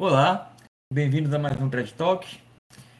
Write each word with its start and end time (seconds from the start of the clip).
Olá, 0.00 0.54
bem-vindos 0.92 1.34
a 1.34 1.40
mais 1.40 1.60
um 1.60 1.68
TED 1.68 1.92
Talk. 1.94 2.40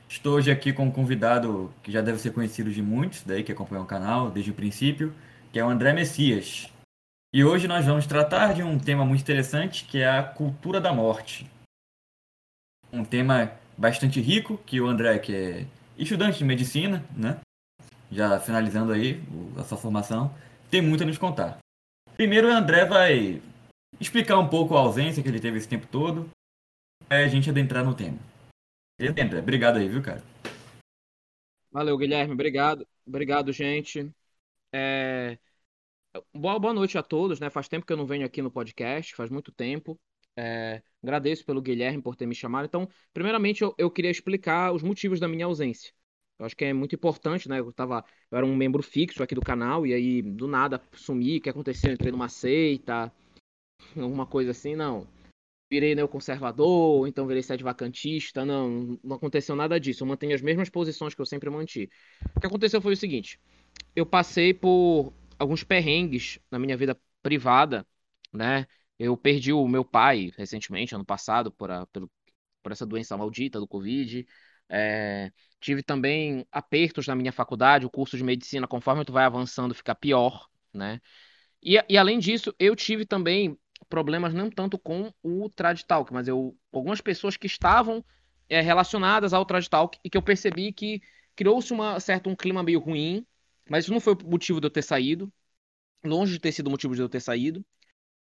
Estou 0.09 0.35
hoje 0.35 0.51
aqui 0.51 0.73
com 0.73 0.87
um 0.87 0.91
convidado 0.91 1.73
que 1.81 1.93
já 1.93 2.01
deve 2.01 2.19
ser 2.19 2.33
conhecido 2.33 2.73
de 2.73 2.83
muitos, 2.83 3.23
daí 3.23 3.45
que 3.45 3.53
acompanham 3.53 3.85
o 3.85 3.87
canal 3.87 4.33
desde 4.33 4.51
o 4.51 4.55
princípio, 4.55 5.15
que 5.53 5.61
é 5.61 5.65
o 5.65 5.69
André 5.69 5.93
Messias. 5.93 6.69
E 7.33 7.45
hoje 7.45 7.69
nós 7.69 7.87
vamos 7.87 8.05
tratar 8.05 8.53
de 8.53 8.65
um 8.65 8.81
tema 8.81 9.05
muito 9.05 9.21
interessante, 9.21 9.85
que 9.85 9.99
é 9.99 10.09
a 10.09 10.25
cultura 10.25 10.81
da 10.81 10.93
morte. 10.93 11.49
Um 12.93 13.05
tema 13.05 13.53
bastante 13.77 14.21
rico, 14.21 14.59
que 14.67 14.81
o 14.81 14.89
André, 14.89 15.21
que 15.21 15.33
é 15.33 15.67
estudante 15.97 16.39
de 16.39 16.45
medicina, 16.45 17.05
né? 17.17 17.39
Já 18.11 18.41
finalizando 18.41 18.91
aí 18.91 19.23
a 19.57 19.63
sua 19.63 19.79
formação, 19.79 20.35
tem 20.69 20.83
muito 20.83 21.05
a 21.05 21.07
nos 21.07 21.17
contar. 21.17 21.59
Primeiro 22.17 22.49
o 22.49 22.53
André 22.53 22.85
vai 22.87 23.41
explicar 24.01 24.37
um 24.37 24.49
pouco 24.49 24.77
a 24.77 24.81
ausência 24.81 25.23
que 25.23 25.29
ele 25.29 25.39
teve 25.39 25.59
esse 25.59 25.69
tempo 25.69 25.87
todo, 25.87 26.29
é 27.11 27.25
a 27.25 27.29
gente 27.29 27.49
adentrar 27.49 27.85
no 27.85 27.95
tema. 27.95 28.19
André, 29.01 29.39
obrigado 29.39 29.79
aí, 29.79 29.89
viu, 29.89 30.03
cara? 30.03 30.23
Valeu, 31.71 31.97
Guilherme, 31.97 32.35
obrigado. 32.35 32.87
Obrigado, 33.07 33.53
gente. 33.53 34.13
É... 34.73 35.39
Boa, 36.35 36.59
boa 36.59 36.75
noite 36.75 36.99
a 36.99 37.03
todos, 37.03 37.41
né? 37.41 37.49
Faz 37.49 37.69
tempo 37.69 37.87
que 37.87 37.93
eu 37.93 37.97
não 37.97 38.07
venho 38.07 38.27
aqui 38.27 38.43
no 38.43 38.51
podcast, 38.51 39.15
faz 39.15 39.31
muito 39.31 39.53
tempo. 39.53 39.99
É... 40.37 40.83
Agradeço 41.03 41.45
pelo 41.45 41.63
Guilherme 41.63 42.03
por 42.03 42.17
ter 42.17 42.27
me 42.27 42.35
chamado. 42.35 42.67
Então, 42.67 42.89
primeiramente, 43.13 43.63
eu, 43.63 43.75
eu 43.79 43.91
queria 43.91 44.11
explicar 44.11 44.73
os 44.73 44.83
motivos 44.83 45.21
da 45.21 45.29
minha 45.29 45.47
ausência. 45.47 45.93
Eu 46.39 46.47
acho 46.47 46.57
que 46.57 46.65
é 46.65 46.73
muito 46.73 46.95
importante, 46.95 47.49
né? 47.49 47.59
Eu 47.59 47.73
tava, 47.73 48.05
eu 48.31 48.39
era 48.39 48.47
um 48.47 48.57
membro 48.57 48.83
fixo 48.83 49.23
aqui 49.23 49.35
do 49.35 49.41
canal 49.41 49.87
e 49.87 49.93
aí 49.93 50.23
do 50.23 50.47
nada 50.47 50.81
sumi, 50.93 51.39
o 51.39 51.41
que 51.41 51.51
aconteceu? 51.51 51.93
Entrei 51.93 52.13
numa 52.13 52.29
seita, 52.29 53.13
alguma 53.97 54.27
coisa 54.27 54.53
assim, 54.53 54.77
não 54.77 55.07
virei 55.71 55.95
neoconservador, 55.95 57.07
então 57.07 57.27
virei 57.27 57.43
sede 57.43 57.63
vacantista. 57.63 58.45
Não, 58.45 58.99
não 59.03 59.17
aconteceu 59.17 59.55
nada 59.55 59.79
disso. 59.79 60.03
Eu 60.03 60.09
mantenho 60.09 60.35
as 60.35 60.43
mesmas 60.43 60.69
posições 60.71 61.15
que 61.15 61.21
eu 61.21 61.27
sempre 61.27 61.51
mantive. 61.51 61.91
O 62.37 62.41
que 62.41 62.47
aconteceu 62.47 62.81
foi 62.81 62.95
o 62.95 62.97
seguinte: 62.97 63.41
eu 63.95 64.07
passei 64.07 64.55
por 64.55 65.13
alguns 65.39 65.63
perrengues 65.65 66.39
na 66.51 66.59
minha 66.59 66.77
vida 66.77 66.99
privada, 67.23 67.87
né? 68.33 68.67
Eu 68.99 69.17
perdi 69.17 69.53
o 69.53 69.69
meu 69.69 69.85
pai 69.85 70.33
recentemente, 70.37 70.95
ano 70.95 71.05
passado, 71.05 71.53
por, 71.53 71.71
a, 71.71 71.87
por, 71.87 72.11
por 72.63 72.73
essa 72.73 72.87
doença 72.87 73.17
maldita 73.17 73.61
do 73.61 73.69
Covid. 73.69 74.27
É, 74.69 75.31
tive 75.61 75.83
também 75.83 76.47
apertos 76.51 77.07
na 77.07 77.15
minha 77.15 77.33
faculdade, 77.33 77.87
o 77.87 77.91
curso 77.91 78.17
de 78.17 78.25
medicina, 78.25 78.67
conforme 78.67 79.05
tu 79.05 79.13
vai 79.13 79.25
avançando, 79.25 79.75
fica 79.75 79.95
pior, 79.95 80.49
né? 80.73 81.01
E, 81.63 81.77
e 81.89 81.99
além 81.99 82.19
disso, 82.19 82.55
eu 82.59 82.75
tive 82.77 83.05
também 83.07 83.59
problemas 83.89 84.35
não 84.35 84.51
tanto 84.51 84.79
com 84.79 85.13
o 85.23 85.49
Trad 85.49 85.81
Talk, 85.83 86.13
mas 86.13 86.29
eu 86.29 86.57
algumas 86.73 87.01
pessoas 87.01 87.37
que 87.37 87.47
estavam 87.47 88.05
é, 88.49 88.61
relacionadas 88.61 89.33
ao 89.33 89.45
Trad 89.45 89.67
Talk 89.67 89.99
e 90.05 90.11
que 90.11 90.17
eu 90.17 90.23
percebi 90.23 90.73
que 90.73 91.01
criou-se 91.35 91.73
uma 91.73 92.01
certo 92.01 92.29
um 92.29 92.37
clima 92.37 92.63
meio 92.63 92.81
ruim, 92.81 93.27
mas 93.69 93.85
isso 93.85 93.93
não 93.93 94.01
foi 94.01 94.15
o 94.15 94.29
motivo 94.29 94.61
de 94.61 94.67
eu 94.67 94.71
ter 94.71 94.83
saído, 94.83 95.33
longe 96.05 96.33
de 96.33 96.41
ter 96.41 96.53
sido 96.53 96.69
o 96.69 96.71
motivo 96.71 96.95
de 96.95 97.03
eu 97.03 97.09
ter 97.09 97.21
saído. 97.21 97.65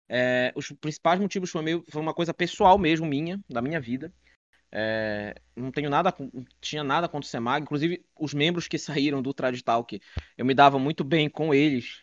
É, 0.08 0.52
os 0.54 0.70
principais 0.72 1.20
motivos 1.20 1.50
foi, 1.50 1.62
meio, 1.62 1.84
foi 1.88 2.02
uma 2.02 2.14
coisa 2.14 2.34
pessoal 2.34 2.78
mesmo 2.78 3.06
minha, 3.06 3.41
da 3.48 3.62
minha 3.62 3.80
vida. 3.80 4.12
É, 4.70 5.34
não 5.54 5.70
tenho 5.70 5.91
nada, 5.91 6.14
não 6.19 6.44
tinha 6.60 6.82
nada 6.82 7.06
contra 7.06 7.26
o 7.26 7.30
Semag, 7.30 7.62
inclusive 7.62 8.04
os 8.19 8.32
membros 8.32 8.66
que 8.66 8.78
saíram 8.78 9.20
do 9.20 9.34
Trad 9.34 9.60
Talk, 9.60 10.00
eu 10.36 10.44
me 10.44 10.54
dava 10.54 10.78
muito 10.78 11.04
bem 11.04 11.28
com 11.28 11.52
eles, 11.52 12.02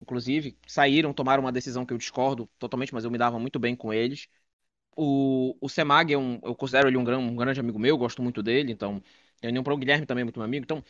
inclusive, 0.00 0.56
saíram, 0.66 1.12
tomaram 1.12 1.42
uma 1.42 1.52
decisão 1.52 1.84
que 1.86 1.92
eu 1.92 1.98
discordo 1.98 2.48
totalmente, 2.58 2.94
mas 2.94 3.04
eu 3.04 3.10
me 3.10 3.18
dava 3.18 3.38
muito 3.38 3.58
bem 3.58 3.76
com 3.76 3.92
eles. 3.92 4.28
O, 4.96 5.56
o 5.60 5.68
Semag 5.68 6.12
é 6.12 6.18
um, 6.18 6.40
eu 6.42 6.54
considero 6.54 6.88
ele 6.88 6.96
um, 6.96 7.04
gran, 7.04 7.18
um 7.18 7.36
grande 7.36 7.60
amigo 7.60 7.78
meu, 7.78 7.96
gosto 7.96 8.22
muito 8.22 8.42
dele, 8.42 8.72
então, 8.72 9.02
eu 9.42 9.52
nem 9.52 9.62
o 9.62 9.76
Guilherme 9.76 10.06
também 10.06 10.22
é 10.22 10.24
muito 10.24 10.38
meu 10.38 10.44
amigo, 10.44 10.64
então, 10.64 10.84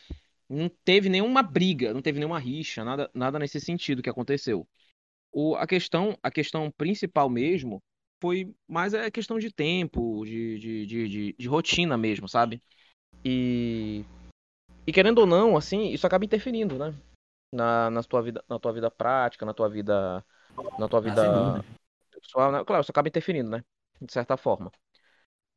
não 0.49 0.69
teve 0.69 1.07
nenhuma 1.09 1.41
briga, 1.41 1.93
não 1.93 2.01
teve 2.01 2.19
nenhuma 2.19 2.39
rixa, 2.39 2.83
nada, 2.83 3.09
nada 3.13 3.39
nesse 3.39 3.59
sentido 3.59 4.01
que 4.01 4.09
aconteceu. 4.09 4.67
O, 5.31 5.55
a 5.55 5.65
questão, 5.65 6.17
a 6.21 6.29
questão 6.29 6.69
principal 6.71 7.29
mesmo 7.29 7.81
foi 8.21 8.53
mais 8.67 8.93
a 8.93 9.09
questão 9.09 9.39
de 9.39 9.51
tempo, 9.51 10.25
de, 10.25 10.59
de, 10.59 10.85
de, 10.85 11.09
de, 11.09 11.35
de 11.39 11.47
rotina 11.47 11.97
mesmo, 11.97 12.27
sabe? 12.27 12.61
E, 13.23 14.03
e 14.85 14.91
querendo 14.91 15.19
ou 15.19 15.25
não, 15.25 15.55
assim, 15.55 15.89
isso 15.91 16.05
acaba 16.05 16.25
interferindo, 16.25 16.77
né? 16.77 16.93
Na, 17.51 17.89
na, 17.89 18.03
tua 18.03 18.21
vida, 18.21 18.43
na 18.47 18.59
tua 18.59 18.73
vida 18.73 18.89
prática, 18.89 19.45
na 19.45 19.53
tua 19.53 19.69
vida. 19.69 20.23
Na 20.77 20.87
tua 20.87 20.99
ah, 20.99 21.01
vida 21.01 21.65
pessoal, 22.21 22.51
né? 22.51 22.63
Claro, 22.63 22.81
isso 22.81 22.91
acaba 22.91 23.07
interferindo, 23.07 23.49
né? 23.49 23.63
De 24.01 24.11
certa 24.11 24.37
forma. 24.37 24.71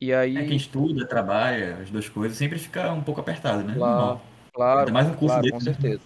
E 0.00 0.12
aí. 0.12 0.36
É 0.36 0.46
quem 0.46 0.56
estuda, 0.56 1.06
trabalha, 1.06 1.78
as 1.78 1.90
duas 1.90 2.08
coisas, 2.08 2.36
sempre 2.36 2.58
fica 2.58 2.92
um 2.92 3.02
pouco 3.02 3.20
apertado, 3.20 3.62
né? 3.62 3.74
Claro, 3.74 4.20
claro. 4.52 4.92
mais 4.92 5.06
um 5.06 5.14
curso 5.14 5.26
claro, 5.26 5.42
dele, 5.42 5.52
com 5.52 5.58
né? 5.58 5.64
certeza. 5.64 6.02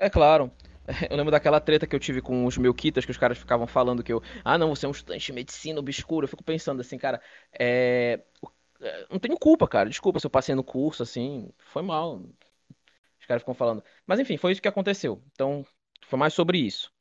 É 0.00 0.10
claro. 0.10 0.50
Eu 1.08 1.16
lembro 1.16 1.30
daquela 1.30 1.60
treta 1.60 1.86
que 1.86 1.94
eu 1.94 2.00
tive 2.00 2.20
com 2.20 2.46
os 2.46 2.58
melquitas, 2.58 3.04
que 3.04 3.12
os 3.12 3.16
caras 3.16 3.38
ficavam 3.38 3.66
falando 3.66 4.02
que 4.02 4.12
eu. 4.12 4.20
Ah, 4.44 4.58
não, 4.58 4.74
você 4.74 4.86
é 4.86 4.88
um 4.88 4.92
estudante 4.92 5.24
de 5.24 5.32
medicina 5.32 5.78
obscuro. 5.78 6.24
Eu 6.24 6.28
fico 6.28 6.42
pensando 6.42 6.80
assim, 6.80 6.98
cara, 6.98 7.20
é. 7.56 8.20
Não 9.08 9.18
tenho 9.20 9.38
culpa, 9.38 9.68
cara. 9.68 9.88
Desculpa 9.88 10.18
se 10.18 10.26
eu 10.26 10.30
passei 10.30 10.54
no 10.54 10.64
curso, 10.64 11.02
assim. 11.02 11.50
Foi 11.58 11.82
mal 11.82 12.20
caras 13.30 13.42
ficam 13.42 13.54
falando. 13.54 13.82
Mas 14.06 14.18
enfim, 14.20 14.36
foi 14.36 14.52
isso 14.52 14.62
que 14.62 14.68
aconteceu. 14.68 15.22
Então, 15.32 15.64
foi 16.06 16.18
mais 16.18 16.34
sobre 16.34 16.58
isso. 16.58 16.92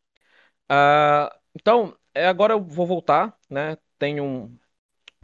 Uh, 0.72 1.29
então, 1.56 1.97
é, 2.13 2.28
agora 2.28 2.53
eu 2.53 2.63
vou 2.63 2.85
voltar, 2.88 3.38
né? 3.50 3.78
Tenho 3.97 4.23
um, 4.23 4.59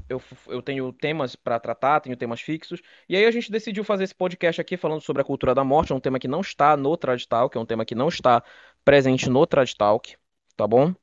eu, 0.09 0.21
eu, 0.47 0.61
tenho 0.61 0.91
temas 0.93 1.35
para 1.35 1.59
tratar, 1.59 1.99
tenho 2.01 2.17
temas 2.17 2.41
fixos. 2.41 2.81
E 3.09 3.15
aí 3.15 3.25
a 3.25 3.31
gente 3.31 3.51
decidiu 3.51 3.83
fazer 3.83 4.03
esse 4.05 4.15
podcast 4.15 4.61
aqui 4.61 4.77
falando 4.77 5.01
sobre 5.01 5.21
a 5.21 5.25
cultura 5.25 5.55
da 5.55 5.63
morte. 5.63 5.91
É 5.91 5.95
um 5.95 5.99
tema 5.99 6.19
que 6.19 6.27
não 6.27 6.41
está 6.41 6.77
no 6.77 6.95
Trad 6.97 7.23
Talk, 7.25 7.57
é 7.57 7.59
um 7.61 7.65
tema 7.65 7.85
que 7.85 7.95
não 7.95 8.07
está 8.09 8.43
presente 8.83 9.29
no 9.29 9.45
Trad 9.47 9.71
Talk, 9.73 10.15
tá 10.55 10.67
bom? 10.67 10.93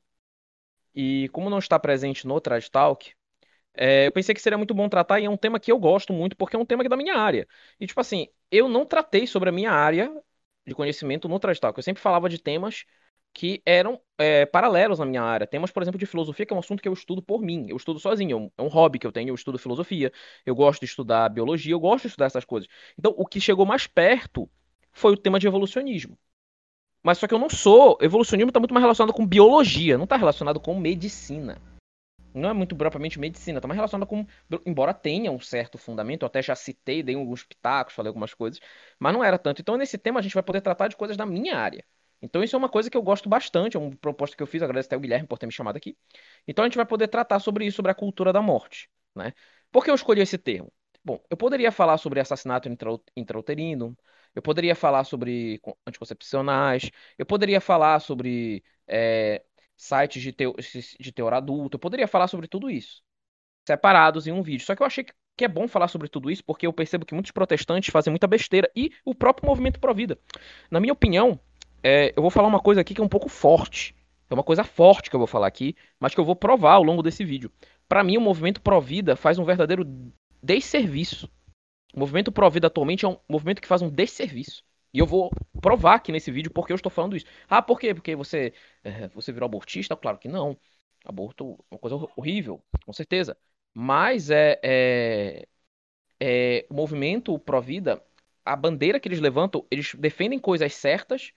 E 0.95 1.29
como 1.29 1.49
não 1.49 1.59
está 1.59 1.79
presente 1.79 2.27
no 2.27 2.39
Trad 2.39 2.67
Talk, 2.69 3.13
é, 3.75 4.07
eu 4.07 4.11
pensei 4.11 4.35
que 4.35 4.41
seria 4.41 4.57
muito 4.57 4.73
bom 4.73 4.87
tratar 4.87 5.19
e 5.19 5.25
é 5.25 5.29
um 5.29 5.37
tema 5.37 5.59
que 5.59 5.71
eu 5.71 5.79
gosto 5.79 6.13
muito 6.13 6.35
porque 6.35 6.55
é 6.55 6.59
um 6.59 6.65
tema 6.65 6.83
que 6.83 6.87
é 6.87 6.89
da 6.89 6.97
minha 6.97 7.15
área. 7.15 7.47
E, 7.79 7.87
tipo 7.87 7.99
assim, 7.99 8.27
eu 8.51 8.69
não 8.69 8.85
tratei 8.85 9.25
sobre 9.25 9.49
a 9.49 9.51
minha 9.51 9.71
área 9.71 10.11
de 10.65 10.75
conhecimento 10.75 11.27
no 11.27 11.39
Trash. 11.39 11.59
Eu 11.75 11.83
sempre 11.83 12.01
falava 12.01 12.29
de 12.29 12.39
temas 12.39 12.85
que 13.33 13.61
eram 13.65 13.99
é, 14.17 14.45
paralelos 14.45 14.99
na 14.99 15.05
minha 15.05 15.23
área. 15.23 15.47
Temas, 15.47 15.71
por 15.71 15.81
exemplo, 15.81 15.99
de 15.99 16.05
filosofia, 16.05 16.45
que 16.45 16.53
é 16.53 16.55
um 16.55 16.59
assunto 16.59 16.81
que 16.81 16.87
eu 16.87 16.93
estudo 16.93 17.21
por 17.21 17.41
mim. 17.41 17.65
Eu 17.67 17.77
estudo 17.77 17.99
sozinho, 17.99 18.37
é 18.37 18.39
um, 18.39 18.51
é 18.59 18.61
um 18.61 18.67
hobby 18.67 18.99
que 18.99 19.07
eu 19.07 19.11
tenho. 19.11 19.29
Eu 19.29 19.35
estudo 19.35 19.57
filosofia, 19.57 20.11
eu 20.45 20.55
gosto 20.55 20.81
de 20.81 20.85
estudar 20.85 21.27
biologia, 21.29 21.73
eu 21.73 21.79
gosto 21.79 22.03
de 22.03 22.09
estudar 22.09 22.27
essas 22.27 22.45
coisas. 22.45 22.69
Então, 22.97 23.13
o 23.17 23.25
que 23.25 23.41
chegou 23.41 23.65
mais 23.65 23.87
perto 23.87 24.49
foi 24.91 25.13
o 25.13 25.17
tema 25.17 25.39
de 25.39 25.47
evolucionismo. 25.47 26.17
Mas 27.01 27.17
só 27.17 27.27
que 27.27 27.33
eu 27.33 27.39
não 27.39 27.49
sou. 27.49 27.97
Evolucionismo 28.01 28.49
está 28.49 28.59
muito 28.59 28.73
mais 28.73 28.83
relacionado 28.83 29.13
com 29.13 29.25
biologia, 29.25 29.97
não 29.97 30.05
está 30.05 30.15
relacionado 30.15 30.59
com 30.59 30.79
medicina 30.79 31.72
não 32.33 32.49
é 32.49 32.53
muito 32.53 32.75
propriamente 32.75 33.19
medicina, 33.19 33.61
tá 33.61 33.67
mais 33.67 33.75
relacionada 33.77 34.07
com, 34.09 34.25
embora 34.65 34.93
tenha 34.93 35.31
um 35.31 35.39
certo 35.39 35.77
fundamento, 35.77 36.23
eu 36.23 36.27
até 36.27 36.41
já 36.41 36.55
citei, 36.55 37.03
dei 37.03 37.15
alguns 37.15 37.43
pitacos, 37.43 37.93
falei 37.93 38.09
algumas 38.09 38.33
coisas, 38.33 38.59
mas 38.99 39.13
não 39.13 39.23
era 39.23 39.37
tanto. 39.37 39.61
Então, 39.61 39.77
nesse 39.77 39.97
tema, 39.97 40.19
a 40.19 40.23
gente 40.23 40.33
vai 40.33 40.43
poder 40.43 40.61
tratar 40.61 40.87
de 40.87 40.95
coisas 40.95 41.15
da 41.17 41.25
minha 41.25 41.55
área. 41.57 41.85
Então, 42.21 42.41
isso 42.43 42.55
é 42.55 42.59
uma 42.59 42.69
coisa 42.69 42.89
que 42.89 42.95
eu 42.97 43.01
gosto 43.01 43.27
bastante, 43.27 43.75
é 43.75 43.79
uma 43.79 43.95
proposta 43.97 44.35
que 44.35 44.41
eu 44.41 44.47
fiz, 44.47 44.61
agradeço 44.61 44.87
até 44.87 44.95
o 44.95 44.99
Guilherme 44.99 45.27
por 45.27 45.37
ter 45.37 45.45
me 45.45 45.51
chamado 45.51 45.75
aqui. 45.77 45.97
Então, 46.47 46.63
a 46.63 46.67
gente 46.67 46.77
vai 46.77 46.85
poder 46.85 47.07
tratar 47.09 47.39
sobre 47.39 47.65
isso, 47.65 47.75
sobre 47.77 47.91
a 47.91 47.95
cultura 47.95 48.31
da 48.31 48.41
morte, 48.41 48.89
né? 49.15 49.33
Por 49.71 49.83
que 49.83 49.89
eu 49.91 49.95
escolhi 49.95 50.21
esse 50.21 50.37
termo? 50.37 50.71
Bom, 51.03 51.21
eu 51.29 51.35
poderia 51.35 51.71
falar 51.71 51.97
sobre 51.97 52.19
assassinato 52.21 52.69
intrauterino, 53.15 53.97
eu 54.33 54.41
poderia 54.41 54.75
falar 54.75 55.03
sobre 55.03 55.61
anticoncepcionais, 55.85 56.89
eu 57.17 57.25
poderia 57.25 57.59
falar 57.59 57.99
sobre 57.99 58.63
é, 58.87 59.43
sites 59.75 60.21
de, 60.21 60.31
teo, 60.31 60.55
de 60.99 61.11
teor 61.11 61.33
adulto. 61.33 61.75
Eu 61.75 61.79
poderia 61.79 62.07
falar 62.07 62.27
sobre 62.27 62.47
tudo 62.47 62.69
isso, 62.69 63.01
separados 63.67 64.27
em 64.27 64.31
um 64.31 64.41
vídeo. 64.41 64.65
Só 64.65 64.75
que 64.75 64.81
eu 64.81 64.87
achei 64.87 65.05
que 65.35 65.45
é 65.45 65.47
bom 65.47 65.67
falar 65.67 65.87
sobre 65.87 66.07
tudo 66.07 66.29
isso 66.29 66.43
porque 66.43 66.67
eu 66.67 66.73
percebo 66.73 67.05
que 67.05 67.13
muitos 67.13 67.31
protestantes 67.31 67.91
fazem 67.91 68.11
muita 68.11 68.27
besteira 68.27 68.69
e 68.75 68.91
o 69.03 69.15
próprio 69.15 69.47
movimento 69.47 69.79
Pro-Vida. 69.79 70.17
Na 70.69 70.79
minha 70.79 70.93
opinião, 70.93 71.39
é, 71.83 72.13
eu 72.15 72.21
vou 72.21 72.31
falar 72.31 72.47
uma 72.47 72.59
coisa 72.59 72.81
aqui 72.81 72.93
que 72.93 73.01
é 73.01 73.03
um 73.03 73.09
pouco 73.09 73.29
forte. 73.29 73.95
É 74.29 74.33
uma 74.33 74.43
coisa 74.43 74.63
forte 74.63 75.09
que 75.09 75.15
eu 75.15 75.19
vou 75.19 75.27
falar 75.27 75.47
aqui, 75.47 75.75
mas 75.99 76.13
que 76.13 76.19
eu 76.19 76.25
vou 76.25 76.35
provar 76.35 76.73
ao 76.73 76.83
longo 76.83 77.03
desse 77.03 77.23
vídeo. 77.23 77.51
Para 77.87 78.03
mim, 78.03 78.17
o 78.17 78.21
movimento 78.21 78.61
Pro-Vida 78.61 79.15
faz 79.15 79.37
um 79.37 79.45
verdadeiro 79.45 79.85
desserviço. 80.41 81.29
O 81.93 81.99
movimento 81.99 82.31
Pro-Vida 82.31 82.67
atualmente 82.67 83.05
é 83.05 83.07
um 83.07 83.17
movimento 83.29 83.61
que 83.61 83.67
faz 83.67 83.81
um 83.81 83.89
desserviço. 83.89 84.63
E 84.93 84.99
eu 84.99 85.05
vou 85.07 85.31
provar 85.61 85.95
aqui 85.95 86.11
nesse 86.11 86.31
vídeo 86.31 86.51
porque 86.51 86.71
eu 86.71 86.75
estou 86.75 86.91
falando 86.91 87.15
isso. 87.17 87.25
Ah, 87.49 87.61
por 87.61 87.79
quê? 87.79 87.93
Porque 87.93 88.15
você, 88.15 88.53
é, 88.83 89.07
você 89.09 89.31
virou 89.31 89.47
abortista? 89.47 89.95
Claro 89.95 90.17
que 90.19 90.27
não. 90.27 90.57
Aborto 91.03 91.57
é 91.71 91.75
uma 91.75 91.79
coisa 91.79 91.95
horrível, 92.15 92.63
com 92.85 92.93
certeza. 92.93 93.37
Mas 93.73 94.29
é, 94.29 94.59
é, 94.63 95.47
é 96.19 96.65
o 96.69 96.73
movimento 96.75 97.37
pró-vida, 97.39 98.03
a 98.45 98.55
bandeira 98.55 98.99
que 98.99 99.07
eles 99.07 99.19
levantam, 99.19 99.65
eles 99.71 99.95
defendem 99.95 100.39
coisas 100.39 100.73
certas, 100.75 101.33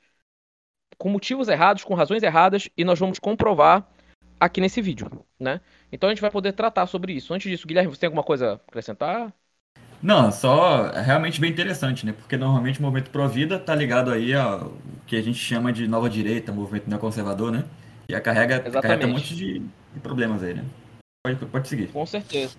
com 0.99 1.08
motivos 1.08 1.49
errados, 1.49 1.85
com 1.85 1.94
razões 1.94 2.23
erradas, 2.23 2.69
e 2.76 2.85
nós 2.85 2.99
vamos 2.99 3.19
comprovar 3.19 3.88
aqui 4.41 4.61
nesse 4.61 4.81
vídeo, 4.82 5.25
né? 5.38 5.61
Então 5.91 6.08
a 6.08 6.12
gente 6.12 6.20
vai 6.20 6.31
poder 6.31 6.53
tratar 6.53 6.87
sobre 6.87 7.12
isso. 7.14 7.32
Antes 7.35 7.50
disso, 7.50 7.67
Guilherme, 7.67 7.91
você 7.94 8.00
tem 8.00 8.06
alguma 8.08 8.25
coisa 8.25 8.53
a 8.53 8.55
acrescentar? 8.55 9.35
Não, 10.02 10.31
só 10.31 10.88
é 10.88 11.00
realmente 11.00 11.40
bem 11.40 11.50
interessante, 11.50 12.04
né? 12.04 12.12
Porque 12.12 12.37
normalmente 12.37 12.78
o 12.78 12.82
movimento 12.82 13.10
pró-vida 13.10 13.58
tá 13.58 13.75
ligado 13.75 14.10
aí 14.10 14.34
ao 14.34 14.72
que 15.06 15.16
a 15.16 15.22
gente 15.22 15.38
chama 15.38 15.72
de 15.72 15.88
nova 15.88 16.08
direita, 16.08 16.52
movimento 16.52 16.88
neoconservador, 16.88 17.50
né? 17.50 17.64
E 18.08 18.20
carrega, 18.20 18.60
carrega 18.60 19.06
um 19.06 19.12
monte 19.12 19.34
de, 19.34 19.58
de, 19.58 20.00
problemas 20.00 20.43
aí, 20.43 20.54
né? 20.54 20.64
Pode, 21.25 21.46
pode 21.46 21.69
seguir. 21.69 21.88
Com 21.88 22.06
certeza. 22.06 22.56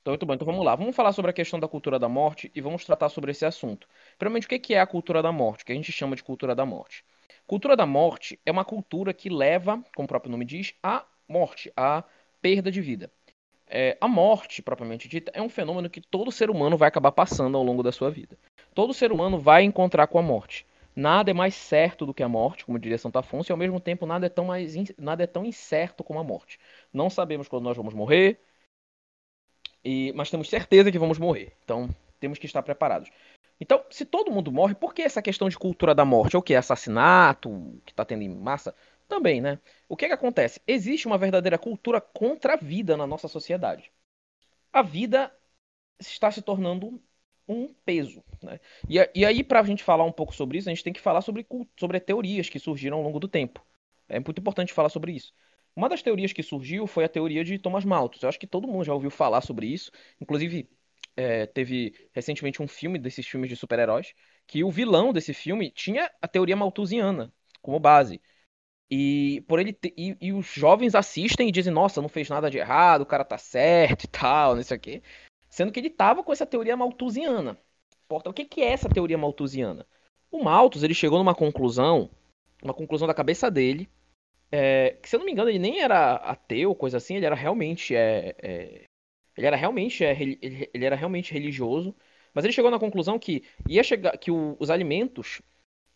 Então, 0.00 0.12
muito 0.12 0.26
bom. 0.26 0.34
Então 0.34 0.46
vamos 0.46 0.64
lá. 0.64 0.74
Vamos 0.74 0.94
falar 0.96 1.12
sobre 1.12 1.30
a 1.30 1.34
questão 1.34 1.58
da 1.58 1.68
cultura 1.68 1.98
da 1.98 2.08
morte 2.08 2.50
e 2.54 2.60
vamos 2.60 2.84
tratar 2.84 3.08
sobre 3.08 3.30
esse 3.30 3.44
assunto. 3.44 3.86
Primeiramente, 4.18 4.46
o 4.46 4.60
que 4.60 4.74
é 4.74 4.80
a 4.80 4.86
cultura 4.86 5.22
da 5.22 5.32
morte? 5.32 5.62
O 5.62 5.66
que 5.66 5.72
a 5.72 5.74
gente 5.74 5.92
chama 5.92 6.16
de 6.16 6.22
cultura 6.22 6.54
da 6.54 6.66
morte? 6.66 7.04
Cultura 7.46 7.76
da 7.76 7.86
morte 7.86 8.38
é 8.44 8.50
uma 8.50 8.64
cultura 8.64 9.12
que 9.12 9.28
leva, 9.28 9.82
como 9.94 10.04
o 10.04 10.08
próprio 10.08 10.30
nome 10.30 10.44
diz, 10.44 10.74
à 10.82 11.04
morte, 11.28 11.72
à 11.76 12.04
perda 12.40 12.70
de 12.70 12.80
vida. 12.80 13.10
É, 13.72 13.96
a 14.00 14.08
morte, 14.08 14.60
propriamente 14.60 15.08
dita, 15.08 15.30
é 15.32 15.40
um 15.40 15.48
fenômeno 15.48 15.88
que 15.88 16.00
todo 16.00 16.32
ser 16.32 16.50
humano 16.50 16.76
vai 16.76 16.88
acabar 16.88 17.12
passando 17.12 17.56
ao 17.56 17.62
longo 17.62 17.84
da 17.84 17.92
sua 17.92 18.10
vida. 18.10 18.36
Todo 18.74 18.92
ser 18.92 19.12
humano 19.12 19.38
vai 19.38 19.62
encontrar 19.62 20.08
com 20.08 20.18
a 20.18 20.22
morte. 20.22 20.66
Nada 20.94 21.30
é 21.30 21.34
mais 21.34 21.54
certo 21.54 22.04
do 22.04 22.12
que 22.12 22.22
a 22.22 22.28
morte, 22.28 22.66
como 22.66 22.78
diria 22.78 22.98
Santo 22.98 23.16
Afonso, 23.16 23.50
e 23.50 23.52
ao 23.52 23.56
mesmo 23.56 23.78
tempo 23.78 24.06
nada 24.06 24.26
é 24.26 24.28
tão, 24.28 24.46
mais, 24.46 24.74
nada 24.98 25.22
é 25.22 25.26
tão 25.26 25.44
incerto 25.44 26.02
como 26.02 26.18
a 26.18 26.24
morte. 26.24 26.58
Não 26.92 27.08
sabemos 27.08 27.46
quando 27.46 27.62
nós 27.62 27.76
vamos 27.76 27.94
morrer, 27.94 28.40
e, 29.84 30.12
mas 30.14 30.30
temos 30.30 30.48
certeza 30.48 30.90
que 30.90 30.98
vamos 30.98 31.18
morrer. 31.18 31.52
Então 31.64 31.88
temos 32.18 32.38
que 32.38 32.46
estar 32.46 32.62
preparados. 32.62 33.10
Então, 33.60 33.84
se 33.90 34.04
todo 34.06 34.30
mundo 34.30 34.50
morre, 34.50 34.74
por 34.74 34.94
que 34.94 35.02
essa 35.02 35.20
questão 35.20 35.48
de 35.48 35.58
cultura 35.58 35.94
da 35.94 36.04
morte? 36.04 36.34
É 36.34 36.38
o 36.38 36.42
que? 36.42 36.54
Assassinato, 36.54 37.50
que 37.84 37.92
está 37.92 38.04
tendo 38.04 38.22
em 38.22 38.28
massa? 38.28 38.74
Também, 39.10 39.40
né? 39.40 39.58
O 39.88 39.96
que, 39.96 40.04
é 40.04 40.08
que 40.08 40.14
acontece? 40.14 40.62
Existe 40.68 41.08
uma 41.08 41.18
verdadeira 41.18 41.58
cultura 41.58 42.00
contra 42.00 42.54
a 42.54 42.56
vida 42.56 42.96
na 42.96 43.08
nossa 43.08 43.26
sociedade. 43.26 43.92
A 44.72 44.82
vida 44.82 45.34
está 45.98 46.30
se 46.30 46.40
tornando 46.40 47.02
um 47.48 47.74
peso. 47.84 48.22
Né? 48.40 48.60
E, 48.88 48.98
e 49.12 49.26
aí, 49.26 49.42
para 49.42 49.58
a 49.58 49.64
gente 49.64 49.82
falar 49.82 50.04
um 50.04 50.12
pouco 50.12 50.32
sobre 50.32 50.58
isso, 50.58 50.68
a 50.68 50.72
gente 50.72 50.84
tem 50.84 50.92
que 50.92 51.00
falar 51.00 51.22
sobre, 51.22 51.44
sobre 51.76 51.98
teorias 51.98 52.48
que 52.48 52.60
surgiram 52.60 52.98
ao 52.98 53.02
longo 53.02 53.18
do 53.18 53.26
tempo. 53.26 53.66
É 54.08 54.20
muito 54.20 54.40
importante 54.40 54.72
falar 54.72 54.90
sobre 54.90 55.10
isso. 55.10 55.34
Uma 55.74 55.88
das 55.88 56.02
teorias 56.02 56.32
que 56.32 56.42
surgiu 56.42 56.86
foi 56.86 57.04
a 57.04 57.08
teoria 57.08 57.42
de 57.42 57.58
Thomas 57.58 57.84
Malthus. 57.84 58.22
Eu 58.22 58.28
acho 58.28 58.38
que 58.38 58.46
todo 58.46 58.68
mundo 58.68 58.84
já 58.84 58.94
ouviu 58.94 59.10
falar 59.10 59.40
sobre 59.40 59.66
isso. 59.66 59.90
Inclusive, 60.20 60.70
é, 61.16 61.46
teve 61.46 61.94
recentemente 62.12 62.62
um 62.62 62.68
filme 62.68 62.96
desses 62.96 63.26
filmes 63.26 63.50
de 63.50 63.56
super-heróis 63.56 64.14
que 64.46 64.62
o 64.62 64.70
vilão 64.70 65.12
desse 65.12 65.34
filme 65.34 65.68
tinha 65.72 66.08
a 66.22 66.28
teoria 66.28 66.54
malthusiana 66.54 67.32
como 67.60 67.80
base. 67.80 68.20
E 68.90 69.42
por 69.46 69.60
ele 69.60 69.72
te... 69.72 69.94
e, 69.96 70.16
e, 70.20 70.32
os 70.32 70.46
jovens 70.46 70.94
assistem 70.94 71.48
e 71.48 71.52
dizem, 71.52 71.72
nossa, 71.72 72.02
não 72.02 72.08
fez 72.08 72.28
nada 72.28 72.50
de 72.50 72.58
errado, 72.58 73.02
o 73.02 73.06
cara 73.06 73.24
tá 73.24 73.38
certo 73.38 74.04
e 74.04 74.08
tal, 74.08 74.56
não 74.56 74.62
sei 74.62 74.76
o 74.76 74.80
quê. 74.80 75.02
Sendo 75.48 75.70
que 75.70 75.78
ele 75.78 75.90
tava 75.90 76.24
com 76.24 76.32
essa 76.32 76.46
teoria 76.46 76.76
malthusiana. 76.76 77.56
O 78.08 78.32
que, 78.32 78.44
que 78.44 78.60
é 78.62 78.72
essa 78.72 78.88
teoria 78.88 79.16
malthusiana? 79.16 79.86
O 80.30 80.42
Malthus, 80.42 80.82
ele 80.82 80.94
chegou 80.94 81.18
numa 81.18 81.34
conclusão, 81.34 82.10
uma 82.62 82.74
conclusão 82.74 83.06
da 83.06 83.14
cabeça 83.14 83.50
dele, 83.50 83.88
é, 84.50 84.96
que 85.00 85.08
se 85.08 85.14
eu 85.14 85.18
não 85.18 85.26
me 85.26 85.32
engano 85.32 85.48
ele 85.48 85.58
nem 85.58 85.80
era 85.80 86.14
ateu, 86.16 86.74
coisa 86.74 86.96
assim, 86.96 87.16
ele 87.16 87.26
era 87.26 87.36
realmente 87.36 87.94
é, 87.94 88.34
é 88.38 88.84
ele 89.36 89.46
era 89.46 89.56
realmente 89.56 90.04
é, 90.04 90.10
ele, 90.20 90.68
era 90.74 90.96
realmente 90.96 91.32
religioso, 91.32 91.94
mas 92.34 92.44
ele 92.44 92.52
chegou 92.52 92.70
na 92.70 92.78
conclusão 92.78 93.18
que 93.18 93.44
ia 93.68 93.82
chegar 93.82 94.16
que 94.18 94.30
o, 94.30 94.56
os 94.58 94.70
alimentos 94.70 95.40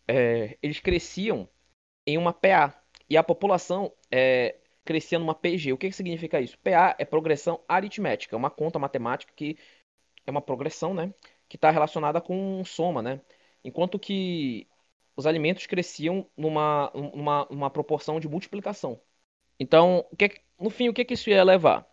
é, 0.07 0.57
eles 0.63 0.79
cresciam 0.79 1.47
em 2.07 2.17
uma 2.17 2.33
PA, 2.33 2.73
e 3.09 3.17
a 3.17 3.23
população 3.23 3.91
é, 4.11 4.55
crescia 4.83 5.19
numa 5.19 5.35
PG. 5.35 5.73
O 5.73 5.77
que, 5.77 5.89
que 5.89 5.95
significa 5.95 6.39
isso? 6.39 6.57
PA 6.59 6.95
é 6.97 7.05
progressão 7.05 7.59
aritmética, 7.67 8.35
é 8.35 8.37
uma 8.37 8.49
conta 8.49 8.79
matemática 8.79 9.33
que 9.35 9.57
é 10.25 10.31
uma 10.31 10.41
progressão, 10.41 10.93
né? 10.93 11.13
Que 11.47 11.57
está 11.57 11.69
relacionada 11.71 12.21
com 12.21 12.63
soma, 12.65 13.01
né? 13.01 13.21
Enquanto 13.63 13.99
que 13.99 14.67
os 15.15 15.25
alimentos 15.25 15.65
cresciam 15.65 16.27
numa, 16.37 16.91
numa, 16.93 17.47
numa 17.49 17.69
proporção 17.69 18.19
de 18.19 18.27
multiplicação. 18.27 18.99
Então, 19.59 20.05
que, 20.17 20.41
no 20.59 20.69
fim, 20.69 20.89
o 20.89 20.93
que, 20.93 21.05
que 21.05 21.13
isso 21.13 21.29
ia 21.29 21.43
levar? 21.43 21.87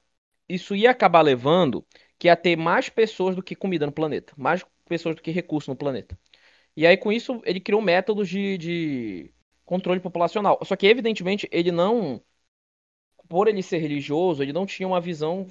Isso 0.48 0.74
ia 0.74 0.90
acabar 0.90 1.22
levando 1.22 1.86
que 2.18 2.28
ia 2.28 2.36
ter 2.36 2.56
mais 2.56 2.88
pessoas 2.88 3.36
do 3.36 3.42
que 3.42 3.54
comida 3.54 3.86
no 3.86 3.92
planeta, 3.92 4.32
mais 4.36 4.64
pessoas 4.86 5.14
do 5.16 5.22
que 5.22 5.30
recursos 5.30 5.68
no 5.68 5.76
planeta. 5.76 6.18
E 6.76 6.86
aí, 6.86 6.96
com 6.96 7.12
isso, 7.12 7.40
ele 7.44 7.60
criou 7.60 7.80
métodos 7.82 8.28
de, 8.28 8.58
de 8.58 9.34
controle 9.64 10.00
populacional. 10.00 10.58
Só 10.64 10.76
que, 10.76 10.86
evidentemente, 10.86 11.48
ele 11.52 11.70
não. 11.72 12.20
Por 13.28 13.48
ele 13.48 13.62
ser 13.62 13.78
religioso, 13.78 14.42
ele 14.42 14.52
não 14.52 14.66
tinha 14.66 14.86
uma 14.86 15.00
visão 15.00 15.46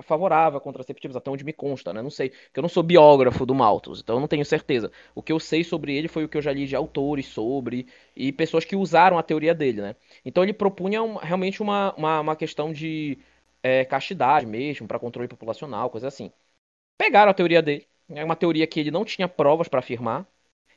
favorável 0.00 0.58
a 0.58 0.60
contraceptivos, 0.60 1.16
até 1.16 1.30
onde 1.30 1.44
me 1.44 1.52
consta, 1.52 1.92
né? 1.92 2.00
Não 2.00 2.10
sei, 2.10 2.30
porque 2.30 2.58
eu 2.58 2.62
não 2.62 2.68
sou 2.68 2.82
biógrafo 2.82 3.44
do 3.44 3.54
Malthus, 3.54 4.00
então 4.00 4.16
eu 4.16 4.20
não 4.20 4.28
tenho 4.28 4.44
certeza. 4.44 4.90
O 5.14 5.22
que 5.22 5.32
eu 5.32 5.38
sei 5.38 5.62
sobre 5.62 5.94
ele 5.94 6.08
foi 6.08 6.24
o 6.24 6.28
que 6.28 6.36
eu 6.36 6.42
já 6.42 6.52
li 6.52 6.66
de 6.66 6.74
autores 6.74 7.26
sobre 7.26 7.86
e 8.16 8.32
pessoas 8.32 8.64
que 8.64 8.76
usaram 8.76 9.18
a 9.18 9.22
teoria 9.22 9.54
dele, 9.54 9.82
né? 9.82 9.96
Então 10.24 10.42
ele 10.42 10.52
propunha 10.52 11.02
um, 11.02 11.16
realmente 11.16 11.60
uma, 11.62 11.94
uma, 11.96 12.20
uma, 12.20 12.36
questão 12.36 12.72
de 12.72 13.18
é, 13.62 13.84
castidade 13.84 14.46
mesmo, 14.46 14.86
para 14.88 14.98
controle 14.98 15.28
populacional, 15.28 15.90
coisa 15.90 16.08
assim. 16.08 16.32
Pegaram 16.98 17.30
a 17.30 17.34
teoria 17.34 17.62
dele, 17.62 17.86
é 18.10 18.24
uma 18.24 18.36
teoria 18.36 18.66
que 18.66 18.80
ele 18.80 18.90
não 18.90 19.04
tinha 19.04 19.28
provas 19.28 19.68
para 19.68 19.80
afirmar, 19.80 20.26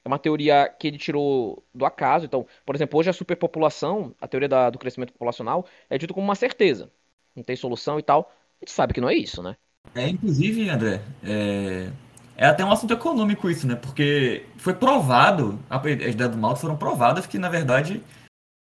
é 0.05 0.07
uma 0.07 0.19
teoria 0.19 0.69
que 0.69 0.87
ele 0.87 0.99
tirou 0.99 1.65
do 1.73 1.83
acaso. 1.83 2.25
Então, 2.25 2.45
por 2.63 2.75
exemplo, 2.75 2.99
hoje 2.99 3.09
a 3.09 3.13
superpopulação, 3.13 4.15
a 4.21 4.27
teoria 4.27 4.47
da, 4.47 4.69
do 4.69 4.77
crescimento 4.77 5.11
populacional, 5.11 5.65
é 5.89 5.97
dito 5.97 6.13
como 6.13 6.25
uma 6.25 6.35
certeza. 6.35 6.91
Não 7.35 7.43
tem 7.43 7.55
solução 7.55 7.99
e 7.99 8.03
tal. 8.03 8.31
A 8.61 8.65
gente 8.65 8.71
sabe 8.71 8.93
que 8.93 9.01
não 9.01 9.09
é 9.09 9.15
isso, 9.15 9.41
né? 9.41 9.57
É, 9.95 10.07
inclusive, 10.07 10.69
André, 10.69 11.01
é, 11.23 11.89
é 12.37 12.45
até 12.45 12.63
um 12.63 12.71
assunto 12.71 12.93
econômico 12.93 13.49
isso, 13.49 13.67
né? 13.67 13.75
Porque 13.75 14.45
foi 14.57 14.75
provado, 14.75 15.59
as 15.69 15.83
ideias 15.83 16.31
do 16.31 16.37
Malthus 16.37 16.61
foram 16.61 16.77
provadas 16.77 17.25
que, 17.25 17.39
na 17.39 17.49
verdade, 17.49 18.03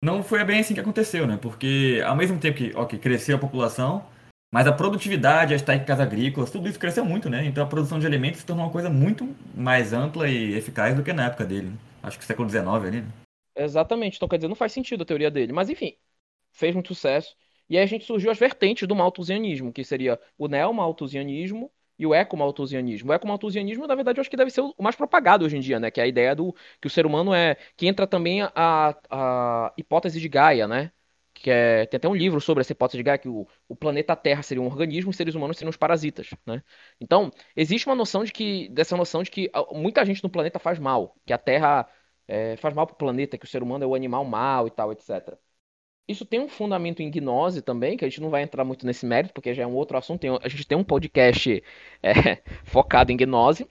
não 0.03 0.23
foi 0.23 0.45
bem 0.45 0.61
assim 0.61 0.75
que 0.75 0.81
aconteceu, 0.81 1.27
né? 1.27 1.39
Porque 1.41 2.03
ao 2.07 2.17
mesmo 2.17 2.39
tempo 2.39 2.59
que, 2.59 2.73
ok, 2.77 2.99
cresceu 2.99 3.37
a 3.37 3.41
população, 3.41 4.05
mas 4.53 4.67
a 4.67 4.73
produtividade, 4.73 5.55
as 5.55 5.63
técnicas 5.63 5.99
agrícolas, 5.99 6.51
tudo 6.51 6.69
isso 6.69 6.79
cresceu 6.79 7.05
muito, 7.05 7.31
né? 7.31 7.45
Então 7.47 7.65
a 7.65 7.67
produção 7.67 7.99
de 7.99 8.07
alimentos 8.07 8.41
se 8.41 8.47
tornou 8.47 8.67
uma 8.67 8.73
coisa 8.73 8.91
muito 8.91 9.35
mais 9.55 9.95
ampla 9.95 10.29
e 10.29 10.55
eficaz 10.55 10.95
do 10.95 11.03
que 11.03 11.13
na 11.13 11.27
época 11.27 11.47
dele. 11.47 11.71
Né? 11.71 11.79
Acho 12.03 12.19
que 12.19 12.25
século 12.25 12.49
XIX 12.51 12.67
ali, 12.67 13.01
né? 13.01 13.09
Exatamente. 13.57 14.17
Então 14.17 14.29
quer 14.29 14.37
dizer, 14.37 14.49
não 14.49 14.55
faz 14.55 14.73
sentido 14.73 15.03
a 15.03 15.07
teoria 15.07 15.31
dele. 15.31 15.53
Mas 15.53 15.71
enfim, 15.71 15.97
fez 16.53 16.75
muito 16.75 16.95
sucesso. 16.95 17.35
E 17.69 17.79
aí 17.79 17.85
a 17.85 17.87
gente 17.87 18.05
surgiu 18.05 18.31
as 18.31 18.39
vertentes 18.39 18.87
do 18.87 18.95
malthusianismo, 18.95 19.73
que 19.73 19.85
seria 19.85 20.21
o 20.37 20.49
neo-malthusianismo 20.49 21.73
e 21.99 22.07
o 22.07 22.15
eco-malthusianismo. 22.15 23.11
O 23.11 23.15
eco-malthusianismo, 23.15 23.87
na 23.87 23.95
verdade, 23.95 24.19
eu 24.19 24.21
acho 24.21 24.31
que 24.31 24.37
deve 24.37 24.51
ser 24.51 24.61
o 24.61 24.75
mais 24.81 24.97
propagado 24.97 25.45
hoje 25.47 25.57
em 25.57 25.61
dia, 25.61 25.81
né? 25.81 25.91
Que 25.91 26.01
é 26.01 26.05
a 26.05 26.07
ideia 26.07 26.35
do 26.35 26.55
que 26.81 26.87
o 26.87 26.91
ser 26.91 27.07
humano 27.07 27.33
é... 27.35 27.57
Que 27.77 27.87
entra 27.87 28.07
também 28.07 28.43
a, 28.43 28.97
a 29.11 29.73
hipótese 29.79 30.21
de 30.21 30.29
Gaia, 30.29 30.69
né? 30.69 30.93
Que 31.35 31.51
é, 31.51 31.87
tem 31.87 31.99
até 31.99 32.09
um 32.09 32.15
livro 32.15 32.41
sobre 32.41 32.61
essa 32.61 32.73
hipótese 32.73 32.99
de 32.99 33.03
Gaia, 33.03 33.19
que 33.19 33.29
o, 33.29 33.47
o 33.69 33.77
planeta 33.77 34.15
Terra 34.17 34.43
seria 34.43 34.63
um 34.63 34.67
organismo 34.67 35.11
e 35.11 35.15
seres 35.15 35.35
humanos 35.35 35.57
seriam 35.57 35.71
os 35.71 35.77
parasitas, 35.77 36.31
né? 36.47 36.63
Então, 37.01 37.31
existe 37.57 37.87
uma 37.87 37.95
noção 37.95 38.25
de 38.25 38.33
que, 38.33 38.69
dessa 38.71 38.97
noção 38.97 39.23
de 39.23 39.31
que 39.31 39.51
muita 39.73 40.05
gente 40.05 40.23
no 40.23 40.31
planeta 40.31 40.59
faz 40.59 40.79
mal, 40.79 41.17
que 41.27 41.33
a 41.33 41.39
Terra 41.39 41.89
é, 42.29 42.57
faz 42.57 42.75
mal 42.75 42.87
para 42.87 42.95
o 42.95 42.99
planeta, 42.99 43.39
que 43.39 43.45
o 43.45 43.49
ser 43.49 43.63
humano 43.63 43.85
é 43.85 43.87
o 43.87 43.95
animal 43.95 44.25
mal 44.25 44.67
e 44.67 44.71
tal, 44.71 44.93
etc. 44.93 45.37
Isso 46.09 46.25
tem 46.27 46.41
um 46.41 46.49
fundamento 46.49 47.01
em 47.01 47.11
gnose 47.11 47.63
também, 47.63 47.97
que 47.97 48.05
a 48.05 48.09
gente 48.09 48.21
não 48.21 48.31
vai 48.31 48.43
entrar 48.43 48.65
muito 48.65 48.85
nesse 48.87 49.07
mérito, 49.07 49.33
porque 49.33 49.55
já 49.55 49.63
é 49.63 49.67
um 49.67 49.75
outro 49.75 49.97
assunto. 49.97 50.27
A 50.43 50.49
gente 50.49 50.67
tem 50.67 50.77
um 50.77 50.85
podcast 50.85 51.63
é, 52.03 52.13
focado 52.65 53.13
em 53.13 53.17
gnose, 53.17 53.67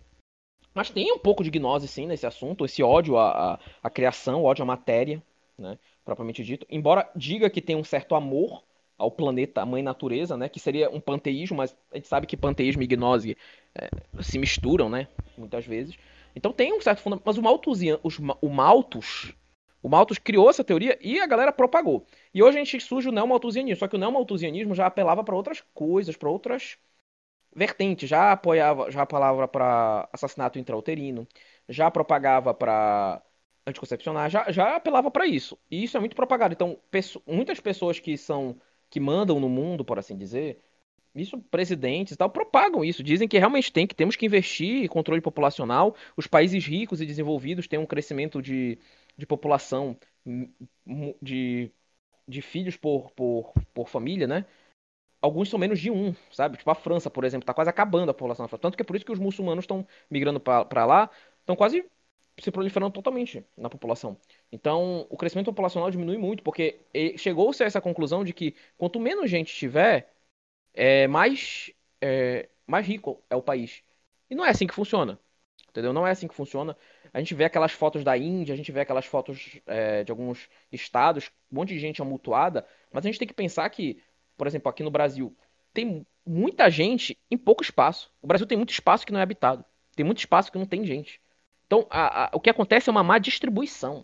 mas 0.73 0.89
tem 0.89 1.11
um 1.11 1.19
pouco 1.19 1.43
de 1.43 1.51
gnose 1.51 1.87
sim 1.87 2.07
nesse 2.07 2.25
assunto, 2.25 2.65
esse 2.65 2.81
ódio 2.81 3.17
à, 3.17 3.53
à, 3.55 3.59
à 3.83 3.89
criação, 3.89 4.43
ódio 4.43 4.63
à 4.63 4.65
matéria, 4.65 5.21
né? 5.57 5.77
Propriamente 6.03 6.43
dito. 6.43 6.65
Embora 6.69 7.09
diga 7.15 7.49
que 7.49 7.61
tem 7.61 7.75
um 7.75 7.83
certo 7.83 8.15
amor 8.15 8.63
ao 8.97 9.09
planeta, 9.09 9.61
à 9.61 9.65
mãe 9.65 9.81
natureza, 9.81 10.37
né? 10.37 10.47
Que 10.47 10.59
seria 10.59 10.89
um 10.89 10.99
panteísmo, 10.99 11.57
mas 11.57 11.75
a 11.91 11.95
gente 11.95 12.07
sabe 12.07 12.27
que 12.27 12.37
panteísmo 12.37 12.83
e 12.83 12.87
gnose 12.87 13.37
é, 13.75 13.89
se 14.21 14.37
misturam, 14.37 14.89
né? 14.89 15.07
Muitas 15.37 15.65
vezes. 15.65 15.95
Então 16.35 16.53
tem 16.53 16.73
um 16.73 16.81
certo 16.81 17.01
fundamento. 17.01 17.25
Mas 17.25 17.37
o 17.37 17.41
Malthusian, 17.41 17.99
os, 18.03 18.19
o 18.19 18.49
Malthus, 18.49 19.33
o 19.81 19.89
Malthus 19.89 20.19
criou 20.19 20.49
essa 20.49 20.63
teoria 20.63 20.97
e 21.01 21.19
a 21.19 21.25
galera 21.25 21.51
propagou. 21.51 22.05
E 22.33 22.43
hoje 22.43 22.57
a 22.57 22.63
gente 22.63 22.79
surge 22.79 23.09
o 23.09 23.11
neomalthusianismo. 23.11 23.79
Só 23.79 23.87
que 23.87 23.95
o 23.95 23.99
neomalthusianismo 23.99 24.75
já 24.75 24.85
apelava 24.85 25.23
para 25.23 25.35
outras 25.35 25.61
coisas, 25.73 26.15
para 26.15 26.29
outras 26.29 26.77
vertentes. 27.55 28.09
Já 28.09 28.31
apoiava, 28.31 28.91
já 28.91 29.01
apelava 29.01 29.47
para 29.47 30.07
assassinato 30.13 30.59
intrauterino, 30.59 31.27
já 31.67 31.89
propagava 31.89 32.53
para 32.53 33.21
anticoncepcionais 33.65 34.31
já, 34.31 34.51
já 34.51 34.75
apelava 34.75 35.11
para 35.11 35.25
isso. 35.25 35.57
E 35.69 35.83
isso 35.83 35.97
é 35.97 35.99
muito 35.99 36.15
propagado. 36.15 36.53
Então, 36.53 36.79
muitas 37.25 37.59
pessoas 37.59 37.99
que 37.99 38.17
são 38.17 38.59
que 38.89 38.99
mandam 38.99 39.39
no 39.39 39.47
mundo, 39.47 39.85
por 39.85 39.97
assim 39.97 40.17
dizer, 40.17 40.59
isso 41.15 41.37
presidentes 41.43 42.13
e 42.13 42.17
tal 42.17 42.29
propagam 42.29 42.83
isso, 42.83 43.03
dizem 43.03 43.27
que 43.27 43.37
realmente 43.37 43.71
tem 43.71 43.87
que 43.87 43.95
temos 43.95 44.15
que 44.15 44.25
investir 44.25 44.83
em 44.83 44.87
controle 44.87 45.21
populacional. 45.21 45.95
Os 46.17 46.27
países 46.27 46.65
ricos 46.65 47.01
e 47.01 47.05
desenvolvidos 47.05 47.67
têm 47.67 47.79
um 47.79 47.85
crescimento 47.85 48.41
de, 48.41 48.77
de 49.17 49.25
população 49.25 49.97
de 51.21 51.71
de 52.27 52.41
filhos 52.41 52.77
por, 52.77 53.11
por, 53.11 53.53
por 53.73 53.89
família, 53.89 54.27
né? 54.27 54.45
Alguns 55.21 55.49
são 55.49 55.59
menos 55.59 55.79
de 55.79 55.91
um, 55.91 56.15
sabe? 56.31 56.57
Tipo 56.57 56.71
a 56.71 56.75
França, 56.75 57.09
por 57.09 57.23
exemplo, 57.23 57.45
tá 57.45 57.53
quase 57.53 57.69
acabando 57.69 58.09
a 58.09 58.13
população 58.13 58.45
da 58.45 58.47
França. 58.49 58.61
Tanto 58.61 58.75
que 58.77 58.81
é 58.81 58.85
por 58.85 58.95
isso 58.95 59.05
que 59.05 59.11
os 59.11 59.19
muçulmanos 59.19 59.63
estão 59.63 59.85
migrando 60.09 60.39
para 60.39 60.85
lá, 60.85 61.09
estão 61.41 61.55
quase 61.55 61.85
se 62.39 62.51
proliferando 62.51 62.91
totalmente 62.91 63.45
na 63.57 63.69
população. 63.69 64.17
Então, 64.51 65.05
o 65.09 65.17
crescimento 65.17 65.47
populacional 65.47 65.91
diminui 65.91 66.17
muito, 66.17 66.43
porque 66.43 66.79
chegou-se 67.17 67.63
a 67.63 67.65
essa 67.65 67.81
conclusão 67.81 68.23
de 68.23 68.33
que 68.33 68.55
quanto 68.77 68.99
menos 68.99 69.29
gente 69.29 69.53
tiver, 69.53 70.13
é, 70.73 71.07
mais, 71.07 71.71
é, 72.01 72.49
mais 72.65 72.85
rico 72.87 73.23
é 73.29 73.35
o 73.35 73.41
país. 73.41 73.83
E 74.29 74.35
não 74.35 74.45
é 74.45 74.49
assim 74.49 74.67
que 74.67 74.73
funciona. 74.73 75.19
Entendeu? 75.69 75.93
Não 75.93 76.05
é 76.05 76.11
assim 76.11 76.27
que 76.27 76.35
funciona. 76.35 76.75
A 77.13 77.19
gente 77.19 77.33
vê 77.33 77.45
aquelas 77.45 77.71
fotos 77.71 78.03
da 78.03 78.17
Índia, 78.17 78.53
a 78.53 78.57
gente 78.57 78.71
vê 78.71 78.81
aquelas 78.81 79.05
fotos 79.05 79.61
é, 79.65 80.03
de 80.03 80.11
alguns 80.11 80.49
estados, 80.71 81.31
um 81.51 81.55
monte 81.55 81.69
de 81.69 81.79
gente 81.79 82.01
amontoada, 82.01 82.67
mas 82.91 83.05
a 83.05 83.07
gente 83.07 83.19
tem 83.19 83.27
que 83.27 83.33
pensar 83.33 83.69
que, 83.69 84.01
por 84.37 84.47
exemplo, 84.47 84.69
aqui 84.69 84.83
no 84.83 84.91
Brasil, 84.91 85.35
tem 85.73 86.05
muita 86.25 86.69
gente 86.69 87.17
em 87.29 87.37
pouco 87.37 87.63
espaço. 87.63 88.11
O 88.21 88.27
Brasil 88.27 88.45
tem 88.45 88.57
muito 88.57 88.71
espaço 88.71 89.05
que 89.05 89.13
não 89.13 89.19
é 89.19 89.23
habitado. 89.23 89.63
Tem 89.95 90.05
muito 90.05 90.19
espaço 90.19 90.51
que 90.51 90.57
não 90.57 90.65
tem 90.65 90.85
gente. 90.85 91.20
Então, 91.71 91.87
a, 91.89 92.25
a, 92.25 92.29
o 92.33 92.41
que 92.41 92.49
acontece 92.49 92.89
é 92.89 92.91
uma 92.91 93.01
má 93.01 93.17
distribuição 93.17 94.03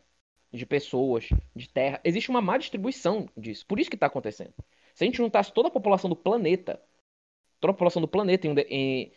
de 0.53 0.65
pessoas, 0.65 1.27
de 1.53 1.67
terra. 1.67 1.99
Existe 2.01 2.29
uma 2.29 2.39
má 2.39 2.57
distribuição 2.57 3.27
disso. 3.35 3.65
Por 3.67 3.77
isso 3.77 3.89
que 3.89 3.97
está 3.97 4.05
acontecendo. 4.05 4.53
Se 4.95 5.03
a 5.03 5.05
gente 5.05 5.17
juntasse 5.17 5.51
toda 5.51 5.67
a 5.67 5.71
população 5.71 6.09
do 6.09 6.15
planeta, 6.15 6.81
toda 7.59 7.71
a 7.71 7.73
população 7.73 8.01
do 8.01 8.07
planeta 8.07 8.47
em, 8.47 8.57
em, 8.69 9.11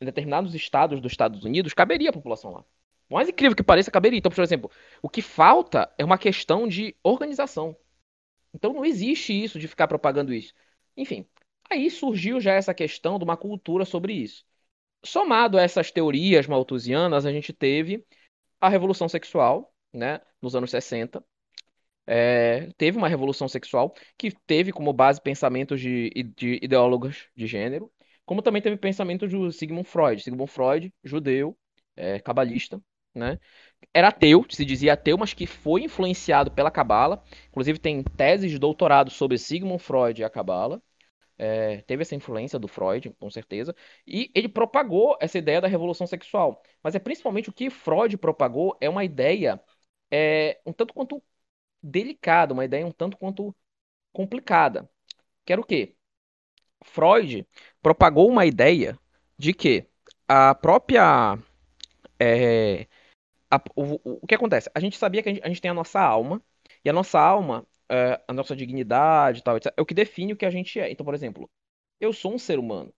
em 0.00 0.04
determinados 0.04 0.52
estados 0.52 1.00
dos 1.00 1.12
Estados 1.12 1.44
Unidos, 1.44 1.74
caberia 1.74 2.10
a 2.10 2.12
população 2.12 2.50
lá. 2.50 2.64
Por 3.08 3.14
mais 3.14 3.28
incrível 3.28 3.54
que 3.54 3.62
pareça, 3.62 3.88
caberia. 3.88 4.18
Então, 4.18 4.32
por 4.32 4.42
exemplo, 4.42 4.68
o 5.00 5.08
que 5.08 5.22
falta 5.22 5.88
é 5.96 6.04
uma 6.04 6.18
questão 6.18 6.66
de 6.66 6.96
organização. 7.04 7.76
Então 8.52 8.72
não 8.72 8.84
existe 8.84 9.32
isso 9.32 9.60
de 9.60 9.68
ficar 9.68 9.86
propagando 9.86 10.34
isso. 10.34 10.52
Enfim, 10.96 11.24
aí 11.70 11.88
surgiu 11.88 12.40
já 12.40 12.52
essa 12.54 12.74
questão 12.74 13.16
de 13.16 13.22
uma 13.22 13.36
cultura 13.36 13.84
sobre 13.84 14.12
isso. 14.12 14.44
Somado 15.04 15.58
a 15.58 15.62
essas 15.62 15.90
teorias 15.90 16.46
malthusianas, 16.46 17.26
a 17.26 17.32
gente 17.32 17.52
teve 17.52 18.04
a 18.60 18.68
revolução 18.68 19.08
sexual, 19.08 19.72
né, 19.92 20.20
nos 20.40 20.54
anos 20.54 20.70
60. 20.70 21.24
É, 22.06 22.68
teve 22.76 22.98
uma 22.98 23.08
revolução 23.08 23.48
sexual 23.48 23.94
que 24.18 24.32
teve 24.46 24.72
como 24.72 24.92
base 24.92 25.20
pensamentos 25.20 25.80
de, 25.80 26.10
de 26.36 26.58
ideólogos 26.62 27.28
de 27.36 27.46
gênero, 27.46 27.90
como 28.24 28.42
também 28.42 28.62
teve 28.62 28.76
pensamentos 28.76 29.30
do 29.30 29.50
Sigmund 29.52 29.88
Freud. 29.88 30.22
Sigmund 30.22 30.50
Freud, 30.50 30.92
judeu, 31.04 31.56
é, 31.96 32.18
cabalista, 32.20 32.80
né? 33.14 33.38
Era 33.92 34.08
ateu, 34.08 34.44
se 34.48 34.64
dizia 34.64 34.94
ateu, 34.94 35.18
mas 35.18 35.34
que 35.34 35.46
foi 35.46 35.82
influenciado 35.82 36.50
pela 36.50 36.70
cabala. 36.70 37.22
Inclusive 37.48 37.78
tem 37.78 38.02
teses 38.02 38.50
de 38.50 38.58
doutorado 38.58 39.10
sobre 39.10 39.38
Sigmund 39.38 39.82
Freud 39.82 40.20
e 40.20 40.24
a 40.24 40.30
cabala. 40.30 40.82
É, 41.44 41.82
teve 41.82 42.02
essa 42.02 42.14
influência 42.14 42.56
do 42.56 42.68
Freud, 42.68 43.10
com 43.18 43.28
certeza, 43.28 43.74
e 44.06 44.30
ele 44.32 44.48
propagou 44.48 45.16
essa 45.20 45.38
ideia 45.38 45.60
da 45.60 45.66
revolução 45.66 46.06
sexual. 46.06 46.62
Mas 46.82 46.94
é 46.94 47.00
principalmente 47.00 47.50
o 47.50 47.52
que 47.52 47.68
Freud 47.68 48.16
propagou 48.16 48.76
é 48.80 48.88
uma 48.88 49.04
ideia 49.04 49.60
é, 50.10 50.60
um 50.64 50.72
tanto 50.72 50.94
quanto 50.94 51.22
delicada, 51.82 52.54
uma 52.54 52.64
ideia 52.64 52.86
um 52.86 52.92
tanto 52.92 53.16
quanto 53.18 53.54
complicada. 54.12 54.90
Que 55.44 55.52
era 55.52 55.60
o 55.62 55.64
quê? 55.66 55.96
Freud 56.84 57.46
propagou 57.82 58.28
uma 58.28 58.46
ideia 58.46 58.98
de 59.38 59.52
que 59.54 59.88
a 60.28 60.54
própria. 60.54 61.38
É, 62.20 62.86
a, 63.50 63.58
o, 63.76 64.18
o, 64.22 64.26
que 64.26 64.34
acontece? 64.34 64.70
A 64.74 64.80
gente 64.80 64.98
sabia 64.98 65.22
que 65.22 65.28
a 65.30 65.32
gente, 65.34 65.44
a 65.44 65.48
gente 65.48 65.60
tem 65.60 65.70
a 65.70 65.74
nossa 65.74 66.00
alma, 66.00 66.42
e 66.84 66.90
a 66.90 66.92
nossa 66.92 67.20
alma 67.20 67.66
é, 67.92 68.22
a 68.26 68.32
nossa 68.32 68.56
dignidade 68.56 69.42
tal, 69.42 69.56
etc. 69.56 69.72
É 69.76 69.82
o 69.82 69.86
que 69.86 69.92
define 69.94 70.32
o 70.32 70.36
que 70.36 70.46
a 70.46 70.50
gente 70.50 70.80
é. 70.80 70.90
Então, 70.90 71.04
por 71.04 71.14
exemplo, 71.14 71.50
eu 72.00 72.12
sou 72.12 72.34
um 72.34 72.38
ser 72.38 72.58
humano 72.58 72.92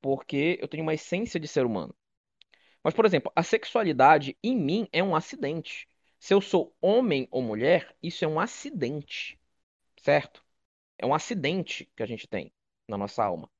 porque 0.00 0.58
eu 0.62 0.68
tenho 0.68 0.84
uma 0.84 0.94
essência 0.94 1.40
de 1.40 1.48
ser 1.48 1.66
humano. 1.66 1.94
Mas, 2.82 2.94
por 2.94 3.04
exemplo, 3.04 3.32
a 3.34 3.42
sexualidade 3.42 4.36
em 4.42 4.56
mim 4.56 4.88
é 4.92 5.02
um 5.02 5.16
acidente. 5.16 5.88
Se 6.18 6.32
eu 6.32 6.40
sou 6.40 6.74
homem 6.80 7.26
ou 7.30 7.42
mulher, 7.42 7.96
isso 8.02 8.24
é 8.24 8.28
um 8.28 8.38
acidente, 8.38 9.38
certo? 10.00 10.44
É 10.96 11.04
um 11.04 11.14
acidente 11.14 11.90
que 11.96 12.02
a 12.02 12.06
gente 12.06 12.28
tem 12.28 12.52
na 12.88 12.96
nossa 12.96 13.24
alma. 13.24 13.50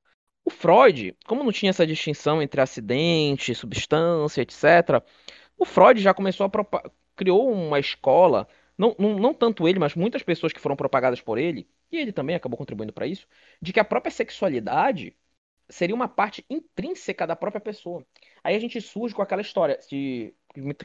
O 0.45 0.51
Freud, 0.51 1.17
como 1.27 1.45
não 1.45 1.53
tinha 1.53 1.71
essa 1.71 1.87
distinção 1.87 2.41
entre 2.41 2.61
acidente, 2.61 3.55
substância, 3.55 4.43
etc., 4.43 5.05
o 5.59 5.65
Freud 5.65 6.01
já 6.01 6.15
começou 6.15 6.47
a 6.47 6.51
criou 7.17 7.53
uma 7.53 7.81
escola 7.81 8.49
não, 8.79 8.95
não, 8.99 9.19
não 9.19 9.35
tanto 9.35 9.69
ele, 9.69 9.79
mas 9.79 9.95
muitas 9.95 10.23
pessoas 10.23 10.53
que 10.53 10.61
foram 10.61 10.77
propagadas 10.77 11.21
por 11.21 11.37
ele, 11.37 11.69
e 11.91 11.97
ele 11.99 12.13
também 12.13 12.37
acabou 12.37 12.57
contribuindo 12.57 12.93
para 12.93 13.07
isso, 13.07 13.27
de 13.61 13.73
que 13.73 13.81
a 13.81 13.85
própria 13.85 14.11
sexualidade 14.11 15.17
seria 15.69 15.95
uma 15.95 16.09
parte 16.09 16.45
intrínseca 16.49 17.27
da 17.27 17.37
própria 17.37 17.61
pessoa. 17.61 18.07
Aí 18.43 18.57
a 18.57 18.59
gente 18.59 18.81
surge 18.81 19.15
com 19.15 19.23
aquela 19.23 19.43
história 19.43 19.79
de 19.89 20.35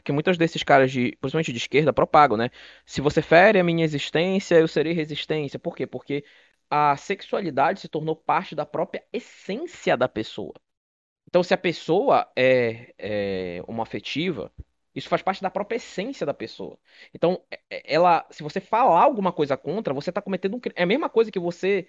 que 0.04 0.12
muitos 0.12 0.36
desses 0.36 0.62
caras, 0.62 0.92
de, 0.92 1.16
principalmente 1.20 1.52
de 1.52 1.58
esquerda, 1.58 1.92
propagam, 1.92 2.36
né? 2.36 2.50
Se 2.84 3.00
você 3.00 3.22
fere 3.22 3.58
a 3.58 3.64
minha 3.64 3.84
existência, 3.84 4.56
eu 4.56 4.68
serei 4.68 4.92
resistência. 4.92 5.58
Por 5.58 5.74
quê? 5.74 5.86
Porque 5.86 6.24
a 6.70 6.96
sexualidade 6.96 7.80
se 7.80 7.88
tornou 7.88 8.14
parte 8.16 8.54
da 8.54 8.66
própria 8.66 9.04
essência 9.12 9.96
da 9.96 10.08
pessoa. 10.08 10.52
Então, 11.28 11.42
se 11.42 11.54
a 11.54 11.58
pessoa 11.58 12.30
é, 12.36 12.94
é 12.98 13.62
uma 13.66 13.82
afetiva, 13.82 14.52
isso 14.94 15.08
faz 15.08 15.22
parte 15.22 15.42
da 15.42 15.50
própria 15.50 15.76
essência 15.76 16.26
da 16.26 16.34
pessoa. 16.34 16.78
Então, 17.12 17.42
é, 17.50 17.60
é, 17.70 17.94
ela, 17.94 18.26
se 18.30 18.42
você 18.42 18.60
falar 18.60 19.02
alguma 19.02 19.32
coisa 19.32 19.56
contra, 19.56 19.94
você 19.94 20.10
está 20.10 20.22
cometendo 20.22 20.56
um 20.56 20.60
crime. 20.60 20.74
É 20.78 20.82
a 20.84 20.86
mesma 20.86 21.08
coisa 21.10 21.30
que 21.32 21.38
você, 21.38 21.88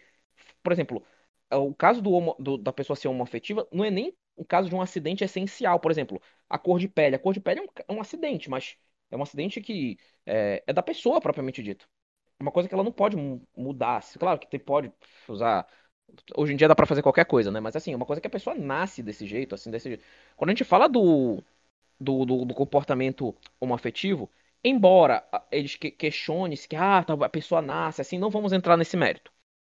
por 0.63 0.71
exemplo, 0.71 1.03
é, 1.49 1.55
o 1.55 1.73
caso 1.73 2.01
do, 2.01 2.11
homo, 2.11 2.35
do 2.39 2.57
da 2.57 2.73
pessoa 2.73 2.95
ser 2.97 3.07
homoafetiva 3.07 3.67
não 3.71 3.83
é 3.85 3.91
nem 3.91 4.15
o 4.35 4.45
caso 4.45 4.69
de 4.69 4.75
um 4.75 4.81
acidente 4.81 5.23
essencial. 5.23 5.79
Por 5.79 5.91
exemplo, 5.91 6.21
a 6.49 6.57
cor 6.57 6.79
de 6.79 6.87
pele. 6.87 7.15
A 7.15 7.19
cor 7.19 7.33
de 7.33 7.39
pele 7.39 7.61
é 7.61 7.63
um, 7.63 7.67
é 7.89 7.93
um 7.93 8.01
acidente, 8.01 8.49
mas 8.49 8.77
é 9.11 9.17
um 9.17 9.21
acidente 9.23 9.61
que 9.61 9.97
é, 10.25 10.63
é, 10.67 10.73
da 10.73 10.81
pessoa 10.83 11.21
propriamente 11.21 11.61
dito. 11.63 11.87
É 12.39 12.43
uma 12.43 12.51
coisa 12.51 12.67
que 12.69 12.75
ela 12.75 12.83
não 12.83 12.91
pode 12.91 13.15
mudar. 13.55 14.03
Claro 14.19 14.39
que 14.39 14.47
você 14.49 14.59
pode 14.59 14.91
usar. 15.27 15.67
Hoje 16.37 16.53
em 16.53 16.55
dia 16.55 16.67
dá 16.67 16.75
pra 16.75 16.85
fazer 16.85 17.01
qualquer 17.01 17.25
coisa, 17.25 17.51
né? 17.51 17.59
Mas 17.59 17.75
assim, 17.75 17.93
é 17.93 17.95
uma 17.95 18.05
coisa 18.05 18.21
que 18.21 18.27
a 18.27 18.29
pessoa 18.29 18.55
nasce 18.55 19.01
desse 19.03 19.25
jeito, 19.25 19.55
assim, 19.55 19.71
desse 19.71 19.89
jeito. 19.89 20.03
Quando 20.35 20.49
a 20.49 20.53
gente 20.53 20.63
fala 20.63 20.87
do, 20.87 21.43
do, 21.99 22.25
do, 22.25 22.45
do 22.45 22.53
comportamento 22.53 23.35
homoafetivo, 23.59 24.29
embora 24.63 25.23
eles 25.51 25.75
que, 25.75 25.91
questionem 25.91 26.55
se 26.55 26.67
que 26.67 26.75
ah, 26.75 27.03
tá, 27.03 27.13
a 27.13 27.29
pessoa 27.29 27.61
nasce 27.61 28.01
assim, 28.01 28.17
não 28.17 28.29
vamos 28.29 28.53
entrar 28.53 28.77
nesse 28.77 28.97
mérito. 28.97 29.31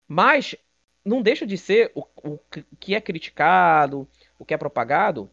Mas 0.07 0.55
não 1.03 1.21
deixa 1.21 1.45
de 1.45 1.57
ser 1.57 1.91
o, 1.95 2.05
o 2.23 2.39
que 2.79 2.95
é 2.95 3.01
criticado, 3.01 4.07
o 4.39 4.45
que 4.45 4.53
é 4.53 4.57
propagado 4.57 5.29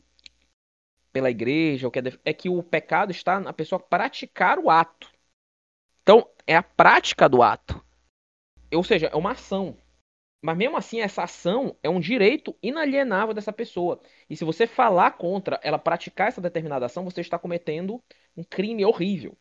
pela 1.13 1.31
igreja, 1.31 1.87
o 1.87 1.91
que 1.91 2.01
é, 2.01 2.03
é 2.25 2.33
que 2.33 2.49
o 2.49 2.63
pecado 2.63 3.13
está 3.13 3.39
na 3.39 3.53
pessoa 3.53 3.79
praticar 3.79 4.59
o 4.59 4.71
ato. 4.71 5.09
Então, 6.03 6.29
é 6.47 6.57
a 6.57 6.63
prática 6.63 7.29
do 7.29 7.43
ato. 7.43 7.83
Ou 8.73 8.83
seja, 8.83 9.07
é 9.07 9.17
uma 9.17 9.33
ação. 9.33 9.77
Mas 10.45 10.59
mesmo 10.59 10.77
assim, 10.77 11.01
essa 11.01 11.23
ação 11.23 11.75
é 11.83 11.89
um 11.89 11.99
direito 11.99 12.55
inalienável 12.63 13.33
dessa 13.33 13.51
pessoa. 13.51 13.99
E 14.29 14.37
se 14.37 14.45
você 14.45 14.67
falar 14.67 15.13
contra 15.13 15.59
ela 15.63 15.79
praticar 15.79 16.29
essa 16.29 16.39
determinada 16.39 16.85
ação, 16.85 17.03
você 17.03 17.23
está 17.23 17.39
cometendo 17.39 17.99
um 18.37 18.45
crime 18.45 18.85
horrível. 18.85 19.35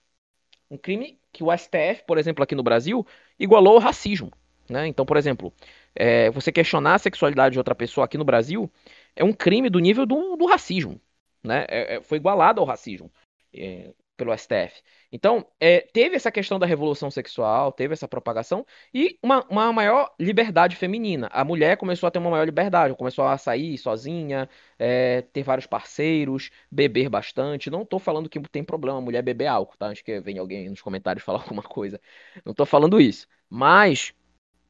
Um 0.71 0.77
crime 0.77 1.19
que 1.33 1.43
o 1.43 1.51
STF, 1.51 2.05
por 2.07 2.17
exemplo, 2.17 2.41
aqui 2.41 2.55
no 2.55 2.63
Brasil, 2.63 3.05
igualou 3.37 3.73
ao 3.73 3.81
racismo. 3.81 4.31
Né? 4.69 4.87
Então, 4.87 5.05
por 5.05 5.17
exemplo, 5.17 5.53
é, 5.93 6.29
você 6.29 6.53
questionar 6.53 6.95
a 6.95 6.99
sexualidade 6.99 7.51
de 7.51 7.59
outra 7.59 7.75
pessoa 7.75 8.05
aqui 8.05 8.17
no 8.17 8.23
Brasil 8.23 8.71
é 9.13 9.25
um 9.25 9.33
crime 9.33 9.69
do 9.69 9.79
nível 9.79 10.05
do, 10.05 10.37
do 10.37 10.45
racismo. 10.45 11.01
Né? 11.43 11.65
É, 11.67 11.95
é 11.95 12.01
foi 12.01 12.17
igualado 12.17 12.61
ao 12.61 12.65
racismo. 12.65 13.11
É, 13.53 13.93
pelo 14.15 14.33
STF. 14.33 14.81
Então, 15.11 15.45
é, 15.59 15.81
teve 15.81 16.15
essa 16.15 16.31
questão 16.31 16.57
da 16.57 16.65
revolução 16.65 17.11
sexual, 17.11 17.71
teve 17.71 17.93
essa 17.93 18.07
propagação 18.07 18.65
e 18.93 19.17
uma, 19.21 19.45
uma 19.49 19.71
maior 19.71 20.13
liberdade 20.19 20.75
feminina. 20.75 21.29
A 21.31 21.43
mulher 21.43 21.77
começou 21.77 22.07
a 22.07 22.11
ter 22.11 22.19
uma 22.19 22.31
maior 22.31 22.45
liberdade, 22.45 22.95
começou 22.95 23.25
a 23.25 23.37
sair 23.37 23.77
sozinha, 23.77 24.49
é, 24.79 25.21
ter 25.21 25.43
vários 25.43 25.67
parceiros, 25.67 26.49
beber 26.71 27.09
bastante. 27.09 27.69
Não 27.69 27.83
estou 27.83 27.99
falando 27.99 28.29
que 28.29 28.39
tem 28.49 28.63
problema 28.63 28.97
a 28.97 29.01
mulher 29.01 29.21
beber 29.21 29.47
álcool, 29.47 29.77
tá? 29.77 29.87
Acho 29.87 30.03
que 30.03 30.19
vem 30.19 30.37
alguém 30.37 30.69
nos 30.69 30.81
comentários 30.81 31.23
falar 31.23 31.39
alguma 31.43 31.63
coisa. 31.63 31.99
Não 32.45 32.51
estou 32.51 32.65
falando 32.65 32.99
isso. 32.99 33.27
Mas 33.49 34.13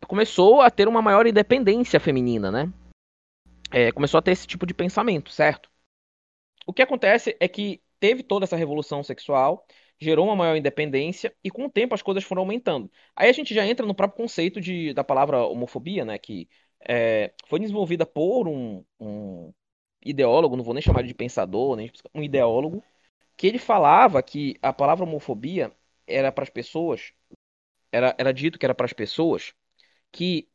começou 0.08 0.62
a 0.62 0.70
ter 0.70 0.88
uma 0.88 1.02
maior 1.02 1.26
independência 1.26 2.00
feminina, 2.00 2.52
né? 2.52 2.72
É, 3.72 3.92
começou 3.92 4.18
a 4.18 4.22
ter 4.22 4.32
esse 4.32 4.46
tipo 4.46 4.66
de 4.66 4.74
pensamento, 4.74 5.32
certo? 5.32 5.70
O 6.66 6.74
que 6.74 6.82
acontece 6.82 7.36
é 7.40 7.48
que 7.48 7.82
teve 8.04 8.22
toda 8.22 8.44
essa 8.44 8.58
revolução 8.58 9.02
sexual, 9.02 9.66
gerou 9.98 10.26
uma 10.26 10.36
maior 10.36 10.58
independência 10.58 11.34
e 11.42 11.50
com 11.50 11.68
o 11.68 11.70
tempo 11.70 11.96
as 11.96 12.02
coisas 12.02 12.22
foram 12.22 12.42
aumentando. 12.42 12.92
Aí 13.16 13.30
a 13.30 13.32
gente 13.32 13.56
já 13.56 13.66
entra 13.66 13.86
no 13.86 13.96
próprio 13.96 14.18
conceito 14.18 14.60
de, 14.60 14.94
da 14.94 15.06
palavra 15.06 15.46
homofobia, 15.46 16.04
né, 16.04 16.18
que 16.18 16.50
é, 16.82 17.34
foi 17.48 17.60
desenvolvida 17.62 18.06
por 18.06 18.50
um, 18.50 18.84
um, 19.00 19.54
ideólogo, 20.06 20.58
não 20.58 20.66
vou 20.66 20.74
nem 20.74 20.84
chamar 20.84 21.04
de 21.04 21.14
pensador, 21.14 21.78
nem 21.78 21.90
um 22.14 22.22
ideólogo, 22.22 22.84
que 23.38 23.48
ele 23.48 23.58
falava 23.58 24.22
que 24.22 24.58
a 24.62 24.74
palavra 24.74 25.06
homofobia 25.06 25.72
era 26.06 26.30
para 26.30 26.44
as 26.44 26.50
pessoas 26.50 27.14
era, 27.90 28.14
era 28.18 28.34
dito 28.34 28.60
que 28.60 28.66
era 28.66 28.76
para 28.76 28.86
as 28.86 28.94
pessoas 28.94 29.54
que, 30.12 30.50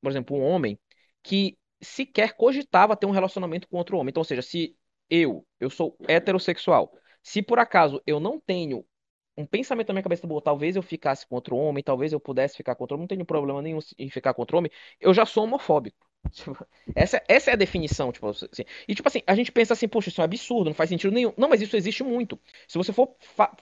por 0.00 0.10
exemplo, 0.10 0.36
um 0.36 0.42
homem 0.42 0.78
que 1.22 1.58
sequer 1.82 2.34
cogitava 2.34 2.96
ter 2.96 3.06
um 3.06 3.10
relacionamento 3.10 3.68
com 3.68 3.76
outro 3.76 3.98
homem. 3.98 4.10
Então, 4.10 4.22
ou 4.22 4.24
seja, 4.24 4.42
se 4.42 4.76
eu, 5.10 5.46
eu 5.60 5.70
sou 5.70 5.96
heterossexual, 6.08 6.92
se 7.22 7.42
por 7.42 7.58
acaso 7.58 8.02
eu 8.06 8.20
não 8.20 8.40
tenho 8.40 8.84
um 9.36 9.46
pensamento 9.46 9.88
na 9.88 9.94
minha 9.94 10.02
cabeça, 10.02 10.26
bom, 10.26 10.40
talvez 10.40 10.76
eu 10.76 10.82
ficasse 10.82 11.26
com 11.26 11.34
outro 11.34 11.56
homem, 11.56 11.82
talvez 11.82 12.12
eu 12.12 12.20
pudesse 12.20 12.56
ficar 12.56 12.74
com 12.74 12.84
outro 12.84 12.94
homem, 12.94 13.02
não 13.04 13.08
tenho 13.08 13.24
problema 13.24 13.60
nenhum 13.60 13.78
em 13.98 14.08
ficar 14.08 14.32
com 14.34 14.42
outro 14.42 14.58
homem, 14.58 14.70
eu 15.00 15.12
já 15.12 15.26
sou 15.26 15.44
homofóbico. 15.44 16.06
Tipo, 16.32 16.56
essa, 16.94 17.22
essa 17.28 17.50
é 17.50 17.52
a 17.52 17.56
definição, 17.56 18.10
tipo 18.10 18.26
assim. 18.28 18.64
E 18.88 18.94
tipo 18.94 19.06
assim, 19.06 19.20
a 19.26 19.34
gente 19.34 19.52
pensa 19.52 19.74
assim, 19.74 19.86
poxa, 19.86 20.08
isso 20.08 20.20
é 20.20 20.22
um 20.22 20.24
absurdo, 20.24 20.66
não 20.70 20.74
faz 20.74 20.88
sentido 20.88 21.12
nenhum. 21.12 21.34
Não, 21.36 21.48
mas 21.50 21.60
isso 21.60 21.76
existe 21.76 22.02
muito. 22.02 22.40
Se 22.66 22.78
você 22.78 22.92
for 22.94 23.14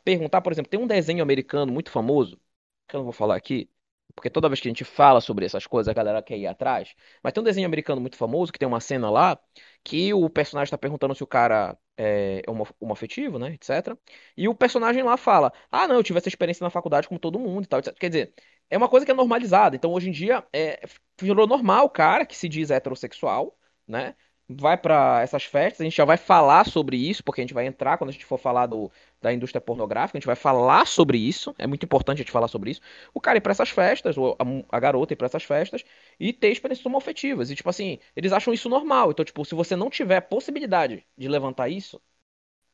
perguntar, 0.05 0.41
por 0.43 0.53
exemplo, 0.53 0.71
tem 0.71 0.79
um 0.79 0.87
desenho 0.87 1.23
americano 1.23 1.73
muito 1.73 1.91
famoso, 1.91 2.41
que 2.89 2.95
eu 2.97 2.99
não 2.99 3.05
vou 3.05 3.13
falar 3.13 3.35
aqui, 3.37 3.69
porque 4.15 4.31
toda 4.31 4.49
vez 4.49 4.61
que 4.61 4.69
a 4.69 4.71
gente 4.71 4.85
fala 4.85 5.21
sobre 5.21 5.45
essas 5.47 5.67
coisas, 5.67 5.89
a 5.91 5.95
galera 5.95 6.23
quer 6.23 6.37
ir 6.39 6.47
atrás. 6.47 6.95
Mas 7.23 7.33
tem 7.33 7.41
um 7.41 7.45
desenho 7.45 7.67
americano 7.67 8.01
muito 8.01 8.17
famoso 8.17 8.53
que 8.53 8.59
tem 8.59 8.69
uma 8.69 8.81
cena 8.81 9.11
lá 9.11 9.39
que 9.85 10.13
o 10.15 10.29
personagem 10.31 10.67
está 10.67 10.79
perguntando 10.79 11.15
se 11.15 11.23
o 11.23 11.27
cara 11.27 11.77
é 11.97 12.43
homoafetivo, 12.81 13.39
né, 13.39 13.55
etc. 13.55 13.97
E 14.37 14.49
o 14.49 14.55
personagem 14.55 15.03
lá 15.03 15.17
fala: 15.17 15.53
Ah, 15.71 15.87
não, 15.89 15.97
eu 15.97 16.03
tive 16.03 16.19
essa 16.19 16.29
experiência 16.29 16.65
na 16.65 16.71
faculdade 16.71 17.09
como 17.09 17.21
todo 17.21 17.39
mundo 17.39 17.65
e 17.65 17.67
tal, 17.67 17.81
etc. 17.81 17.95
Quer 17.99 18.09
dizer, 18.09 18.35
é 18.71 18.77
uma 18.77 18.89
coisa 18.89 19.05
que 19.05 19.13
é 19.13 19.15
normalizada. 19.15 19.77
Então, 19.77 19.93
hoje 19.93 20.09
em 20.09 20.13
dia, 20.13 20.45
é, 20.53 20.81
virou 21.21 21.47
normal 21.47 21.87
o 21.87 21.91
cara 21.91 22.25
que 22.27 22.37
se 22.37 22.49
diz 22.49 22.71
heterossexual, 22.71 23.57
né? 23.87 24.15
Vai 24.49 24.77
para 24.77 25.23
essas 25.23 25.45
festas, 25.45 25.81
a 25.81 25.85
gente 25.85 25.97
já 25.97 26.05
vai 26.05 26.17
falar 26.17 26.67
sobre 26.67 26.97
isso, 26.97 27.23
porque 27.25 27.41
a 27.41 27.45
gente 27.45 27.55
vai 27.55 27.67
entrar 27.67 27.97
quando 27.97 28.11
a 28.11 28.13
gente 28.13 28.27
for 28.27 28.39
falar 28.39 28.67
do, 28.67 28.91
da 29.23 29.33
indústria 29.33 29.61
pornográfica, 29.61 30.19
a 30.19 30.21
gente 30.21 30.27
vai 30.27 30.37
falar 30.37 30.87
sobre 30.87 31.19
isso, 31.19 31.55
é 31.59 31.67
muito 31.67 31.85
importante 31.85 32.19
a 32.19 32.23
gente 32.23 32.33
falar 32.33 32.49
sobre 32.49 32.71
isso. 32.73 32.81
O 33.15 33.21
cara 33.21 33.39
ir 33.39 33.41
pra 33.41 33.53
essas 33.53 33.71
festas, 33.71 34.19
ou 34.19 34.37
a, 34.39 34.77
a 34.77 34.81
garota 34.81 35.13
ir 35.13 35.17
pra 35.17 35.27
essas 35.27 35.45
festas, 35.45 35.85
e 36.21 36.33
ter 36.33 36.51
experiências 36.53 36.85
homoafetivas. 36.87 37.51
E, 37.51 37.55
tipo 37.57 37.71
assim, 37.71 37.99
eles 38.17 38.33
acham 38.33 38.53
isso 38.53 38.69
normal. 38.69 39.11
Então, 39.13 39.25
tipo, 39.25 39.45
se 39.45 39.55
você 39.55 39.77
não 39.77 39.89
tiver 39.91 40.21
possibilidade 40.23 41.07
de 41.17 41.29
levantar 41.29 41.69
isso, 41.69 42.01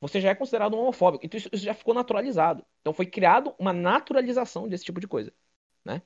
você 0.01 0.21
já 0.21 0.31
é 0.31 0.35
considerado 0.35 0.75
um 0.77 0.81
homofóbico. 0.81 1.25
Então, 1.27 1.39
isso, 1.39 1.49
isso 1.53 1.65
já 1.65 1.75
ficou 1.75 1.95
naturalizado. 1.95 2.65
Então, 2.81 2.93
foi 2.93 3.07
criado 3.07 3.55
uma 3.59 3.73
naturalização 3.73 4.69
desse 4.69 4.85
tipo 4.85 5.01
de 5.01 5.09
coisa 5.09 5.33
né? 5.85 6.03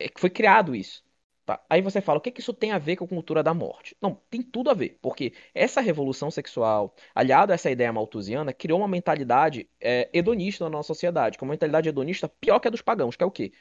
É 0.00 0.10
foi 0.18 0.30
criado 0.30 0.74
isso. 0.76 1.04
Tá? 1.46 1.64
Aí 1.70 1.80
você 1.80 2.00
fala, 2.00 2.18
o 2.18 2.20
que, 2.20 2.32
que 2.32 2.40
isso 2.40 2.52
tem 2.52 2.72
a 2.72 2.78
ver 2.78 2.96
com 2.96 3.04
a 3.04 3.08
cultura 3.08 3.40
da 3.40 3.54
morte? 3.54 3.96
Não, 4.02 4.16
tem 4.28 4.42
tudo 4.42 4.68
a 4.68 4.74
ver, 4.74 4.98
porque 5.00 5.32
essa 5.54 5.80
revolução 5.80 6.28
sexual, 6.28 6.92
aliada 7.14 7.52
a 7.52 7.54
essa 7.54 7.70
ideia 7.70 7.92
malthusiana, 7.92 8.52
criou 8.52 8.80
uma 8.80 8.88
mentalidade 8.88 9.70
é, 9.80 10.10
hedonista 10.12 10.64
na 10.64 10.70
nossa 10.70 10.88
sociedade, 10.88 11.38
que 11.38 11.44
é 11.44 11.46
uma 11.46 11.52
mentalidade 11.52 11.88
hedonista 11.88 12.28
pior 12.28 12.58
que 12.58 12.66
a 12.66 12.70
dos 12.70 12.82
pagãos, 12.82 13.14
que 13.14 13.22
é 13.22 13.26
o 13.26 13.30
quê? 13.30 13.52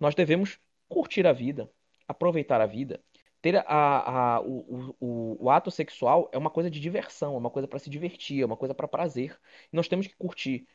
Nós 0.00 0.14
devemos 0.14 0.58
curtir 0.88 1.26
a 1.26 1.32
vida, 1.32 1.70
aproveitar 2.08 2.60
a 2.62 2.66
vida, 2.66 3.02
ter 3.42 3.56
a, 3.58 4.36
a, 4.36 4.40
o, 4.40 4.96
o, 4.98 5.44
o, 5.44 5.50
ato 5.50 5.70
sexual 5.70 6.30
é 6.32 6.38
uma 6.38 6.50
coisa 6.50 6.70
de 6.70 6.80
diversão, 6.80 7.34
é 7.34 7.38
uma 7.38 7.50
coisa 7.50 7.68
para 7.68 7.78
se 7.78 7.90
divertir, 7.90 8.42
é 8.42 8.46
uma 8.46 8.56
coisa 8.56 8.74
para 8.74 8.88
prazer. 8.88 9.38
Nós 9.72 9.88
temos 9.88 10.06
que 10.06 10.16
curtir. 10.16 10.66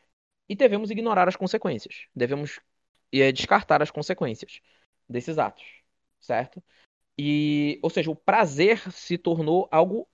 E 0.48 0.56
devemos 0.56 0.91
ignorar 0.91 1.27
as 1.27 1.36
consequências. 1.36 2.08
Devemos 2.15 2.60
é 3.12 3.32
descartar 3.32 3.82
as 3.82 3.91
consequências 3.91 4.62
desses 5.10 5.38
atos, 5.38 5.81
certo? 6.22 6.63
E, 7.18 7.80
ou 7.84 7.90
seja, 7.90 8.10
o 8.10 8.16
prazer 8.16 8.80
se 8.92 9.18
tornou 9.18 9.68
algo 9.72 10.08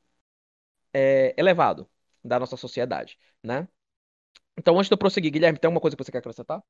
é, 0.94 1.34
elevado 1.38 1.88
da 2.24 2.40
nossa 2.40 2.58
sociedade, 2.58 3.18
né? 3.44 3.68
Então, 4.58 4.76
antes 4.78 4.90
de 4.90 4.94
eu 4.94 4.98
prosseguir, 4.98 5.32
Guilherme, 5.32 5.60
tem 5.60 5.68
alguma 5.68 5.80
coisa 5.80 5.96
que 5.96 6.04
você 6.04 6.12
quer 6.12 6.18
acrescentar? 6.18 6.64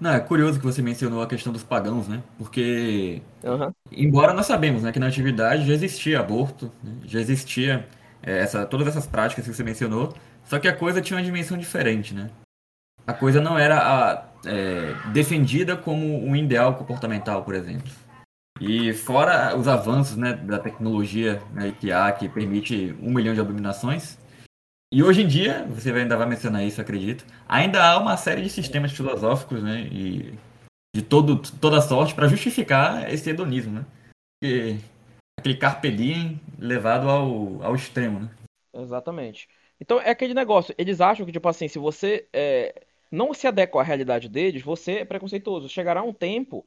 Não, 0.00 0.10
é 0.10 0.20
curioso 0.20 0.58
que 0.58 0.64
você 0.64 0.82
mencionou 0.82 1.22
a 1.22 1.26
questão 1.26 1.52
dos 1.52 1.64
pagãos, 1.64 2.08
né? 2.08 2.22
Porque, 2.36 3.22
uhum. 3.42 3.72
embora 3.90 4.34
nós 4.34 4.46
sabemos 4.46 4.82
né, 4.82 4.92
que 4.92 4.98
na 4.98 5.06
antiguidade 5.06 5.66
já 5.66 5.72
existia 5.72 6.20
aborto, 6.20 6.70
né? 6.82 7.00
já 7.04 7.20
existia 7.20 7.88
é, 8.22 8.38
essa, 8.38 8.66
todas 8.66 8.88
essas 8.88 9.06
práticas 9.06 9.46
que 9.46 9.54
você 9.54 9.62
mencionou, 9.62 10.12
só 10.44 10.58
que 10.58 10.68
a 10.68 10.76
coisa 10.76 11.00
tinha 11.00 11.16
uma 11.16 11.24
dimensão 11.24 11.56
diferente, 11.56 12.12
né? 12.12 12.30
A 13.06 13.14
coisa 13.14 13.40
não 13.40 13.58
era 13.58 13.78
a, 13.78 14.28
é, 14.44 14.92
defendida 15.12 15.76
como 15.76 16.22
um 16.24 16.34
ideal 16.36 16.74
comportamental, 16.74 17.44
por 17.44 17.54
exemplo. 17.54 17.90
E 18.60 18.92
fora 18.92 19.56
os 19.56 19.68
avanços 19.68 20.16
né, 20.16 20.32
da 20.32 20.58
tecnologia 20.58 21.42
né, 21.52 21.74
que 21.78 21.92
há, 21.92 22.10
que 22.12 22.28
permite 22.28 22.96
um 23.00 23.12
milhão 23.12 23.34
de 23.34 23.40
abominações, 23.40 24.18
e 24.92 25.02
hoje 25.02 25.22
em 25.22 25.26
dia, 25.26 25.64
você 25.66 25.90
ainda 25.90 26.16
vai 26.16 26.26
mencionar 26.26 26.64
isso, 26.64 26.80
acredito, 26.80 27.26
ainda 27.48 27.84
há 27.84 27.98
uma 27.98 28.16
série 28.16 28.42
de 28.42 28.48
sistemas 28.48 28.92
filosóficos 28.92 29.62
né, 29.62 29.80
e 29.90 30.38
de 30.94 31.02
todo, 31.02 31.42
toda 31.60 31.80
sorte 31.80 32.14
para 32.14 32.28
justificar 32.28 33.12
esse 33.12 33.28
hedonismo. 33.28 33.80
Né? 33.80 34.80
Aquele 35.38 35.56
carpe 35.56 35.90
diem 35.90 36.40
levado 36.58 37.10
ao, 37.10 37.62
ao 37.62 37.74
extremo. 37.74 38.20
Né? 38.20 38.30
Exatamente. 38.72 39.48
Então 39.80 40.00
é 40.00 40.10
aquele 40.10 40.32
negócio, 40.32 40.74
eles 40.78 41.00
acham 41.00 41.26
que, 41.26 41.32
tipo 41.32 41.48
assim, 41.48 41.68
se 41.68 41.78
você 41.78 42.26
é, 42.32 42.86
não 43.10 43.34
se 43.34 43.46
adequa 43.46 43.80
à 43.80 43.84
realidade 43.84 44.28
deles, 44.28 44.62
você 44.62 44.98
é 44.98 45.04
preconceituoso. 45.04 45.68
Chegará 45.68 46.02
um 46.02 46.12
tempo 46.12 46.66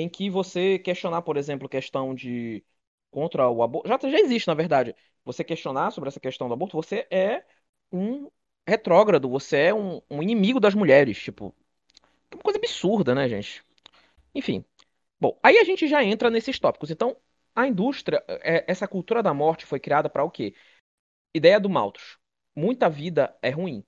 em 0.00 0.08
que 0.08 0.30
você 0.30 0.78
questionar, 0.78 1.22
por 1.22 1.36
exemplo, 1.36 1.68
questão 1.68 2.14
de 2.14 2.64
contra 3.10 3.48
o 3.48 3.62
aborto, 3.62 3.88
já, 3.88 3.98
já 3.98 4.20
existe, 4.20 4.46
na 4.48 4.54
verdade. 4.54 4.94
Você 5.24 5.44
questionar 5.44 5.90
sobre 5.90 6.08
essa 6.08 6.20
questão 6.20 6.48
do 6.48 6.54
aborto, 6.54 6.76
você 6.76 7.06
é 7.10 7.44
um 7.92 8.30
retrógrado, 8.66 9.28
você 9.28 9.56
é 9.58 9.74
um, 9.74 10.00
um 10.10 10.22
inimigo 10.22 10.60
das 10.60 10.74
mulheres, 10.74 11.18
tipo, 11.18 11.54
é 12.30 12.34
uma 12.36 12.42
coisa 12.42 12.58
absurda, 12.58 13.14
né, 13.14 13.28
gente? 13.28 13.62
Enfim. 14.34 14.64
Bom, 15.20 15.38
aí 15.42 15.58
a 15.58 15.64
gente 15.64 15.86
já 15.88 16.02
entra 16.02 16.30
nesses 16.30 16.58
tópicos. 16.58 16.90
Então, 16.90 17.16
a 17.54 17.66
indústria, 17.66 18.24
é, 18.28 18.64
essa 18.66 18.88
cultura 18.88 19.22
da 19.22 19.34
morte 19.34 19.66
foi 19.66 19.80
criada 19.80 20.08
para 20.08 20.24
o 20.24 20.30
quê? 20.30 20.54
Ideia 21.34 21.60
do 21.60 21.68
Malthus. 21.68 22.18
Muita 22.56 22.88
vida 22.88 23.36
é 23.42 23.50
ruim. 23.50 23.84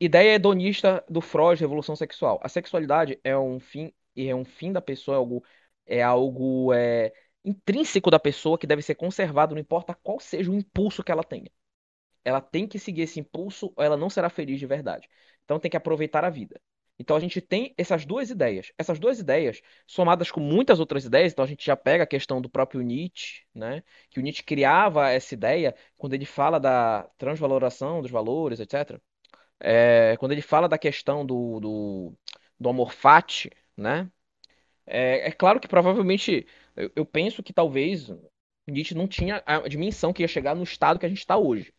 Ideia 0.00 0.34
hedonista 0.34 1.04
do 1.08 1.20
Freud, 1.20 1.60
revolução 1.60 1.96
sexual. 1.96 2.38
A 2.42 2.48
sexualidade 2.48 3.18
é 3.24 3.36
um 3.36 3.58
fim 3.58 3.92
e 4.18 4.28
é 4.28 4.34
um 4.34 4.44
fim 4.44 4.72
da 4.72 4.80
pessoa, 4.80 5.16
é 5.16 5.18
algo 5.18 5.44
é 5.86 6.02
algo 6.02 6.72
é, 6.74 7.12
intrínseco 7.44 8.10
da 8.10 8.18
pessoa 8.20 8.58
que 8.58 8.66
deve 8.66 8.82
ser 8.82 8.94
conservado, 8.94 9.54
não 9.54 9.60
importa 9.60 9.94
qual 9.94 10.20
seja 10.20 10.50
o 10.50 10.54
impulso 10.54 11.02
que 11.02 11.12
ela 11.12 11.24
tenha. 11.24 11.50
Ela 12.24 12.40
tem 12.40 12.66
que 12.68 12.78
seguir 12.78 13.02
esse 13.02 13.20
impulso 13.20 13.72
ou 13.76 13.84
ela 13.84 13.96
não 13.96 14.10
será 14.10 14.28
feliz 14.30 14.58
de 14.60 14.66
verdade. 14.66 15.08
Então 15.44 15.58
tem 15.58 15.70
que 15.70 15.76
aproveitar 15.76 16.24
a 16.24 16.30
vida. 16.30 16.60
Então 16.98 17.16
a 17.16 17.20
gente 17.20 17.40
tem 17.40 17.74
essas 17.78 18.04
duas 18.04 18.28
ideias. 18.28 18.72
Essas 18.76 18.98
duas 18.98 19.20
ideias, 19.20 19.62
somadas 19.86 20.30
com 20.30 20.40
muitas 20.40 20.80
outras 20.80 21.04
ideias, 21.04 21.32
então 21.32 21.44
a 21.44 21.48
gente 21.48 21.64
já 21.64 21.76
pega 21.76 22.04
a 22.04 22.06
questão 22.06 22.40
do 22.40 22.50
próprio 22.50 22.82
Nietzsche, 22.82 23.44
né? 23.54 23.82
Que 24.10 24.18
o 24.20 24.22
Nietzsche 24.22 24.42
criava 24.42 25.08
essa 25.10 25.32
ideia 25.34 25.74
quando 25.96 26.14
ele 26.14 26.26
fala 26.26 26.58
da 26.58 27.04
transvaloração 27.16 28.02
dos 28.02 28.10
valores, 28.10 28.60
etc. 28.60 29.00
É, 29.60 30.16
quando 30.18 30.32
ele 30.32 30.42
fala 30.42 30.68
da 30.68 30.78
questão 30.78 31.24
do, 31.26 31.60
do, 31.60 32.14
do 32.58 32.68
amor 32.68 32.92
fati, 32.92 33.50
né? 33.78 34.10
É, 34.86 35.28
é, 35.28 35.32
claro 35.32 35.60
que 35.60 35.68
provavelmente 35.68 36.46
eu, 36.76 36.90
eu, 36.96 37.06
penso 37.06 37.42
que 37.42 37.52
talvez 37.52 38.10
Nietzsche 38.66 38.94
não 38.94 39.06
tinha 39.08 39.42
a 39.46 39.68
dimensão 39.68 40.12
que 40.12 40.22
ia 40.22 40.28
chegar 40.28 40.54
no 40.56 40.62
estado 40.62 40.98
que 40.98 41.06
a 41.06 41.08
gente 41.08 41.18
está 41.18 41.36
hoje. 41.36 41.72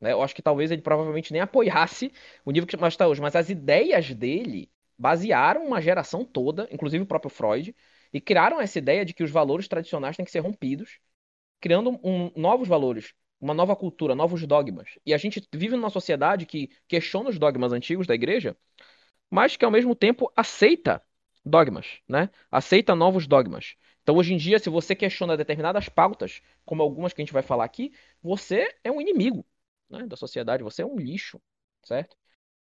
Né? 0.00 0.12
Eu 0.12 0.22
acho 0.22 0.34
que 0.34 0.42
talvez 0.42 0.70
ele 0.70 0.82
provavelmente 0.82 1.32
nem 1.32 1.42
apoiasse 1.42 2.12
o 2.44 2.50
nível 2.50 2.66
que 2.66 2.76
nós 2.76 2.94
está 2.94 3.06
hoje, 3.06 3.20
mas 3.20 3.36
as 3.36 3.50
ideias 3.50 4.12
dele 4.14 4.70
basearam 4.98 5.66
uma 5.66 5.80
geração 5.80 6.24
toda, 6.24 6.68
inclusive 6.70 7.04
o 7.04 7.06
próprio 7.06 7.30
Freud, 7.30 7.74
e 8.12 8.20
criaram 8.20 8.60
essa 8.60 8.78
ideia 8.78 9.04
de 9.04 9.14
que 9.14 9.22
os 9.22 9.30
valores 9.30 9.68
tradicionais 9.68 10.16
têm 10.16 10.24
que 10.24 10.30
ser 10.30 10.40
rompidos, 10.40 11.00
criando 11.60 12.00
um, 12.04 12.32
novos 12.36 12.68
valores 12.68 13.14
uma 13.40 13.54
nova 13.54 13.74
cultura, 13.74 14.14
novos 14.14 14.46
dogmas. 14.46 14.98
E 15.04 15.14
a 15.14 15.18
gente 15.18 15.42
vive 15.52 15.74
numa 15.74 15.90
sociedade 15.90 16.46
que 16.46 16.70
questiona 16.86 17.30
os 17.30 17.38
dogmas 17.38 17.72
antigos 17.72 18.06
da 18.06 18.14
igreja, 18.14 18.56
mas 19.30 19.56
que 19.56 19.64
ao 19.64 19.70
mesmo 19.70 19.94
tempo 19.94 20.30
aceita 20.36 21.02
dogmas, 21.44 22.00
né? 22.08 22.30
Aceita 22.50 22.94
novos 22.94 23.26
dogmas. 23.26 23.76
Então, 24.02 24.16
hoje 24.16 24.34
em 24.34 24.36
dia, 24.36 24.58
se 24.58 24.70
você 24.70 24.94
questiona 24.94 25.36
determinadas 25.36 25.88
pautas, 25.88 26.40
como 26.64 26.82
algumas 26.82 27.12
que 27.12 27.20
a 27.22 27.24
gente 27.24 27.32
vai 27.32 27.42
falar 27.42 27.64
aqui, 27.64 27.92
você 28.22 28.74
é 28.82 28.90
um 28.90 29.00
inimigo 29.00 29.46
né, 29.88 30.06
da 30.06 30.16
sociedade, 30.16 30.62
você 30.62 30.82
é 30.82 30.86
um 30.86 30.96
lixo, 30.96 31.40
certo? 31.82 32.16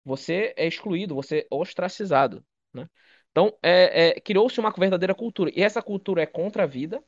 Você 0.05 0.53
é 0.57 0.67
excluído, 0.67 1.15
você 1.15 1.39
é 1.39 1.47
ostracizado, 1.55 2.45
né? 2.73 2.89
Então, 3.31 3.57
é, 3.63 4.09
é, 4.17 4.19
criou-se 4.21 4.59
uma 4.59 4.71
verdadeira 4.71 5.15
cultura. 5.15 5.51
E 5.55 5.61
essa 5.63 5.81
cultura 5.81 6.21
é 6.23 6.25
contra 6.25 6.63
a 6.63 6.67
vida 6.67 7.03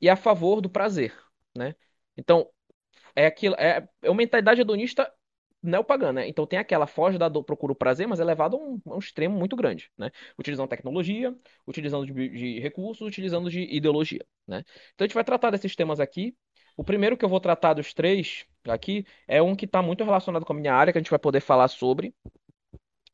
e 0.00 0.08
a 0.08 0.16
favor 0.16 0.60
do 0.60 0.70
prazer, 0.70 1.14
né? 1.56 1.74
Então, 2.16 2.50
é 3.14 3.26
aquilo, 3.26 3.54
é, 3.58 3.88
é 4.02 4.10
uma 4.10 4.16
mentalidade 4.18 4.60
hedonista 4.60 5.12
neopagã, 5.68 6.12
né? 6.12 6.28
Então 6.28 6.46
tem 6.46 6.58
aquela 6.58 6.86
foge 6.86 7.18
da 7.18 7.28
dor, 7.28 7.44
procura 7.44 7.72
o 7.72 7.76
prazer, 7.76 8.06
mas 8.06 8.20
é 8.20 8.24
levado 8.24 8.56
a 8.56 8.58
um, 8.58 8.80
a 8.86 8.94
um 8.94 8.98
extremo 8.98 9.38
muito 9.38 9.56
grande, 9.56 9.90
né? 9.96 10.10
Utilizando 10.38 10.68
tecnologia, 10.68 11.34
utilizando 11.66 12.06
de, 12.06 12.28
de, 12.28 12.60
recursos, 12.60 13.06
utilizando 13.06 13.50
de 13.50 13.62
ideologia, 13.62 14.24
né? 14.46 14.64
Então 14.94 15.04
a 15.04 15.08
gente 15.08 15.14
vai 15.14 15.24
tratar 15.24 15.50
desses 15.50 15.74
temas 15.76 16.00
aqui. 16.00 16.36
O 16.76 16.84
primeiro 16.84 17.16
que 17.16 17.24
eu 17.24 17.28
vou 17.28 17.40
tratar 17.40 17.74
dos 17.74 17.94
três 17.94 18.46
aqui 18.68 19.06
é 19.26 19.40
um 19.42 19.56
que 19.56 19.64
está 19.64 19.80
muito 19.82 20.04
relacionado 20.04 20.44
com 20.44 20.52
a 20.52 20.56
minha 20.56 20.74
área, 20.74 20.92
que 20.92 20.98
a 20.98 21.00
gente 21.00 21.10
vai 21.10 21.18
poder 21.18 21.40
falar 21.40 21.68
sobre, 21.68 22.14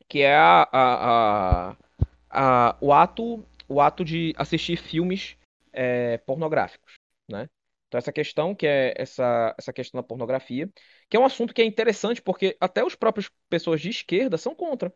que 0.09 0.21
é 0.21 0.35
a, 0.35 0.69
a, 0.73 1.77
a, 2.31 2.77
o 2.81 2.93
ato 2.93 3.45
o 3.69 3.81
ato 3.81 4.05
de 4.05 4.35
assistir 4.37 4.77
filmes 4.77 5.37
é, 5.73 6.19
pornográficos, 6.19 6.95
né? 7.29 7.49
Então 7.93 7.99
essa 7.99 8.11
questão 8.11 8.55
que 8.55 8.67
é 8.67 8.95
essa, 8.97 9.55
essa 9.59 9.71
questão 9.71 10.01
da 10.01 10.03
pornografia, 10.03 10.67
que 11.11 11.17
é 11.17 11.21
um 11.21 11.27
assunto 11.27 11.53
que 11.53 11.61
é 11.61 11.65
interessante 11.67 12.23
porque 12.23 12.57
até 12.59 12.83
os 12.83 12.95
próprios 12.95 13.31
pessoas 13.51 13.83
de 13.83 13.91
esquerda 13.91 14.39
são 14.39 14.55
contra. 14.55 14.91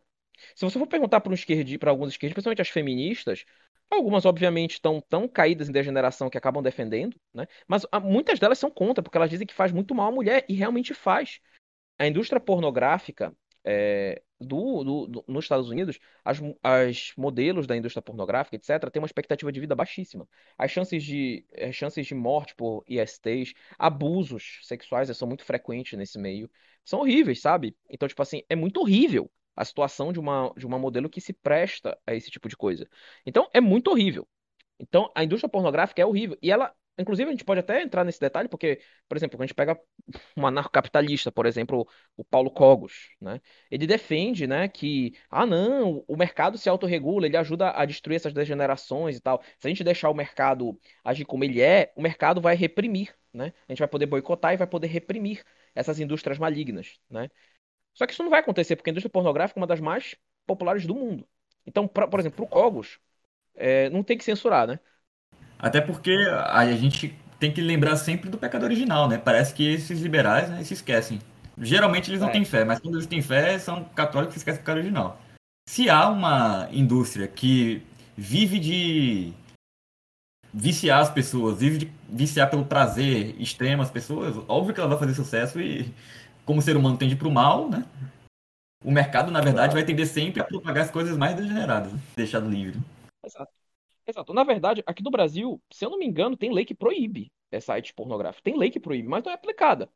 Se 0.55 0.65
você 0.65 0.79
for 0.79 0.87
perguntar 0.87 1.21
para 1.21 1.29
um 1.29 1.35
esquerdi, 1.35 1.77
para 1.77 1.91
alguns 1.91 2.09
esquerdistas, 2.09 2.41
principalmente 2.41 2.61
as 2.63 2.69
feministas, 2.69 3.45
algumas 3.87 4.25
obviamente 4.25 4.71
estão 4.71 4.99
tão 4.99 5.27
caídas 5.27 5.69
em 5.69 5.71
degeneração 5.71 6.27
que 6.27 6.39
acabam 6.39 6.63
defendendo, 6.63 7.15
né? 7.31 7.45
Mas 7.67 7.85
muitas 8.01 8.39
delas 8.39 8.57
são 8.57 8.71
contra 8.71 9.03
porque 9.03 9.15
elas 9.15 9.29
dizem 9.29 9.45
que 9.45 9.53
faz 9.53 9.71
muito 9.71 9.93
mal 9.93 10.07
à 10.07 10.11
mulher 10.11 10.43
e 10.49 10.55
realmente 10.55 10.95
faz. 10.95 11.39
A 11.99 12.07
indústria 12.07 12.41
pornográfica 12.41 13.31
é, 13.69 14.21
do, 14.39 14.83
do, 14.83 15.07
do, 15.07 15.25
nos 15.27 15.43
Estados 15.43 15.69
Unidos, 15.69 15.99
as, 16.23 16.39
as 16.63 17.11
modelos 17.17 17.67
da 17.67 17.75
indústria 17.75 18.01
pornográfica, 18.01 18.55
etc., 18.55 18.89
têm 18.89 19.01
uma 19.01 19.05
expectativa 19.05 19.51
de 19.51 19.59
vida 19.59 19.75
baixíssima. 19.75 20.27
As 20.57 20.71
chances 20.71 21.03
de, 21.03 21.45
as 21.59 21.75
chances 21.75 22.07
de 22.07 22.15
morte 22.15 22.55
por 22.55 22.85
ISTs, 22.87 23.53
abusos 23.77 24.59
sexuais 24.63 25.15
são 25.17 25.27
muito 25.27 25.43
frequentes 25.43 25.97
nesse 25.99 26.17
meio. 26.17 26.49
São 26.85 26.99
horríveis, 26.99 27.41
sabe? 27.41 27.75
Então, 27.89 28.07
tipo 28.07 28.21
assim, 28.21 28.41
é 28.47 28.55
muito 28.55 28.79
horrível 28.79 29.29
a 29.55 29.65
situação 29.65 30.13
de 30.13 30.19
uma, 30.19 30.53
de 30.55 30.65
uma 30.65 30.79
modelo 30.79 31.09
que 31.09 31.19
se 31.19 31.33
presta 31.33 31.97
a 32.07 32.15
esse 32.15 32.31
tipo 32.31 32.47
de 32.47 32.55
coisa. 32.55 32.87
Então, 33.25 33.49
é 33.53 33.59
muito 33.59 33.89
horrível. 33.91 34.25
Então, 34.79 35.11
a 35.15 35.23
indústria 35.23 35.49
pornográfica 35.49 36.01
é 36.01 36.05
horrível. 36.05 36.37
E 36.41 36.51
ela 36.51 36.73
Inclusive, 36.97 37.29
a 37.29 37.31
gente 37.31 37.45
pode 37.45 37.59
até 37.59 37.81
entrar 37.81 38.03
nesse 38.03 38.19
detalhe, 38.19 38.49
porque, 38.49 38.81
por 39.07 39.15
exemplo, 39.15 39.37
quando 39.37 39.43
a 39.43 39.45
gente 39.47 39.55
pega 39.55 39.79
um 40.35 40.47
anarcocapitalista, 40.47 41.31
por 41.31 41.45
exemplo, 41.45 41.87
o 42.15 42.23
Paulo 42.23 42.49
Cogos, 42.49 43.11
né? 43.21 43.39
Ele 43.69 43.85
defende, 43.85 44.47
né, 44.47 44.67
que, 44.67 45.13
ah, 45.29 45.45
não, 45.45 46.03
o 46.07 46.15
mercado 46.17 46.57
se 46.57 46.67
autorregula, 46.69 47.27
ele 47.27 47.37
ajuda 47.37 47.71
a 47.71 47.85
destruir 47.85 48.15
essas 48.15 48.33
degenerações 48.33 49.17
e 49.17 49.21
tal. 49.21 49.41
Se 49.59 49.67
a 49.67 49.69
gente 49.69 49.83
deixar 49.83 50.09
o 50.09 50.13
mercado 50.13 50.79
agir 51.03 51.25
como 51.25 51.43
ele 51.43 51.61
é, 51.61 51.93
o 51.95 52.01
mercado 52.01 52.41
vai 52.41 52.55
reprimir, 52.55 53.13
né? 53.33 53.53
A 53.67 53.71
gente 53.71 53.79
vai 53.79 53.87
poder 53.87 54.05
boicotar 54.07 54.53
e 54.53 54.57
vai 54.57 54.67
poder 54.67 54.87
reprimir 54.87 55.43
essas 55.75 55.99
indústrias 55.99 56.39
malignas, 56.39 56.99
né? 57.09 57.29
Só 57.93 58.05
que 58.05 58.13
isso 58.13 58.23
não 58.23 58.29
vai 58.29 58.39
acontecer, 58.41 58.75
porque 58.75 58.89
a 58.89 58.91
indústria 58.91 59.11
pornográfica 59.11 59.59
é 59.59 59.61
uma 59.61 59.67
das 59.67 59.79
mais 59.79 60.15
populares 60.45 60.85
do 60.85 60.95
mundo. 60.95 61.27
Então, 61.65 61.87
pra, 61.87 62.07
por 62.07 62.19
exemplo, 62.19 62.45
o 62.45 62.47
Cogos, 62.47 62.99
é, 63.55 63.89
não 63.89 64.03
tem 64.03 64.17
que 64.17 64.23
censurar, 64.23 64.67
né? 64.67 64.79
Até 65.59 65.81
porque 65.81 66.11
a 66.11 66.65
gente 66.73 67.17
tem 67.39 67.51
que 67.51 67.61
lembrar 67.61 67.95
sempre 67.97 68.29
do 68.29 68.37
pecado 68.37 68.63
original, 68.63 69.07
né? 69.07 69.17
Parece 69.17 69.53
que 69.53 69.67
esses 69.67 70.01
liberais 70.01 70.49
né, 70.49 70.63
se 70.63 70.73
esquecem. 70.73 71.19
Geralmente 71.59 72.09
eles 72.09 72.21
não 72.21 72.29
é. 72.29 72.31
têm 72.31 72.45
fé, 72.45 72.63
mas 72.63 72.79
quando 72.79 72.95
eles 72.95 73.07
têm 73.07 73.21
fé, 73.21 73.57
são 73.57 73.83
católicos 73.83 74.33
que 74.33 74.39
esquecem 74.39 74.59
do 74.59 74.63
pecado 74.63 74.77
original. 74.77 75.21
Se 75.67 75.89
há 75.89 76.07
uma 76.09 76.67
indústria 76.71 77.27
que 77.27 77.81
vive 78.15 78.59
de 78.59 79.33
viciar 80.53 81.01
as 81.01 81.09
pessoas, 81.09 81.59
vive 81.59 81.77
de 81.79 81.91
viciar 82.09 82.49
pelo 82.49 82.65
prazer 82.65 83.35
extremo 83.39 83.81
as 83.81 83.91
pessoas, 83.91 84.35
óbvio 84.47 84.73
que 84.73 84.79
ela 84.79 84.89
vai 84.89 84.97
fazer 84.97 85.13
sucesso 85.13 85.59
e, 85.59 85.93
como 86.45 86.59
o 86.59 86.61
ser 86.61 86.77
humano 86.77 86.97
tende 86.97 87.15
para 87.15 87.27
o 87.27 87.31
mal, 87.31 87.69
né? 87.69 87.85
O 88.83 88.91
mercado, 88.91 89.31
na 89.31 89.41
verdade, 89.41 89.73
vai 89.73 89.83
tender 89.83 90.07
sempre 90.07 90.41
a 90.41 90.45
propagar 90.45 90.85
as 90.85 90.91
coisas 90.91 91.17
mais 91.17 91.35
degeneradas, 91.35 91.91
né? 91.91 91.99
deixado 92.15 92.49
livre. 92.49 92.79
Exato. 93.25 93.51
Exato. 94.07 94.33
Na 94.33 94.43
verdade, 94.43 94.83
aqui 94.85 95.03
no 95.03 95.11
Brasil, 95.11 95.61
se 95.71 95.85
eu 95.85 95.89
não 95.89 95.97
me 95.99 96.05
engano, 96.05 96.37
tem 96.37 96.51
lei 96.53 96.65
que 96.65 96.73
proíbe 96.75 97.31
sites 97.61 97.91
pornográficos. 97.91 98.41
Tem 98.43 98.57
lei 98.57 98.69
que 98.69 98.79
proíbe, 98.79 99.07
mas 99.07 99.23
não 99.23 99.31
é 99.31 99.35
aplicada. 99.35 99.89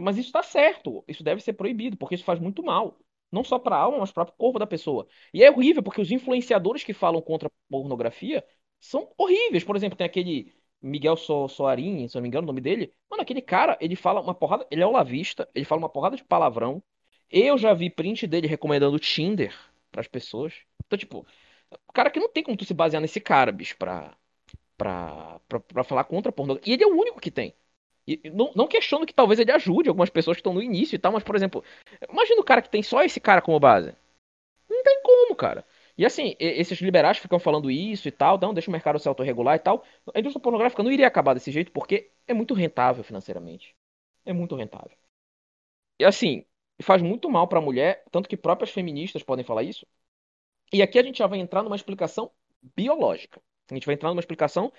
Mas 0.00 0.16
isso 0.18 0.28
está 0.28 0.42
certo. 0.42 1.04
Isso 1.08 1.24
deve 1.24 1.42
ser 1.42 1.54
proibido, 1.54 1.96
porque 1.96 2.14
isso 2.14 2.24
faz 2.24 2.40
muito 2.40 2.62
mal. 2.62 2.98
Não 3.32 3.44
só 3.44 3.58
para 3.58 3.76
a 3.76 3.80
alma, 3.80 3.98
mas 3.98 4.12
para 4.12 4.24
o 4.24 4.32
corpo 4.32 4.58
da 4.58 4.66
pessoa. 4.66 5.06
E 5.34 5.42
é 5.44 5.50
horrível, 5.50 5.82
porque 5.82 6.00
os 6.00 6.10
influenciadores 6.10 6.84
que 6.84 6.92
falam 6.94 7.22
contra 7.22 7.48
a 7.48 7.52
pornografia 7.70 8.44
são 8.80 9.12
horríveis. 9.18 9.64
Por 9.64 9.76
exemplo, 9.76 9.96
tem 9.96 10.06
aquele 10.06 10.52
Miguel 10.82 11.16
so 11.16 11.48
Soarin, 11.48 12.08
se 12.08 12.16
eu 12.16 12.20
não 12.20 12.22
me 12.24 12.28
engano 12.28 12.44
o 12.44 12.48
nome 12.48 12.60
dele. 12.60 12.94
Mano, 13.10 13.22
aquele 13.22 13.42
cara, 13.42 13.78
ele 13.80 13.96
fala 13.96 14.20
uma 14.20 14.34
porrada. 14.34 14.66
Ele 14.70 14.82
é 14.82 14.86
olavista, 14.86 15.48
ele 15.54 15.64
fala 15.64 15.80
uma 15.80 15.88
porrada 15.90 16.16
de 16.16 16.24
palavrão. 16.24 16.82
Eu 17.30 17.58
já 17.58 17.74
vi 17.74 17.90
print 17.90 18.26
dele 18.26 18.46
recomendando 18.48 18.98
Tinder 18.98 19.54
para 19.90 20.00
as 20.00 20.08
pessoas. 20.08 20.54
Então, 20.86 20.98
tipo, 20.98 21.26
o 21.88 21.92
cara 21.92 22.10
que 22.10 22.20
não 22.20 22.28
tem 22.28 22.42
como 22.42 22.56
tu 22.56 22.64
se 22.64 22.74
basear 22.74 23.00
nesse 23.00 23.20
cara, 23.20 23.52
bicho, 23.52 23.76
pra, 23.76 24.16
pra, 24.78 25.40
pra, 25.48 25.60
pra 25.60 25.84
falar 25.84 26.04
contra 26.04 26.30
a 26.30 26.32
pornografia. 26.32 26.72
E 26.72 26.76
ele 26.76 26.84
é 26.84 26.86
o 26.86 26.96
único 26.98 27.20
que 27.20 27.30
tem. 27.30 27.54
E 28.06 28.30
não, 28.30 28.52
não 28.56 28.68
questiono 28.68 29.06
que 29.06 29.14
talvez 29.14 29.40
ele 29.40 29.52
ajude 29.52 29.88
algumas 29.88 30.10
pessoas 30.10 30.36
que 30.36 30.40
estão 30.40 30.54
no 30.54 30.62
início 30.62 30.96
e 30.96 30.98
tal, 30.98 31.12
mas, 31.12 31.22
por 31.24 31.36
exemplo, 31.36 31.64
imagina 32.10 32.40
o 32.40 32.44
cara 32.44 32.62
que 32.62 32.70
tem 32.70 32.82
só 32.82 33.02
esse 33.04 33.20
cara 33.20 33.42
como 33.42 33.60
base. 33.60 33.94
Não 34.68 34.82
tem 34.82 35.02
como, 35.02 35.36
cara. 35.36 35.64
E 35.98 36.06
assim, 36.06 36.34
esses 36.40 36.80
liberais 36.80 37.18
ficam 37.18 37.38
falando 37.38 37.70
isso 37.70 38.08
e 38.08 38.10
tal, 38.12 38.38
não, 38.40 38.54
deixa 38.54 38.70
o 38.70 38.72
mercado 38.72 38.98
se 38.98 39.08
autorregular 39.08 39.56
e 39.56 39.58
tal. 39.58 39.84
A 40.14 40.18
indústria 40.20 40.42
pornográfica 40.42 40.82
não 40.82 40.92
iria 40.92 41.06
acabar 41.06 41.34
desse 41.34 41.52
jeito 41.52 41.72
porque 41.72 42.10
é 42.26 42.34
muito 42.34 42.54
rentável 42.54 43.04
financeiramente. 43.04 43.74
É 44.24 44.32
muito 44.32 44.54
rentável. 44.56 44.96
E 45.98 46.04
assim, 46.04 46.44
faz 46.82 47.02
muito 47.02 47.28
mal 47.30 47.46
pra 47.46 47.60
mulher, 47.60 48.04
tanto 48.10 48.28
que 48.28 48.36
próprias 48.36 48.70
feministas 48.70 49.22
podem 49.22 49.44
falar 49.44 49.62
isso. 49.62 49.86
E 50.72 50.82
aqui 50.82 50.98
a 50.98 51.02
gente 51.02 51.18
já 51.18 51.26
vai 51.26 51.38
entrar 51.38 51.62
numa 51.62 51.76
explicação 51.76 52.30
biológica. 52.76 53.40
A 53.70 53.74
gente 53.74 53.86
vai 53.86 53.94
entrar 53.94 54.10
numa 54.10 54.20
explicação 54.20 54.72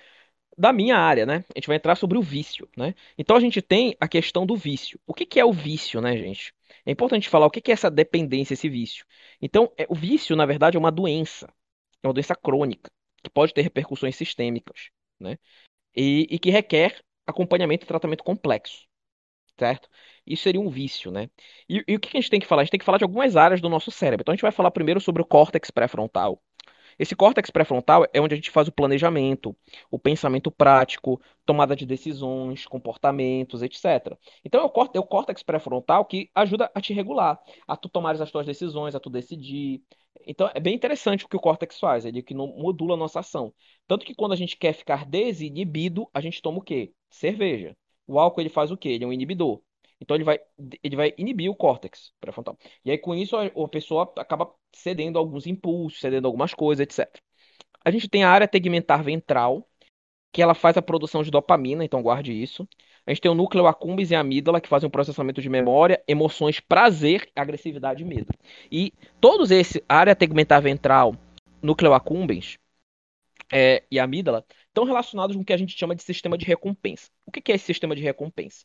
da 0.56 0.72
minha 0.72 0.96
área, 0.96 1.24
né? 1.24 1.44
A 1.54 1.58
gente 1.58 1.66
vai 1.66 1.76
entrar 1.76 1.96
sobre 1.96 2.18
o 2.18 2.22
vício, 2.22 2.68
né? 2.76 2.94
Então 3.16 3.36
a 3.36 3.40
gente 3.40 3.62
tem 3.62 3.96
a 4.00 4.06
questão 4.08 4.44
do 4.44 4.56
vício. 4.56 5.00
O 5.06 5.14
que, 5.14 5.24
que 5.26 5.40
é 5.40 5.44
o 5.44 5.52
vício, 5.52 6.00
né, 6.00 6.16
gente? 6.16 6.54
É 6.84 6.90
importante 6.90 7.28
falar 7.28 7.46
o 7.46 7.50
que, 7.50 7.60
que 7.60 7.70
é 7.70 7.74
essa 7.74 7.90
dependência, 7.90 8.54
esse 8.54 8.68
vício. 8.68 9.04
Então, 9.40 9.72
é, 9.78 9.86
o 9.88 9.94
vício, 9.94 10.36
na 10.36 10.46
verdade, 10.46 10.76
é 10.76 10.80
uma 10.80 10.92
doença. 10.92 11.52
É 12.02 12.06
uma 12.06 12.12
doença 12.14 12.34
crônica, 12.34 12.90
que 13.22 13.30
pode 13.30 13.54
ter 13.54 13.62
repercussões 13.62 14.16
sistêmicas, 14.16 14.90
né? 15.20 15.38
E, 15.94 16.26
e 16.30 16.38
que 16.38 16.50
requer 16.50 17.00
acompanhamento 17.26 17.84
e 17.84 17.88
tratamento 17.88 18.24
complexo, 18.24 18.86
certo? 19.62 19.88
Isso 20.26 20.42
seria 20.42 20.60
um 20.60 20.68
vício, 20.68 21.10
né? 21.12 21.30
E, 21.68 21.84
e 21.86 21.96
o 21.96 22.00
que 22.00 22.16
a 22.16 22.20
gente 22.20 22.30
tem 22.30 22.40
que 22.40 22.46
falar? 22.46 22.62
A 22.62 22.64
gente 22.64 22.72
tem 22.72 22.80
que 22.80 22.84
falar 22.84 22.98
de 22.98 23.04
algumas 23.04 23.36
áreas 23.36 23.60
do 23.60 23.68
nosso 23.68 23.90
cérebro. 23.92 24.22
Então 24.22 24.32
a 24.32 24.36
gente 24.36 24.42
vai 24.42 24.50
falar 24.52 24.72
primeiro 24.72 25.00
sobre 25.00 25.22
o 25.22 25.24
córtex 25.24 25.70
pré-frontal. 25.70 26.42
Esse 26.98 27.14
córtex 27.16 27.48
pré-frontal 27.50 28.06
é 28.12 28.20
onde 28.20 28.34
a 28.34 28.36
gente 28.36 28.50
faz 28.50 28.68
o 28.68 28.72
planejamento, 28.72 29.56
o 29.90 29.98
pensamento 29.98 30.50
prático, 30.50 31.20
tomada 31.46 31.74
de 31.76 31.86
decisões, 31.86 32.66
comportamentos, 32.66 33.62
etc. 33.62 34.16
Então 34.44 34.60
é 34.60 34.64
o, 34.64 34.90
é 34.94 34.98
o 35.00 35.04
córtex 35.06 35.42
pré-frontal 35.42 36.04
que 36.04 36.28
ajuda 36.34 36.70
a 36.74 36.80
te 36.80 36.92
regular, 36.92 37.40
a 37.66 37.76
tu 37.76 37.88
tomares 37.88 38.20
as 38.20 38.30
tuas 38.30 38.46
decisões, 38.46 38.94
a 38.94 39.00
tu 39.00 39.10
decidir. 39.10 39.82
Então 40.26 40.50
é 40.54 40.60
bem 40.60 40.74
interessante 40.74 41.24
o 41.24 41.28
que 41.28 41.36
o 41.36 41.40
córtex 41.40 41.78
faz, 41.78 42.04
ele 42.04 42.22
que 42.22 42.34
modula 42.34 42.94
a 42.94 42.96
nossa 42.96 43.20
ação. 43.20 43.54
Tanto 43.86 44.04
que 44.04 44.14
quando 44.14 44.32
a 44.32 44.36
gente 44.36 44.56
quer 44.56 44.72
ficar 44.72 45.06
desinibido, 45.06 46.08
a 46.12 46.20
gente 46.20 46.42
toma 46.42 46.58
o 46.58 46.62
quê? 46.62 46.92
Cerveja. 47.10 47.76
O 48.06 48.18
álcool 48.18 48.40
ele 48.40 48.48
faz 48.48 48.70
o 48.70 48.76
quê? 48.76 48.90
Ele 48.90 49.04
é 49.04 49.06
um 49.06 49.12
inibidor. 49.12 49.60
Então 50.00 50.16
ele 50.16 50.24
vai, 50.24 50.40
ele 50.82 50.96
vai 50.96 51.14
inibir 51.16 51.50
o 51.50 51.54
córtex 51.54 52.12
pré-frontal. 52.20 52.58
E 52.84 52.90
aí 52.90 52.98
com 52.98 53.14
isso 53.14 53.36
a, 53.36 53.46
a 53.46 53.68
pessoa 53.68 54.12
acaba 54.16 54.52
cedendo 54.74 55.18
alguns 55.18 55.46
impulsos, 55.46 56.00
cedendo 56.00 56.26
algumas 56.26 56.52
coisas, 56.52 56.82
etc. 56.82 57.20
A 57.84 57.90
gente 57.90 58.08
tem 58.08 58.24
a 58.24 58.30
área 58.30 58.48
tegmentar 58.48 59.02
ventral, 59.02 59.68
que 60.32 60.42
ela 60.42 60.54
faz 60.54 60.76
a 60.76 60.82
produção 60.82 61.22
de 61.22 61.30
dopamina, 61.30 61.84
então 61.84 62.02
guarde 62.02 62.32
isso. 62.32 62.66
A 63.06 63.10
gente 63.10 63.20
tem 63.20 63.30
o 63.30 63.34
núcleo 63.34 63.66
accumbens 63.66 64.10
e 64.10 64.14
a 64.14 64.20
amígdala, 64.20 64.60
que 64.60 64.68
fazem 64.68 64.86
o 64.86 64.90
processamento 64.90 65.42
de 65.42 65.48
memória, 65.48 66.02
emoções, 66.08 66.58
prazer, 66.58 67.30
agressividade 67.36 68.02
e 68.02 68.06
medo. 68.06 68.32
E 68.70 68.92
todos 69.20 69.50
esses, 69.50 69.82
área 69.88 70.16
tegmentar 70.16 70.62
ventral, 70.62 71.14
núcleo 71.60 71.92
accumbens 71.92 72.58
é, 73.52 73.82
e 73.90 73.98
amígdala, 73.98 74.44
estão 74.72 74.84
relacionados 74.84 75.36
com 75.36 75.42
o 75.42 75.44
que 75.44 75.52
a 75.52 75.56
gente 75.56 75.78
chama 75.78 75.94
de 75.94 76.02
sistema 76.02 76.36
de 76.36 76.46
recompensa. 76.46 77.10
O 77.26 77.30
que 77.30 77.52
é 77.52 77.54
esse 77.54 77.66
sistema 77.66 77.94
de 77.94 78.02
recompensa? 78.02 78.64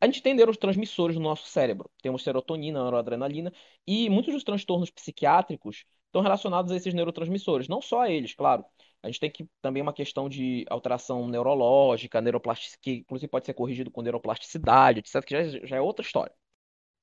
A 0.00 0.06
gente 0.06 0.22
tem 0.22 0.32
neurotransmissores 0.32 1.16
no 1.16 1.22
nosso 1.22 1.48
cérebro. 1.48 1.90
Temos 2.00 2.22
serotonina, 2.22 2.78
noradrenalina, 2.78 3.52
e 3.86 4.08
muitos 4.08 4.32
dos 4.32 4.44
transtornos 4.44 4.90
psiquiátricos 4.90 5.84
estão 6.06 6.22
relacionados 6.22 6.70
a 6.70 6.76
esses 6.76 6.94
neurotransmissores. 6.94 7.68
Não 7.68 7.82
só 7.82 8.02
a 8.02 8.10
eles, 8.10 8.32
claro. 8.32 8.64
A 9.02 9.08
gente 9.08 9.18
tem 9.20 9.30
que, 9.30 9.48
também 9.60 9.82
uma 9.82 9.92
questão 9.92 10.28
de 10.28 10.64
alteração 10.70 11.26
neurológica, 11.28 12.20
neuroplasticidade, 12.20 12.80
que 12.80 12.92
inclusive 12.98 13.28
pode 13.28 13.46
ser 13.46 13.54
corrigido 13.54 13.90
com 13.90 14.02
neuroplasticidade, 14.02 15.00
etc., 15.00 15.24
que 15.24 15.34
já, 15.34 15.66
já 15.66 15.76
é 15.76 15.80
outra 15.80 16.04
história. 16.04 16.34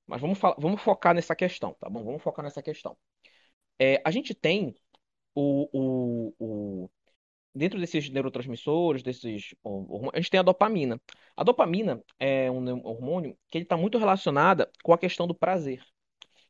Mas 0.08 0.22
vamos, 0.22 0.40
vamos 0.58 0.82
focar 0.82 1.14
nessa 1.16 1.36
questão, 1.36 1.74
tá 1.80 1.90
bom? 1.90 2.04
Vamos 2.04 2.24
focar 2.24 2.44
nessa 2.44 2.62
questão. 2.62 2.98
É, 3.80 4.02
a 4.06 4.12
gente 4.12 4.34
tem 4.34 4.76
o, 5.34 5.70
o, 5.74 6.34
o, 6.86 6.90
dentro 7.56 7.80
desses 7.80 8.10
neurotransmissores, 8.10 9.02
desses 9.02 9.56
hormônios, 9.64 10.12
a 10.14 10.18
gente 10.18 10.30
tem 10.30 10.40
a 10.40 10.44
dopamina. 10.44 11.02
A 11.38 11.44
dopamina 11.44 12.04
é 12.20 12.52
um 12.52 12.86
hormônio 12.86 13.38
que 13.50 13.58
ele 13.58 13.66
está 13.66 13.78
muito 13.78 13.98
relacionada 13.98 14.70
com 14.84 14.94
a 14.94 14.98
questão 14.98 15.26
do 15.26 15.34
prazer. 15.34 15.84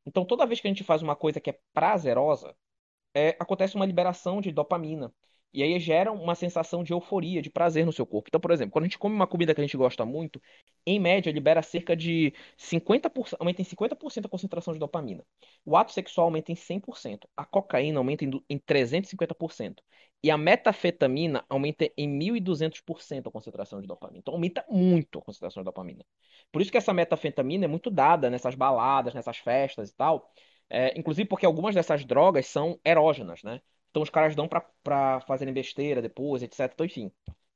Então, 0.05 0.25
toda 0.25 0.45
vez 0.45 0.59
que 0.59 0.67
a 0.67 0.71
gente 0.71 0.83
faz 0.83 1.01
uma 1.01 1.15
coisa 1.15 1.39
que 1.39 1.49
é 1.49 1.59
prazerosa, 1.73 2.55
é, 3.13 3.29
acontece 3.39 3.75
uma 3.75 3.85
liberação 3.85 4.41
de 4.41 4.51
dopamina. 4.51 5.13
E 5.55 5.63
aí 5.63 5.79
gera 5.79 6.11
uma 6.11 6.35
sensação 6.35 6.83
de 6.83 6.93
euforia, 6.93 7.41
de 7.41 7.49
prazer 7.49 7.85
no 7.85 7.93
seu 7.93 8.05
corpo. 8.05 8.27
Então, 8.29 8.41
por 8.41 8.51
exemplo, 8.51 8.71
quando 8.73 8.83
a 8.85 8.87
gente 8.87 8.99
come 8.99 9.15
uma 9.15 9.27
comida 9.27 9.55
que 9.55 9.61
a 9.61 9.63
gente 9.63 9.77
gosta 9.77 10.05
muito, 10.05 10.41
em 10.85 10.99
média 10.99 11.31
libera 11.31 11.61
cerca 11.61 11.95
de 11.95 12.33
50%, 12.57 13.39
aumenta 13.39 13.61
em 13.61 13.65
50% 13.65 14.25
a 14.25 14.29
concentração 14.29 14.73
de 14.73 14.79
dopamina. 14.79 15.25
O 15.65 15.75
ato 15.77 15.91
sexual 15.91 16.25
aumenta 16.27 16.51
em 16.51 16.55
100%. 16.55 17.27
A 17.35 17.45
cocaína 17.45 17.99
aumenta 17.99 18.25
em 18.49 18.57
350%. 18.59 19.83
E 20.23 20.29
a 20.31 20.37
metafetamina 20.37 21.45
aumenta 21.49 21.89
em 21.97 22.07
1.200% 22.07 23.27
a 23.27 23.31
concentração 23.31 23.79
de 23.81 23.87
dopamina. 23.87 24.19
Então 24.19 24.33
aumenta 24.33 24.65
muito 24.69 25.19
a 25.19 25.21
concentração 25.21 25.61
de 25.61 25.65
dopamina. 25.65 26.05
Por 26.51 26.61
isso 26.61 26.71
que 26.71 26.77
essa 26.77 26.93
metafetamina 26.93 27.65
é 27.65 27.67
muito 27.67 27.89
dada 27.91 28.29
nessas 28.29 28.55
baladas, 28.55 29.13
nessas 29.13 29.37
festas 29.37 29.89
e 29.89 29.95
tal. 29.95 30.31
É, 30.69 30.97
inclusive 30.99 31.27
porque 31.29 31.45
algumas 31.45 31.75
dessas 31.75 32.03
drogas 32.05 32.47
são 32.47 32.79
erógenas, 32.83 33.43
né? 33.43 33.61
Então 33.95 34.03
os 34.03 34.09
caras 34.09 34.35
dão 34.35 34.45
para 34.45 35.21
fazerem 35.21 35.53
besteira 35.53 36.01
depois, 36.01 36.43
etc. 36.43 36.69
Então, 36.73 36.85
enfim, 36.85 37.09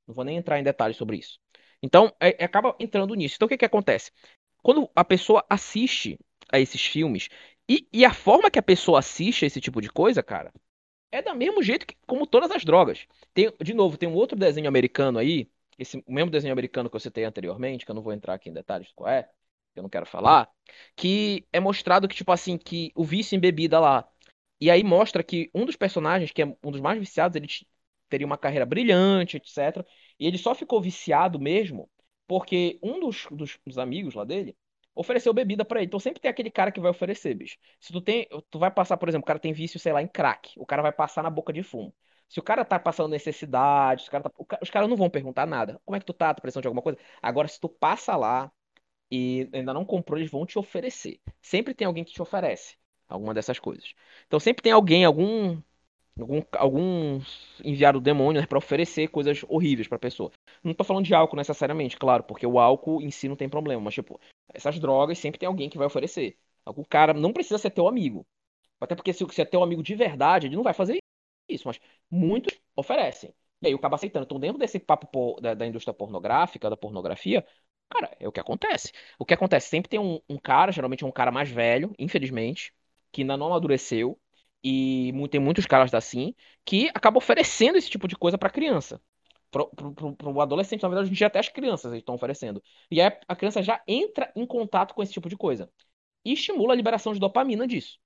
não 0.07 0.15
vou 0.15 0.23
nem 0.23 0.37
entrar 0.37 0.57
em 0.57 0.63
detalhes 0.63 0.95
sobre 0.95 1.17
isso. 1.17 1.37
Então, 1.83 2.15
é, 2.17 2.41
é, 2.41 2.45
acaba 2.45 2.73
entrando 2.79 3.13
nisso. 3.13 3.35
Então, 3.35 3.45
o 3.45 3.49
que, 3.49 3.57
que 3.57 3.65
acontece? 3.65 4.09
Quando 4.63 4.89
a 4.95 5.03
pessoa 5.03 5.45
assiste 5.49 6.17
a 6.49 6.57
esses 6.57 6.81
filmes, 6.81 7.27
e, 7.67 7.85
e 7.91 8.05
a 8.05 8.13
forma 8.13 8.49
que 8.49 8.57
a 8.57 8.63
pessoa 8.63 8.99
assiste 8.99 9.43
a 9.43 9.47
esse 9.47 9.59
tipo 9.59 9.81
de 9.81 9.89
coisa, 9.89 10.23
cara, 10.23 10.53
é 11.11 11.21
do 11.21 11.35
mesmo 11.35 11.61
jeito 11.61 11.85
que 11.85 11.97
como 12.07 12.25
todas 12.25 12.51
as 12.51 12.63
drogas. 12.63 13.05
Tem, 13.33 13.51
de 13.61 13.73
novo, 13.73 13.97
tem 13.97 14.07
um 14.07 14.15
outro 14.15 14.39
desenho 14.39 14.69
americano 14.69 15.19
aí, 15.19 15.51
esse 15.77 16.01
o 16.07 16.13
mesmo 16.13 16.31
desenho 16.31 16.53
americano 16.53 16.89
que 16.89 16.95
eu 16.95 17.01
citei 17.01 17.25
anteriormente, 17.25 17.83
que 17.83 17.91
eu 17.91 17.95
não 17.95 18.01
vou 18.01 18.13
entrar 18.13 18.35
aqui 18.35 18.49
em 18.49 18.53
detalhes 18.53 18.93
qual 18.95 19.09
é, 19.09 19.23
que 19.73 19.79
eu 19.79 19.83
não 19.83 19.89
quero 19.89 20.05
falar, 20.05 20.49
que 20.95 21.45
é 21.51 21.59
mostrado 21.59 22.07
que, 22.07 22.15
tipo 22.15 22.31
assim, 22.31 22.57
que 22.57 22.93
o 22.95 23.03
vício 23.03 23.35
em 23.35 23.39
bebida 23.41 23.77
lá 23.77 24.09
e 24.59 24.69
aí 24.69 24.83
mostra 24.83 25.23
que 25.23 25.49
um 25.53 25.65
dos 25.65 25.75
personagens, 25.75 26.31
que 26.31 26.41
é 26.41 26.45
um 26.63 26.71
dos 26.71 26.81
mais 26.81 26.99
viciados, 26.99 27.35
ele 27.35 27.47
teria 28.09 28.25
uma 28.27 28.37
carreira 28.37 28.65
brilhante, 28.65 29.37
etc. 29.37 29.85
E 30.19 30.27
ele 30.27 30.37
só 30.37 30.53
ficou 30.55 30.81
viciado 30.81 31.39
mesmo 31.39 31.89
porque 32.27 32.79
um 32.83 32.99
dos, 32.99 33.27
dos, 33.31 33.57
dos 33.65 33.77
amigos 33.77 34.13
lá 34.15 34.23
dele 34.23 34.55
ofereceu 34.93 35.33
bebida 35.33 35.63
para 35.65 35.79
ele. 35.79 35.87
Então 35.87 35.99
sempre 35.99 36.19
tem 36.21 36.29
aquele 36.29 36.51
cara 36.51 36.71
que 36.71 36.79
vai 36.79 36.91
oferecer, 36.91 37.33
bicho. 37.33 37.57
Se 37.79 37.93
tu 37.93 38.01
tem, 38.01 38.27
tu 38.49 38.59
vai 38.59 38.69
passar, 38.71 38.97
por 38.97 39.07
exemplo, 39.09 39.23
o 39.23 39.27
cara 39.27 39.39
tem 39.39 39.53
vício, 39.53 39.79
sei 39.79 39.93
lá, 39.93 40.01
em 40.01 40.07
crack, 40.07 40.53
o 40.59 40.65
cara 40.65 40.81
vai 40.81 40.91
passar 40.91 41.23
na 41.23 41.29
boca 41.29 41.53
de 41.53 41.63
fumo. 41.63 41.93
Se 42.27 42.39
o 42.39 42.43
cara 42.43 42.63
tá 42.63 42.77
passando 42.79 43.09
necessidade, 43.09 44.03
os, 44.03 44.09
cara 44.09 44.23
tá, 44.29 44.31
os 44.61 44.69
caras 44.69 44.87
não 44.89 44.95
vão 44.97 45.09
perguntar 45.09 45.47
nada. 45.47 45.81
Como 45.85 45.95
é 45.95 45.99
que 45.99 46.05
tu 46.05 46.13
tá? 46.13 46.33
Tá 46.33 46.41
precisando 46.41 46.61
de 46.63 46.67
alguma 46.67 46.81
coisa? 46.83 46.99
Agora, 47.21 47.47
se 47.47 47.59
tu 47.59 47.67
passa 47.69 48.15
lá 48.15 48.51
e 49.11 49.49
ainda 49.53 49.73
não 49.73 49.85
comprou, 49.85 50.19
eles 50.19 50.31
vão 50.31 50.45
te 50.45 50.59
oferecer. 50.59 51.21
Sempre 51.41 51.73
tem 51.75 51.87
alguém 51.87 52.03
que 52.05 52.13
te 52.13 52.21
oferece 52.21 52.77
alguma 53.09 53.33
dessas 53.33 53.59
coisas. 53.59 53.93
Então 54.27 54.39
sempre 54.39 54.63
tem 54.63 54.71
alguém, 54.71 55.05
algum 55.05 55.61
algum, 56.19 56.41
algum 56.53 57.21
enviado 57.63 57.99
do 57.99 58.03
demônio 58.03 58.41
né, 58.41 58.47
para 58.47 58.57
oferecer 58.57 59.07
coisas 59.09 59.43
horríveis 59.47 59.87
para 59.87 59.99
pessoa. 59.99 60.31
Não 60.63 60.73
tô 60.73 60.83
falando 60.83 61.05
de 61.05 61.13
álcool 61.13 61.37
necessariamente, 61.37 61.97
claro, 61.97 62.23
porque 62.23 62.45
o 62.45 62.59
álcool 62.59 63.01
em 63.01 63.11
si 63.11 63.27
não 63.27 63.35
tem 63.35 63.49
problema, 63.49 63.81
mas 63.81 63.93
tipo, 63.93 64.19
essas 64.53 64.79
drogas 64.79 65.17
sempre 65.17 65.39
tem 65.39 65.47
alguém 65.47 65.69
que 65.69 65.77
vai 65.77 65.87
oferecer. 65.87 66.37
Algum 66.65 66.83
cara 66.83 67.13
não 67.13 67.33
precisa 67.33 67.57
ser 67.57 67.71
teu 67.71 67.87
amigo. 67.87 68.25
Até 68.79 68.95
porque 68.95 69.13
se, 69.13 69.25
se 69.29 69.41
é 69.41 69.45
teu 69.45 69.63
amigo 69.63 69.83
de 69.83 69.95
verdade, 69.95 70.47
ele 70.47 70.55
não 70.55 70.63
vai 70.63 70.73
fazer 70.73 70.99
isso, 71.47 71.67
mas 71.67 71.79
muitos 72.09 72.59
oferecem. 72.75 73.33
E 73.61 73.67
aí 73.67 73.73
o 73.73 73.77
acaba 73.77 73.95
aceitando. 73.95 74.25
Então, 74.25 74.39
dentro 74.39 74.57
desse 74.57 74.79
papo 74.79 75.39
da, 75.41 75.53
da 75.53 75.65
indústria 75.67 75.93
pornográfica, 75.93 76.69
da 76.69 76.77
pornografia, 76.77 77.45
cara, 77.89 78.15
é 78.19 78.27
o 78.27 78.31
que 78.31 78.39
acontece. 78.39 78.91
O 79.17 79.25
que 79.25 79.33
acontece? 79.33 79.69
Sempre 79.69 79.89
tem 79.89 79.99
um, 79.99 80.21
um 80.29 80.37
cara, 80.37 80.71
geralmente 80.71 81.03
é 81.03 81.07
um 81.07 81.11
cara 81.11 81.31
mais 81.31 81.49
velho, 81.49 81.93
infelizmente, 81.99 82.73
que 83.11 83.21
ainda 83.21 83.37
não 83.37 83.47
amadureceu, 83.47 84.19
e 84.63 85.13
tem 85.31 85.39
muitos 85.39 85.65
caras 85.65 85.93
assim, 85.93 86.33
que 86.65 86.89
acabam 86.89 87.17
oferecendo 87.17 87.77
esse 87.77 87.89
tipo 87.89 88.07
de 88.07 88.15
coisa 88.15 88.37
para 88.37 88.49
criança. 88.49 89.01
Para 89.51 89.63
o 89.63 90.41
adolescente, 90.41 90.83
na 90.83 90.89
verdade, 90.89 91.07
a 91.07 91.09
gente 91.09 91.23
até 91.23 91.39
as 91.39 91.49
crianças 91.49 91.93
estão 91.93 92.15
oferecendo. 92.15 92.61
E 92.91 93.01
aí 93.01 93.11
a 93.27 93.35
criança 93.35 93.63
já 93.63 93.81
entra 93.87 94.31
em 94.35 94.45
contato 94.45 94.93
com 94.93 95.01
esse 95.01 95.13
tipo 95.13 95.29
de 95.29 95.35
coisa. 95.35 95.71
E 96.23 96.33
estimula 96.33 96.73
a 96.73 96.75
liberação 96.75 97.13
de 97.13 97.19
dopamina 97.19 97.65
disso. 97.65 97.97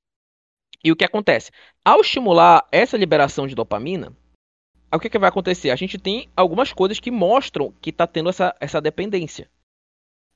E 0.83 0.91
o 0.91 0.95
que 0.95 1.03
acontece? 1.03 1.51
Ao 1.83 2.01
estimular 2.01 2.67
essa 2.71 2.97
liberação 2.97 3.47
de 3.47 3.55
dopamina, 3.55 4.15
o 4.93 4.99
que, 4.99 5.09
que 5.09 5.17
vai 5.17 5.29
acontecer? 5.29 5.71
A 5.71 5.75
gente 5.75 5.97
tem 5.97 6.29
algumas 6.35 6.71
coisas 6.71 6.99
que 6.99 7.09
mostram 7.09 7.71
que 7.81 7.89
está 7.89 8.05
tendo 8.05 8.29
essa, 8.29 8.55
essa 8.59 8.79
dependência. 8.79 9.49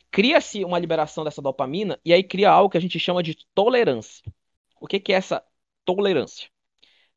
Cria-se 0.09 0.63
uma 0.63 0.79
liberação 0.79 1.23
dessa 1.23 1.41
dopamina 1.41 1.99
e 2.03 2.11
aí 2.11 2.23
cria 2.23 2.49
algo 2.49 2.69
que 2.69 2.77
a 2.77 2.81
gente 2.81 2.99
chama 2.99 3.21
de 3.21 3.37
tolerância. 3.53 4.23
O 4.79 4.87
que, 4.87 4.99
que 4.99 5.13
é 5.13 5.15
essa 5.15 5.43
tolerância? 5.85 6.49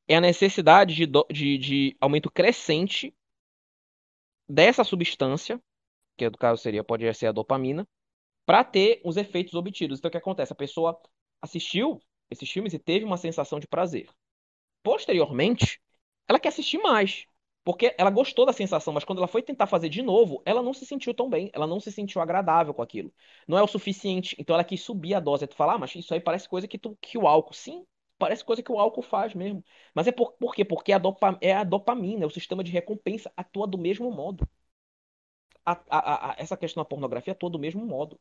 É 0.09 0.16
a 0.16 0.20
necessidade 0.20 0.94
de, 0.94 1.07
de, 1.31 1.59
de 1.59 1.96
aumento 2.01 2.31
crescente 2.31 3.14
dessa 4.49 4.85
substância, 4.85 5.62
que 6.16 6.29
no 6.29 6.37
caso 6.37 6.61
seria, 6.62 6.85
pode 6.85 7.12
ser 7.14 7.29
a 7.29 7.33
dopamina, 7.33 7.87
para 8.44 8.64
ter 8.64 9.01
os 9.05 9.16
efeitos 9.16 9.55
obtidos. 9.55 9.99
Então 9.99 10.09
o 10.09 10.12
que 10.12 10.18
acontece? 10.18 10.53
A 10.53 10.57
pessoa 10.57 11.01
assistiu 11.40 12.01
esses 12.31 12.51
filmes 12.51 12.75
e 12.75 12.79
teve 12.79 13.05
uma 13.05 13.16
sensação 13.16 13.61
de 13.61 13.66
prazer. 13.66 14.09
Posteriormente, 14.83 15.81
ela 16.29 16.40
quer 16.40 16.49
assistir 16.49 16.79
mais. 16.79 17.27
Porque 17.64 17.94
ela 17.99 18.11
gostou 18.11 18.46
da 18.46 18.53
sensação, 18.53 18.92
mas 18.92 19.05
quando 19.05 19.18
ela 19.18 19.29
foi 19.29 19.42
tentar 19.42 19.66
fazer 19.66 19.88
de 19.88 20.03
novo, 20.03 20.42
ela 20.46 20.62
não 20.62 20.73
se 20.73 20.87
sentiu 20.87 21.12
tão 21.14 21.29
bem, 21.29 21.51
ela 21.53 21.66
não 21.66 21.79
se 21.79 21.92
sentiu 21.92 22.20
agradável 22.20 22.73
com 22.75 22.83
aquilo. 22.83 23.12
Não 23.46 23.59
é 23.59 23.62
o 23.62 23.66
suficiente, 23.66 24.35
então 24.38 24.55
ela 24.55 24.64
quis 24.64 24.81
subir 24.83 25.14
a 25.14 25.20
dose. 25.20 25.44
Aí 25.44 25.49
tu 25.49 25.57
fala, 25.57 25.75
ah, 25.75 25.79
mas 25.79 25.94
isso 25.94 26.12
aí 26.14 26.20
parece 26.20 26.49
coisa 26.49 26.66
que, 26.66 26.79
tu, 26.79 26.96
que 27.01 27.18
o 27.18 27.27
álcool. 27.29 27.53
Sim, 27.55 27.85
parece 28.18 28.44
coisa 28.44 28.62
que 28.62 28.73
o 28.73 28.79
álcool 28.79 29.03
faz 29.03 29.35
mesmo. 29.35 29.62
Mas 29.94 30.07
é 30.07 30.12
por, 30.12 30.33
por 30.33 30.55
quê? 30.55 30.64
Porque 30.64 30.92
a 30.92 30.99
dopa, 30.99 31.37
é 31.40 31.53
a 31.55 31.64
dopamina, 31.64 32.25
é 32.25 32.27
o 32.27 32.31
sistema 32.31 32.64
de 32.64 32.73
recompensa 32.73 33.31
atua 33.37 33.66
do 33.66 33.77
mesmo 33.79 34.11
modo. 34.11 34.49
A, 35.64 35.73
a, 35.90 36.31
a, 36.33 36.35
essa 36.38 36.57
questão 36.57 36.83
da 36.83 36.88
pornografia 36.88 37.33
atua 37.33 37.51
do 37.51 37.59
mesmo 37.59 37.85
modo. 37.87 38.18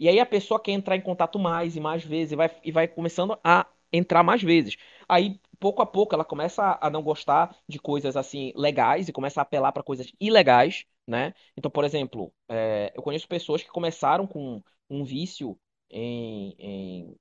E 0.00 0.08
aí 0.08 0.20
a 0.20 0.26
pessoa 0.26 0.60
quer 0.62 0.72
entrar 0.72 0.96
em 0.96 1.02
contato 1.02 1.38
mais 1.38 1.76
e 1.76 1.80
mais 1.80 2.04
vezes 2.04 2.32
e 2.32 2.36
vai, 2.36 2.50
e 2.64 2.72
vai 2.72 2.88
começando 2.88 3.38
a 3.44 3.66
entrar 3.92 4.22
mais 4.24 4.42
vezes. 4.42 4.76
Aí 5.08 5.40
pouco 5.60 5.82
a 5.82 5.86
pouco 5.86 6.14
ela 6.14 6.24
começa 6.24 6.78
a 6.82 6.90
não 6.90 7.02
gostar 7.02 7.56
de 7.68 7.78
coisas 7.80 8.16
assim 8.16 8.52
legais 8.56 9.08
e 9.08 9.12
começa 9.12 9.40
a 9.40 9.44
apelar 9.44 9.72
para 9.72 9.82
coisas 9.84 10.12
ilegais, 10.20 10.86
né? 11.06 11.34
Então, 11.56 11.70
por 11.70 11.84
exemplo, 11.84 12.34
é, 12.48 12.92
eu 12.96 13.02
conheço 13.02 13.28
pessoas 13.28 13.62
que 13.62 13.70
começaram 13.70 14.26
com 14.26 14.62
um 14.90 15.04
vício 15.04 15.58
em, 15.90 16.54
em, 16.58 17.16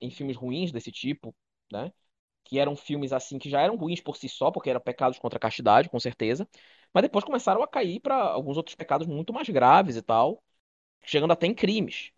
em 0.00 0.10
filmes 0.10 0.36
ruins 0.36 0.72
desse 0.72 0.92
tipo, 0.92 1.34
né? 1.72 1.92
Que 2.44 2.58
eram 2.58 2.76
filmes 2.76 3.12
assim 3.12 3.38
que 3.38 3.50
já 3.50 3.60
eram 3.62 3.76
ruins 3.76 4.00
por 4.00 4.16
si 4.16 4.28
só, 4.28 4.50
porque 4.50 4.70
eram 4.70 4.80
pecados 4.80 5.18
contra 5.18 5.38
a 5.38 5.40
castidade, 5.40 5.88
com 5.90 6.00
certeza. 6.00 6.48
Mas 6.92 7.02
depois 7.02 7.24
começaram 7.24 7.62
a 7.62 7.68
cair 7.68 8.00
para 8.00 8.16
alguns 8.16 8.56
outros 8.56 8.76
pecados 8.76 9.06
muito 9.06 9.32
mais 9.32 9.48
graves 9.48 9.96
e 9.96 10.02
tal, 10.02 10.42
chegando 11.04 11.32
até 11.32 11.46
em 11.46 11.54
crimes. 11.54 12.12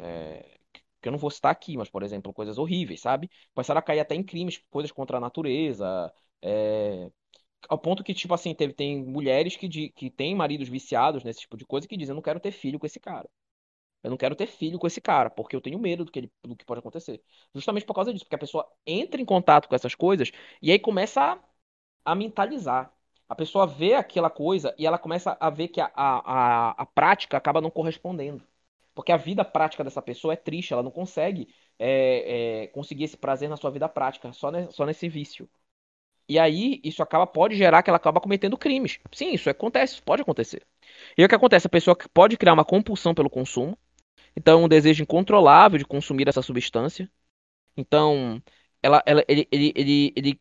É, 0.00 0.55
que 1.06 1.08
eu 1.08 1.12
não 1.12 1.18
vou 1.18 1.30
citar 1.30 1.52
aqui, 1.52 1.76
mas, 1.76 1.88
por 1.88 2.02
exemplo, 2.02 2.32
coisas 2.32 2.58
horríveis, 2.58 3.00
sabe? 3.00 3.30
Começaram 3.54 3.78
a 3.78 3.82
cair 3.82 4.00
até 4.00 4.14
em 4.14 4.22
crimes, 4.24 4.60
coisas 4.70 4.90
contra 4.92 5.18
a 5.18 5.20
natureza, 5.20 6.12
é... 6.42 7.10
ao 7.68 7.78
ponto 7.78 8.04
que, 8.04 8.14
tipo 8.14 8.34
assim, 8.34 8.54
teve, 8.54 8.72
tem 8.74 9.04
mulheres 9.04 9.56
que, 9.56 9.68
de, 9.68 9.90
que 9.90 10.10
têm 10.10 10.34
maridos 10.34 10.68
viciados 10.68 11.24
nesse 11.24 11.40
tipo 11.40 11.56
de 11.56 11.66
coisa 11.66 11.88
que 11.88 11.96
dizem, 11.96 12.12
eu 12.12 12.16
não 12.16 12.22
quero 12.22 12.40
ter 12.40 12.52
filho 12.52 12.78
com 12.78 12.86
esse 12.86 13.00
cara. 13.00 13.28
Eu 14.02 14.10
não 14.10 14.16
quero 14.16 14.36
ter 14.36 14.46
filho 14.46 14.78
com 14.78 14.86
esse 14.86 15.00
cara, 15.00 15.30
porque 15.30 15.56
eu 15.56 15.60
tenho 15.60 15.78
medo 15.78 16.04
do 16.04 16.12
que, 16.12 16.20
ele, 16.20 16.32
do 16.44 16.56
que 16.56 16.64
pode 16.64 16.78
acontecer. 16.80 17.22
Justamente 17.54 17.84
por 17.86 17.94
causa 17.94 18.12
disso, 18.12 18.24
porque 18.24 18.36
a 18.36 18.38
pessoa 18.38 18.66
entra 18.86 19.20
em 19.20 19.24
contato 19.24 19.68
com 19.68 19.74
essas 19.74 19.94
coisas 19.94 20.30
e 20.62 20.70
aí 20.72 20.78
começa 20.78 21.20
a, 21.22 22.12
a 22.12 22.14
mentalizar. 22.14 22.92
A 23.28 23.34
pessoa 23.34 23.66
vê 23.66 23.94
aquela 23.94 24.30
coisa 24.30 24.74
e 24.78 24.86
ela 24.86 24.98
começa 24.98 25.36
a 25.40 25.50
ver 25.50 25.68
que 25.68 25.80
a, 25.80 25.86
a, 25.94 26.70
a, 26.70 26.82
a 26.82 26.86
prática 26.86 27.36
acaba 27.36 27.60
não 27.60 27.70
correspondendo. 27.70 28.44
Porque 28.96 29.12
a 29.12 29.18
vida 29.18 29.44
prática 29.44 29.84
dessa 29.84 30.00
pessoa 30.00 30.32
é 30.32 30.36
triste, 30.36 30.72
ela 30.72 30.82
não 30.82 30.90
consegue 30.90 31.48
é, 31.78 32.62
é, 32.64 32.66
conseguir 32.68 33.04
esse 33.04 33.16
prazer 33.16 33.46
na 33.46 33.56
sua 33.58 33.70
vida 33.70 33.86
prática, 33.90 34.32
só, 34.32 34.50
ne, 34.50 34.72
só 34.72 34.86
nesse 34.86 35.06
vício. 35.06 35.46
E 36.28 36.38
aí, 36.38 36.80
isso 36.82 37.02
acaba, 37.02 37.26
pode 37.26 37.54
gerar 37.56 37.82
que 37.82 37.90
ela 37.90 37.98
acaba 37.98 38.20
cometendo 38.22 38.56
crimes. 38.56 38.98
Sim, 39.12 39.32
isso 39.34 39.50
acontece, 39.50 40.00
pode 40.02 40.22
acontecer. 40.22 40.66
E 41.16 41.22
o 41.24 41.28
que 41.28 41.34
acontece? 41.34 41.66
A 41.66 41.70
pessoa 41.70 41.96
pode 42.14 42.38
criar 42.38 42.54
uma 42.54 42.64
compulsão 42.64 43.14
pelo 43.14 43.28
consumo. 43.30 43.78
Então, 44.36 44.64
um 44.64 44.68
desejo 44.68 45.02
incontrolável 45.02 45.78
de 45.78 45.84
consumir 45.84 46.28
essa 46.28 46.42
substância. 46.42 47.10
Então, 47.76 48.42
ela, 48.82 49.02
ela, 49.06 49.24
ele, 49.28 49.48
ele, 49.52 49.72
ele, 49.76 50.12
ele 50.16 50.40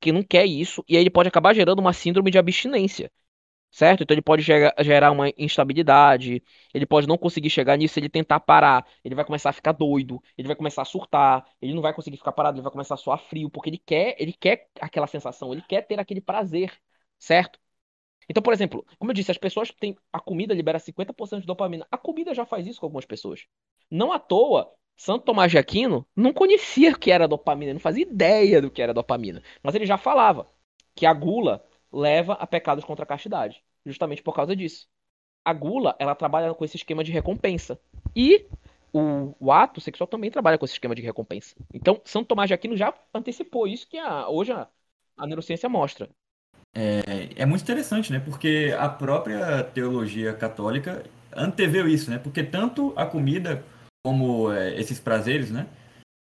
que 0.00 0.12
não 0.12 0.22
quer 0.24 0.46
isso, 0.46 0.84
e 0.88 0.96
aí 0.96 1.02
ele 1.04 1.10
pode 1.10 1.28
acabar 1.28 1.54
gerando 1.54 1.80
uma 1.80 1.92
síndrome 1.92 2.30
de 2.30 2.38
abstinência 2.38 3.10
certo? 3.74 4.04
Então 4.04 4.14
ele 4.14 4.22
pode 4.22 4.40
gerar 4.42 5.10
uma 5.10 5.30
instabilidade, 5.36 6.40
ele 6.72 6.86
pode 6.86 7.08
não 7.08 7.18
conseguir 7.18 7.50
chegar 7.50 7.76
nisso, 7.76 7.98
ele 7.98 8.08
tentar 8.08 8.38
parar, 8.38 8.86
ele 9.04 9.16
vai 9.16 9.24
começar 9.24 9.50
a 9.50 9.52
ficar 9.52 9.72
doido, 9.72 10.22
ele 10.38 10.46
vai 10.46 10.56
começar 10.56 10.82
a 10.82 10.84
surtar, 10.84 11.44
ele 11.60 11.74
não 11.74 11.82
vai 11.82 11.92
conseguir 11.92 12.16
ficar 12.16 12.30
parado, 12.30 12.56
ele 12.56 12.62
vai 12.62 12.70
começar 12.70 12.94
a 12.94 12.96
suar 12.96 13.18
frio, 13.18 13.50
porque 13.50 13.70
ele 13.70 13.78
quer, 13.78 14.14
ele 14.20 14.32
quer 14.32 14.68
aquela 14.80 15.08
sensação, 15.08 15.52
ele 15.52 15.62
quer 15.62 15.82
ter 15.82 15.98
aquele 15.98 16.20
prazer, 16.20 16.72
certo? 17.18 17.58
Então, 18.28 18.42
por 18.42 18.52
exemplo, 18.52 18.86
como 18.96 19.10
eu 19.10 19.14
disse, 19.14 19.32
as 19.32 19.38
pessoas 19.38 19.72
têm 19.72 19.96
a 20.12 20.20
comida 20.20 20.54
libera 20.54 20.78
50% 20.78 21.40
de 21.40 21.46
dopamina. 21.46 21.86
A 21.90 21.98
comida 21.98 22.32
já 22.32 22.46
faz 22.46 22.66
isso 22.66 22.80
com 22.80 22.86
algumas 22.86 23.04
pessoas. 23.04 23.44
Não 23.90 24.12
à 24.12 24.20
toa, 24.20 24.72
Santo 24.96 25.24
Tomás 25.24 25.50
de 25.50 25.58
Aquino 25.58 26.06
não 26.14 26.32
conhecia 26.32 26.92
o 26.92 26.98
que 26.98 27.10
era 27.10 27.26
dopamina, 27.26 27.72
não 27.72 27.80
fazia 27.80 28.02
ideia 28.02 28.62
do 28.62 28.70
que 28.70 28.80
era 28.80 28.94
dopamina, 28.94 29.42
mas 29.62 29.74
ele 29.74 29.84
já 29.84 29.98
falava 29.98 30.48
que 30.94 31.06
a 31.06 31.12
gula 31.12 31.64
leva 31.94 32.34
a 32.34 32.46
pecados 32.46 32.84
contra 32.84 33.04
a 33.04 33.06
castidade, 33.06 33.62
justamente 33.86 34.22
por 34.22 34.34
causa 34.34 34.56
disso. 34.56 34.88
A 35.44 35.52
gula, 35.52 35.94
ela 35.98 36.14
trabalha 36.14 36.52
com 36.54 36.64
esse 36.64 36.76
esquema 36.76 37.04
de 37.04 37.12
recompensa. 37.12 37.78
E 38.16 38.46
o, 38.92 39.34
o, 39.38 39.52
ato 39.52 39.80
sexual 39.80 40.06
também 40.06 40.30
trabalha 40.30 40.58
com 40.58 40.64
esse 40.64 40.74
esquema 40.74 40.94
de 40.94 41.02
recompensa. 41.02 41.54
Então, 41.72 42.00
São 42.04 42.24
Tomás 42.24 42.48
de 42.48 42.54
Aquino 42.54 42.76
já 42.76 42.92
antecipou 43.12 43.66
isso 43.66 43.88
que 43.88 43.98
a, 43.98 44.28
hoje 44.28 44.52
a, 44.52 44.66
a 45.16 45.26
neurociência 45.26 45.68
mostra. 45.68 46.08
É, 46.74 47.28
é, 47.36 47.46
muito 47.46 47.62
interessante, 47.62 48.10
né? 48.10 48.18
Porque 48.18 48.74
a 48.76 48.88
própria 48.88 49.62
teologia 49.62 50.32
católica 50.32 51.04
anteveu 51.34 51.86
isso, 51.88 52.10
né? 52.10 52.18
Porque 52.18 52.42
tanto 52.42 52.92
a 52.96 53.06
comida 53.06 53.64
como 54.04 54.52
é, 54.52 54.78
esses 54.80 54.98
prazeres, 54.98 55.50
né? 55.50 55.66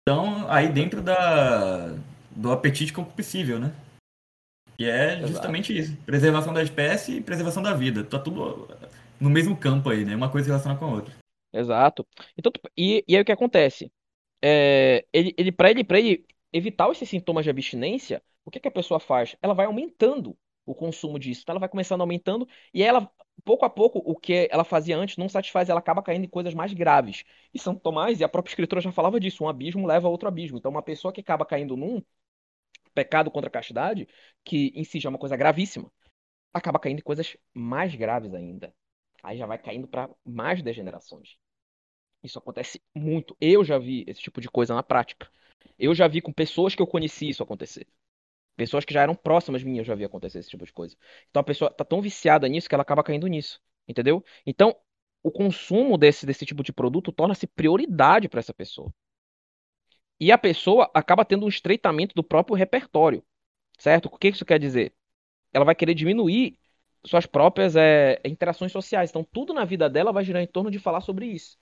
Estão 0.01 0.51
aí 0.51 0.69
dentro 0.69 1.01
da, 1.03 1.95
do 2.31 2.53
apetite 2.53 2.92
concupiscível, 2.92 3.59
né? 3.59 3.73
E 4.79 4.85
é 4.85 5.21
justamente 5.27 5.73
Exato. 5.73 5.93
isso. 5.93 6.05
Preservação 6.05 6.53
da 6.53 6.62
espécie 6.62 7.17
e 7.17 7.21
preservação 7.21 7.62
da 7.62 7.75
vida. 7.75 8.05
Tá 8.05 8.19
tudo 8.19 8.69
no 9.21 9.31
mesmo 9.31 9.57
campo 9.57 9.89
aí, 9.91 10.05
né? 10.05 10.15
Uma 10.15 10.31
coisa 10.31 10.49
relaciona 10.49 10.77
com 10.77 10.85
a 10.85 10.91
outra. 10.95 11.15
Exato. 11.53 12.07
Então, 12.37 12.53
e, 12.77 13.05
e 13.09 13.17
aí 13.17 13.23
o 13.23 13.25
que 13.25 13.33
acontece? 13.33 13.91
É, 14.43 15.07
ele, 15.12 15.35
ele, 15.39 15.53
para 15.53 15.71
ele, 15.71 15.87
ele 15.89 16.27
evitar 16.53 16.91
esses 16.91 17.09
sintomas 17.09 17.45
de 17.45 17.51
abstinência, 17.51 18.23
o 18.45 18.51
que, 18.51 18.61
que 18.61 18.69
a 18.69 18.71
pessoa 18.71 19.01
faz? 19.01 19.37
Ela 19.43 19.55
vai 19.55 19.67
aumentando 19.67 20.37
o 20.67 20.75
consumo 20.75 21.19
disso. 21.19 21.43
Então 21.43 21.53
ela 21.55 21.61
vai 21.61 21.69
começando 21.69 22.01
aumentando 22.01 22.47
e 22.75 22.83
ela, 22.83 23.11
pouco 23.45 23.65
a 23.65 23.71
pouco, 23.71 24.01
o 24.05 24.17
que 24.17 24.49
ela 24.51 24.65
fazia 24.65 24.97
antes 24.97 25.17
não 25.17 25.29
satisfaz, 25.29 25.69
ela 25.69 25.79
acaba 25.81 26.03
caindo 26.03 26.25
em 26.25 26.29
coisas 26.29 26.55
mais 26.55 26.73
graves. 26.75 27.25
E 27.55 27.59
São 27.59 27.75
Tomás, 27.75 28.21
e 28.21 28.25
a 28.25 28.29
própria 28.29 28.51
escritura 28.51 28.81
já 28.81 28.93
falava 28.93 29.21
disso, 29.21 29.45
um 29.45 29.49
abismo 29.49 29.87
leva 29.87 30.09
a 30.09 30.11
outro 30.11 30.29
abismo. 30.29 30.59
Então 30.59 30.71
uma 30.71 30.83
pessoa 30.83 31.12
que 31.12 31.21
acaba 31.21 31.47
caindo 31.47 31.77
num 31.77 32.03
pecado 32.96 33.30
contra 33.30 33.48
a 33.48 33.52
castidade, 33.52 34.09
que 34.42 34.72
em 34.74 34.82
si 34.82 34.98
já 34.98 35.09
é 35.09 35.11
uma 35.11 35.18
coisa 35.18 35.37
gravíssima, 35.37 35.92
acaba 36.52 36.78
caindo 36.78 37.00
em 37.00 37.02
coisas 37.02 37.37
mais 37.52 37.94
graves 37.94 38.32
ainda. 38.32 38.74
Aí 39.22 39.37
já 39.37 39.46
vai 39.46 39.59
caindo 39.59 39.87
para 39.87 40.09
mais 40.24 40.62
degenerações. 40.62 41.37
Isso 42.22 42.38
acontece 42.38 42.80
muito. 42.94 43.37
Eu 43.38 43.62
já 43.62 43.78
vi 43.78 44.04
esse 44.06 44.20
tipo 44.20 44.40
de 44.40 44.48
coisa 44.48 44.74
na 44.74 44.82
prática. 44.82 45.28
Eu 45.78 45.94
já 45.94 46.09
vi 46.09 46.22
com 46.22 46.32
pessoas 46.32 46.74
que 46.74 46.80
eu 46.80 46.87
conheci 46.87 47.28
isso 47.28 47.42
acontecer. 47.42 47.87
Pessoas 48.56 48.87
que 48.87 48.94
já 48.94 49.02
eram 49.02 49.14
próximas 49.14 49.62
minhas 49.62 49.87
já 49.87 49.94
vi 49.94 50.04
acontecer 50.04 50.38
esse 50.38 50.48
tipo 50.48 50.64
de 50.64 50.72
coisa. 50.72 50.96
Então 51.28 51.40
a 51.40 51.44
pessoa 51.44 51.70
tá 51.70 51.85
tão 51.85 52.00
viciada 52.00 52.48
nisso 52.48 52.68
que 52.68 52.74
ela 52.74 52.82
acaba 52.82 53.04
caindo 53.04 53.26
nisso. 53.26 53.61
Entendeu? 53.87 54.24
Então, 54.46 54.74
o 55.22 55.30
consumo 55.30 55.98
desse, 55.98 56.24
desse 56.24 56.46
tipo 56.46 56.62
de 56.62 56.72
produto 56.72 57.12
torna-se 57.12 57.46
prioridade 57.46 58.28
para 58.28 58.40
essa 58.40 58.54
pessoa. 58.54 58.92
E 60.20 60.33
a 60.33 60.38
pessoa 60.38 60.90
acaba 60.94 61.24
tendo 61.24 61.44
um 61.46 61.48
estreitamento 61.48 62.14
do 62.14 62.24
próprio 62.24 62.57
repertório. 62.57 63.22
Certo? 63.79 64.07
O 64.07 64.18
que 64.18 64.29
isso 64.29 64.44
quer 64.44 64.59
dizer? 64.59 64.94
Ela 65.52 65.64
vai 65.64 65.74
querer 65.74 65.94
diminuir 65.94 66.59
suas 67.05 67.26
próprias 67.26 67.76
é, 67.76 68.20
interações 68.24 68.72
sociais. 68.72 69.11
Então, 69.11 69.24
tudo 69.24 69.55
na 69.55 69.64
vida 69.64 69.88
dela 69.90 70.12
vai 70.12 70.24
girar 70.24 70.42
em 70.42 70.46
torno 70.46 70.70
de 70.70 70.79
falar 70.79 71.00
sobre 71.02 71.26
isso. 71.26 71.59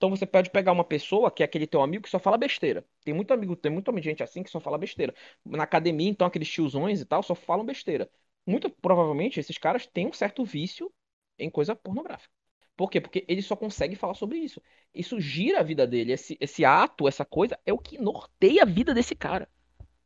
Então 0.00 0.08
você 0.08 0.24
pode 0.24 0.48
pegar 0.50 0.72
uma 0.72 0.82
pessoa 0.82 1.30
que 1.30 1.42
é 1.42 1.46
aquele 1.46 1.66
teu 1.66 1.82
amigo 1.82 2.04
que 2.04 2.08
só 2.10 2.18
fala 2.18 2.38
besteira. 2.38 2.82
Tem 3.04 3.12
muito 3.12 3.34
amigo, 3.34 3.54
tem 3.54 3.70
muita 3.70 3.92
gente 4.00 4.22
assim 4.22 4.42
que 4.42 4.50
só 4.50 4.58
fala 4.58 4.78
besteira. 4.78 5.14
Na 5.44 5.64
academia, 5.64 6.08
então, 6.08 6.26
aqueles 6.26 6.48
tiozões 6.48 7.02
e 7.02 7.04
tal 7.04 7.22
só 7.22 7.34
falam 7.34 7.66
besteira. 7.66 8.10
Muito 8.46 8.70
provavelmente 8.70 9.38
esses 9.38 9.58
caras 9.58 9.86
têm 9.86 10.06
um 10.06 10.12
certo 10.12 10.42
vício 10.42 10.90
em 11.38 11.50
coisa 11.50 11.76
pornográfica. 11.76 12.32
Por 12.80 12.90
quê? 12.90 12.98
Porque 12.98 13.26
ele 13.28 13.42
só 13.42 13.54
consegue 13.54 13.94
falar 13.94 14.14
sobre 14.14 14.38
isso. 14.38 14.62
Isso 14.94 15.20
gira 15.20 15.60
a 15.60 15.62
vida 15.62 15.86
dele. 15.86 16.12
Esse, 16.12 16.38
esse 16.40 16.64
ato, 16.64 17.06
essa 17.06 17.26
coisa, 17.26 17.58
é 17.66 17.74
o 17.74 17.78
que 17.78 17.98
norteia 17.98 18.62
a 18.62 18.64
vida 18.64 18.94
desse 18.94 19.14
cara. 19.14 19.46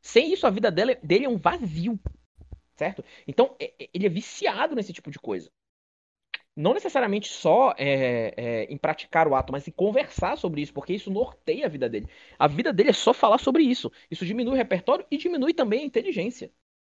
Sem 0.03 0.33
isso, 0.33 0.45
a 0.45 0.51
vida 0.51 0.73
dele, 0.73 0.97
dele 0.97 1.27
é 1.27 1.29
um 1.29 1.37
vazio. 1.37 1.97
Certo? 2.75 3.05
Então, 3.29 3.55
ele 3.93 4.07
é 4.07 4.09
viciado 4.09 4.75
nesse 4.75 4.93
tipo 4.93 5.09
de 5.09 5.21
coisa 5.21 5.53
não 6.57 6.75
necessariamente 6.75 7.29
só 7.29 7.75
é, 7.77 8.33
é, 8.37 8.65
em 8.73 8.77
praticar 8.77 9.27
o 9.27 9.35
ato, 9.35 9.53
mas 9.53 9.67
em 9.67 9.73
conversar 9.73 10.37
sobre 10.37 10.63
isso, 10.63 10.73
porque 10.73 10.93
isso 10.93 11.11
norteia 11.11 11.67
a 11.67 11.69
vida 11.69 11.89
dele. 11.89 12.09
A 12.39 12.47
vida 12.47 12.73
dele 12.73 12.91
é 12.91 12.93
só 12.93 13.13
falar 13.13 13.39
sobre 13.39 13.65
isso. 13.65 13.91
Isso 14.09 14.25
diminui 14.25 14.55
o 14.55 14.57
repertório 14.57 15.05
e 15.11 15.17
diminui 15.17 15.53
também 15.53 15.81
a 15.81 15.85
inteligência. 15.85 16.53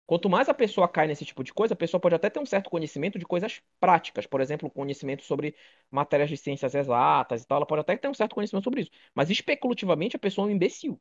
Quanto 0.08 0.30
mais 0.30 0.48
a 0.48 0.54
pessoa 0.54 0.88
cai 0.88 1.06
nesse 1.06 1.26
tipo 1.26 1.44
de 1.44 1.54
coisa, 1.54 1.74
a 1.74 1.78
pessoa 1.78 2.00
pode 2.00 2.16
até 2.16 2.30
ter 2.30 2.40
um 2.40 2.46
certo 2.46 2.70
conhecimento 2.70 3.20
de 3.20 3.26
coisas 3.26 3.62
práticas, 3.78 4.26
por 4.26 4.40
exemplo, 4.40 4.70
conhecimento 4.70 5.22
sobre 5.24 5.54
matérias 5.92 6.30
de 6.30 6.38
ciências 6.38 6.74
exatas 6.74 7.44
e 7.44 7.46
tal, 7.46 7.58
ela 7.58 7.66
pode 7.66 7.82
até 7.82 7.98
ter 7.98 8.08
um 8.08 8.14
certo 8.14 8.34
conhecimento 8.34 8.64
sobre 8.64 8.82
isso. 8.82 8.92
Mas 9.14 9.30
especulativamente 9.30 10.16
a 10.16 10.20
pessoa 10.20 10.48
é 10.48 10.50
um 10.50 10.54
imbecil. 10.54 10.98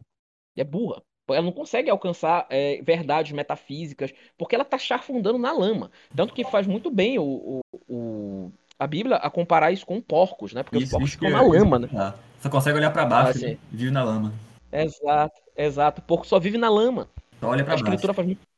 É 0.56 0.64
burra. 0.64 1.00
Ela 1.28 1.42
não 1.42 1.52
consegue 1.52 1.88
alcançar 1.88 2.46
é, 2.50 2.82
verdades 2.82 3.30
metafísicas, 3.30 4.12
porque 4.36 4.56
ela 4.56 4.62
está 4.62 4.76
chafundando 4.76 5.38
na 5.38 5.52
lama. 5.52 5.90
Tanto 6.14 6.34
que 6.34 6.44
faz 6.44 6.66
muito 6.66 6.90
bem 6.90 7.16
o, 7.16 7.22
o, 7.24 7.60
o, 7.88 8.52
a 8.76 8.88
Bíblia 8.88 9.16
a 9.16 9.30
comparar 9.30 9.70
isso 9.70 9.86
com 9.86 10.00
porcos, 10.00 10.52
né? 10.52 10.64
Porque 10.64 10.78
isso, 10.78 10.86
os 10.86 10.90
porcos 10.90 11.12
ficam 11.12 11.30
na 11.30 11.42
lama, 11.42 11.78
né? 11.78 11.88
Ah, 11.94 12.14
só 12.40 12.50
consegue 12.50 12.78
olhar 12.78 12.92
para 12.92 13.04
baixo, 13.04 13.44
ah, 13.44 13.48
né? 13.50 13.58
vive 13.70 13.90
na 13.92 14.02
lama. 14.02 14.32
Exato, 14.72 15.40
exato. 15.56 16.00
O 16.00 16.04
porco 16.04 16.26
só 16.26 16.40
vive 16.40 16.58
na 16.58 16.68
lama. 16.68 17.08
Só 17.38 17.48
olha 17.48 17.64
para 17.64 17.74
baixo. 17.74 17.84
A 17.84 17.88
escritura 17.88 18.14
faz 18.14 18.26
muito... 18.26 18.55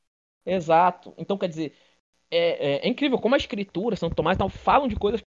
Exato. 0.51 1.15
Então, 1.19 1.37
quer 1.37 1.49
dizer, 1.49 1.75
é, 2.31 2.77
é, 2.77 2.87
é, 2.87 2.89
incrível 2.89 3.19
como 3.19 3.35
a 3.35 3.39
escritura, 3.39 3.97
São 3.97 4.11
Tomás, 4.11 4.37
então, 4.37 4.49
falam 4.49 4.89
de 4.89 4.97
coisas 4.97 5.23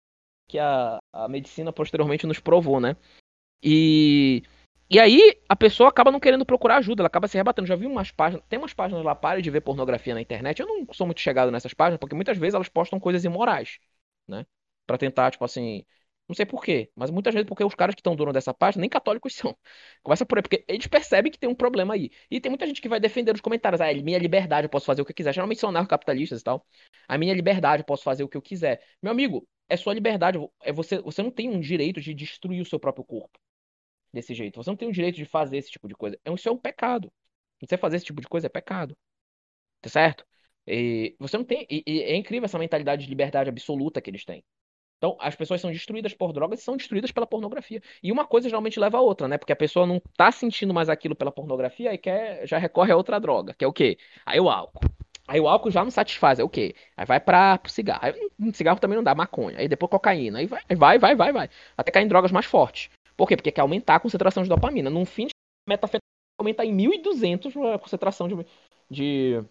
que 0.48 0.58
a, 0.58 0.98
a 1.12 1.28
medicina 1.28 1.72
posteriormente 1.72 2.26
nos 2.26 2.40
provou, 2.40 2.80
né? 2.80 2.96
E 3.62 4.42
e 4.90 5.00
aí 5.00 5.40
a 5.48 5.56
pessoa 5.56 5.88
acaba 5.90 6.12
não 6.12 6.20
querendo 6.20 6.46
procurar 6.46 6.78
ajuda, 6.78 7.02
ela 7.02 7.08
acaba 7.08 7.28
se 7.28 7.36
rebatendo. 7.36 7.68
Já 7.68 7.76
vi 7.76 7.86
umas 7.86 8.10
páginas, 8.12 8.44
tem 8.48 8.58
umas 8.58 8.74
páginas 8.74 9.04
lá, 9.04 9.14
pare 9.14 9.42
de 9.42 9.50
ver 9.50 9.62
pornografia 9.62 10.14
na 10.14 10.20
internet. 10.22 10.60
Eu 10.60 10.66
não 10.68 10.86
sou 10.94 11.06
muito 11.06 11.20
chegado 11.20 11.50
nessas 11.52 11.74
páginas, 11.74 12.00
porque 12.00 12.14
muitas 12.16 12.38
vezes 12.38 12.54
elas 12.54 12.68
postam 12.70 13.00
coisas 13.00 13.24
imorais, 13.24 13.78
né? 14.28 14.46
Pra 14.86 14.98
tentar, 14.98 15.30
tipo 15.32 15.44
assim, 15.44 15.84
não 16.28 16.34
sei 16.34 16.44
por 16.46 16.62
quê, 16.62 16.90
mas 16.94 17.10
muitas 17.10 17.32
vezes 17.34 17.48
porque 17.48 17.64
os 17.64 17.74
caras 17.74 17.94
que 17.94 18.00
estão 18.00 18.14
dono 18.14 18.32
dessa 18.32 18.52
página 18.52 18.82
nem 18.82 18.90
católicos 18.90 19.34
são. 19.34 19.56
Começa 20.02 20.26
por 20.26 20.38
aí, 20.38 20.42
porque 20.42 20.64
eles 20.68 20.86
percebem 20.86 21.32
que 21.32 21.38
tem 21.38 21.48
um 21.48 21.54
problema 21.54 21.94
aí. 21.94 22.10
E 22.30 22.40
tem 22.40 22.50
muita 22.50 22.66
gente 22.66 22.80
que 22.82 22.88
vai 22.88 23.00
defender 23.00 23.34
os 23.34 23.40
comentários. 23.40 23.80
Ah, 23.80 23.92
minha 23.94 24.18
liberdade, 24.18 24.66
eu 24.66 24.70
posso 24.70 24.86
fazer 24.86 25.02
o 25.02 25.04
que 25.04 25.12
eu 25.12 25.16
quiser. 25.16 25.32
Geralmente 25.32 25.60
são 25.60 25.70
anarcocapitalistas 25.70 26.40
e 26.40 26.44
tal. 26.44 26.66
A 27.08 27.16
minha 27.18 27.34
liberdade, 27.34 27.82
eu 27.82 27.86
posso 27.86 28.02
fazer 28.04 28.24
o 28.24 28.28
que 28.28 28.36
eu 28.36 28.42
quiser. 28.42 28.82
Meu 29.02 29.12
amigo, 29.12 29.46
é 29.68 29.76
sua 29.76 29.94
liberdade. 29.94 30.38
É 30.62 30.72
você, 30.72 31.00
você 31.00 31.22
não 31.22 31.30
tem 31.30 31.48
um 31.48 31.60
direito 31.60 32.00
de 32.00 32.12
destruir 32.14 32.60
o 32.60 32.66
seu 32.66 32.78
próprio 32.78 33.04
corpo 33.04 33.38
desse 34.12 34.34
jeito. 34.34 34.56
Você 34.62 34.70
não 34.70 34.76
tem 34.76 34.88
o 34.88 34.92
direito 34.92 35.16
de 35.16 35.24
fazer 35.24 35.58
esse 35.58 35.70
tipo 35.70 35.88
de 35.88 35.94
coisa. 35.94 36.18
É 36.24 36.32
isso 36.32 36.48
é 36.48 36.52
um 36.52 36.58
pecado. 36.58 37.12
Você 37.60 37.76
fazer 37.78 37.96
esse 37.96 38.06
tipo 38.06 38.20
de 38.20 38.28
coisa 38.28 38.46
é 38.46 38.50
pecado. 38.50 38.96
Tá 39.80 39.88
certo? 39.90 40.26
E 40.66 41.16
você 41.18 41.36
não 41.38 41.44
tem. 41.44 41.66
E, 41.70 41.82
e 41.86 42.00
é 42.02 42.16
incrível 42.16 42.46
essa 42.46 42.58
mentalidade 42.58 43.04
de 43.04 43.08
liberdade 43.10 43.48
absoluta 43.50 44.00
que 44.00 44.10
eles 44.10 44.24
têm. 44.24 44.44
Então, 44.98 45.16
as 45.20 45.36
pessoas 45.36 45.60
são 45.60 45.70
destruídas 45.70 46.12
por 46.12 46.32
drogas 46.32 46.60
e 46.60 46.62
são 46.62 46.76
destruídas 46.76 47.12
pela 47.12 47.26
pornografia. 47.26 47.80
E 48.02 48.10
uma 48.10 48.26
coisa 48.26 48.48
geralmente 48.48 48.80
leva 48.80 48.98
a 48.98 49.00
outra, 49.00 49.28
né? 49.28 49.38
Porque 49.38 49.52
a 49.52 49.56
pessoa 49.56 49.86
não 49.86 50.00
tá 50.16 50.30
sentindo 50.32 50.74
mais 50.74 50.88
aquilo 50.88 51.14
pela 51.14 51.30
pornografia 51.30 51.94
e 51.94 51.98
quer, 51.98 52.46
já 52.46 52.58
recorre 52.58 52.92
a 52.92 52.96
outra 52.96 53.20
droga, 53.20 53.54
que 53.54 53.64
é 53.64 53.68
o 53.68 53.72
quê? 53.72 53.96
Aí 54.26 54.40
o 54.40 54.50
álcool. 54.50 54.80
Aí 55.28 55.38
o 55.38 55.46
álcool 55.46 55.70
já 55.70 55.84
não 55.84 55.90
satisfaz, 55.90 56.38
é 56.38 56.44
o 56.44 56.48
quê? 56.48 56.74
Aí 56.96 57.06
vai 57.06 57.20
para 57.20 57.58
pro 57.58 57.70
cigarro. 57.70 58.00
Aí, 58.02 58.52
cigarro 58.54 58.80
também 58.80 58.96
não 58.96 59.04
dá, 59.04 59.14
maconha. 59.14 59.58
Aí 59.58 59.68
depois 59.68 59.90
cocaína. 59.90 60.38
Aí 60.38 60.46
vai, 60.46 60.62
vai, 60.74 60.98
vai, 60.98 61.14
vai, 61.14 61.32
vai. 61.32 61.50
Até 61.76 61.92
cair 61.92 62.04
em 62.04 62.08
drogas 62.08 62.32
mais 62.32 62.46
fortes. 62.46 62.90
Por 63.16 63.28
quê? 63.28 63.36
Porque 63.36 63.52
quer 63.52 63.60
aumentar 63.60 63.96
a 63.96 64.00
concentração 64.00 64.42
de 64.42 64.48
dopamina. 64.48 64.88
Num 64.90 65.04
fim 65.04 65.26
de 65.26 65.32
metafetamina 65.68 66.08
aumentar 66.38 66.64
em 66.64 66.74
1.200 66.74 67.74
a 67.74 67.78
concentração 67.78 68.28
de, 68.28 68.46
de, 68.90 69.44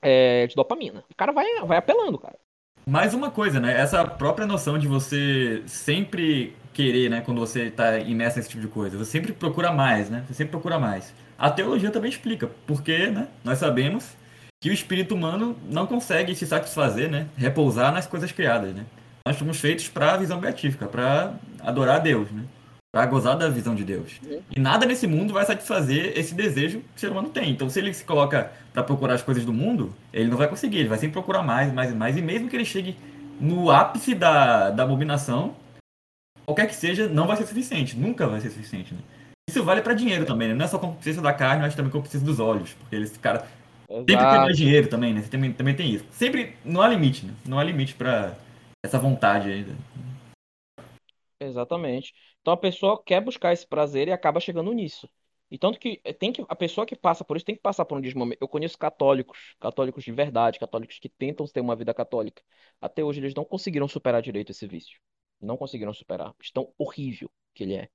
é, 0.00 0.46
de, 0.46 0.54
dopamina. 0.54 1.04
O 1.10 1.14
cara 1.14 1.32
vai, 1.32 1.46
vai 1.66 1.76
apelando, 1.76 2.18
cara. 2.18 2.38
Mais 2.86 3.14
uma 3.14 3.30
coisa, 3.30 3.58
né? 3.58 3.80
Essa 3.80 4.04
própria 4.04 4.46
noção 4.46 4.78
de 4.78 4.86
você 4.86 5.62
sempre 5.66 6.54
querer, 6.74 7.08
né? 7.08 7.22
Quando 7.22 7.40
você 7.40 7.64
está 7.64 7.98
imerso 7.98 8.36
nesse 8.36 8.50
tipo 8.50 8.60
de 8.60 8.68
coisa. 8.68 8.98
Você 8.98 9.10
sempre 9.10 9.32
procura 9.32 9.72
mais, 9.72 10.10
né? 10.10 10.22
Você 10.26 10.34
sempre 10.34 10.50
procura 10.50 10.78
mais. 10.78 11.14
A 11.38 11.50
teologia 11.50 11.90
também 11.90 12.10
explica. 12.10 12.50
Porque, 12.66 13.06
né? 13.06 13.28
Nós 13.42 13.58
sabemos 13.58 14.14
que 14.60 14.68
o 14.68 14.72
espírito 14.72 15.14
humano 15.14 15.56
não 15.70 15.86
consegue 15.86 16.34
se 16.34 16.46
satisfazer, 16.46 17.10
né? 17.10 17.26
Repousar 17.36 17.90
nas 17.90 18.06
coisas 18.06 18.30
criadas, 18.32 18.74
né? 18.74 18.84
Nós 19.26 19.36
somos 19.36 19.58
feitos 19.58 19.88
para 19.88 20.12
a 20.12 20.16
visão 20.18 20.38
beatífica, 20.38 20.86
para 20.86 21.32
adorar 21.62 21.96
a 21.96 22.00
Deus, 22.00 22.30
né? 22.30 22.42
Para 22.94 23.06
gozar 23.06 23.36
da 23.36 23.48
visão 23.48 23.74
de 23.74 23.82
Deus. 23.82 24.20
Uhum. 24.24 24.40
E 24.54 24.60
nada 24.60 24.86
nesse 24.86 25.04
mundo 25.04 25.32
vai 25.34 25.44
satisfazer 25.44 26.16
esse 26.16 26.32
desejo 26.32 26.78
que 26.78 26.96
o 26.96 27.00
ser 27.00 27.10
humano 27.10 27.28
tem. 27.28 27.50
Então, 27.50 27.68
se 27.68 27.80
ele 27.80 27.92
se 27.92 28.04
coloca 28.04 28.52
para 28.72 28.84
procurar 28.84 29.14
as 29.14 29.22
coisas 29.22 29.44
do 29.44 29.52
mundo, 29.52 29.92
ele 30.12 30.30
não 30.30 30.36
vai 30.36 30.46
conseguir, 30.46 30.78
ele 30.78 30.88
vai 30.88 30.98
sempre 30.98 31.14
procurar 31.14 31.42
mais, 31.42 31.72
mais 31.72 31.90
e 31.90 31.94
mais. 31.96 32.16
E 32.16 32.22
mesmo 32.22 32.48
que 32.48 32.54
ele 32.54 32.64
chegue 32.64 32.96
no 33.40 33.68
ápice 33.68 34.14
da, 34.14 34.70
da 34.70 34.84
abominação, 34.84 35.56
qualquer 36.46 36.68
que 36.68 36.74
seja, 36.76 37.08
não 37.08 37.26
vai 37.26 37.36
ser 37.36 37.46
suficiente. 37.48 37.96
Nunca 37.96 38.28
vai 38.28 38.40
ser 38.40 38.50
suficiente. 38.50 38.94
Né? 38.94 39.00
Isso 39.50 39.64
vale 39.64 39.82
para 39.82 39.92
dinheiro 39.92 40.24
também, 40.24 40.46
né? 40.46 40.54
Não 40.54 40.64
é 40.64 40.68
só 40.68 40.78
consciência 40.78 41.20
da 41.20 41.32
carne, 41.32 41.62
mas 41.62 41.74
também 41.74 41.90
consciência 41.90 42.24
dos 42.24 42.38
olhos. 42.38 42.74
Porque 42.74 42.94
eles, 42.94 43.16
cara, 43.16 43.44
Exato. 43.90 44.04
sempre 44.08 44.30
tem 44.30 44.38
mais 44.38 44.56
dinheiro 44.56 44.86
também, 44.86 45.12
né? 45.12 45.20
Você 45.20 45.30
também, 45.30 45.52
também 45.52 45.74
tem 45.74 45.92
isso. 45.92 46.04
Sempre 46.12 46.54
não 46.64 46.80
há 46.80 46.86
limite, 46.86 47.26
né? 47.26 47.34
Não 47.44 47.58
há 47.58 47.64
limite 47.64 47.92
para 47.92 48.36
essa 48.84 49.00
vontade 49.00 49.50
aí. 49.50 49.66
Exatamente. 51.40 52.14
Então 52.44 52.52
a 52.52 52.58
pessoa 52.58 53.02
quer 53.02 53.22
buscar 53.22 53.54
esse 53.54 53.66
prazer 53.66 54.06
e 54.08 54.12
acaba 54.12 54.38
chegando 54.38 54.70
nisso. 54.72 55.08
E 55.50 55.56
tanto 55.58 55.78
que 55.78 55.96
tem 56.18 56.30
que 56.32 56.44
a 56.46 56.54
pessoa 56.56 56.86
que 56.86 56.94
passa 56.96 57.24
por 57.24 57.36
isso 57.38 57.46
tem 57.46 57.54
que 57.56 57.62
passar 57.62 57.86
por 57.86 57.96
um 57.96 58.02
desmamento. 58.02 58.38
Eu 58.42 58.48
conheço 58.48 58.76
católicos, 58.78 59.56
católicos 59.58 60.04
de 60.04 60.12
verdade, 60.12 60.58
católicos 60.58 60.98
que 60.98 61.08
tentam 61.08 61.46
ter 61.46 61.60
uma 61.60 61.74
vida 61.76 61.94
católica. 61.94 62.42
Até 62.80 63.02
hoje 63.02 63.20
eles 63.20 63.34
não 63.34 63.44
conseguiram 63.46 63.88
superar 63.88 64.20
direito 64.20 64.50
esse 64.50 64.66
vício. 64.66 65.00
Não 65.40 65.56
conseguiram 65.56 65.94
superar. 65.94 66.34
Tão 66.52 66.70
horrível 66.78 67.30
que 67.54 67.62
ele 67.62 67.76
é. 67.76 67.88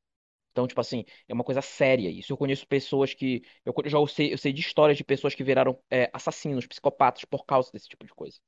Então, 0.51 0.67
tipo 0.67 0.81
assim, 0.81 1.05
é 1.27 1.33
uma 1.33 1.43
coisa 1.43 1.61
séria 1.61 2.09
isso. 2.09 2.33
Eu 2.33 2.37
conheço 2.37 2.67
pessoas 2.67 3.13
que. 3.13 3.43
Eu 3.65 3.73
já 3.85 3.97
sei, 4.07 4.33
eu 4.33 4.37
sei 4.37 4.53
de 4.53 4.61
histórias 4.61 4.97
de 4.97 5.03
pessoas 5.03 5.35
que 5.35 5.43
viraram 5.43 5.79
é, 5.91 6.09
assassinos, 6.13 6.67
psicopatas 6.67 7.25
por 7.25 7.45
causa 7.45 7.71
desse 7.71 7.87
tipo 7.89 8.05
de 8.05 8.13
coisa. 8.13 8.39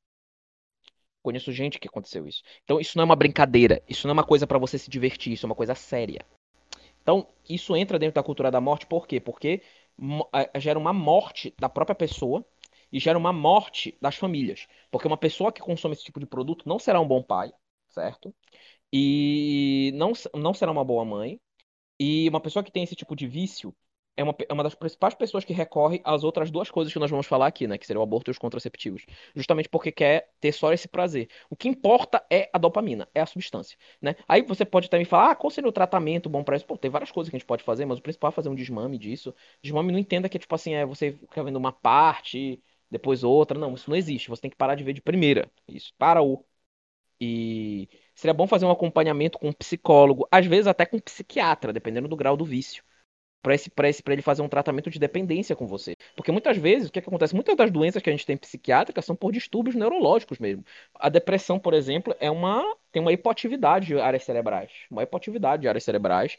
Conheço 1.22 1.52
gente 1.52 1.80
que 1.80 1.88
aconteceu 1.88 2.28
isso. 2.28 2.42
Então, 2.64 2.80
isso 2.80 2.98
não 2.98 3.04
é 3.04 3.06
uma 3.06 3.16
brincadeira. 3.16 3.82
Isso 3.88 4.08
não 4.08 4.12
é 4.12 4.14
uma 4.14 4.24
coisa 4.24 4.48
para 4.48 4.58
você 4.58 4.78
se 4.78 4.90
divertir. 4.90 5.34
Isso 5.34 5.46
é 5.46 5.50
uma 5.50 5.56
coisa 5.56 5.76
séria. 5.76 6.26
Então, 7.02 7.28
isso 7.50 7.76
entra 7.76 7.98
dentro 8.00 8.16
da 8.16 8.24
cultura 8.24 8.52
da 8.52 8.62
morte, 8.62 8.86
por 8.86 9.08
quê? 9.08 9.20
Porque 9.20 9.62
gera 10.58 10.78
uma 10.78 10.94
morte 10.94 11.54
da 11.60 11.70
própria 11.70 11.96
pessoa 11.96 12.46
e 12.92 13.00
gera 13.00 13.18
uma 13.18 13.34
morte 13.34 13.98
das 14.02 14.16
famílias. 14.16 14.68
Porque 14.92 15.08
uma 15.08 15.18
pessoa 15.18 15.52
que 15.52 15.62
consome 15.62 15.94
esse 15.94 16.04
tipo 16.04 16.20
de 16.20 16.26
produto 16.26 16.68
não 16.68 16.78
será 16.80 17.00
um 17.00 17.08
bom 17.08 17.22
pai, 17.24 17.52
certo? 17.90 18.34
E 18.94 19.92
não, 19.96 20.12
não 20.36 20.54
será 20.54 20.72
uma 20.72 20.84
boa 20.84 21.06
mãe. 21.06 21.40
E 22.00 22.28
uma 22.30 22.42
pessoa 22.42 22.64
que 22.64 22.72
tem 22.72 22.84
esse 22.84 22.96
tipo 22.96 23.16
de 23.16 23.28
vício 23.28 23.76
é 24.18 24.24
uma, 24.24 24.36
é 24.50 24.54
uma 24.54 24.64
das 24.64 24.76
principais 24.76 25.14
pessoas 25.14 25.46
que 25.46 25.54
recorre 25.54 26.02
às 26.04 26.24
outras 26.24 26.52
duas 26.52 26.70
coisas 26.70 26.92
que 26.92 27.00
nós 27.00 27.10
vamos 27.10 27.26
falar 27.26 27.48
aqui, 27.48 27.68
né? 27.68 27.78
Que 27.78 27.88
seria 27.88 28.00
o 28.00 28.04
aborto 28.04 28.30
e 28.30 28.32
os 28.32 28.38
contraceptivos. 28.38 29.06
Justamente 29.36 29.70
porque 29.70 29.92
quer 29.92 30.30
ter 30.40 30.52
só 30.52 30.74
esse 30.74 30.88
prazer. 30.88 31.30
O 31.50 31.56
que 31.56 31.68
importa 31.68 32.24
é 32.30 32.50
a 32.54 32.58
dopamina, 32.58 33.08
é 33.16 33.22
a 33.22 33.26
substância, 33.26 33.78
né? 34.02 34.16
Aí 34.28 34.42
você 34.44 34.66
pode 34.66 34.90
também 34.90 35.06
falar, 35.06 35.32
ah, 35.32 35.36
qual 35.36 35.50
seria 35.50 35.70
o 35.70 35.72
tratamento 35.72 36.30
bom 36.30 36.44
para 36.44 36.56
isso? 36.58 36.66
Pô, 36.66 36.78
tem 36.78 36.92
várias 36.92 37.12
coisas 37.12 37.30
que 37.30 37.36
a 37.36 37.40
gente 37.40 37.48
pode 37.48 37.64
fazer, 37.64 37.86
mas 37.86 38.00
o 38.00 38.02
principal 38.02 38.30
é 38.30 38.32
fazer 38.34 38.50
um 38.50 38.56
desmame 38.56 38.98
disso. 38.98 39.34
Desmame 39.62 39.92
não 39.92 40.00
entenda 40.00 40.30
que, 40.30 40.40
tipo 40.40 40.54
assim, 40.56 40.74
é 40.74 40.86
você 40.86 41.14
fica 41.14 41.44
vendo 41.44 41.58
uma 41.58 41.72
parte, 41.72 42.62
depois 42.90 43.24
outra. 43.24 43.58
Não, 43.58 43.74
isso 43.74 43.90
não 43.90 43.98
existe. 43.98 44.30
Você 44.30 44.42
tem 44.42 44.52
que 44.52 44.58
parar 44.58 44.76
de 44.76 44.84
ver 44.84 44.94
de 44.94 45.02
primeira. 45.02 45.50
Isso, 45.68 45.94
para 45.98 46.22
o. 46.22 46.46
E 47.22 47.90
seria 48.16 48.34
bom 48.34 48.48
fazer 48.48 48.66
um 48.66 48.72
acompanhamento 48.72 49.40
com 49.40 49.50
um 49.50 49.54
psicólogo, 49.54 50.28
às 50.32 50.46
vezes 50.46 50.68
até 50.68 50.86
com 50.86 50.98
um 50.98 51.00
psiquiatra, 51.00 51.74
dependendo 51.74 52.08
do 52.08 52.16
grau 52.16 52.36
do 52.38 52.46
vício 52.46 52.84
para 53.42 53.56
esse, 53.56 53.70
pra 53.70 53.90
esse, 53.90 54.04
ele 54.08 54.22
fazer 54.22 54.42
um 54.42 54.50
tratamento 54.50 54.90
de 54.90 55.00
dependência 55.00 55.56
com 55.56 55.66
você. 55.66 55.96
Porque 56.16 56.32
muitas 56.32 56.58
vezes, 56.58 56.90
o 56.90 56.92
que, 56.92 57.00
é 57.00 57.02
que 57.02 57.10
acontece? 57.10 57.34
Muitas 57.34 57.56
das 57.56 57.72
doenças 57.72 58.02
que 58.02 58.10
a 58.10 58.14
gente 58.14 58.26
tem 58.26 58.38
psiquiátricas 58.38 59.04
são 59.04 59.16
por 59.16 59.32
distúrbios 59.32 59.76
neurológicos 59.76 60.40
mesmo. 60.40 60.64
A 60.96 61.10
depressão, 61.10 61.60
por 61.60 61.74
exemplo, 61.74 62.16
é 62.20 62.30
uma 62.30 62.64
tem 62.92 63.02
uma 63.02 63.14
hipoatividade 63.14 63.88
de 63.88 64.00
áreas 64.00 64.24
cerebrais. 64.24 64.72
Uma 64.90 65.04
hipoatividade 65.04 65.62
de 65.62 65.68
áreas 65.68 65.84
cerebrais. 65.84 66.38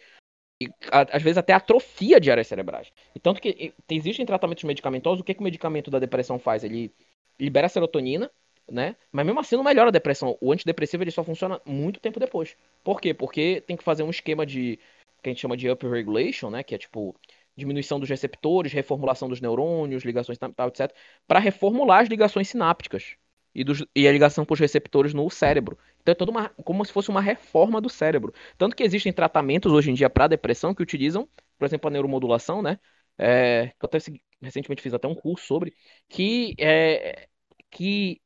E, 0.62 0.68
às 0.90 1.22
vezes 1.22 1.38
até 1.38 1.52
atrofia 1.52 2.20
de 2.20 2.30
áreas 2.30 2.46
cerebrais. 2.46 2.92
E 3.14 3.18
tanto 3.18 3.40
que 3.40 3.74
existem 3.90 4.24
tratamentos 4.24 4.62
medicamentosos, 4.62 5.20
o 5.20 5.24
que, 5.24 5.34
que 5.34 5.40
o 5.40 5.44
medicamento 5.44 5.90
da 5.90 5.98
depressão 5.98 6.38
faz? 6.38 6.62
Ele 6.62 6.92
libera 7.38 7.68
serotonina, 7.68 8.30
né? 8.70 8.94
Mas 9.10 9.26
mesmo 9.26 9.40
assim 9.40 9.56
não 9.56 9.64
melhora 9.64 9.88
a 9.88 9.92
depressão. 9.92 10.36
O 10.40 10.52
antidepressivo 10.52 11.02
ele 11.02 11.10
só 11.10 11.24
funciona 11.24 11.60
muito 11.64 11.98
tempo 11.98 12.20
depois. 12.20 12.56
Por 12.84 13.00
quê? 13.00 13.12
Porque 13.12 13.62
tem 13.66 13.76
que 13.76 13.82
fazer 13.82 14.04
um 14.04 14.10
esquema 14.10 14.46
de 14.46 14.78
que 15.22 15.28
a 15.28 15.32
gente 15.32 15.40
chama 15.40 15.56
de 15.56 15.70
upregulation, 15.70 16.50
né, 16.50 16.62
que 16.62 16.74
é 16.74 16.78
tipo 16.78 17.14
diminuição 17.56 18.00
dos 18.00 18.08
receptores, 18.08 18.72
reformulação 18.72 19.28
dos 19.28 19.40
neurônios, 19.40 20.04
ligações 20.04 20.38
tal, 20.38 20.68
etc, 20.68 20.90
para 21.26 21.38
reformular 21.38 22.00
as 22.00 22.08
ligações 22.08 22.48
sinápticas 22.48 23.16
e, 23.54 23.62
dos, 23.62 23.84
e, 23.94 24.08
a 24.08 24.12
ligação 24.12 24.44
com 24.44 24.54
os 24.54 24.60
receptores 24.60 25.12
no 25.12 25.28
cérebro. 25.28 25.78
Então 26.00 26.12
é 26.12 26.14
toda 26.14 26.30
uma, 26.30 26.48
como 26.64 26.84
se 26.84 26.92
fosse 26.92 27.10
uma 27.10 27.20
reforma 27.20 27.80
do 27.80 27.90
cérebro. 27.90 28.32
Tanto 28.56 28.74
que 28.74 28.82
existem 28.82 29.12
tratamentos 29.12 29.70
hoje 29.72 29.90
em 29.90 29.94
dia 29.94 30.08
para 30.08 30.26
depressão 30.26 30.74
que 30.74 30.82
utilizam, 30.82 31.28
por 31.58 31.66
exemplo, 31.66 31.88
a 31.88 31.90
neuromodulação, 31.90 32.62
né? 32.62 32.78
É, 33.18 33.66
que 33.78 33.84
eu 33.84 33.86
até 33.86 33.98
recentemente 34.40 34.82
fiz 34.82 34.94
até 34.94 35.06
um 35.06 35.14
curso 35.14 35.46
sobre, 35.46 35.74
que 36.08 36.54
é, 36.58 37.28
que 37.70 38.20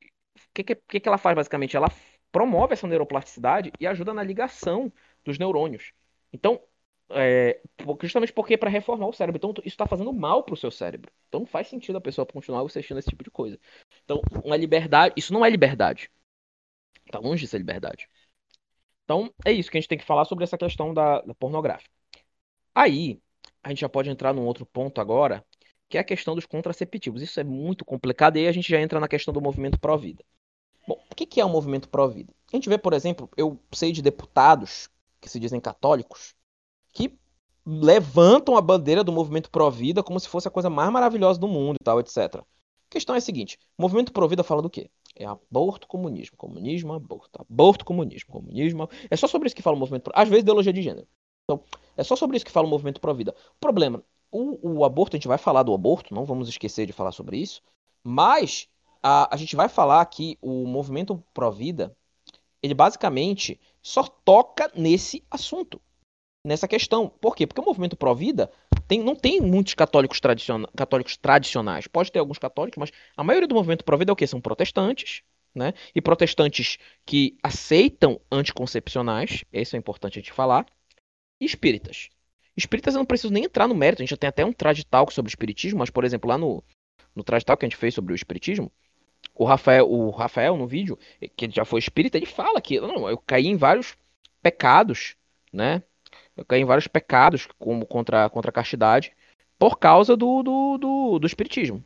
que, 0.55 0.74
que, 0.74 1.01
que 1.01 1.09
ela 1.09 1.18
faz 1.18 1.34
basicamente? 1.34 1.76
Ela 1.76 1.90
promove 2.32 2.72
essa 2.74 2.86
neuroplasticidade 2.86 3.72
e 3.80 3.86
ajuda 3.86 4.12
na 4.14 4.22
ligação 4.22 4.92
dos 5.24 5.38
neurônios. 5.38 5.92
Então, 6.32 6.61
é, 7.11 7.61
justamente 8.02 8.32
porque 8.32 8.54
é 8.54 8.57
para 8.57 8.70
reformar 8.70 9.07
o 9.07 9.12
cérebro. 9.12 9.38
Então, 9.38 9.50
isso 9.59 9.68
está 9.68 9.86
fazendo 9.86 10.12
mal 10.12 10.42
para 10.42 10.54
o 10.54 10.57
seu 10.57 10.70
cérebro. 10.70 11.11
Então, 11.28 11.40
não 11.40 11.46
faz 11.46 11.68
sentido 11.68 11.96
a 11.96 12.00
pessoa 12.00 12.26
continuar 12.26 12.64
assistindo 12.64 12.98
esse 12.98 13.09
tipo 13.09 13.22
de 13.22 13.30
coisa. 13.30 13.59
Então, 14.04 14.20
uma 14.44 14.57
liberdade. 14.57 15.14
Isso 15.16 15.32
não 15.32 15.44
é 15.44 15.50
liberdade. 15.50 16.11
Está 17.04 17.18
longe 17.18 17.42
de 17.42 17.48
ser 17.48 17.59
liberdade. 17.59 18.09
Então, 19.04 19.32
é 19.44 19.52
isso 19.52 19.70
que 19.70 19.78
a 19.78 19.80
gente 19.80 19.88
tem 19.88 19.98
que 19.98 20.04
falar 20.04 20.24
sobre 20.24 20.44
essa 20.44 20.59
questão 20.59 20.92
da, 20.92 21.20
da 21.20 21.34
pornográfica. 21.34 21.90
Aí, 22.74 23.20
a 23.62 23.68
gente 23.68 23.80
já 23.80 23.88
pode 23.88 24.11
entrar 24.11 24.32
num 24.34 24.44
outro 24.44 24.66
ponto 24.66 25.00
agora, 25.00 25.44
que 25.88 25.96
é 25.96 26.00
a 26.00 26.04
questão 26.04 26.34
dos 26.34 26.46
contraceptivos. 26.46 27.22
Isso 27.22 27.38
é 27.38 27.44
muito 27.44 27.84
complicado 27.84 28.36
e 28.36 28.40
aí 28.40 28.48
a 28.48 28.52
gente 28.52 28.68
já 28.68 28.80
entra 28.80 28.98
na 28.98 29.09
questão 29.09 29.32
do 29.32 29.40
movimento 29.40 29.78
pró-vida. 29.78 30.24
Bom, 30.86 31.00
o 31.11 31.14
que 31.14 31.40
é 31.40 31.44
o 31.44 31.48
movimento 31.48 31.88
pró-vida? 31.88 32.32
A 32.52 32.57
gente 32.57 32.68
vê, 32.68 32.78
por 32.78 32.92
exemplo, 32.92 33.28
eu 33.36 33.61
sei 33.72 33.92
de 33.92 34.02
deputados 34.02 34.88
que 35.20 35.28
se 35.28 35.40
dizem 35.40 35.61
católicos 35.61 36.34
que 36.97 37.14
levantam 37.66 38.57
a 38.57 38.61
bandeira 38.61 39.05
do 39.05 39.12
movimento 39.12 39.51
Pro-Vida 39.51 40.03
como 40.03 40.18
se 40.18 40.28
fosse 40.28 40.49
a 40.49 40.51
coisa 40.51 40.70
mais 40.70 40.90
maravilhosa 40.90 41.38
do 41.38 41.47
mundo 41.47 41.76
e 41.78 41.84
tal, 41.84 42.01
etc. 42.01 42.36
A 42.36 42.44
questão 42.88 43.14
é 43.14 43.18
a 43.18 43.20
seguinte: 43.20 43.59
o 43.76 43.82
movimento 43.82 44.12
Pro-Vida 44.12 44.42
fala 44.42 44.62
do 44.62 44.70
quê? 44.70 44.90
É 45.14 45.26
aborto, 45.26 45.86
comunismo, 45.86 46.36
comunismo, 46.38 46.94
aborto, 46.94 47.38
aborto, 47.42 47.84
comunismo, 47.84 48.30
comunismo. 48.30 48.88
É 49.11 49.16
só 49.16 49.26
sobre 49.26 49.47
isso 49.47 49.57
que 49.57 49.62
fala 49.62 49.76
o 49.76 49.78
movimento 49.78 50.05
pro... 50.05 50.12
Às 50.14 50.28
vezes 50.28 50.42
ideologia 50.42 50.72
de 50.72 50.80
gênero. 50.80 51.07
Então, 51.44 51.62
é 51.97 52.03
só 52.03 52.16
sobre 52.16 52.36
isso 52.36 52.47
que 52.47 52.53
fala 52.53 52.66
o 52.66 52.70
movimento 52.70 53.01
Pro-Vida. 53.01 53.34
O 53.57 53.61
problema, 53.61 54.03
o, 54.30 54.78
o, 54.78 54.84
aborto, 54.84 55.16
a 55.16 55.18
gente 55.18 55.28
vai 55.28 55.38
falar 55.38 55.62
do 55.62 55.74
aborto, 55.74 56.14
não 56.14 56.24
vamos 56.24 56.49
esquecer 56.49 56.86
de 56.86 56.92
falar 56.92 57.12
sobre 57.12 57.36
isso, 57.36 57.62
mas 58.03 58.68
a, 59.03 59.34
a 59.34 59.36
gente 59.36 59.55
vai 59.55 59.68
falar 59.68 60.05
que 60.07 60.38
o 60.40 60.66
movimento 60.66 61.22
Pro-Vida, 61.34 61.94
ele 62.62 62.74
basicamente 62.74 63.61
só 63.82 64.03
toca 64.03 64.70
nesse 64.74 65.22
assunto 65.30 65.80
nessa 66.47 66.68
questão. 66.68 67.09
Por 67.09 67.34
quê? 67.34 67.47
Porque 67.47 67.61
o 67.61 67.64
movimento 67.64 67.97
pró-vida 67.97 68.51
tem, 68.86 69.03
não 69.03 69.16
tem 69.16 69.40
muitos 69.40 69.74
católicos, 69.74 70.20
tradiciona, 70.20 70.68
católicos 70.76 71.16
tradicionais. 71.16 71.88
Pode 71.88 72.12
ter 72.12 72.20
alguns 72.20 72.38
católicos, 72.38 72.78
mas 72.78 72.92
a 73.16 73.24
maioria 73.24 73.49
do 73.49 73.55
movimento 73.55 73.84
pró-vida 73.84 74.12
é 74.12 74.14
o 74.14 74.16
quê? 74.16 74.26
São 74.26 74.40
protestantes, 74.40 75.22
né? 75.53 75.74
E 75.94 76.01
protestantes 76.01 76.78
que 77.05 77.36
aceitam 77.42 78.20
anticoncepcionais, 78.30 79.44
isso 79.53 79.74
é 79.74 79.78
importante 79.78 80.18
a 80.18 80.22
gente 80.22 80.32
falar, 80.32 80.64
e 81.40 81.44
espíritas. 81.44 82.09
Espíritas 82.57 82.94
eu 82.94 83.01
não 83.01 83.07
preciso 83.07 83.32
nem 83.32 83.44
entrar 83.44 83.66
no 83.66 83.74
mérito, 83.74 84.01
a 84.01 84.05
gente 84.05 84.11
já 84.11 84.16
tem 84.16 84.28
até 84.28 84.44
um 84.44 84.53
traditalk 84.53 85.12
sobre 85.12 85.28
espiritismo, 85.28 85.80
mas, 85.80 85.90
por 85.90 86.05
exemplo, 86.05 86.30
lá 86.30 86.38
no, 86.38 86.62
no 87.14 87.24
traditalk 87.24 87.61
que 87.61 87.66
a 87.66 87.68
gente 87.68 87.76
fez 87.76 87.92
sobre 87.92 88.12
o 88.12 88.16
espiritismo, 88.16 88.70
o 89.34 89.44
Rafael, 89.44 89.90
o 89.90 90.11
Rafael, 90.11 90.57
no 90.57 90.66
vídeo, 90.66 90.97
que 91.36 91.44
ele 91.44 91.53
já 91.53 91.64
foi 91.64 91.80
espírita, 91.80 92.16
ele 92.16 92.24
fala 92.24 92.61
que 92.61 92.80
não, 92.80 93.11
eu 93.11 93.18
caí 93.18 93.49
em 93.49 93.57
vários 93.57 93.97
pecados, 94.40 95.16
né? 95.53 95.82
Eu 96.37 96.45
caí 96.45 96.61
em 96.61 96.64
vários 96.64 96.87
pecados 96.87 97.47
como 97.59 97.87
contra, 97.87 98.28
contra 98.30 98.51
a 98.51 98.53
castidade 98.53 99.12
por 99.59 99.78
causa 99.78 100.16
do, 100.16 100.43
do, 100.43 100.78
do, 100.78 101.18
do 101.18 101.26
espiritismo. 101.26 101.84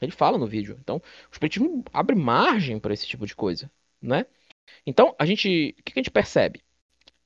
Ele 0.00 0.12
fala 0.12 0.38
no 0.38 0.46
vídeo. 0.46 0.78
Então, 0.80 0.96
o 0.96 1.32
espiritismo 1.32 1.84
abre 1.92 2.14
margem 2.14 2.78
para 2.78 2.94
esse 2.94 3.06
tipo 3.06 3.26
de 3.26 3.34
coisa, 3.34 3.70
né? 4.00 4.24
Então, 4.86 5.14
a 5.18 5.26
gente, 5.26 5.74
o 5.78 5.82
que 5.82 5.92
a 5.94 5.98
gente 5.98 6.10
percebe? 6.10 6.62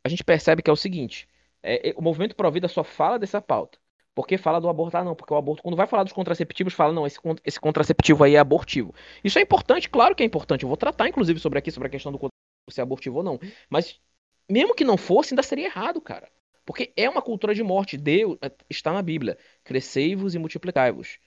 A 0.03 0.09
gente 0.09 0.25
percebe 0.25 0.63
que 0.63 0.71
é 0.71 0.73
o 0.73 0.77
seguinte: 0.77 1.29
é, 1.63 1.91
é, 1.91 1.95
o 1.97 2.03
movimento 2.03 2.35
Pro 2.35 2.51
Vida 2.51 2.69
só 2.69 2.83
fala 2.83 3.19
dessa 3.19 3.41
pauta. 3.41 3.79
Porque 4.15 4.39
fala 4.39 4.61
do 4.61 4.69
aborto, 4.69 4.97
ah, 4.97 5.03
não, 5.03 5.15
porque 5.15 5.35
o 5.35 5.37
aborto, 5.37 5.61
quando 5.61 5.77
vai 5.77 5.89
falar 5.89 6.05
dos 6.05 6.13
contraceptivos, 6.13 6.73
fala, 6.73 6.93
não, 6.93 7.05
esse, 7.05 7.19
esse 7.45 7.59
contraceptivo 7.59 8.23
aí 8.23 8.37
é 8.37 8.39
abortivo. 8.39 8.95
Isso 9.25 9.41
é 9.41 9.43
importante, 9.43 9.91
claro 9.91 10.15
que 10.15 10.23
é 10.23 10.27
importante. 10.27 10.63
Eu 10.63 10.69
vou 10.69 10.77
tratar, 10.77 11.09
inclusive, 11.09 11.41
sobre 11.41 11.59
aqui, 11.59 11.73
sobre 11.73 11.89
a 11.89 11.91
questão 11.91 12.13
do 12.13 12.19
contraceptivo 12.19 12.45
ser 12.71 12.83
abortivo 12.83 13.19
ou 13.19 13.23
não. 13.25 13.41
Mas, 13.69 14.01
mesmo 14.49 14.75
que 14.75 14.85
não 14.85 14.97
fosse, 14.97 15.35
ainda 15.35 15.43
seria 15.43 15.67
errado, 15.67 16.01
cara. 16.01 16.31
Porque 16.65 16.93
é 16.97 17.09
uma 17.09 17.23
cultura 17.23 17.55
de 17.55 17.63
morte. 17.63 17.97
Deus 17.97 18.39
é, 18.43 18.51
está 18.69 18.93
na 18.93 19.03
Bíblia. 19.03 19.39
Crescei-vos 19.63 20.35
e 20.35 20.39
multiplicai-vos. 20.39 21.19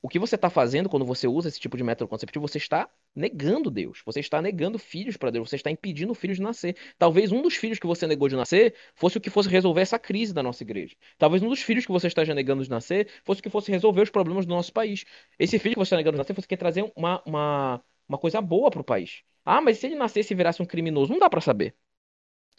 O 0.00 0.08
que 0.08 0.18
você 0.18 0.36
está 0.36 0.48
fazendo 0.48 0.88
quando 0.88 1.04
você 1.04 1.26
usa 1.26 1.48
esse 1.48 1.58
tipo 1.58 1.76
de 1.76 1.82
método 1.82 2.08
conceptivo, 2.08 2.46
você 2.46 2.58
está 2.58 2.88
negando 3.14 3.68
Deus. 3.68 4.00
Você 4.06 4.20
está 4.20 4.40
negando 4.40 4.78
filhos 4.78 5.16
para 5.16 5.30
Deus. 5.30 5.50
Você 5.50 5.56
está 5.56 5.72
impedindo 5.72 6.14
filhos 6.14 6.36
de 6.36 6.42
nascer. 6.42 6.76
Talvez 6.96 7.32
um 7.32 7.42
dos 7.42 7.56
filhos 7.56 7.80
que 7.80 7.86
você 7.86 8.06
negou 8.06 8.28
de 8.28 8.36
nascer 8.36 8.74
fosse 8.94 9.18
o 9.18 9.20
que 9.20 9.28
fosse 9.28 9.48
resolver 9.48 9.80
essa 9.80 9.98
crise 9.98 10.32
da 10.32 10.42
nossa 10.42 10.62
igreja. 10.62 10.94
Talvez 11.18 11.42
um 11.42 11.48
dos 11.48 11.60
filhos 11.60 11.84
que 11.84 11.90
você 11.90 12.06
está 12.06 12.24
negando 12.24 12.62
de 12.62 12.70
nascer 12.70 13.08
fosse 13.24 13.40
o 13.40 13.42
que 13.42 13.50
fosse 13.50 13.72
resolver 13.72 14.02
os 14.02 14.10
problemas 14.10 14.46
do 14.46 14.54
nosso 14.54 14.72
país. 14.72 15.04
Esse 15.36 15.58
filho 15.58 15.74
que 15.74 15.80
você 15.80 15.88
está 15.88 15.96
negando 15.96 16.14
de 16.14 16.18
nascer 16.18 16.34
fosse 16.34 16.46
que 16.46 16.56
trazer 16.56 16.90
uma, 16.94 17.20
uma, 17.26 17.82
uma 18.08 18.18
coisa 18.18 18.40
boa 18.40 18.70
para 18.70 18.80
o 18.80 18.84
país. 18.84 19.22
Ah, 19.44 19.60
mas 19.60 19.78
se 19.78 19.86
ele 19.86 19.96
nascesse 19.96 20.32
e 20.32 20.36
virasse 20.36 20.62
um 20.62 20.66
criminoso, 20.66 21.10
não 21.10 21.18
dá 21.18 21.28
para 21.28 21.40
saber. 21.40 21.74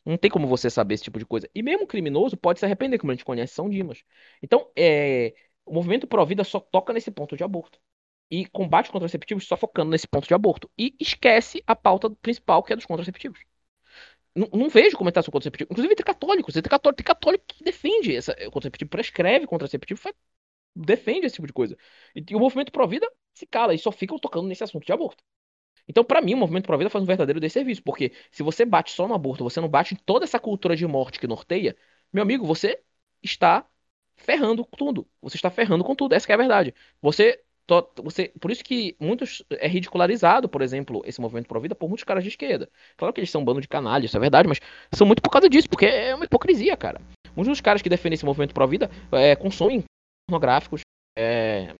Não 0.10 0.18
tem 0.18 0.32
como 0.32 0.48
você 0.48 0.70
saber 0.70 0.96
esse 0.96 1.04
tipo 1.04 1.20
de 1.20 1.26
coisa. 1.26 1.50
E 1.54 1.62
mesmo 1.64 1.88
criminoso 1.88 2.36
pode 2.38 2.60
se 2.60 2.66
arrepender, 2.66 2.98
como 3.00 3.12
a 3.12 3.16
gente 3.16 3.26
conhece 3.26 3.54
São 3.54 3.70
Dimas. 3.70 4.04
Então, 4.42 4.72
é, 4.76 5.36
o 5.66 5.74
movimento 5.74 6.08
pró-vida 6.08 6.44
só 6.44 6.60
toca 6.60 6.94
nesse 6.94 7.12
ponto 7.12 7.38
de 7.38 7.44
aborto. 7.44 7.80
E 8.32 8.46
combate 8.48 8.92
contraceptivos 8.92 9.48
só 9.48 9.58
focando 9.58 9.92
nesse 9.92 10.08
ponto 10.08 10.28
de 10.28 10.34
aborto. 10.34 10.70
E 10.78 10.96
esquece 11.00 11.64
a 11.68 11.76
pauta 11.76 12.10
principal, 12.10 12.64
que 12.64 12.74
é 12.74 12.76
dos 12.76 12.86
contraceptivos. 12.86 13.40
não, 14.36 14.48
não 14.54 14.70
vejo 14.70 14.98
comentação 14.98 15.32
contraceptiva. 15.32 15.70
Inclusive 15.72 15.94
entre 15.94 16.06
católicos. 16.06 16.56
Entre 16.56 16.70
católicos, 16.70 17.04
tem 17.04 17.06
católico 17.16 17.46
que 17.48 17.64
defende 17.64 18.16
essa, 18.16 18.34
o 18.48 18.52
contraceptivo, 18.52 18.90
prescreve 18.90 19.48
contraceptivo, 19.48 20.00
faz, 20.00 20.16
defende 20.76 21.28
esse 21.28 21.36
tipo 21.36 21.48
de 21.48 21.54
coisa. 21.54 21.78
E, 22.16 22.24
e 22.32 22.36
o 22.36 22.40
movimento 22.40 22.72
pró-vida 22.72 23.10
se 23.34 23.48
cala 23.48 23.74
e 23.74 23.80
só 23.80 23.92
ficam 23.92 24.20
tocando 24.20 24.48
nesse 24.48 24.64
assunto 24.64 24.86
de 24.86 24.94
aborto. 24.94 25.24
Então, 25.90 26.04
para 26.04 26.22
mim, 26.22 26.36
o 26.36 26.38
movimento 26.38 26.68
pró-vida 26.68 26.90
faz 26.90 27.04
um 27.04 27.08
verdadeiro 27.08 27.40
desserviço, 27.40 27.82
porque 27.84 28.14
se 28.32 28.44
você 28.44 28.64
bate 28.64 28.92
só 28.92 29.08
no 29.08 29.16
aborto, 29.16 29.44
você 29.44 29.60
não 29.60 29.68
bate 29.68 29.96
em 29.96 29.98
toda 29.98 30.24
essa 30.24 30.40
cultura 30.40 30.76
de 30.76 30.86
morte 30.86 31.20
que 31.20 31.26
norteia, 31.28 31.76
meu 32.14 32.22
amigo, 32.22 32.46
você 32.46 32.80
está 33.24 33.66
ferrando 34.16 34.64
com 34.64 34.78
tudo. 34.78 35.08
Você 35.22 35.36
está 35.38 35.50
ferrando 35.50 35.84
com 35.84 35.96
tudo, 35.96 36.14
essa 36.14 36.32
é 36.32 36.36
a 36.36 36.38
verdade. 36.38 36.74
Você 37.02 37.42
você, 38.04 38.30
por 38.40 38.50
isso 38.50 38.64
que 38.64 38.96
muitos 39.00 39.44
é 39.52 39.68
ridicularizado, 39.68 40.50
por 40.50 40.64
exemplo, 40.64 41.04
esse 41.06 41.22
movimento 41.22 41.48
pro 41.48 41.60
vida 41.60 41.76
por 41.76 41.88
muitos 41.88 42.04
caras 42.04 42.24
de 42.24 42.30
esquerda. 42.30 42.68
Claro 42.98 43.14
que 43.14 43.20
eles 43.20 43.30
são 43.30 43.42
um 43.42 43.46
bando 43.46 43.62
de 43.62 43.68
canalha, 43.68 44.06
isso 44.06 44.18
é 44.18 44.20
verdade, 44.20 44.48
mas 44.48 44.60
são 44.92 45.06
muito 45.06 45.22
por 45.22 45.30
causa 45.30 45.48
disso, 45.48 45.70
porque 45.70 45.86
é 45.86 46.16
uma 46.16 46.26
hipocrisia, 46.26 46.76
cara. 46.76 47.00
Muitos 47.36 47.50
dos 47.50 47.62
caras 47.62 47.82
que 47.82 47.90
defendem 47.90 48.16
esse 48.16 48.26
movimento 48.26 48.56
pro 48.56 48.68
vida 48.68 48.90
é, 49.12 49.36
consomem 49.36 49.84
pornográficos 50.28 50.82
é, 51.16 51.76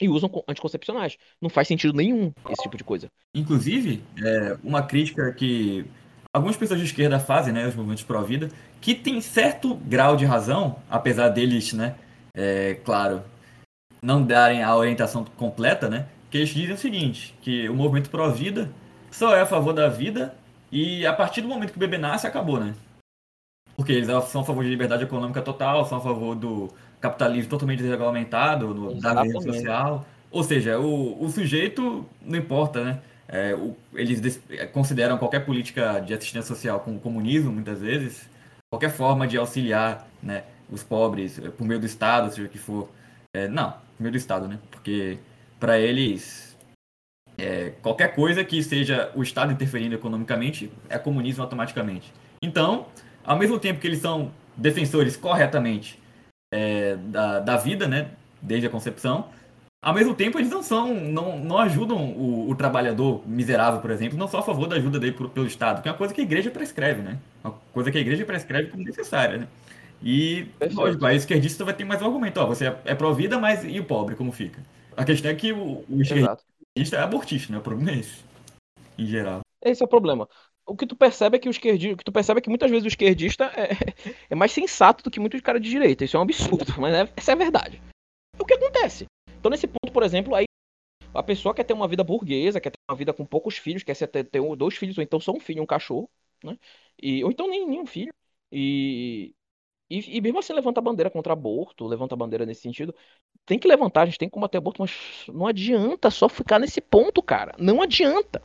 e 0.00 0.08
usam 0.08 0.30
anticoncepcionais. 0.48 1.16
Não 1.40 1.48
faz 1.48 1.68
sentido 1.68 1.94
nenhum 1.94 2.32
esse 2.48 2.62
tipo 2.62 2.76
de 2.76 2.84
coisa. 2.84 3.08
Inclusive, 3.34 4.02
é, 4.22 4.56
uma 4.62 4.82
crítica 4.82 5.32
que 5.32 5.84
algumas 6.32 6.56
pessoas 6.56 6.80
de 6.80 6.86
esquerda 6.86 7.18
fazem, 7.18 7.52
né, 7.52 7.66
os 7.66 7.74
movimentos 7.74 8.04
pro 8.04 8.22
vida, 8.22 8.50
que 8.80 8.94
tem 8.94 9.20
certo 9.20 9.74
grau 9.74 10.16
de 10.16 10.24
razão, 10.24 10.76
apesar 10.90 11.30
deles, 11.30 11.72
né, 11.72 11.94
é, 12.34 12.74
claro, 12.84 13.22
não 14.02 14.22
darem 14.22 14.62
a 14.62 14.76
orientação 14.76 15.24
completa, 15.24 15.88
né? 15.88 16.06
Que 16.30 16.38
eles 16.38 16.50
dizem 16.50 16.74
o 16.74 16.78
seguinte, 16.78 17.34
que 17.40 17.68
o 17.68 17.74
movimento 17.74 18.10
pró-vida 18.10 18.70
só 19.10 19.34
é 19.34 19.40
a 19.40 19.46
favor 19.46 19.72
da 19.72 19.88
vida 19.88 20.36
e 20.70 21.06
a 21.06 21.12
partir 21.12 21.40
do 21.40 21.48
momento 21.48 21.70
que 21.70 21.76
o 21.76 21.80
bebê 21.80 21.96
nasce, 21.96 22.26
acabou, 22.26 22.60
né? 22.60 22.74
Porque 23.74 23.92
eles 23.92 24.08
são 24.28 24.42
a 24.42 24.44
favor 24.44 24.62
de 24.62 24.70
liberdade 24.70 25.04
econômica 25.04 25.42
total, 25.42 25.84
são 25.86 25.98
a 25.98 26.00
favor 26.00 26.34
do 26.34 26.70
capitalismo 27.00 27.50
totalmente 27.50 27.82
desregulamentado, 27.82 28.74
do, 28.74 28.94
da 29.00 29.22
rede 29.22 29.42
social. 29.42 30.06
Ou 30.30 30.42
seja, 30.42 30.78
o, 30.78 31.22
o 31.22 31.28
sujeito 31.28 32.06
não 32.20 32.38
importa, 32.38 32.84
né? 32.84 33.00
É, 33.28 33.54
o, 33.54 33.76
eles 33.94 34.40
é, 34.50 34.66
consideram 34.66 35.18
qualquer 35.18 35.40
política 35.40 36.00
de 36.00 36.14
assistência 36.14 36.54
social 36.54 36.80
como 36.80 37.00
comunismo, 37.00 37.52
muitas 37.52 37.80
vezes, 37.80 38.28
qualquer 38.70 38.90
forma 38.90 39.26
de 39.26 39.36
auxiliar 39.36 40.06
né, 40.22 40.44
os 40.70 40.82
pobres 40.82 41.40
por 41.56 41.66
meio 41.66 41.80
do 41.80 41.86
Estado, 41.86 42.30
seja 42.30 42.46
o 42.46 42.50
que 42.50 42.58
for. 42.58 42.88
É, 43.34 43.48
não, 43.48 43.74
primeiro 43.96 44.16
do 44.16 44.20
Estado, 44.20 44.46
né? 44.46 44.58
Porque 44.70 45.18
para 45.58 45.78
eles 45.78 46.56
é, 47.38 47.72
qualquer 47.82 48.14
coisa 48.14 48.44
que 48.44 48.62
seja 48.62 49.10
o 49.14 49.22
Estado 49.22 49.52
interferindo 49.52 49.94
economicamente 49.94 50.70
é 50.88 50.98
comunismo 50.98 51.42
automaticamente. 51.42 52.12
Então, 52.42 52.86
ao 53.24 53.36
mesmo 53.36 53.58
tempo 53.58 53.80
que 53.80 53.86
eles 53.86 53.98
são 53.98 54.30
defensores 54.56 55.16
corretamente 55.16 55.98
é, 56.52 56.96
da, 56.96 57.40
da 57.40 57.56
vida, 57.56 57.86
né? 57.88 58.10
Desde 58.40 58.66
a 58.66 58.70
concepção, 58.70 59.28
ao 59.82 59.94
mesmo 59.94 60.14
tempo 60.14 60.38
eles 60.38 60.50
não 60.50 60.62
são, 60.62 60.94
não, 60.94 61.38
não 61.38 61.58
ajudam 61.58 61.96
o, 61.96 62.50
o 62.50 62.54
trabalhador 62.56 63.22
miserável, 63.26 63.80
por 63.80 63.90
exemplo, 63.90 64.18
não 64.18 64.28
só 64.28 64.38
a 64.38 64.42
favor 64.42 64.66
da 64.66 64.76
ajuda 64.76 64.98
dele 64.98 65.12
pelo, 65.12 65.28
pelo 65.28 65.46
Estado, 65.46 65.80
que 65.80 65.88
é 65.88 65.92
uma 65.92 65.96
coisa 65.98 66.12
que 66.12 66.20
a 66.20 66.24
igreja 66.24 66.50
prescreve, 66.50 67.02
né? 67.02 67.18
Uma 67.44 67.52
coisa 67.72 67.90
que 67.90 67.98
a 67.98 68.00
igreja 68.00 68.24
prescreve 68.24 68.68
como 68.68 68.82
necessária, 68.82 69.38
né? 69.38 69.48
E, 70.02 70.44
Perfeito. 70.58 70.80
lógico, 70.80 71.06
a 71.06 71.14
esquerdista 71.14 71.64
vai 71.64 71.74
ter 71.74 71.84
mais 71.84 72.02
um 72.02 72.06
argumento. 72.06 72.38
Ó, 72.40 72.46
você 72.46 72.66
é, 72.66 72.76
é 72.84 72.94
pró-vida, 72.94 73.38
mas 73.38 73.64
e 73.64 73.78
o 73.78 73.84
pobre, 73.84 74.14
como 74.14 74.32
fica? 74.32 74.60
A 74.96 75.04
questão 75.04 75.30
é 75.30 75.34
que 75.34 75.52
o, 75.52 75.84
o 75.88 76.02
esquerdista 76.02 76.96
é 76.96 77.00
abortista, 77.00 77.52
né? 77.52 77.58
O 77.58 77.62
problema 77.62 77.92
é 77.92 78.00
esse, 78.00 78.24
em 78.98 79.06
geral. 79.06 79.40
Esse 79.62 79.82
é 79.82 79.86
o 79.86 79.88
problema. 79.88 80.28
O 80.66 80.76
que 80.76 80.86
tu 80.86 80.96
percebe 80.96 81.36
é 81.36 81.38
que 81.38 81.48
o 81.48 81.50
esquerdista, 81.50 81.94
o 81.94 81.96
que 81.96 82.04
tu 82.04 82.12
percebe 82.12 82.38
é 82.38 82.42
que 82.42 82.48
muitas 82.48 82.68
vezes 82.68 82.84
o 82.84 82.88
esquerdista 82.88 83.44
é, 83.56 83.70
é 84.30 84.34
mais 84.34 84.50
sensato 84.50 85.04
do 85.04 85.10
que 85.10 85.20
muitos 85.20 85.40
caras 85.40 85.62
de 85.62 85.70
direita. 85.70 86.04
Isso 86.04 86.16
é 86.16 86.20
um 86.20 86.24
absurdo, 86.24 86.74
mas 86.80 86.92
é, 86.92 87.12
essa 87.16 87.32
é 87.32 87.34
a 87.34 87.38
verdade. 87.38 87.80
O 88.38 88.44
que 88.44 88.54
acontece? 88.54 89.06
Então, 89.38 89.50
nesse 89.50 89.68
ponto, 89.68 89.92
por 89.92 90.02
exemplo, 90.02 90.34
aí 90.34 90.44
a 91.14 91.22
pessoa 91.22 91.54
quer 91.54 91.64
ter 91.64 91.72
uma 91.72 91.86
vida 91.86 92.02
burguesa, 92.02 92.60
quer 92.60 92.70
ter 92.70 92.78
uma 92.90 92.96
vida 92.96 93.12
com 93.12 93.24
poucos 93.24 93.56
filhos, 93.56 93.84
quer 93.84 93.94
ter, 93.94 94.24
ter 94.24 94.56
dois 94.56 94.76
filhos, 94.76 94.98
ou 94.98 95.04
então 95.04 95.20
só 95.20 95.32
um 95.32 95.40
filho 95.40 95.62
um 95.62 95.66
cachorro, 95.66 96.10
né? 96.42 96.58
E, 97.00 97.22
ou 97.22 97.30
então 97.30 97.48
nem, 97.48 97.66
nem 97.66 97.80
um 97.80 97.86
filho. 97.86 98.12
E, 98.50 99.34
e, 99.88 100.16
e 100.16 100.20
mesmo 100.20 100.38
assim 100.38 100.52
levanta 100.52 100.80
a 100.80 100.82
bandeira 100.82 101.10
contra 101.10 101.32
aborto, 101.32 101.86
levanta 101.86 102.14
a 102.14 102.18
bandeira 102.18 102.44
nesse 102.44 102.62
sentido. 102.62 102.94
Tem 103.44 103.58
que 103.58 103.68
levantar, 103.68 104.02
a 104.02 104.06
gente 104.06 104.18
tem 104.18 104.28
que 104.28 104.34
combater 104.34 104.58
aborto, 104.58 104.82
mas 104.82 105.24
não 105.28 105.46
adianta 105.46 106.10
só 106.10 106.28
ficar 106.28 106.58
nesse 106.58 106.80
ponto, 106.80 107.22
cara. 107.22 107.54
Não 107.58 107.80
adianta. 107.80 108.42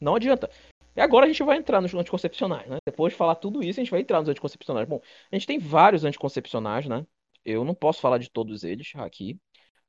Não 0.00 0.16
adianta. 0.16 0.50
E 0.96 1.00
agora 1.00 1.26
a 1.26 1.28
gente 1.28 1.42
vai 1.42 1.56
entrar 1.56 1.80
nos 1.80 1.92
anticoncepcionais, 1.94 2.68
né? 2.68 2.78
Depois 2.86 3.12
de 3.12 3.16
falar 3.16 3.34
tudo 3.34 3.62
isso, 3.62 3.80
a 3.80 3.82
gente 3.82 3.90
vai 3.90 4.00
entrar 4.00 4.20
nos 4.20 4.28
anticoncepcionais. 4.28 4.88
Bom, 4.88 5.00
a 5.30 5.36
gente 5.36 5.46
tem 5.46 5.58
vários 5.58 6.04
anticoncepcionais, 6.04 6.86
né? 6.86 7.04
Eu 7.44 7.64
não 7.64 7.74
posso 7.74 8.00
falar 8.00 8.18
de 8.18 8.30
todos 8.30 8.64
eles 8.64 8.92
aqui. 8.96 9.38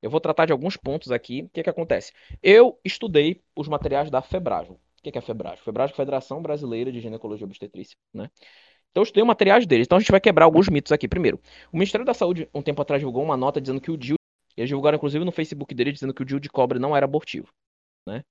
Eu 0.01 0.09
vou 0.09 0.19
tratar 0.19 0.45
de 0.45 0.51
alguns 0.51 0.75
pontos 0.77 1.11
aqui. 1.11 1.43
O 1.43 1.49
que, 1.49 1.63
que 1.63 1.69
acontece? 1.69 2.11
Eu 2.41 2.79
estudei 2.83 3.41
os 3.55 3.67
materiais 3.67 4.09
da 4.09 4.21
FEBRAGO. 4.21 4.73
O 4.73 4.79
que, 5.03 5.11
que 5.11 5.17
é 5.17 5.21
a? 5.21 5.57
FEBRAGO 5.57 5.91
é 5.91 5.95
Federação 5.95 6.41
Brasileira 6.41 6.91
de 6.91 6.99
Ginecologia 6.99 7.43
e 7.43 7.47
Obstetrícia, 7.47 7.97
né? 8.13 8.29
Então 8.91 9.01
eu 9.01 9.03
estudei 9.03 9.23
materiais 9.23 9.65
deles. 9.67 9.85
Então 9.85 9.97
a 9.97 9.99
gente 9.99 10.11
vai 10.11 10.21
quebrar 10.21 10.45
alguns 10.45 10.69
mitos 10.69 10.91
aqui. 10.91 11.07
Primeiro, 11.07 11.39
o 11.71 11.77
Ministério 11.77 12.05
da 12.05 12.13
Saúde, 12.13 12.49
um 12.53 12.61
tempo 12.61 12.81
atrás, 12.81 13.01
divulgou 13.01 13.23
uma 13.23 13.37
nota 13.37 13.61
dizendo 13.61 13.81
que 13.81 13.91
o 13.91 13.97
DIU. 13.97 14.15
Eles 14.55 14.69
divulgaram, 14.69 14.95
inclusive, 14.95 15.23
no 15.25 15.33
Facebook 15.33 15.75
dele, 15.75 15.91
dizendo 15.91 16.13
que 16.13 16.21
o 16.21 16.25
DIU 16.25 16.39
de 16.39 16.49
cobre 16.49 16.79
não 16.79 16.95
era 16.95 17.05
abortivo. 17.05 17.51
Né? 18.07 18.23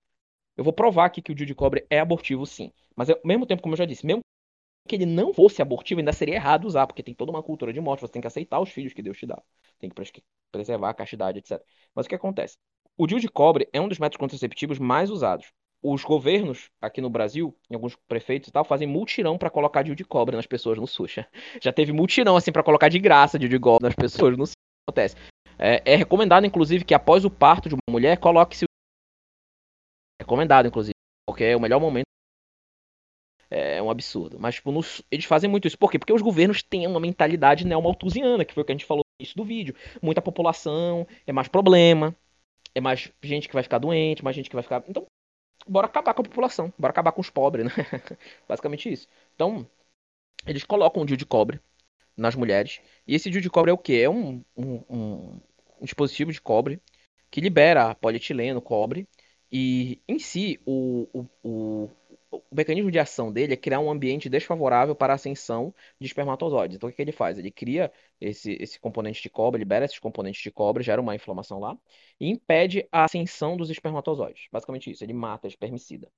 Eu 0.57 0.65
vou 0.65 0.73
provar 0.73 1.07
aqui 1.07 1.21
que 1.21 1.33
o 1.33 1.35
DIU 1.35 1.47
de 1.47 1.55
cobre 1.55 1.87
é 1.91 1.99
abortivo, 1.99 2.47
sim. 2.47 2.73
Mas 2.95 3.11
ao 3.11 3.19
mesmo 3.25 3.47
tempo, 3.47 3.63
como 3.63 3.75
eu 3.75 3.79
já 3.79 3.85
disse, 3.85 4.07
mesmo 4.07 4.21
que 4.89 4.95
ele 4.95 5.07
não 5.07 5.33
fosse 5.33 5.63
abortivo, 5.63 6.01
ainda 6.01 6.13
seria 6.13 6.35
errado 6.35 6.67
usar, 6.67 6.87
porque 6.87 7.03
tem 7.03 7.15
toda 7.15 7.31
uma 7.31 7.43
cultura 7.43 7.73
de 7.73 7.81
morte, 7.81 8.03
você 8.03 8.13
tem 8.13 8.23
que 8.23 8.29
aceitar 8.29 8.61
os 8.61 8.71
filhos 8.71 8.93
que 8.93 9.03
Deus 9.03 9.19
te 9.19 9.27
dá. 9.27 9.43
Tem 9.79 9.91
que 9.91 10.23
preservar 10.53 10.91
a 10.91 10.95
castidade, 10.95 11.39
etc. 11.39 11.61
Mas 11.95 12.07
o 12.07 12.09
que 12.09 12.15
acontece? 12.15 12.57
O 12.97 13.07
DIU 13.07 13.19
de 13.19 13.29
cobre 13.29 13.69
é 13.73 13.81
um 13.81 13.89
dos 13.89 13.99
métodos 13.99 14.19
contraceptivos 14.19 14.79
mais 14.79 15.11
usados 15.11 15.53
os 15.85 16.03
governos 16.03 16.71
aqui 16.81 17.03
no 17.03 17.11
Brasil, 17.11 17.55
em 17.71 17.75
alguns 17.75 17.95
prefeitos 18.09 18.49
e 18.49 18.53
tal, 18.53 18.65
fazem 18.65 18.89
multirão 18.89 19.37
para 19.37 19.51
colocar 19.51 19.83
DIU 19.83 19.95
de 19.95 20.05
cobre 20.05 20.35
nas 20.35 20.47
pessoas 20.47 20.79
no 20.79 20.87
SUS. 20.87 21.17
Já 21.63 21.73
teve 21.73 21.93
multirão 21.93 22.37
assim 22.37 22.51
para 22.51 22.63
colocar 22.63 22.89
de 22.89 22.99
graça 22.99 23.39
DIU 23.39 23.51
de 23.51 23.59
cobre 23.59 23.85
nas 23.85 23.95
pessoas 23.95 24.35
no 24.37 24.47
SUS. 24.47 24.55
Acontece. 24.89 25.15
É, 25.59 25.83
é, 25.85 25.95
recomendado, 25.95 26.47
inclusive, 26.47 26.85
que 26.85 26.95
após 26.95 27.25
o 27.25 27.31
parto 27.31 27.69
de 27.69 27.75
uma 27.75 27.93
mulher, 27.93 28.17
coloque-se. 28.17 28.65
Recomendado, 30.25 30.67
inclusive, 30.67 30.95
porque 31.29 31.45
é 31.45 31.57
o 31.57 31.61
melhor 31.61 31.79
momento. 31.79 32.07
É 33.51 33.81
um 33.83 33.91
absurdo. 33.91 34.39
Mas, 34.41 34.55
tipo, 34.55 34.71
eles 35.11 35.27
fazem 35.27 35.51
muito 35.51 35.69
isso. 35.69 35.79
Por 35.79 35.91
quê? 35.91 35.99
Porque 35.99 36.13
os 36.13 36.23
governos 36.23 36.63
têm 36.63 36.87
uma 36.87 36.99
mentalidade 36.99 37.67
neomalthusiana, 37.67 38.43
que 38.45 38.55
foi 38.55 38.63
o 38.63 38.67
que 38.67 38.73
a 38.73 38.75
gente 38.75 38.87
falou 38.87 39.05
no 39.05 39.23
início 39.23 39.37
do 39.37 39.45
vídeo. 39.45 39.75
Muita 40.03 40.23
população, 40.23 41.07
é 41.27 41.33
mais 41.33 41.47
problema, 41.47 42.17
é 42.75 42.81
mais 42.81 43.13
gente 43.23 43.49
que 43.49 43.55
vai 43.55 43.63
ficar 43.63 43.79
doente, 43.79 44.25
mais 44.25 44.35
gente 44.35 44.49
que 44.49 44.57
vai 44.57 44.63
ficar. 44.63 44.83
Então, 44.89 45.07
bora 45.69 45.87
acabar 45.87 46.15
com 46.15 46.23
a 46.23 46.25
população, 46.25 46.73
bora 46.79 46.91
acabar 46.91 47.13
com 47.13 47.21
os 47.21 47.29
pobres, 47.29 47.67
né? 47.67 47.73
Basicamente 48.49 48.91
isso. 48.91 49.07
Então, 49.35 49.67
eles 50.47 50.65
colocam 50.65 51.03
um 51.03 51.07
DIU 51.07 51.19
de 51.19 51.27
cobre 51.27 51.61
nas 52.17 52.35
mulheres. 52.35 52.81
E 53.07 53.15
esse 53.15 53.29
DIU 53.29 53.43
de 53.43 53.51
cobre 53.51 53.71
é 53.71 53.75
o 53.75 53.79
que? 53.79 54.01
É 54.01 54.09
um, 54.09 54.43
um, 54.57 54.83
um 54.89 55.41
dispositivo 55.83 56.33
de 56.33 56.41
cobre 56.41 56.81
que 57.31 57.43
libera 57.43 57.95
polietileno, 57.95 58.63
cobre. 58.63 59.07
E 59.57 60.03
em 60.09 60.19
si, 60.19 60.61
o, 60.67 61.07
o, 61.15 61.27
o, 61.45 61.91
o 62.33 62.43
mecanismo 62.51 62.91
de 62.91 62.99
ação 62.99 63.33
dele 63.33 63.53
é 63.55 63.57
criar 63.57 63.79
um 63.79 63.89
ambiente 63.89 64.29
desfavorável 64.29 64.97
para 64.97 65.13
a 65.13 65.15
ascensão 65.15 65.73
de 66.01 66.09
espermatozoides. 66.09 66.77
Então, 66.77 66.89
o 66.89 66.91
que, 66.91 66.97
que 66.97 67.03
ele 67.03 67.13
faz? 67.13 67.39
Ele 67.39 67.53
cria 67.53 67.93
esse, 68.21 68.59
esse 68.61 68.81
componente 68.81 69.23
de 69.23 69.31
cobre, 69.31 69.61
libera 69.61 69.85
esses 69.85 70.01
componentes 70.01 70.43
de 70.43 70.51
cobre, 70.51 70.83
gera 70.83 71.01
uma 71.01 71.15
inflamação 71.15 71.61
lá, 71.61 71.79
e 72.19 72.29
impede 72.29 72.89
a 72.91 73.05
ascensão 73.05 73.57
dos 73.57 73.71
espermatozoides. 73.71 74.49
Basicamente 74.51 74.91
isso, 74.91 75.05
ele 75.05 75.13
mata, 75.13 75.47
é 75.47 75.51
espermicida. 75.51 76.11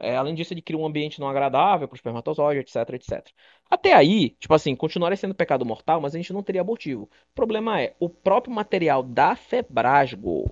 É, 0.00 0.16
além 0.16 0.34
disso, 0.34 0.52
ele 0.52 0.62
cria 0.62 0.78
um 0.78 0.84
ambiente 0.84 1.20
não 1.20 1.28
agradável 1.28 1.86
para 1.86 1.94
o 1.94 1.96
espermatozoide, 1.96 2.58
etc, 2.60 2.76
etc. 2.94 3.24
Até 3.70 3.92
aí, 3.92 4.30
tipo 4.30 4.52
assim, 4.52 4.74
continuaria 4.74 5.16
sendo 5.16 5.34
pecado 5.34 5.64
mortal, 5.64 6.00
mas 6.00 6.12
a 6.12 6.18
gente 6.18 6.32
não 6.32 6.42
teria 6.42 6.62
abortivo. 6.62 7.04
O 7.04 7.34
problema 7.36 7.80
é, 7.80 7.94
o 8.00 8.08
próprio 8.08 8.52
material 8.52 9.00
da 9.02 9.36
Febrasgo, 9.36 10.50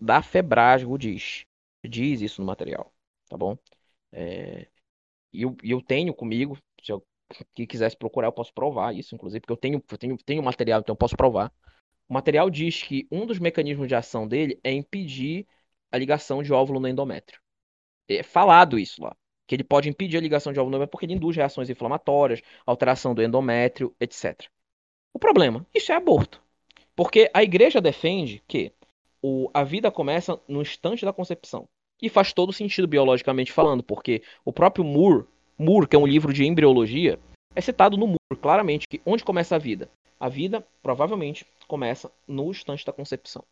da 0.00 0.22
Febrasgo 0.22 0.96
diz, 0.98 1.44
diz 1.88 2.20
isso 2.20 2.40
no 2.40 2.46
material, 2.46 2.92
tá 3.28 3.36
bom? 3.36 3.56
É, 4.12 4.68
e 5.32 5.42
eu, 5.42 5.56
eu 5.62 5.80
tenho 5.80 6.14
comigo, 6.14 6.58
se 6.82 6.92
eu 6.92 7.04
que 7.54 7.66
quisesse 7.66 7.96
procurar, 7.96 8.28
eu 8.28 8.32
posso 8.32 8.52
provar 8.52 8.94
isso, 8.94 9.14
inclusive, 9.14 9.40
porque 9.40 9.52
eu 9.52 9.56
tenho, 9.56 9.84
eu 9.90 9.98
tenho, 9.98 10.16
tenho 10.18 10.42
material, 10.42 10.80
então 10.80 10.92
eu 10.92 10.96
posso 10.98 11.16
provar. 11.16 11.52
O 12.08 12.14
material 12.14 12.50
diz 12.50 12.82
que 12.82 13.06
um 13.10 13.24
dos 13.24 13.38
mecanismos 13.38 13.88
de 13.88 13.94
ação 13.94 14.28
dele 14.28 14.60
é 14.62 14.70
impedir 14.70 15.46
a 15.90 15.98
ligação 15.98 16.42
de 16.42 16.52
óvulo 16.52 16.78
no 16.80 16.88
endométrio. 16.88 17.40
É 18.08 18.22
falado 18.22 18.78
isso 18.78 19.02
lá. 19.02 19.16
Que 19.46 19.54
ele 19.54 19.64
pode 19.64 19.88
impedir 19.88 20.18
a 20.18 20.20
ligação 20.20 20.52
de 20.52 20.60
óvulo 20.60 20.72
no 20.72 20.76
endométrio 20.76 20.90
porque 20.90 21.06
ele 21.06 21.14
induz 21.14 21.36
reações 21.36 21.70
inflamatórias, 21.70 22.42
alteração 22.66 23.14
do 23.14 23.22
endométrio, 23.22 23.94
etc. 23.98 24.48
O 25.12 25.18
problema, 25.18 25.66
isso 25.74 25.92
é 25.92 25.94
aborto. 25.94 26.42
Porque 26.94 27.30
a 27.32 27.42
igreja 27.42 27.80
defende 27.80 28.42
que 28.46 28.72
o, 29.22 29.48
a 29.54 29.62
vida 29.62 29.90
começa 29.90 30.38
no 30.48 30.60
instante 30.60 31.04
da 31.04 31.12
concepção. 31.12 31.68
E 32.00 32.08
faz 32.08 32.32
todo 32.32 32.52
sentido 32.52 32.88
biologicamente 32.88 33.52
falando, 33.52 33.82
porque 33.82 34.22
o 34.44 34.52
próprio 34.52 34.84
Moore, 34.84 35.24
Moore, 35.56 35.86
que 35.86 35.94
é 35.94 35.98
um 35.98 36.06
livro 36.06 36.32
de 36.32 36.44
embriologia, 36.44 37.18
é 37.54 37.60
citado 37.60 37.96
no 37.96 38.06
Moore 38.06 38.40
claramente 38.40 38.88
que 38.88 39.00
onde 39.06 39.22
começa 39.22 39.54
a 39.54 39.58
vida? 39.58 39.88
A 40.18 40.28
vida 40.28 40.66
provavelmente 40.82 41.46
começa 41.68 42.10
no 42.26 42.50
instante 42.50 42.84
da 42.84 42.92
concepção. 42.92 43.44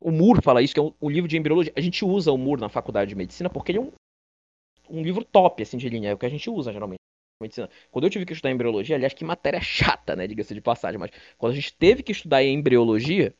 O 0.00 0.10
Moore 0.10 0.42
fala 0.42 0.62
isso, 0.62 0.74
que 0.74 0.80
é 0.80 0.82
um, 0.82 0.92
um, 1.00 1.10
livro 1.10 1.28
de 1.28 1.36
embriologia. 1.36 1.72
A 1.76 1.80
gente 1.80 2.04
usa 2.04 2.32
o 2.32 2.38
Moore 2.38 2.60
na 2.60 2.68
faculdade 2.68 3.10
de 3.10 3.14
medicina 3.14 3.50
porque 3.50 3.72
ele 3.72 3.78
é 3.78 3.82
um, 3.82 3.92
um 4.88 5.02
livro 5.02 5.24
top, 5.24 5.62
assim, 5.62 5.76
de 5.76 5.88
linha. 5.88 6.10
É 6.10 6.14
o 6.14 6.18
que 6.18 6.26
a 6.26 6.30
gente 6.30 6.48
usa, 6.48 6.72
geralmente. 6.72 6.98
Medicina. 7.40 7.68
Quando 7.90 8.04
eu 8.04 8.10
tive 8.10 8.24
que 8.24 8.32
estudar 8.32 8.50
embriologia, 8.50 8.96
aliás, 8.96 9.12
que 9.12 9.24
matéria 9.24 9.60
chata, 9.60 10.16
né? 10.16 10.26
Diga-se 10.26 10.54
de 10.54 10.60
passagem, 10.60 10.98
mas 10.98 11.10
quando 11.36 11.52
a 11.52 11.54
gente 11.54 11.74
teve 11.74 12.02
que 12.02 12.12
estudar 12.12 12.42
embriologia, 12.42 13.34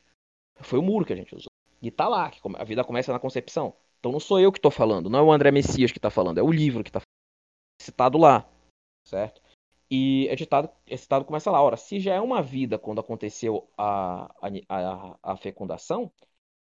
foi 0.61 0.79
o 0.79 0.81
Moore 0.81 1.05
que 1.05 1.13
a 1.13 1.15
gente 1.15 1.35
usou. 1.35 1.49
E 1.81 1.91
tá 1.91 2.07
lá, 2.07 2.29
que 2.29 2.39
a 2.55 2.63
vida 2.63 2.83
começa 2.83 3.11
na 3.13 3.19
concepção. 3.19 3.73
Então 3.99 4.11
não 4.11 4.19
sou 4.19 4.39
eu 4.39 4.51
que 4.51 4.59
estou 4.59 4.71
falando, 4.71 5.09
não 5.09 5.19
é 5.19 5.21
o 5.21 5.31
André 5.31 5.51
Messias 5.51 5.91
que 5.91 5.97
está 5.97 6.09
falando, 6.09 6.37
é 6.37 6.43
o 6.43 6.51
livro 6.51 6.83
que 6.83 6.89
está 6.89 7.01
citado 7.81 8.17
lá, 8.17 8.47
certo? 9.03 9.41
E 9.89 10.27
é 10.29 10.37
citado, 10.37 10.69
é 10.85 10.97
citado 10.97 11.25
começa 11.25 11.49
lá, 11.49 11.61
ora, 11.61 11.77
se 11.77 11.99
já 11.99 12.13
é 12.13 12.21
uma 12.21 12.41
vida 12.41 12.77
quando 12.77 12.99
aconteceu 12.99 13.67
a, 13.77 14.25
a, 14.41 14.49
a, 14.69 15.19
a 15.23 15.37
fecundação, 15.37 16.11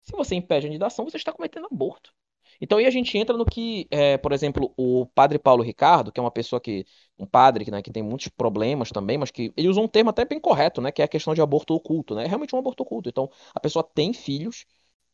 se 0.04 0.14
você 0.14 0.36
impede 0.36 0.66
a 0.66 0.70
anidação, 0.70 1.06
você 1.06 1.18
está 1.18 1.32
cometendo 1.32 1.68
aborto. 1.72 2.14
Então 2.62 2.78
aí 2.78 2.86
a 2.86 2.92
gente 2.92 3.18
entra 3.18 3.36
no 3.36 3.44
que, 3.46 3.88
é, 3.90 4.18
por 4.18 4.32
exemplo, 4.32 4.72
o 4.78 5.08
padre 5.08 5.40
Paulo 5.40 5.64
Ricardo, 5.64 6.12
que 6.12 6.20
é 6.20 6.24
uma 6.24 6.30
pessoa 6.32 6.62
que, 6.62 6.86
um 7.18 7.26
padre 7.26 7.70
né, 7.72 7.82
que 7.82 7.92
tem 7.92 8.04
muitos 8.04 8.28
problemas 8.28 8.92
também, 8.92 9.18
mas 9.18 9.32
que 9.32 9.52
ele 9.58 9.68
usa 9.68 9.82
um 9.82 9.88
termo 9.88 10.12
até 10.12 10.24
bem 10.26 10.40
correto, 10.40 10.80
né, 10.80 10.92
que 10.92 11.02
é 11.02 11.06
a 11.06 11.08
questão 11.08 11.34
de 11.34 11.42
aborto 11.42 11.74
oculto, 11.74 12.14
né? 12.16 12.26
É 12.26 12.28
realmente 12.28 12.56
um 12.56 12.60
aborto 12.60 12.84
oculto. 12.84 13.10
Então 13.10 13.30
a 13.54 13.60
pessoa 13.60 13.84
tem 13.84 14.14
filhos 14.14 14.66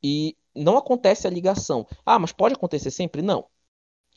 e 0.03 0.35
não 0.53 0.77
acontece 0.77 1.25
a 1.25 1.29
ligação. 1.29 1.87
Ah, 2.05 2.19
mas 2.19 2.33
pode 2.33 2.53
acontecer 2.55 2.91
sempre? 2.91 3.21
Não. 3.21 3.45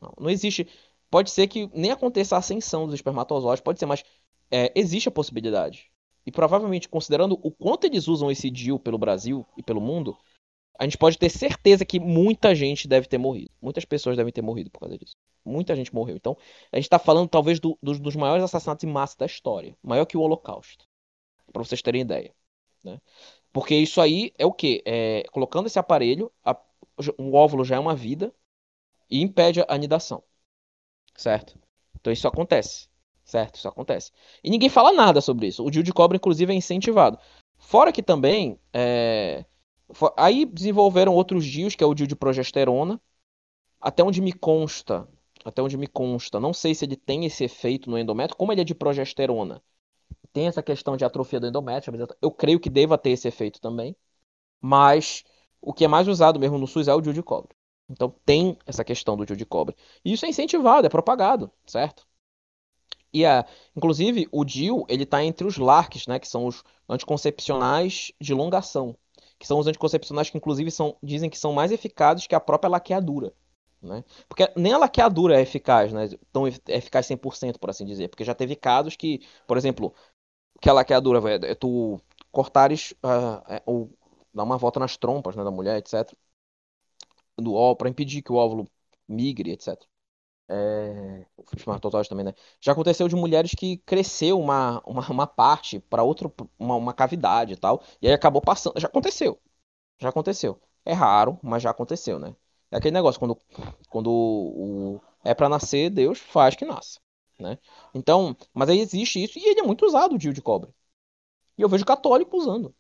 Não, 0.00 0.12
não 0.18 0.30
existe. 0.30 0.68
Pode 1.10 1.30
ser 1.30 1.48
que 1.48 1.68
nem 1.74 1.90
aconteça 1.90 2.36
a 2.36 2.38
ascensão 2.38 2.86
dos 2.86 2.94
espermatozoides, 2.94 3.62
pode 3.62 3.78
ser, 3.78 3.86
mas 3.86 4.02
é, 4.50 4.72
existe 4.74 5.08
a 5.08 5.12
possibilidade. 5.12 5.90
E 6.26 6.30
provavelmente, 6.30 6.88
considerando 6.88 7.38
o 7.42 7.50
quanto 7.50 7.84
eles 7.86 8.06
usam 8.08 8.30
esse 8.30 8.50
DIU 8.50 8.78
pelo 8.78 8.98
Brasil 8.98 9.46
e 9.56 9.62
pelo 9.62 9.80
mundo, 9.80 10.16
a 10.80 10.84
gente 10.84 10.96
pode 10.96 11.18
ter 11.18 11.28
certeza 11.28 11.84
que 11.84 12.00
muita 12.00 12.54
gente 12.54 12.88
deve 12.88 13.06
ter 13.06 13.18
morrido. 13.18 13.50
Muitas 13.60 13.84
pessoas 13.84 14.16
devem 14.16 14.32
ter 14.32 14.40
morrido 14.40 14.70
por 14.70 14.80
causa 14.80 14.96
disso. 14.96 15.14
Muita 15.44 15.76
gente 15.76 15.94
morreu. 15.94 16.16
Então, 16.16 16.34
a 16.72 16.76
gente 16.76 16.86
está 16.86 16.98
falando 16.98 17.28
talvez 17.28 17.60
do, 17.60 17.78
do, 17.82 17.98
dos 17.98 18.16
maiores 18.16 18.42
assassinatos 18.42 18.82
em 18.84 18.86
massa 18.86 19.14
da 19.18 19.26
história. 19.26 19.76
Maior 19.82 20.06
que 20.06 20.16
o 20.16 20.22
Holocausto. 20.22 20.86
Para 21.52 21.62
vocês 21.62 21.82
terem 21.82 22.00
ideia. 22.00 22.34
Né? 22.82 22.98
Porque 23.52 23.74
isso 23.74 24.00
aí 24.00 24.32
é 24.38 24.46
o 24.46 24.52
quê? 24.54 24.82
É, 24.86 25.22
colocando 25.30 25.66
esse 25.66 25.78
aparelho, 25.78 26.32
a, 26.42 26.58
o 27.18 27.34
óvulo 27.34 27.62
já 27.62 27.76
é 27.76 27.78
uma 27.78 27.94
vida 27.94 28.32
e 29.10 29.20
impede 29.20 29.60
a 29.60 29.66
anidação. 29.68 30.22
Certo? 31.14 31.58
Então 32.00 32.10
isso 32.10 32.26
acontece. 32.26 32.88
Certo? 33.22 33.56
Isso 33.56 33.68
acontece. 33.68 34.12
E 34.42 34.48
ninguém 34.48 34.70
fala 34.70 34.92
nada 34.92 35.20
sobre 35.20 35.46
isso. 35.46 35.62
O 35.62 35.70
DIU 35.70 35.82
de 35.82 35.92
cobra, 35.92 36.16
inclusive, 36.16 36.50
é 36.50 36.56
incentivado. 36.56 37.18
Fora 37.58 37.92
que 37.92 38.02
também 38.02 38.58
é, 38.72 39.44
Aí 40.16 40.45
desenvolveram 40.45 41.14
outros 41.14 41.45
DIUs, 41.45 41.74
que 41.74 41.84
é 41.84 41.86
o 41.86 41.95
DIU 41.95 42.07
de 42.07 42.16
progesterona. 42.16 43.01
Até 43.80 44.05
onde 44.05 44.20
me 44.20 44.32
consta, 44.32 45.09
até 45.45 45.62
onde 45.62 45.76
me 45.76 45.86
consta, 45.86 46.38
não 46.38 46.53
sei 46.53 46.74
se 46.74 46.84
ele 46.84 46.97
tem 46.97 47.24
esse 47.24 47.45
efeito 47.45 47.91
no 47.91 47.99
endométrio, 47.99 48.36
como 48.36 48.53
ele 48.53 48.61
é 48.61 48.64
de 48.64 48.74
progesterona. 48.74 49.62
Tem 50.32 50.47
essa 50.47 50.62
questão 50.62 50.97
de 50.97 51.05
atrofia 51.05 51.41
do 51.41 51.47
endométrio, 51.47 52.07
eu 52.20 52.30
creio 52.30 52.61
que 52.61 52.68
deva 52.70 52.99
ter 52.99 53.11
esse 53.11 53.26
efeito 53.26 53.61
também. 53.61 53.97
Mas 54.61 55.24
o 55.61 55.72
que 55.72 55.84
é 55.84 55.88
mais 55.88 56.09
usado 56.09 56.38
mesmo 56.38 56.59
no 56.59 56.66
SUS 56.66 56.88
é 56.88 56.95
o 56.95 57.01
DIU 57.01 57.14
de 57.14 57.22
cobre. 57.22 57.57
Então 57.88 58.14
tem 58.24 58.57
essa 58.66 58.84
questão 58.84 59.16
do 59.16 59.24
DIU 59.26 59.36
de 59.36 59.47
cobre. 59.47 59.74
E 60.05 60.12
isso 60.12 60.26
é 60.26 60.28
incentivado, 60.28 60.86
é 60.86 60.91
propagado, 60.91 61.51
certo? 61.66 62.07
E 63.12 63.24
a, 63.26 63.45
inclusive 63.74 64.28
o 64.30 64.45
DIU, 64.45 64.84
ele 64.88 65.03
está 65.03 65.24
entre 65.24 65.47
os 65.47 65.57
LARCs, 65.57 66.07
né, 66.07 66.18
que 66.18 66.28
são 66.28 66.47
os 66.47 66.62
anticoncepcionais 66.88 68.12
de 68.20 68.32
longação 68.34 68.97
que 69.41 69.47
são 69.47 69.59
os 69.59 69.66
anticoncepcionais 69.66 70.28
que 70.28 70.36
inclusive 70.36 70.70
são, 70.70 70.97
dizem 71.03 71.30
que 71.30 71.38
são 71.38 71.55
mais 71.55 71.72
eficazes 71.72 72.26
que 72.26 72.34
a 72.34 72.41
própria 72.41 72.68
laqueadura. 72.68 73.32
Né? 73.82 74.05
Porque 74.28 74.53
nem 74.55 74.74
a 74.74 74.78
laqueadura 74.78 75.38
é 75.38 75.41
eficaz, 75.41 75.93
né? 75.95 76.11
tão 76.30 76.47
eficaz 76.47 77.07
100%, 77.07 77.59
por 77.59 77.70
assim 77.70 77.86
dizer. 77.86 78.09
Porque 78.09 78.22
já 78.22 78.34
teve 78.34 78.55
casos 78.55 78.97
que, 78.97 79.20
por 79.47 79.57
exemplo, 79.57 79.95
que 80.61 80.68
a 80.68 80.74
laqueadura 80.74 81.20
é 81.47 81.55
tu 81.55 81.99
cortares 82.30 82.93
uh, 83.03 83.43
é, 83.49 83.62
ou 83.64 83.91
dar 84.32 84.45
uma 84.45 84.59
volta 84.59 84.78
nas 84.78 84.99
trompas 84.99 85.34
né, 85.34 85.43
da 85.43 85.51
mulher, 85.51 85.78
etc. 85.78 86.12
Do 87.38 87.55
óvulo, 87.55 87.76
para 87.76 87.88
impedir 87.88 88.22
que 88.22 88.32
o 88.32 88.36
óvulo 88.36 88.68
migre, 89.09 89.53
etc. 89.53 89.82
É, 90.53 91.24
espermatozoide 91.55 92.09
também, 92.09 92.24
né? 92.24 92.34
Já 92.61 92.72
aconteceu 92.72 93.07
de 93.07 93.14
mulheres 93.14 93.53
que 93.57 93.76
cresceu 93.78 94.40
uma, 94.40 94.82
uma, 94.84 95.09
uma 95.09 95.26
parte 95.26 95.78
para 95.78 96.03
outro, 96.03 96.34
uma, 96.59 96.74
uma 96.74 96.92
cavidade 96.92 97.53
e 97.53 97.57
tal, 97.57 97.80
e 98.03 98.09
aí 98.09 98.12
acabou 98.12 98.42
passando. 98.42 98.78
Já 98.80 98.88
aconteceu. 98.88 99.40
Já 100.01 100.09
aconteceu. 100.11 100.61
É 100.84 100.92
raro, 100.94 101.38
mas 101.42 101.62
já 101.62 101.70
aconteceu, 101.70 102.18
né? 102.18 102.34
É 102.70 102.76
aquele 102.78 102.94
negócio, 102.94 103.20
quando, 103.20 103.38
quando 103.90 104.11
o, 104.11 105.01
é 105.24 105.34
para 105.34 105.48
nascer, 105.48 105.90
Deus 105.90 106.18
faz 106.18 106.57
que 106.57 106.64
nasça, 106.64 107.01
né? 107.38 107.59
Então, 107.94 108.36
mas 108.55 108.68
aí 108.68 108.80
existe 108.80 109.22
isso, 109.22 109.38
e 109.38 109.44
ele 109.44 109.61
é 109.61 109.62
muito 109.64 109.86
usado, 109.86 110.14
o 110.14 110.18
DIU 110.18 110.32
de 110.32 110.42
cobre. 110.42 110.72
E 111.59 111.62
eu 111.62 111.68
vejo 111.68 111.84
católico 111.84 112.36
usando. 112.36 112.74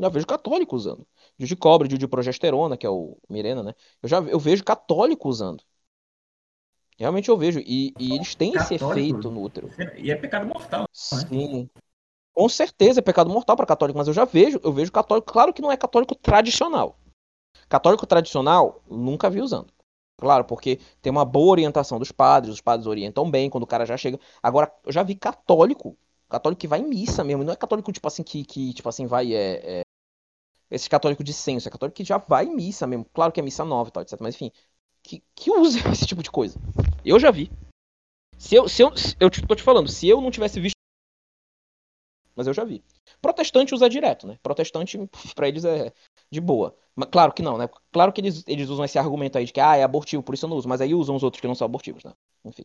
Já 0.00 0.08
vejo 0.08 0.26
católico 0.26 0.76
usando. 0.76 1.06
DIU 1.38 1.48
de 1.48 1.56
cobre, 1.56 1.88
DIU 1.88 1.98
de 1.98 2.08
progesterona, 2.08 2.76
que 2.76 2.86
é 2.86 2.90
o 2.90 3.18
Mirena, 3.28 3.62
né? 3.62 3.74
Eu 4.02 4.08
já 4.08 4.18
eu 4.20 4.38
vejo 4.40 4.64
católico 4.64 5.28
usando. 5.28 5.64
Realmente 6.98 7.28
eu 7.28 7.38
vejo. 7.38 7.60
E, 7.60 7.94
e 7.98 8.14
eles 8.14 8.34
têm 8.34 8.52
Católico. 8.52 8.74
esse 8.74 8.84
efeito 8.84 9.30
no 9.30 9.42
útero. 9.42 9.70
E 9.96 10.10
é 10.10 10.16
pecado 10.16 10.46
mortal. 10.46 10.82
Né? 10.82 10.86
Sim. 10.92 11.62
Né? 11.62 11.68
Com 12.34 12.48
certeza 12.48 13.00
é 13.00 13.02
pecado 13.02 13.30
mortal 13.30 13.56
para 13.56 13.66
católico, 13.66 13.98
mas 13.98 14.06
eu 14.06 14.14
já 14.14 14.24
vejo, 14.24 14.60
eu 14.62 14.72
vejo 14.72 14.92
católico, 14.92 15.32
claro 15.32 15.52
que 15.52 15.60
não 15.60 15.72
é 15.72 15.76
católico 15.76 16.14
tradicional. 16.14 16.96
Católico 17.68 18.06
tradicional, 18.06 18.80
nunca 18.88 19.28
vi 19.28 19.40
usando. 19.40 19.72
Claro, 20.16 20.44
porque 20.44 20.80
tem 21.02 21.10
uma 21.10 21.24
boa 21.24 21.50
orientação 21.52 21.98
dos 21.98 22.10
padres, 22.10 22.54
os 22.54 22.60
padres 22.60 22.86
orientam 22.86 23.30
bem 23.30 23.48
quando 23.50 23.64
o 23.64 23.66
cara 23.66 23.86
já 23.86 23.96
chega. 23.96 24.18
Agora, 24.42 24.72
eu 24.84 24.92
já 24.92 25.02
vi 25.02 25.14
católico, 25.14 25.96
católico 26.28 26.60
que 26.60 26.68
vai 26.68 26.80
em 26.80 26.88
missa 26.88 27.22
mesmo, 27.22 27.44
não 27.44 27.52
é 27.52 27.56
católico 27.56 27.92
tipo 27.92 28.06
assim 28.06 28.22
que, 28.22 28.44
que 28.44 28.72
tipo 28.72 28.88
assim 28.88 29.06
vai 29.06 29.32
é, 29.34 29.80
é... 29.80 29.82
esse 30.70 30.88
católico 30.88 31.22
de 31.24 31.32
senso, 31.32 31.68
é 31.68 31.70
católico 31.70 31.96
que 31.96 32.04
já 32.04 32.18
vai 32.18 32.46
em 32.46 32.54
missa 32.54 32.86
mesmo. 32.86 33.04
Claro 33.12 33.32
que 33.32 33.40
é 33.40 33.42
missa 33.42 33.64
nova 33.64 33.88
e 33.88 33.92
tal, 33.92 34.02
etc. 34.02 34.18
Mas 34.20 34.34
enfim, 34.34 34.50
que, 35.08 35.22
que 35.34 35.50
usa 35.50 35.78
esse 35.90 36.06
tipo 36.06 36.22
de 36.22 36.30
coisa. 36.30 36.58
Eu 37.04 37.18
já 37.18 37.30
vi. 37.30 37.50
Se 38.36 38.54
eu, 38.54 38.68
se 38.68 38.82
eu, 38.82 38.90
eu 39.18 39.30
tô 39.30 39.54
te 39.54 39.62
falando, 39.62 39.88
se 39.88 40.06
eu 40.06 40.20
não 40.20 40.30
tivesse 40.30 40.60
visto. 40.60 40.76
Mas 42.36 42.46
eu 42.46 42.52
já 42.52 42.62
vi. 42.62 42.84
Protestante 43.20 43.74
usa 43.74 43.88
direto, 43.88 44.26
né? 44.26 44.38
Protestante, 44.42 44.98
para 45.34 45.48
eles 45.48 45.64
é 45.64 45.92
de 46.30 46.40
boa. 46.40 46.76
Mas, 46.94 47.08
claro 47.10 47.32
que 47.32 47.42
não, 47.42 47.56
né? 47.56 47.68
Claro 47.90 48.12
que 48.12 48.20
eles, 48.20 48.44
eles 48.46 48.68
usam 48.68 48.84
esse 48.84 48.98
argumento 48.98 49.38
aí 49.38 49.44
de 49.44 49.52
que 49.52 49.60
ah, 49.60 49.76
é 49.76 49.82
abortivo, 49.82 50.22
por 50.22 50.34
isso 50.34 50.44
eu 50.44 50.50
não 50.50 50.56
uso. 50.56 50.68
Mas 50.68 50.80
aí 50.80 50.94
usam 50.94 51.16
os 51.16 51.22
outros 51.22 51.40
que 51.40 51.48
não 51.48 51.54
são 51.54 51.64
abortivos, 51.64 52.04
né? 52.04 52.12
Enfim. 52.44 52.64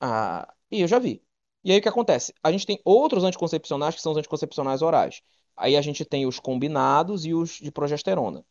Ah, 0.00 0.52
e 0.70 0.80
eu 0.80 0.88
já 0.88 0.98
vi. 0.98 1.22
E 1.62 1.72
aí 1.72 1.78
o 1.78 1.82
que 1.82 1.88
acontece? 1.88 2.32
A 2.42 2.50
gente 2.50 2.66
tem 2.66 2.80
outros 2.84 3.22
anticoncepcionais 3.22 3.94
que 3.94 4.00
são 4.00 4.12
os 4.12 4.18
anticoncepcionais 4.18 4.80
orais. 4.82 5.22
Aí 5.56 5.76
a 5.76 5.82
gente 5.82 6.04
tem 6.06 6.26
os 6.26 6.40
combinados 6.40 7.26
e 7.26 7.34
os 7.34 7.50
de 7.58 7.70
progesterona. 7.70 8.44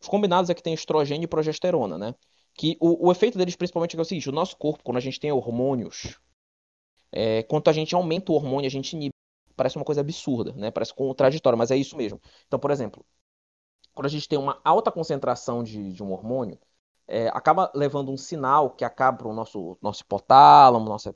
Os 0.00 0.08
combinados 0.08 0.50
é 0.50 0.54
que 0.54 0.62
tem 0.62 0.74
estrogênio 0.74 1.24
e 1.24 1.28
progesterona, 1.28 1.98
né? 1.98 2.14
Que 2.54 2.76
o, 2.80 3.08
o 3.08 3.12
efeito 3.12 3.38
deles 3.38 3.56
principalmente 3.56 3.96
é 3.96 4.00
o 4.00 4.04
seguinte: 4.04 4.28
o 4.28 4.32
nosso 4.32 4.56
corpo, 4.56 4.84
quando 4.84 4.96
a 4.96 5.00
gente 5.00 5.20
tem 5.20 5.32
hormônios, 5.32 6.18
é, 7.12 7.42
quanto 7.44 7.68
a 7.68 7.72
gente 7.72 7.94
aumenta 7.94 8.32
o 8.32 8.34
hormônio, 8.34 8.66
a 8.66 8.70
gente 8.70 8.94
inibe. 8.94 9.14
Parece 9.56 9.76
uma 9.76 9.84
coisa 9.84 10.00
absurda, 10.00 10.52
né? 10.52 10.70
Parece 10.70 10.94
contraditório, 10.94 11.58
mas 11.58 11.70
é 11.70 11.76
isso 11.76 11.96
mesmo. 11.96 12.20
Então, 12.46 12.58
por 12.58 12.70
exemplo, 12.70 13.04
quando 13.94 14.06
a 14.06 14.10
gente 14.10 14.28
tem 14.28 14.38
uma 14.38 14.58
alta 14.64 14.90
concentração 14.90 15.62
de, 15.62 15.92
de 15.92 16.02
um 16.02 16.12
hormônio, 16.12 16.58
é, 17.06 17.28
acaba 17.28 17.70
levando 17.74 18.10
um 18.10 18.16
sinal 18.16 18.70
que 18.70 18.84
acaba 18.84 19.18
para 19.18 19.28
o 19.28 19.34
nosso, 19.34 19.76
nosso 19.82 20.02
hipotálamo, 20.02 20.88
nosso 20.88 21.12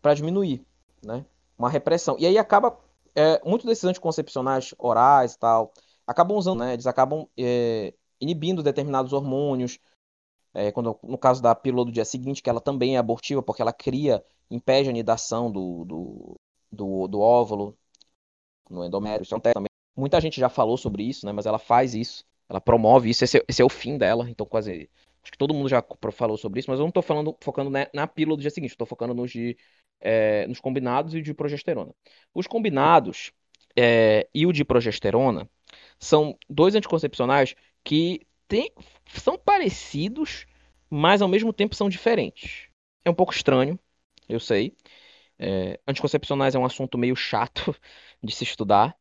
para 0.00 0.14
diminuir, 0.14 0.64
né? 1.04 1.26
Uma 1.58 1.68
repressão. 1.68 2.16
E 2.18 2.26
aí 2.26 2.38
acaba, 2.38 2.78
é, 3.14 3.40
muitos 3.44 3.66
desses 3.66 3.84
anticoncepcionais 3.84 4.74
orais 4.78 5.34
e 5.34 5.38
tal, 5.38 5.72
acabam 6.06 6.38
usando, 6.38 6.60
né? 6.60 6.72
Eles 6.74 6.86
acabam 6.86 7.28
é, 7.36 7.92
inibindo 8.20 8.62
determinados 8.62 9.12
hormônios, 9.12 9.78
é, 10.52 10.72
quando, 10.72 10.98
no 11.02 11.18
caso 11.18 11.42
da 11.42 11.54
pílula 11.54 11.84
do 11.84 11.92
dia 11.92 12.04
seguinte, 12.04 12.42
que 12.42 12.50
ela 12.50 12.60
também 12.60 12.96
é 12.96 12.98
abortiva, 12.98 13.42
porque 13.42 13.62
ela 13.62 13.72
cria, 13.72 14.24
impede 14.50 14.88
a 14.88 14.92
anidação 14.92 15.50
do, 15.50 15.84
do, 15.84 16.40
do, 16.72 17.08
do 17.08 17.20
óvulo 17.20 17.76
no 18.68 18.84
endométrio. 18.84 19.22
Isso 19.22 19.34
acontece 19.34 19.54
também. 19.54 19.70
Muita 19.96 20.20
gente 20.20 20.40
já 20.40 20.48
falou 20.48 20.76
sobre 20.76 21.02
isso, 21.02 21.26
né? 21.26 21.32
Mas 21.32 21.46
ela 21.46 21.58
faz 21.58 21.94
isso, 21.94 22.24
ela 22.48 22.60
promove 22.60 23.10
isso, 23.10 23.24
esse, 23.24 23.38
é, 23.38 23.44
esse 23.48 23.62
é 23.62 23.64
o 23.64 23.68
fim 23.68 23.98
dela. 23.98 24.28
Então, 24.30 24.46
quase. 24.46 24.88
Acho 25.22 25.32
que 25.32 25.38
todo 25.38 25.52
mundo 25.52 25.68
já 25.68 25.84
falou 26.12 26.38
sobre 26.38 26.60
isso, 26.60 26.70
mas 26.70 26.78
eu 26.78 26.84
não 26.84 26.88
estou 26.88 27.02
falando, 27.02 27.36
focando 27.42 27.68
na, 27.68 27.86
na 27.92 28.06
pílula 28.06 28.36
do 28.38 28.40
dia 28.40 28.50
seguinte, 28.50 28.70
estou 28.70 28.86
focando 28.86 29.12
nos, 29.12 29.30
de, 29.30 29.56
é, 30.00 30.46
nos 30.46 30.60
combinados 30.60 31.14
e 31.14 31.20
de 31.20 31.34
progesterona. 31.34 31.94
Os 32.34 32.46
combinados 32.46 33.30
é, 33.76 34.26
e 34.34 34.46
o 34.46 34.52
de 34.52 34.64
progesterona 34.64 35.48
são 35.98 36.38
dois 36.48 36.74
anticoncepcionais 36.74 37.54
que 37.84 38.26
tem, 38.50 38.72
são 39.06 39.38
parecidos, 39.38 40.44
mas 40.90 41.22
ao 41.22 41.28
mesmo 41.28 41.52
tempo 41.52 41.76
são 41.76 41.88
diferentes. 41.88 42.68
É 43.04 43.08
um 43.08 43.14
pouco 43.14 43.32
estranho, 43.32 43.78
eu 44.28 44.40
sei. 44.40 44.76
É, 45.38 45.78
anticoncepcionais 45.86 46.56
é 46.56 46.58
um 46.58 46.64
assunto 46.64 46.98
meio 46.98 47.14
chato 47.14 47.74
de 48.20 48.34
se 48.34 48.42
estudar, 48.42 48.96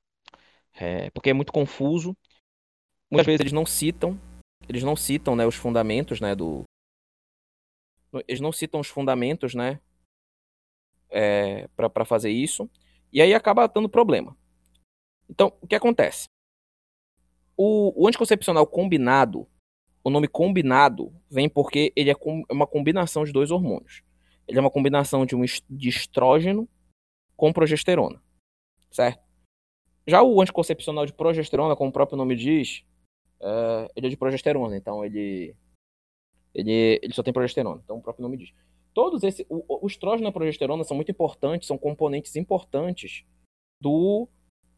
é, 0.74 1.10
porque 1.10 1.32
é 1.32 1.34
muito 1.34 1.52
confuso. 1.52 2.16
Muitas 3.10 3.26
vezes 3.26 3.40
eles 3.40 3.52
não 3.52 3.66
citam, 3.66 4.22
eles 4.68 4.84
não 4.84 4.96
citam, 4.96 5.36
né, 5.36 5.48
os 5.48 5.56
fundamentos, 5.56 6.22
né, 6.22 6.36
do, 6.36 6.64
eles 8.28 8.40
não 8.40 8.52
citam 8.52 8.80
os 8.80 8.88
fundamentos, 8.88 9.56
né, 9.56 9.80
é, 11.10 11.68
para 11.70 12.06
fazer 12.06 12.30
isso, 12.30 12.70
e 13.12 13.20
aí 13.20 13.34
acaba 13.34 13.68
dando 13.68 13.90
problema. 13.90 14.38
Então, 15.28 15.52
o 15.60 15.66
que 15.66 15.74
acontece? 15.74 16.28
O, 17.62 18.04
o 18.04 18.08
anticoncepcional 18.08 18.66
combinado, 18.66 19.46
o 20.02 20.10
nome 20.10 20.30
combinado 20.30 21.14
vem 21.30 21.50
porque 21.50 21.92
ele 21.94 22.10
é, 22.10 22.16
com, 22.16 22.42
é 22.48 22.54
uma 22.54 22.66
combinação 22.66 23.26
de 23.26 23.34
dois 23.34 23.52
hormônios. 23.52 24.02
Ele 24.48 24.58
é 24.58 24.62
uma 24.62 24.72
combinação 24.72 25.26
de 25.26 25.36
um 25.36 25.44
de 25.70 25.90
estrógeno 25.90 26.70
com 27.36 27.52
progesterona, 27.52 28.24
certo? 28.90 29.22
Já 30.08 30.24
o 30.24 30.42
anticoncepcional 30.42 31.06
de 31.06 31.12
progesterona, 31.12 31.76
como 31.76 31.90
o 31.90 31.94
próprio 31.94 32.18
nome 32.18 32.34
diz, 32.34 32.86
é, 33.42 33.92
ele 33.94 34.08
é 34.08 34.10
de 34.10 34.16
progesterona, 34.16 34.78
então 34.78 35.04
ele, 35.04 35.54
ele, 36.56 37.02
ele 37.04 37.14
só 37.14 37.22
tem 37.22 37.34
progesterona, 37.34 37.82
então 37.84 37.98
o 37.98 38.02
próprio 38.02 38.24
nome 38.24 38.38
diz. 38.38 38.54
Todos 38.94 39.22
esses, 39.22 39.46
o, 39.50 39.84
o 39.84 39.86
estrógeno 39.86 40.30
e 40.30 40.30
a 40.30 40.32
progesterona 40.32 40.86
são 40.86 40.96
muito 40.96 41.12
importantes, 41.12 41.68
são 41.68 41.78
componentes 41.78 42.38
importantes 42.38 43.26
do 43.82 44.30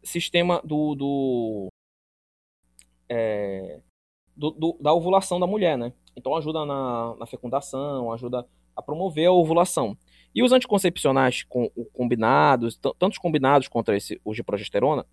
sistema 0.04 0.60
do, 0.66 0.96
do, 0.96 1.71
é, 3.12 3.82
do, 4.36 4.52
do, 4.52 4.78
da 4.80 4.94
ovulação 4.94 5.38
da 5.38 5.46
mulher, 5.46 5.78
né? 5.78 5.92
Então 6.16 6.34
ajuda 6.36 6.66
na, 6.66 7.16
na 7.20 7.26
fecundação, 7.26 8.12
ajuda 8.14 8.48
a 8.74 8.82
promover 8.82 9.28
a 9.28 9.32
ovulação. 9.34 9.98
E 10.34 10.42
os 10.42 10.54
anticoncepcionais 10.54 11.44
com, 11.44 11.70
combinados, 11.92 12.80
tantos 12.98 13.18
combinados 13.18 13.68
contra 13.68 13.98
esse, 13.98 14.20
os 14.24 14.36
de 14.38 14.44
progesterona, 14.44 15.06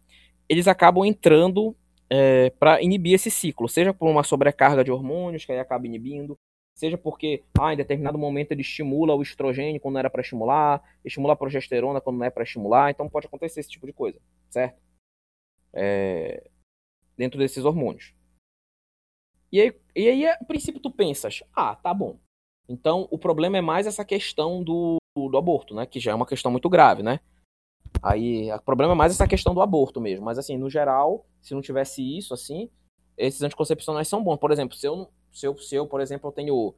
eles 0.49 0.69
acabam 0.69 1.05
entrando 1.05 1.77
é, 2.09 2.51
para 2.51 2.81
inibir 2.81 3.15
esse 3.15 3.33
ciclo, 3.33 3.69
seja 3.69 3.93
por 3.93 4.09
uma 4.09 4.23
sobrecarga 4.23 4.85
de 4.85 4.93
hormônios 4.93 5.45
que 5.45 5.51
aí 5.51 5.59
acaba 5.59 5.85
inibindo, 5.85 6.39
seja 6.73 6.97
porque 6.97 7.43
ah, 7.61 7.75
em 7.75 7.77
determinado 7.77 8.17
momento 8.17 8.53
ele 8.53 8.61
estimula 8.61 9.13
o 9.15 9.23
estrogênio 9.23 9.81
quando 9.81 9.95
não 9.95 9.99
era 9.99 10.09
para 10.09 10.23
estimular, 10.23 10.81
estimula 11.05 11.33
a 11.33 11.37
progesterona 11.37 12.01
quando 12.01 12.19
não 12.19 12.27
é 12.27 12.31
para 12.31 12.45
estimular, 12.45 12.91
então 12.91 13.09
pode 13.09 13.27
acontecer 13.27 13.59
esse 13.59 13.71
tipo 13.71 13.87
de 13.87 13.93
coisa, 13.93 14.21
certo? 14.49 14.81
É... 15.75 16.49
Dentro 17.19 17.39
desses 17.39 17.65
hormônios. 17.65 18.15
E 19.51 19.61
aí, 19.61 19.75
e 19.97 20.09
aí, 20.09 20.27
a 20.27 20.37
princípio, 20.45 20.81
tu 20.81 20.91
pensas, 20.91 21.43
ah, 21.55 21.75
tá 21.75 21.93
bom. 21.93 22.19
Então, 22.69 23.09
o 23.11 23.19
problema 23.19 23.59
é 23.59 23.63
mais 23.63 23.87
essa 23.87 24.05
questão 24.05 24.63
do, 24.63 24.99
do 25.17 25.37
aborto, 25.37 25.75
né? 25.75 25.87
Que 25.87 25.99
já 25.99 26.13
é 26.13 26.15
uma 26.15 26.27
questão 26.27 26.53
muito 26.53 26.69
grave, 26.69 27.03
né? 27.03 27.19
Aí, 28.03 28.53
o 28.53 28.63
problema 28.63 28.93
é 28.93 28.97
mais 28.97 29.13
essa 29.13 29.27
questão 29.27 29.55
do 29.55 29.63
aborto 29.63 30.01
mesmo. 30.01 30.25
Mas, 30.25 30.39
assim, 30.39 30.57
no 30.57 30.69
geral, 30.69 31.27
se 31.41 31.55
não 31.55 31.63
tivesse 31.63 32.03
isso, 32.03 32.35
assim, 32.35 32.71
esses 33.17 33.43
anticoncepcionais 33.43 34.07
são 34.07 34.23
bons. 34.23 34.37
Por 34.37 34.53
exemplo, 34.53 34.77
se 34.77 34.87
eu, 34.87 35.11
se 35.33 35.47
eu, 35.47 35.57
se 35.59 35.75
eu 35.75 35.87
por 35.87 36.01
exemplo, 36.01 36.29
eu 36.29 36.33
tenho. 36.33 36.75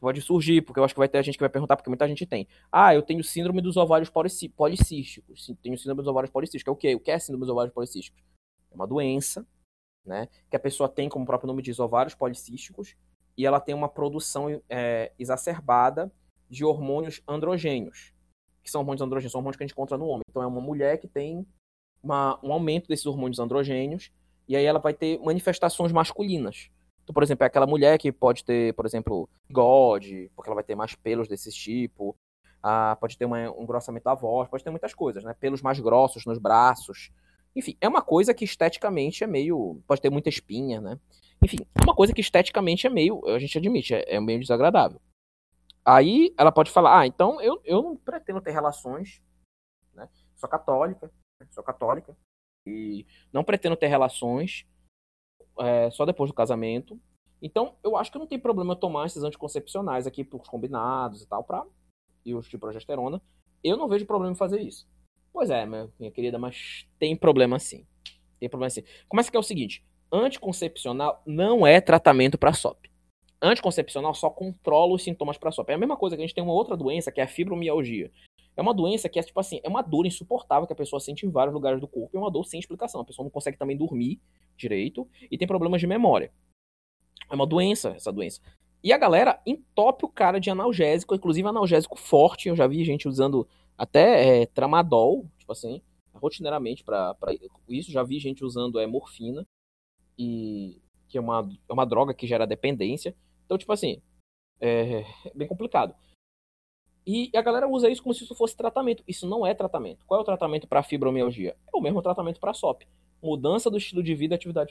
Pode 0.00 0.20
surgir, 0.20 0.62
porque 0.62 0.78
eu 0.78 0.84
acho 0.84 0.94
que 0.94 0.98
vai 0.98 1.08
ter 1.08 1.22
gente 1.24 1.36
que 1.36 1.42
vai 1.42 1.48
perguntar, 1.48 1.76
porque 1.76 1.90
muita 1.90 2.06
gente 2.06 2.24
tem. 2.24 2.46
Ah, 2.70 2.94
eu 2.94 3.02
tenho 3.02 3.22
síndrome 3.24 3.60
dos 3.60 3.76
ovários 3.76 4.10
policísticos. 4.10 5.50
Tenho 5.60 5.76
síndrome 5.76 6.02
dos 6.02 6.06
ovários 6.08 6.30
policísticos. 6.30 6.70
É 6.70 6.72
o 6.72 6.76
quê? 6.76 6.94
O 6.94 7.00
que 7.00 7.10
é 7.10 7.18
síndrome 7.18 7.40
dos 7.40 7.50
ovários 7.50 7.74
policísticos? 7.74 8.22
É 8.70 8.74
uma 8.74 8.86
doença, 8.86 9.46
né? 10.04 10.28
Que 10.50 10.56
a 10.56 10.60
pessoa 10.60 10.88
tem, 10.88 11.08
como 11.08 11.24
o 11.24 11.26
próprio 11.26 11.46
nome 11.46 11.62
diz, 11.62 11.78
ovários 11.78 12.14
policísticos, 12.14 12.96
e 13.36 13.46
ela 13.46 13.60
tem 13.60 13.74
uma 13.74 13.88
produção 13.88 14.60
é, 14.68 15.12
exacerbada 15.18 16.12
de 16.48 16.64
hormônios 16.64 17.22
androgênios. 17.26 18.12
Que 18.62 18.70
são 18.70 18.80
hormônios 18.80 19.02
androgênios, 19.02 19.32
são 19.32 19.38
hormônios 19.38 19.56
que 19.56 19.62
a 19.62 19.66
gente 19.66 19.74
encontra 19.74 19.96
no 19.96 20.06
homem. 20.06 20.22
Então 20.28 20.42
é 20.42 20.46
uma 20.46 20.60
mulher 20.60 20.98
que 20.98 21.06
tem 21.06 21.46
uma, 22.02 22.38
um 22.42 22.52
aumento 22.52 22.88
desses 22.88 23.06
hormônios 23.06 23.38
androgênios, 23.38 24.10
e 24.48 24.56
aí 24.56 24.64
ela 24.64 24.78
vai 24.78 24.94
ter 24.94 25.18
manifestações 25.20 25.92
masculinas. 25.92 26.70
Então, 27.04 27.14
por 27.14 27.22
exemplo, 27.22 27.44
é 27.44 27.46
aquela 27.46 27.66
mulher 27.66 27.98
que 27.98 28.12
pode 28.12 28.44
ter, 28.44 28.74
por 28.74 28.84
exemplo, 28.84 29.28
God, 29.50 30.04
porque 30.34 30.48
ela 30.48 30.56
vai 30.56 30.64
ter 30.64 30.74
mais 30.74 30.94
pelos 30.94 31.28
desse 31.28 31.50
tipo. 31.50 32.14
Ah, 32.62 32.96
pode 33.00 33.16
ter 33.16 33.24
uma, 33.24 33.50
um 33.52 33.64
grossamento 33.64 34.04
da 34.04 34.14
voz, 34.14 34.48
pode 34.48 34.64
ter 34.64 34.70
muitas 34.70 34.92
coisas, 34.92 35.24
né? 35.24 35.34
Pelos 35.38 35.62
mais 35.62 35.78
grossos 35.80 36.26
nos 36.26 36.38
braços. 36.38 37.10
Enfim, 37.58 37.76
é 37.80 37.88
uma 37.88 38.00
coisa 38.00 38.32
que 38.32 38.44
esteticamente 38.44 39.24
é 39.24 39.26
meio. 39.26 39.82
Pode 39.84 40.00
ter 40.00 40.10
muita 40.10 40.28
espinha, 40.28 40.80
né? 40.80 40.96
Enfim, 41.42 41.58
é 41.74 41.82
uma 41.82 41.94
coisa 41.94 42.12
que 42.12 42.20
esteticamente 42.20 42.86
é 42.86 42.90
meio. 42.90 43.20
A 43.26 43.36
gente 43.40 43.58
admite, 43.58 43.92
é, 43.94 44.14
é 44.14 44.20
meio 44.20 44.38
desagradável. 44.38 45.00
Aí 45.84 46.32
ela 46.38 46.52
pode 46.52 46.70
falar: 46.70 47.00
ah, 47.00 47.06
então 47.06 47.40
eu, 47.40 47.60
eu 47.64 47.82
não 47.82 47.96
pretendo 47.96 48.40
ter 48.40 48.52
relações, 48.52 49.20
né? 49.92 50.08
Sou 50.36 50.48
católica, 50.48 51.10
sou 51.50 51.64
católica, 51.64 52.16
e 52.64 53.04
não 53.32 53.42
pretendo 53.42 53.74
ter 53.74 53.88
relações 53.88 54.64
é, 55.58 55.90
só 55.90 56.06
depois 56.06 56.30
do 56.30 56.34
casamento. 56.34 57.00
Então, 57.42 57.76
eu 57.82 57.96
acho 57.96 58.12
que 58.12 58.18
não 58.18 58.26
tem 58.26 58.38
problema 58.38 58.76
tomar 58.76 59.06
esses 59.06 59.24
anticoncepcionais 59.24 60.06
aqui, 60.06 60.22
por 60.22 60.42
combinados 60.48 61.22
e 61.22 61.26
tal, 61.26 61.42
pra, 61.42 61.66
e 62.24 62.36
os 62.36 62.48
de 62.48 62.56
progesterona. 62.56 63.20
Eu 63.64 63.76
não 63.76 63.88
vejo 63.88 64.06
problema 64.06 64.32
em 64.32 64.36
fazer 64.36 64.60
isso. 64.60 64.88
Pois 65.32 65.50
é, 65.50 65.64
minha 65.66 66.10
querida, 66.12 66.38
mas 66.38 66.86
tem 66.98 67.14
problema 67.16 67.58
sim. 67.58 67.86
Tem 68.40 68.48
problema 68.48 68.70
sim. 68.70 68.82
Começa 69.08 69.30
que 69.30 69.36
é 69.36 69.40
o 69.40 69.42
seguinte: 69.42 69.84
anticoncepcional 70.12 71.22
não 71.26 71.66
é 71.66 71.80
tratamento 71.80 72.38
para 72.38 72.52
SOP. 72.52 72.88
Anticoncepcional 73.40 74.14
só 74.14 74.28
controla 74.30 74.94
os 74.94 75.02
sintomas 75.02 75.38
para 75.38 75.52
SOP. 75.52 75.70
É 75.70 75.74
a 75.74 75.78
mesma 75.78 75.96
coisa 75.96 76.16
que 76.16 76.22
a 76.22 76.26
gente 76.26 76.34
tem 76.34 76.42
uma 76.42 76.52
outra 76.52 76.76
doença 76.76 77.12
que 77.12 77.20
é 77.20 77.24
a 77.24 77.28
fibromialgia. 77.28 78.10
É 78.56 78.60
uma 78.60 78.74
doença 78.74 79.08
que 79.08 79.20
é 79.20 79.22
tipo 79.22 79.38
assim, 79.38 79.60
é 79.62 79.68
uma 79.68 79.82
dor 79.82 80.04
insuportável 80.04 80.66
que 80.66 80.72
a 80.72 80.76
pessoa 80.76 80.98
sente 80.98 81.24
em 81.24 81.30
vários 81.30 81.54
lugares 81.54 81.80
do 81.80 81.86
corpo, 81.86 82.16
é 82.16 82.20
uma 82.20 82.30
dor 82.30 82.44
sem 82.44 82.58
explicação. 82.58 83.00
A 83.00 83.04
pessoa 83.04 83.22
não 83.22 83.30
consegue 83.30 83.56
também 83.56 83.76
dormir 83.76 84.20
direito 84.56 85.08
e 85.30 85.38
tem 85.38 85.46
problemas 85.46 85.80
de 85.80 85.86
memória. 85.86 86.32
É 87.30 87.34
uma 87.34 87.46
doença, 87.46 87.90
essa 87.90 88.10
doença. 88.10 88.40
E 88.82 88.92
a 88.92 88.98
galera 88.98 89.40
entope 89.46 90.04
o 90.04 90.08
cara 90.08 90.40
de 90.40 90.50
analgésico, 90.50 91.14
inclusive 91.14 91.46
analgésico 91.46 91.96
forte. 91.96 92.48
Eu 92.48 92.56
já 92.56 92.66
vi 92.66 92.84
gente 92.84 93.06
usando 93.06 93.46
até 93.78 94.42
é, 94.42 94.46
tramadol, 94.46 95.30
tipo 95.38 95.52
assim, 95.52 95.80
rotineiramente 96.12 96.82
para 96.82 97.16
isso. 97.68 97.92
Já 97.92 98.02
vi 98.02 98.18
gente 98.18 98.44
usando 98.44 98.80
é, 98.80 98.86
morfina, 98.86 99.46
e 100.18 100.82
que 101.08 101.16
é 101.16 101.20
uma, 101.20 101.48
é 101.68 101.72
uma 101.72 101.86
droga 101.86 102.12
que 102.12 102.26
gera 102.26 102.46
dependência. 102.46 103.14
Então, 103.46 103.56
tipo 103.56 103.72
assim, 103.72 104.02
é, 104.60 105.00
é 105.00 105.32
bem 105.34 105.46
complicado. 105.46 105.94
E 107.06 107.30
a 107.34 107.40
galera 107.40 107.66
usa 107.66 107.88
isso 107.88 108.02
como 108.02 108.14
se 108.14 108.24
isso 108.24 108.34
fosse 108.34 108.54
tratamento. 108.54 109.02
Isso 109.08 109.26
não 109.26 109.46
é 109.46 109.54
tratamento. 109.54 110.04
Qual 110.04 110.18
é 110.18 110.22
o 110.22 110.26
tratamento 110.26 110.68
para 110.68 110.82
fibromialgia? 110.82 111.56
É 111.72 111.76
o 111.76 111.80
mesmo 111.80 112.02
tratamento 112.02 112.38
para 112.38 112.52
SOP. 112.52 112.86
Mudança 113.22 113.70
do 113.70 113.78
estilo 113.78 114.02
de 114.02 114.14
vida 114.14 114.34
e 114.34 114.36
atividade. 114.36 114.70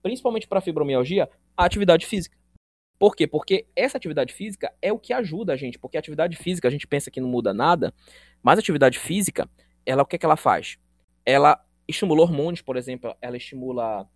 Principalmente 0.00 0.46
para 0.46 0.60
fibromialgia, 0.60 1.28
atividade 1.56 2.06
física. 2.06 2.36
Por 2.98 3.14
quê? 3.16 3.26
Porque 3.26 3.66
essa 3.74 3.96
atividade 3.96 4.32
física 4.32 4.72
é 4.80 4.92
o 4.92 4.98
que 4.98 5.12
ajuda 5.12 5.52
a 5.52 5.56
gente. 5.56 5.78
Porque 5.78 5.96
a 5.96 6.00
atividade 6.00 6.36
física, 6.36 6.68
a 6.68 6.70
gente 6.70 6.86
pensa 6.86 7.10
que 7.10 7.20
não 7.20 7.28
muda 7.28 7.52
nada, 7.52 7.92
mas 8.42 8.58
a 8.58 8.60
atividade 8.60 8.98
física, 8.98 9.48
ela 9.84 10.02
o 10.02 10.06
que, 10.06 10.16
é 10.16 10.18
que 10.18 10.26
ela 10.26 10.36
faz? 10.36 10.78
Ela 11.24 11.62
estimula 11.88 12.22
hormônios, 12.22 12.62
por 12.62 12.76
exemplo, 12.76 13.14
ela 13.20 13.36
estimula 13.36 14.08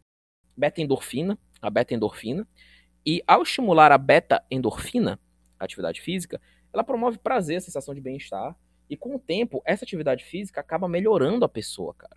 beta-endorfina, 0.56 1.38
a 1.60 1.70
beta-endorfina, 1.70 2.46
e 3.04 3.22
ao 3.26 3.42
estimular 3.42 3.92
a 3.92 3.98
beta-endorfina, 3.98 5.20
atividade 5.58 6.00
física, 6.00 6.40
ela 6.72 6.84
promove 6.84 7.18
prazer, 7.18 7.60
sensação 7.60 7.94
de 7.94 8.00
bem-estar. 8.00 8.56
E 8.88 8.96
com 8.96 9.16
o 9.16 9.18
tempo, 9.18 9.62
essa 9.64 9.84
atividade 9.84 10.24
física 10.24 10.60
acaba 10.60 10.88
melhorando 10.88 11.44
a 11.44 11.48
pessoa, 11.48 11.94
cara. 11.94 12.16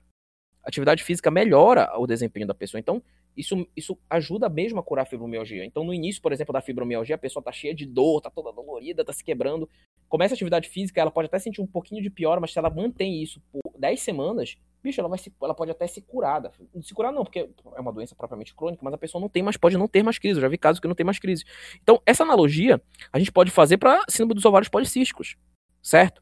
Atividade 0.63 1.03
física 1.03 1.31
melhora 1.31 1.91
o 1.97 2.05
desempenho 2.05 2.47
da 2.47 2.53
pessoa. 2.53 2.79
Então, 2.79 3.01
isso, 3.35 3.65
isso 3.75 3.97
ajuda 4.09 4.49
mesmo 4.49 4.79
a 4.79 4.83
curar 4.83 5.03
a 5.03 5.05
fibromialgia. 5.05 5.65
Então, 5.65 5.83
no 5.83 5.93
início, 5.93 6.21
por 6.21 6.31
exemplo, 6.31 6.53
da 6.53 6.61
fibromialgia, 6.61 7.15
a 7.15 7.19
pessoa 7.19 7.41
tá 7.41 7.51
cheia 7.51 7.73
de 7.73 7.85
dor, 7.85 8.21
tá 8.21 8.29
toda 8.29 8.51
dolorida, 8.51 9.05
tá 9.05 9.13
se 9.13 9.23
quebrando. 9.23 9.69
Começa 10.09 10.33
a 10.33 10.35
atividade 10.35 10.67
física, 10.67 10.99
ela 10.99 11.11
pode 11.11 11.27
até 11.27 11.39
sentir 11.39 11.61
um 11.61 11.67
pouquinho 11.67 12.01
de 12.01 12.09
pior, 12.09 12.39
mas 12.39 12.51
se 12.51 12.59
ela 12.59 12.69
mantém 12.69 13.23
isso 13.23 13.41
por 13.51 13.61
10 13.79 13.99
semanas, 14.01 14.57
bicho, 14.83 14.99
ela, 14.99 15.07
vai 15.07 15.17
se, 15.17 15.33
ela 15.41 15.53
pode 15.53 15.71
até 15.71 15.87
se 15.87 16.01
curar. 16.01 16.41
Não 16.73 16.81
se 16.81 16.93
curar 16.93 17.13
não, 17.13 17.23
porque 17.23 17.49
é 17.75 17.79
uma 17.79 17.93
doença 17.93 18.13
propriamente 18.13 18.53
crônica, 18.53 18.83
mas 18.83 18.93
a 18.93 18.97
pessoa 18.97 19.21
não 19.21 19.29
tem 19.29 19.41
mais, 19.41 19.55
pode 19.55 19.77
não 19.77 19.87
ter 19.87 20.03
mais 20.03 20.19
crise. 20.19 20.37
Eu 20.37 20.41
já 20.41 20.47
vi 20.49 20.57
casos 20.57 20.79
que 20.79 20.87
não 20.87 20.95
tem 20.95 21.05
mais 21.05 21.19
crise. 21.19 21.45
Então, 21.81 22.01
essa 22.05 22.23
analogia 22.23 22.81
a 23.13 23.17
gente 23.17 23.31
pode 23.31 23.51
fazer 23.51 23.77
para 23.77 24.03
síndrome 24.09 24.33
dos 24.33 24.45
ovários 24.45 24.69
policísticos, 24.69 25.37
certo? 25.81 26.21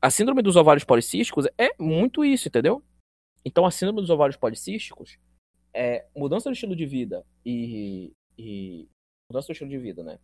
A 0.00 0.10
síndrome 0.10 0.42
dos 0.42 0.56
ovários 0.56 0.82
policísticos 0.82 1.46
é 1.56 1.70
muito 1.78 2.24
isso, 2.24 2.48
entendeu? 2.48 2.82
Então, 3.44 3.64
a 3.66 3.70
síndrome 3.70 4.00
dos 4.00 4.10
ovários 4.10 4.36
policísticos 4.36 5.18
é 5.74 6.06
mudança 6.16 6.48
do 6.48 6.52
estilo 6.52 6.76
de 6.76 6.86
vida 6.86 7.24
e, 7.44 8.12
e 8.38 8.88
mudança 9.30 9.48
do 9.48 9.52
estilo 9.52 9.70
de 9.70 9.78
vida, 9.78 10.02
né? 10.02 10.18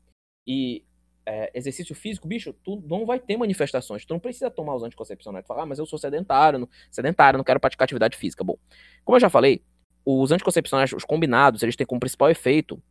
E 0.46 0.84
é, 1.26 1.50
exercício 1.54 1.94
físico, 1.94 2.26
bicho, 2.26 2.54
tu 2.64 2.82
não 2.86 3.04
vai 3.04 3.18
ter 3.18 3.36
manifestações. 3.36 4.04
Tu 4.06 4.12
não 4.14 4.20
precisa 4.20 4.50
tomar 4.50 4.74
os 4.74 4.82
anticoncepcionais. 4.82 5.44
Tu 5.44 5.48
fala, 5.48 5.62
ah, 5.62 5.66
mas 5.66 5.78
eu 5.78 5.84
sou 5.84 5.98
sedentário, 5.98 6.58
não, 6.58 6.68
sedentário, 6.90 7.36
não 7.36 7.44
quero 7.44 7.60
praticar 7.60 7.84
atividade 7.84 8.16
física. 8.16 8.42
Bom, 8.42 8.56
como 9.04 9.16
eu 9.16 9.20
já 9.20 9.28
falei, 9.28 9.62
os 10.06 10.32
anticoncepcionais, 10.32 10.92
os 10.92 11.04
combinados, 11.04 11.62
eles 11.62 11.76
têm 11.76 11.86
como 11.86 12.00
principal 12.00 12.30
efeito, 12.30 12.82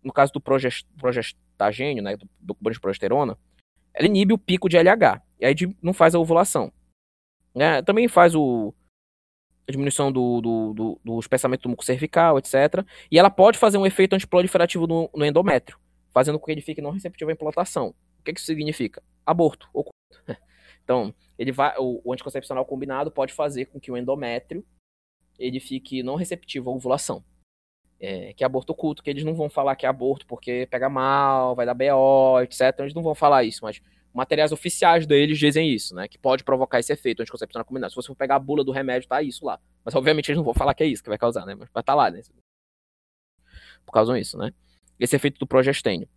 no 0.00 0.12
caso 0.12 0.32
do 0.32 0.40
progest, 0.40 0.86
progestagênio, 0.96 2.02
né, 2.04 2.16
do, 2.16 2.28
do 2.40 2.70
de 2.70 2.80
progesterona, 2.80 3.36
ela 3.92 4.06
inibe 4.06 4.32
o 4.32 4.38
pico 4.38 4.68
de 4.68 4.76
LH. 4.76 5.20
E 5.40 5.44
aí 5.44 5.54
não 5.82 5.92
faz 5.92 6.14
a 6.14 6.20
ovulação. 6.20 6.72
Né? 7.52 7.82
Também 7.82 8.06
faz 8.06 8.34
o, 8.36 8.72
diminuição 9.70 10.10
do, 10.10 10.40
do, 10.40 10.74
do, 10.74 11.00
do 11.04 11.20
espessamento 11.20 11.62
do 11.62 11.68
muco 11.68 11.84
cervical, 11.84 12.38
etc. 12.38 12.84
E 13.10 13.18
ela 13.18 13.30
pode 13.30 13.58
fazer 13.58 13.78
um 13.78 13.86
efeito 13.86 14.14
antiproliferativo 14.14 14.86
no, 14.86 15.10
no 15.14 15.24
endométrio, 15.24 15.78
fazendo 16.12 16.38
com 16.38 16.46
que 16.46 16.52
ele 16.52 16.60
fique 16.60 16.80
não 16.80 16.90
receptivo 16.90 17.30
à 17.30 17.32
implantação. 17.32 17.94
O 18.20 18.24
que, 18.24 18.32
que 18.32 18.40
isso 18.40 18.46
significa? 18.46 19.02
Aborto. 19.26 19.68
Então, 20.84 21.14
ele 21.38 21.52
vai, 21.52 21.72
o, 21.78 22.02
o 22.04 22.12
anticoncepcional 22.12 22.64
combinado 22.64 23.08
pode 23.08 23.32
fazer 23.32 23.66
com 23.66 23.78
que 23.78 23.92
o 23.92 23.96
endométrio 23.96 24.66
ele 25.38 25.60
fique 25.60 26.02
não 26.02 26.16
receptivo 26.16 26.70
à 26.70 26.72
ovulação. 26.72 27.24
É, 28.00 28.32
que 28.32 28.42
é 28.42 28.46
aborto 28.46 28.72
oculto, 28.72 29.00
que 29.00 29.08
eles 29.08 29.22
não 29.22 29.32
vão 29.32 29.48
falar 29.48 29.76
que 29.76 29.86
é 29.86 29.88
aborto 29.88 30.26
porque 30.26 30.66
pega 30.68 30.88
mal, 30.88 31.54
vai 31.54 31.64
dar 31.64 31.72
BO, 31.72 32.40
etc. 32.40 32.80
Eles 32.80 32.94
não 32.94 33.02
vão 33.02 33.14
falar 33.14 33.44
isso, 33.44 33.60
mas 33.62 33.80
materiais 34.12 34.52
oficiais 34.52 35.06
deles 35.06 35.38
dizem 35.38 35.70
isso, 35.72 35.94
né? 35.94 36.06
Que 36.06 36.18
pode 36.18 36.44
provocar 36.44 36.78
esse 36.78 36.92
efeito 36.92 37.22
anticoncepcional 37.22 37.64
combinado. 37.64 37.92
Se 37.92 37.96
você 37.96 38.08
for 38.08 38.14
pegar 38.14 38.36
a 38.36 38.38
bula 38.38 38.62
do 38.62 38.72
remédio, 38.72 39.08
tá 39.08 39.22
isso 39.22 39.44
lá. 39.44 39.58
Mas 39.84 39.94
obviamente 39.94 40.28
eles 40.28 40.36
não 40.36 40.44
vão 40.44 40.54
falar 40.54 40.74
que 40.74 40.82
é 40.82 40.86
isso 40.86 41.02
que 41.02 41.08
vai 41.08 41.18
causar, 41.18 41.46
né? 41.46 41.54
Mas 41.54 41.68
vai 41.72 41.82
tá 41.82 41.94
lá, 41.94 42.10
né? 42.10 42.20
Por 43.84 43.92
causa 43.92 44.14
disso, 44.14 44.36
né? 44.36 44.52
Esse 44.98 45.16
efeito 45.16 45.38
do 45.38 45.46
progestênio. 45.46 46.08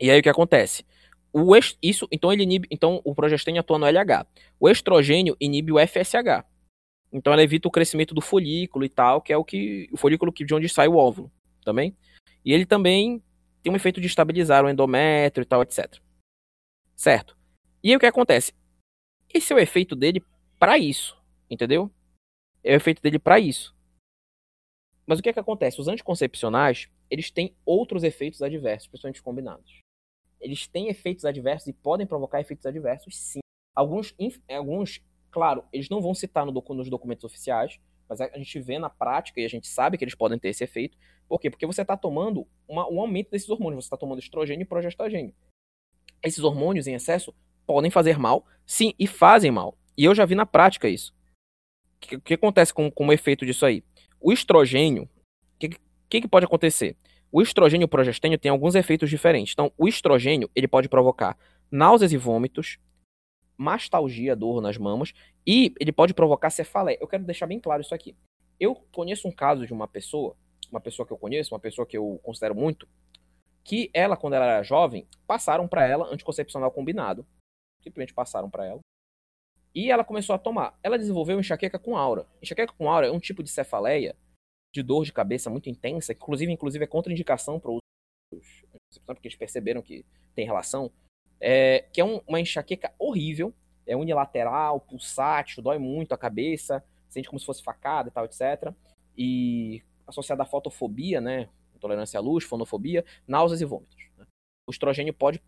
E 0.00 0.10
aí 0.10 0.18
o 0.18 0.22
que 0.22 0.28
acontece? 0.28 0.84
O 1.32 1.54
est... 1.54 1.76
isso, 1.82 2.08
então 2.10 2.32
ele 2.32 2.42
inibe, 2.42 2.66
então 2.70 3.00
o 3.04 3.14
progestênio 3.14 3.60
atua 3.60 3.78
no 3.78 3.86
LH. 3.86 4.26
O 4.58 4.68
estrogênio 4.68 5.36
inibe 5.38 5.72
o 5.72 5.78
FSH. 5.78 6.44
Então 7.12 7.32
ela 7.32 7.42
evita 7.42 7.68
o 7.68 7.70
crescimento 7.70 8.14
do 8.14 8.20
folículo 8.20 8.84
e 8.84 8.88
tal, 8.88 9.20
que 9.20 9.32
é 9.32 9.36
o 9.36 9.44
que 9.44 9.88
o 9.92 9.96
folículo 9.96 10.32
que 10.32 10.44
de 10.44 10.54
onde 10.54 10.68
sai 10.68 10.88
o 10.88 10.96
óvulo, 10.96 11.30
também. 11.64 11.96
E 12.44 12.52
ele 12.52 12.66
também 12.66 13.22
tem 13.62 13.72
um 13.72 13.76
efeito 13.76 14.00
de 14.00 14.06
estabilizar 14.06 14.64
o 14.64 14.70
endométrio 14.70 15.42
e 15.42 15.46
tal, 15.46 15.62
etc. 15.62 15.98
Certo? 16.98 17.38
E 17.80 17.90
aí 17.90 17.96
o 17.96 18.00
que 18.00 18.06
acontece? 18.06 18.52
Esse 19.32 19.52
é 19.52 19.56
o 19.56 19.58
efeito 19.60 19.94
dele 19.94 20.20
para 20.58 20.76
isso, 20.76 21.16
entendeu? 21.48 21.88
É 22.64 22.72
o 22.72 22.76
efeito 22.76 23.00
dele 23.00 23.20
para 23.20 23.38
isso. 23.38 23.72
Mas 25.06 25.20
o 25.20 25.22
que 25.22 25.28
é 25.28 25.32
que 25.32 25.38
acontece? 25.38 25.80
Os 25.80 25.86
anticoncepcionais, 25.86 26.88
eles 27.08 27.30
têm 27.30 27.54
outros 27.64 28.02
efeitos 28.02 28.42
adversos, 28.42 28.88
principalmente 28.88 29.22
combinados. 29.22 29.78
Eles 30.40 30.66
têm 30.66 30.88
efeitos 30.88 31.24
adversos 31.24 31.68
e 31.68 31.72
podem 31.72 32.04
provocar 32.04 32.40
efeitos 32.40 32.66
adversos, 32.66 33.16
sim. 33.16 33.38
Alguns, 33.76 34.12
alguns 34.50 35.00
claro, 35.30 35.64
eles 35.72 35.88
não 35.88 36.02
vão 36.02 36.14
citar 36.14 36.44
no 36.44 36.50
docu 36.50 36.74
nos 36.74 36.90
documentos 36.90 37.22
oficiais, 37.22 37.78
mas 38.08 38.20
a 38.20 38.36
gente 38.38 38.58
vê 38.58 38.76
na 38.76 38.90
prática 38.90 39.40
e 39.40 39.44
a 39.44 39.48
gente 39.48 39.68
sabe 39.68 39.96
que 39.96 40.02
eles 40.02 40.16
podem 40.16 40.36
ter 40.38 40.48
esse 40.48 40.64
efeito. 40.64 40.98
Por 41.28 41.38
quê? 41.38 41.48
Porque 41.48 41.66
você 41.66 41.82
está 41.82 41.96
tomando 41.96 42.44
uma, 42.66 42.90
um 42.90 43.00
aumento 43.00 43.30
desses 43.30 43.48
hormônios. 43.48 43.84
Você 43.84 43.86
está 43.86 43.96
tomando 43.96 44.18
estrogênio 44.18 44.64
e 44.64 44.66
progestogênio 44.66 45.32
esses 46.22 46.42
hormônios 46.42 46.86
em 46.86 46.94
excesso 46.94 47.34
podem 47.66 47.90
fazer 47.90 48.18
mal, 48.18 48.46
sim, 48.66 48.94
e 48.98 49.06
fazem 49.06 49.50
mal. 49.50 49.76
E 49.96 50.04
eu 50.04 50.14
já 50.14 50.24
vi 50.24 50.34
na 50.34 50.46
prática 50.46 50.88
isso. 50.88 51.12
O 51.96 52.00
que, 52.00 52.20
que, 52.20 52.34
acontece 52.34 52.72
com, 52.72 52.90
com 52.90 53.06
o 53.06 53.12
efeito 53.12 53.44
disso 53.44 53.66
aí? 53.66 53.82
O 54.20 54.32
estrogênio, 54.32 55.02
o 55.04 55.58
que, 55.58 55.68
que, 56.08 56.20
que, 56.22 56.28
pode 56.28 56.46
acontecer? 56.46 56.96
O 57.30 57.42
estrogênio 57.42 57.84
e 57.84 57.86
o 57.86 57.88
progestênio 57.88 58.38
têm 58.38 58.50
alguns 58.50 58.74
efeitos 58.74 59.10
diferentes. 59.10 59.52
Então, 59.52 59.72
o 59.76 59.86
estrogênio, 59.86 60.48
ele 60.54 60.68
pode 60.68 60.88
provocar 60.88 61.36
náuseas 61.70 62.12
e 62.12 62.16
vômitos, 62.16 62.78
mastalgia, 63.56 64.36
dor 64.36 64.62
nas 64.62 64.78
mamas, 64.78 65.12
e 65.46 65.74
ele 65.80 65.92
pode 65.92 66.14
provocar 66.14 66.50
cefaleia. 66.50 66.96
Eu 67.00 67.08
quero 67.08 67.24
deixar 67.24 67.46
bem 67.46 67.58
claro 67.58 67.82
isso 67.82 67.94
aqui. 67.94 68.16
Eu 68.58 68.76
conheço 68.92 69.28
um 69.28 69.32
caso 69.32 69.66
de 69.66 69.72
uma 69.72 69.88
pessoa, 69.88 70.36
uma 70.70 70.80
pessoa 70.80 71.06
que 71.06 71.12
eu 71.12 71.18
conheço, 71.18 71.52
uma 71.54 71.60
pessoa 71.60 71.86
que 71.86 71.96
eu 71.96 72.20
considero 72.22 72.54
muito, 72.54 72.88
que 73.68 73.90
ela, 73.92 74.16
quando 74.16 74.32
ela 74.32 74.46
era 74.46 74.62
jovem, 74.62 75.06
passaram 75.26 75.68
para 75.68 75.86
ela 75.86 76.10
anticoncepcional 76.10 76.70
combinado. 76.70 77.26
Simplesmente 77.82 78.14
passaram 78.14 78.48
para 78.48 78.64
ela. 78.64 78.80
E 79.74 79.90
ela 79.90 80.02
começou 80.02 80.34
a 80.34 80.38
tomar. 80.38 80.78
Ela 80.82 80.96
desenvolveu 80.96 81.38
enxaqueca 81.38 81.78
com 81.78 81.94
aura. 81.94 82.26
Enxaqueca 82.42 82.72
com 82.72 82.90
aura 82.90 83.08
é 83.08 83.12
um 83.12 83.20
tipo 83.20 83.42
de 83.42 83.50
cefaleia, 83.50 84.16
de 84.74 84.82
dor 84.82 85.04
de 85.04 85.12
cabeça 85.12 85.50
muito 85.50 85.68
intensa, 85.68 86.14
que 86.14 86.22
inclusive, 86.22 86.50
inclusive 86.50 86.82
é 86.82 86.86
contraindicação 86.86 87.60
para 87.60 87.70
o 87.70 87.74
uso 87.74 87.82
porque 89.04 89.28
eles 89.28 89.36
perceberam 89.36 89.82
que 89.82 90.02
tem 90.34 90.46
relação. 90.46 90.90
É, 91.38 91.84
que 91.92 92.00
é 92.00 92.04
um, 92.04 92.22
uma 92.26 92.40
enxaqueca 92.40 92.94
horrível, 92.98 93.52
é 93.86 93.94
unilateral, 93.94 94.80
pulsátil, 94.80 95.62
dói 95.62 95.76
muito 95.76 96.14
a 96.14 96.18
cabeça, 96.18 96.82
sente 97.06 97.28
como 97.28 97.38
se 97.38 97.44
fosse 97.44 97.62
facada 97.62 98.08
e 98.08 98.12
tal, 98.12 98.24
etc. 98.24 98.72
E 99.16 99.82
associada 100.06 100.42
à 100.42 100.46
fotofobia, 100.46 101.20
né? 101.20 101.50
Intolerância 101.78 102.18
à 102.18 102.20
luz, 102.20 102.44
fonofobia, 102.44 103.04
náuseas 103.26 103.60
e 103.60 103.64
vômitos. 103.64 103.96
Né? 104.16 104.26
O 104.66 104.70
estrogênio 104.70 105.14
pode, 105.14 105.42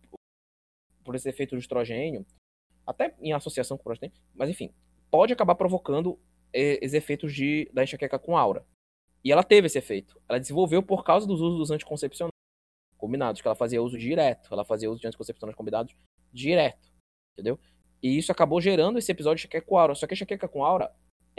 por 1.05 1.15
esse 1.15 1.29
efeito 1.29 1.55
do 1.55 1.61
estrogênio, 1.61 2.25
até 2.87 3.15
em 3.21 3.33
associação 3.33 3.77
com 3.77 3.83
o 3.83 3.85
progestênio, 3.85 4.17
mas 4.35 4.49
enfim, 4.49 4.73
pode 5.11 5.33
acabar 5.33 5.55
provocando 5.55 6.19
esses 6.53 6.95
efeitos 6.95 7.33
de, 7.33 7.71
da 7.73 7.83
enxaqueca 7.83 8.19
com 8.19 8.37
aura. 8.37 8.65
E 9.25 9.31
ela 9.31 9.45
teve 9.45 9.67
esse 9.67 9.79
efeito. 9.79 10.21
Ela 10.29 10.41
desenvolveu 10.41 10.83
por 10.83 11.05
causa 11.05 11.27
dos 11.27 11.41
usos 11.41 11.59
dos 11.59 11.71
anticoncepcionais 11.71 12.33
combinados, 12.97 13.41
que 13.41 13.47
ela 13.47 13.55
fazia 13.55 13.83
uso 13.83 13.99
direto. 13.99 14.53
Ela 14.53 14.65
fazia 14.65 14.91
uso 14.91 15.01
de 15.01 15.07
anticoncepcionais 15.07 15.57
combinados 15.57 15.95
direto. 16.33 16.91
Entendeu? 17.35 17.59
E 18.03 18.17
isso 18.17 18.33
acabou 18.33 18.61
gerando 18.61 18.99
esse 18.99 19.13
episódio 19.13 19.37
de 19.37 19.43
enxaqueca 19.43 19.67
com 19.67 19.77
aura. 19.79 19.95
Só 19.95 20.07
que 20.07 20.15
enxaqueca 20.15 20.49
com 20.49 20.65
aura 20.65 20.91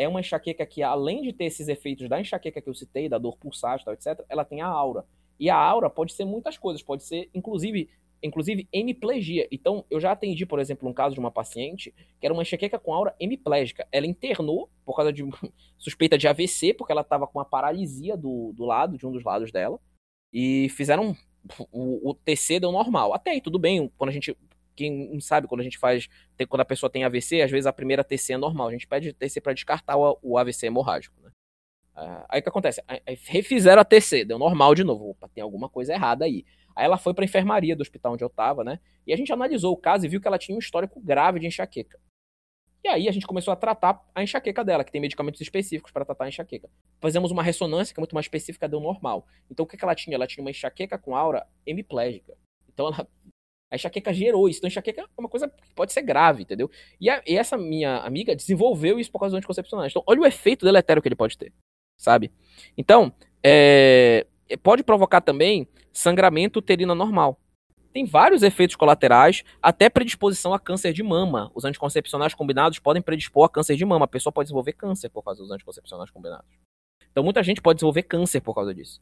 é 0.01 0.07
uma 0.07 0.19
enxaqueca 0.19 0.65
que, 0.65 0.81
além 0.81 1.21
de 1.21 1.31
ter 1.31 1.45
esses 1.45 1.67
efeitos 1.67 2.09
da 2.09 2.19
enxaqueca 2.19 2.61
que 2.61 2.69
eu 2.69 2.73
citei, 2.73 3.07
da 3.07 3.17
dor 3.17 3.37
pulsátil, 3.37 3.91
etc., 3.93 4.23
ela 4.27 4.43
tem 4.43 4.61
a 4.61 4.67
aura. 4.67 5.05
E 5.39 5.49
a 5.49 5.55
aura 5.55 5.89
pode 5.89 6.13
ser 6.13 6.25
muitas 6.25 6.57
coisas, 6.57 6.81
pode 6.81 7.03
ser, 7.03 7.29
inclusive, 7.33 7.89
inclusive 8.23 8.67
hemiplegia. 8.73 9.47
Então, 9.51 9.85
eu 9.89 9.99
já 9.99 10.11
atendi, 10.11 10.45
por 10.45 10.59
exemplo, 10.59 10.89
um 10.89 10.93
caso 10.93 11.13
de 11.13 11.19
uma 11.19 11.31
paciente 11.31 11.93
que 12.19 12.25
era 12.25 12.33
uma 12.33 12.41
enxaqueca 12.41 12.79
com 12.79 12.93
aura 12.93 13.15
hemiplégica. 13.19 13.87
Ela 13.91 14.07
internou 14.07 14.69
por 14.83 14.95
causa 14.95 15.13
de 15.13 15.23
suspeita 15.77 16.17
de 16.17 16.27
AVC, 16.27 16.73
porque 16.73 16.91
ela 16.91 17.01
estava 17.01 17.27
com 17.27 17.37
uma 17.37 17.45
paralisia 17.45 18.17
do, 18.17 18.53
do 18.53 18.65
lado, 18.65 18.97
de 18.97 19.05
um 19.05 19.11
dos 19.11 19.23
lados 19.23 19.51
dela, 19.51 19.79
e 20.33 20.67
fizeram 20.69 21.15
o, 21.71 22.09
o 22.09 22.13
TC 22.13 22.59
deu 22.59 22.71
normal. 22.71 23.13
Até 23.13 23.31
aí, 23.31 23.41
tudo 23.41 23.59
bem, 23.59 23.91
quando 23.97 24.09
a 24.09 24.13
gente 24.13 24.35
quem 24.75 25.19
sabe, 25.19 25.47
quando 25.47 25.61
a 25.61 25.63
gente 25.63 25.77
faz, 25.77 26.07
quando 26.49 26.61
a 26.61 26.65
pessoa 26.65 26.89
tem 26.89 27.03
AVC, 27.03 27.41
às 27.41 27.51
vezes 27.51 27.65
a 27.65 27.73
primeira 27.73 28.03
TC 28.03 28.33
é 28.33 28.37
normal. 28.37 28.67
A 28.67 28.71
gente 28.71 28.87
pede 28.87 29.13
TC 29.13 29.41
para 29.41 29.53
descartar 29.53 29.97
o, 29.97 30.17
o, 30.21 30.37
AVC 30.37 30.67
hemorrágico, 30.67 31.15
né? 31.21 31.31
Uh, 31.95 32.25
aí 32.29 32.39
o 32.39 32.43
que 32.43 32.49
acontece? 32.49 32.81
Aí, 32.87 33.01
refizeram 33.25 33.81
a 33.81 33.85
TC, 33.85 34.25
deu 34.25 34.39
normal 34.39 34.73
de 34.73 34.83
novo. 34.83 35.09
Opa, 35.09 35.27
tem 35.29 35.43
alguma 35.43 35.69
coisa 35.69 35.93
errada 35.93 36.25
aí. 36.25 36.45
Aí 36.75 36.85
ela 36.85 36.97
foi 36.97 37.13
para 37.13 37.25
enfermaria 37.25 37.75
do 37.75 37.81
hospital 37.81 38.13
onde 38.13 38.23
eu 38.23 38.29
tava, 38.29 38.63
né? 38.63 38.79
E 39.05 39.13
a 39.13 39.17
gente 39.17 39.31
analisou 39.31 39.73
o 39.73 39.77
caso 39.77 40.05
e 40.05 40.09
viu 40.09 40.21
que 40.21 40.27
ela 40.27 40.37
tinha 40.37 40.55
um 40.55 40.59
histórico 40.59 41.01
grave 41.01 41.39
de 41.39 41.47
enxaqueca. 41.47 41.99
E 42.83 42.87
aí 42.87 43.07
a 43.07 43.11
gente 43.11 43.27
começou 43.27 43.51
a 43.51 43.55
tratar 43.55 44.01
a 44.15 44.23
enxaqueca 44.23 44.63
dela, 44.63 44.83
que 44.83 44.91
tem 44.91 44.99
medicamentos 44.99 45.39
específicos 45.39 45.91
para 45.91 46.03
tratar 46.03 46.25
a 46.25 46.29
enxaqueca. 46.29 46.67
Fizemos 46.99 47.29
uma 47.29 47.43
ressonância 47.43 47.93
que 47.93 47.99
é 47.99 48.01
muito 48.01 48.15
mais 48.15 48.25
específica, 48.25 48.67
deu 48.67 48.79
normal. 48.79 49.27
Então 49.49 49.63
o 49.63 49.67
que, 49.67 49.77
que 49.77 49.83
ela 49.83 49.93
tinha? 49.93 50.15
Ela 50.15 50.25
tinha 50.25 50.43
uma 50.43 50.49
enxaqueca 50.49 50.97
com 50.97 51.15
aura 51.15 51.45
hemiplégica. 51.65 52.35
Então 52.67 52.87
ela 52.87 53.07
a 53.71 53.75
enxaqueca 53.75 54.13
gerou 54.13 54.49
isso. 54.49 54.59
Então, 54.59 54.67
enxaqueca 54.67 55.01
é 55.01 55.05
uma 55.17 55.29
coisa 55.29 55.47
que 55.47 55.73
pode 55.73 55.93
ser 55.93 56.01
grave, 56.01 56.43
entendeu? 56.43 56.69
E, 56.99 57.09
a, 57.09 57.23
e 57.25 57.37
essa 57.37 57.57
minha 57.57 57.99
amiga 57.99 58.35
desenvolveu 58.35 58.99
isso 58.99 59.09
por 59.09 59.19
causa 59.19 59.31
dos 59.31 59.37
anticoncepcionais. 59.37 59.91
Então, 59.91 60.03
olha 60.05 60.19
o 60.19 60.25
efeito 60.25 60.65
deletério 60.65 61.01
que 61.01 61.07
ele 61.07 61.15
pode 61.15 61.37
ter, 61.37 61.53
sabe? 61.97 62.31
Então, 62.77 63.13
é, 63.41 64.27
pode 64.61 64.83
provocar 64.83 65.21
também 65.21 65.67
sangramento 65.93 66.59
uterino 66.59 66.93
normal. 66.93 67.39
Tem 67.93 68.05
vários 68.05 68.43
efeitos 68.43 68.75
colaterais, 68.75 69.43
até 69.61 69.89
predisposição 69.89 70.53
a 70.53 70.59
câncer 70.59 70.93
de 70.93 71.03
mama. 71.03 71.51
Os 71.55 71.65
anticoncepcionais 71.65 72.33
combinados 72.33 72.79
podem 72.79 73.01
predispor 73.01 73.45
a 73.45 73.49
câncer 73.49 73.75
de 73.75 73.85
mama. 73.85 74.05
A 74.05 74.07
pessoa 74.07 74.31
pode 74.31 74.47
desenvolver 74.47 74.73
câncer 74.73 75.09
por 75.09 75.23
causa 75.23 75.41
dos 75.41 75.51
anticoncepcionais 75.51 76.09
combinados. 76.09 76.49
Então, 77.09 77.23
muita 77.23 77.43
gente 77.43 77.61
pode 77.61 77.77
desenvolver 77.77 78.03
câncer 78.03 78.41
por 78.41 78.53
causa 78.53 78.73
disso. 78.73 79.01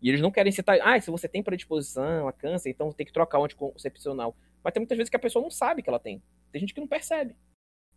E 0.00 0.08
eles 0.08 0.20
não 0.20 0.30
querem 0.30 0.52
citar, 0.52 0.78
ah, 0.82 1.00
se 1.00 1.10
você 1.10 1.28
tem 1.28 1.42
predisposição 1.42 2.28
a 2.28 2.32
câncer, 2.32 2.70
então 2.70 2.92
tem 2.92 3.06
que 3.06 3.12
trocar 3.12 3.38
o 3.38 3.44
anticoncepcional. 3.44 4.36
Mas 4.62 4.72
tem 4.72 4.80
muitas 4.80 4.96
vezes 4.96 5.10
que 5.10 5.16
a 5.16 5.20
pessoa 5.20 5.42
não 5.42 5.50
sabe 5.50 5.82
que 5.82 5.88
ela 5.88 5.98
tem. 5.98 6.22
Tem 6.52 6.60
gente 6.60 6.74
que 6.74 6.80
não 6.80 6.88
percebe. 6.88 7.34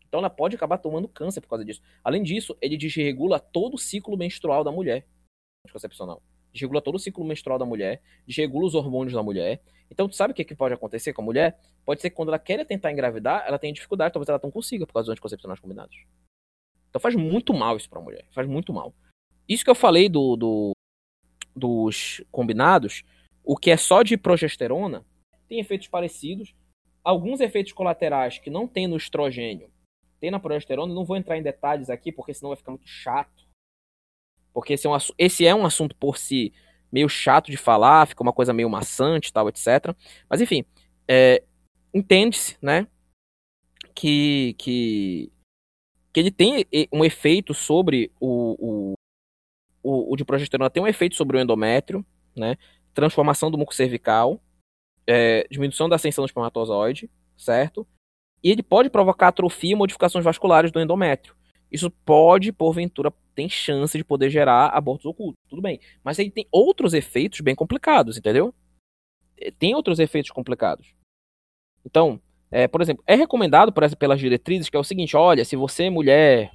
Então 0.08 0.20
ela 0.20 0.30
pode 0.30 0.56
acabar 0.56 0.78
tomando 0.78 1.08
câncer 1.08 1.42
por 1.42 1.50
causa 1.50 1.64
disso. 1.64 1.82
Além 2.04 2.24
disso, 2.24 2.58
ele 2.62 2.78
desregula 2.78 3.40
todo 3.40 3.76
o 3.76 3.78
ciclo 3.78 4.18
menstrual 4.18 4.64
da 4.64 4.72
mulher. 4.72 5.06
Anticoncepcional. 5.66 6.24
Desregula 6.52 6.82
todo 6.82 6.96
o 6.96 7.00
ciclo 7.00 7.24
menstrual 7.24 7.60
da 7.60 7.66
mulher, 7.66 8.02
desregula 8.26 8.66
os 8.66 8.74
hormônios 8.74 9.14
da 9.14 9.22
mulher. 9.22 9.62
Então, 9.92 10.08
tu 10.10 10.16
sabe 10.16 10.32
o 10.32 10.36
que, 10.36 10.44
que 10.44 10.56
pode 10.56 10.74
acontecer 10.74 11.14
com 11.14 11.22
a 11.22 11.26
mulher? 11.26 11.60
Pode 11.86 12.02
ser 12.02 12.10
que 12.10 12.16
quando 12.16 12.30
ela 12.30 12.40
quer 12.40 12.66
tentar 12.66 12.92
engravidar, 12.92 13.44
ela 13.48 13.60
tenha 13.60 13.74
dificuldade, 13.74 14.14
talvez 14.14 14.30
ela 14.30 14.40
não 14.42 14.52
consiga 14.52 14.86
por 14.86 14.94
causa 14.94 15.06
dos 15.06 15.14
anticoncepcionais 15.14 15.60
combinados. 15.60 15.96
Então 16.90 17.00
faz 17.00 17.16
muito 17.16 17.54
mal 17.54 17.78
isso 17.78 17.90
pra 17.90 18.02
mulher. 18.02 18.26
Faz 18.32 18.48
muito 18.48 18.74
mal. 18.74 18.94
Isso 19.48 19.64
que 19.64 19.70
eu 19.70 19.76
falei 19.76 20.10
do, 20.10 20.36
do, 20.36 20.72
dos 21.56 22.22
combinados, 22.32 23.04
o 23.44 23.58
que 23.58 23.72
é 23.72 23.78
só 23.78 24.04
de 24.04 24.18
progesterona, 24.18 25.06
tem 25.48 25.60
efeitos 25.60 25.88
parecidos. 25.88 26.54
Alguns 27.04 27.40
efeitos 27.40 27.74
colaterais 27.74 28.38
que 28.38 28.50
não 28.50 28.68
tem 28.68 28.88
no 28.88 28.98
estrogênio, 28.98 29.72
tem 30.20 30.30
na 30.30 30.40
progesterona. 30.40 30.94
Não 30.94 31.06
vou 31.06 31.18
entrar 31.18 31.38
em 31.38 31.44
detalhes 31.44 31.90
aqui, 31.90 32.12
porque 32.12 32.34
senão 32.34 32.50
vai 32.50 32.58
ficar 32.58 32.72
muito 32.72 32.88
chato. 32.88 33.48
Porque 34.54 34.74
esse 34.74 34.86
é 34.86 34.90
um, 34.90 34.98
esse 35.18 35.46
é 35.46 35.56
um 35.56 35.66
assunto 35.66 35.96
por 35.96 36.18
si 36.18 36.54
meio 36.92 37.08
chato 37.08 37.52
de 37.52 37.58
falar, 37.58 38.08
fica 38.08 38.24
uma 38.24 38.34
coisa 38.34 38.54
meio 38.54 38.70
maçante 38.70 39.32
tal, 39.32 39.48
etc. 39.48 39.96
Mas 40.30 40.42
enfim, 40.42 40.66
é, 41.08 41.44
entende-se, 41.94 42.58
né, 42.62 42.88
que, 43.94 44.56
que, 44.58 45.32
que 46.12 46.20
ele 46.20 46.32
tem 46.32 46.66
um 46.92 47.06
efeito 47.06 47.54
sobre 47.54 48.12
o, 48.20 48.56
o, 48.60 48.94
o, 49.84 50.14
o 50.14 50.16
de 50.16 50.26
progesterona 50.26 50.70
tem 50.70 50.82
um 50.82 50.88
efeito 50.88 51.16
sobre 51.16 51.38
o 51.38 51.40
endométrio, 51.40 52.06
né, 52.36 52.58
transformação 52.94 53.50
do 53.50 53.58
muco 53.58 53.74
cervical, 53.74 54.42
é, 55.08 55.48
diminuição 55.50 55.90
da 55.90 55.96
ascensão 55.96 56.24
do 56.24 56.28
espermatozoide, 56.28 57.10
certo? 57.38 57.88
E 58.44 58.52
ele 58.52 58.64
pode 58.64 58.90
provocar 58.90 59.30
atrofia 59.30 59.72
e 59.72 59.76
modificações 59.76 60.24
vasculares 60.24 60.72
do 60.72 60.80
endométrio. 60.80 61.36
Isso 61.72 61.92
pode, 61.92 62.52
porventura, 62.52 63.14
tem 63.36 63.48
chance 63.48 63.98
de 63.98 64.04
poder 64.04 64.30
gerar 64.30 64.68
abortos 64.68 65.06
ocultos, 65.06 65.40
tudo 65.48 65.62
bem. 65.62 65.80
Mas 66.04 66.18
ele 66.20 66.32
tem 66.32 66.48
outros 66.52 66.94
efeitos 66.94 67.42
bem 67.42 67.56
complicados, 67.56 68.18
entendeu? 68.18 68.54
É, 69.38 69.52
tem 69.52 69.76
outros 69.76 70.00
efeitos 70.00 70.32
complicados. 70.32 70.94
Então, 71.86 72.20
é, 72.52 72.68
por 72.68 72.82
exemplo, 72.82 73.04
é 73.06 73.16
recomendado 73.16 73.72
por 73.72 73.84
pelas 73.96 74.20
diretrizes 74.20 74.70
que 74.70 74.76
é 74.76 74.80
o 74.80 74.84
seguinte: 74.84 75.16
olha, 75.16 75.46
se 75.46 75.56
você, 75.56 75.90
mulher, 75.90 76.52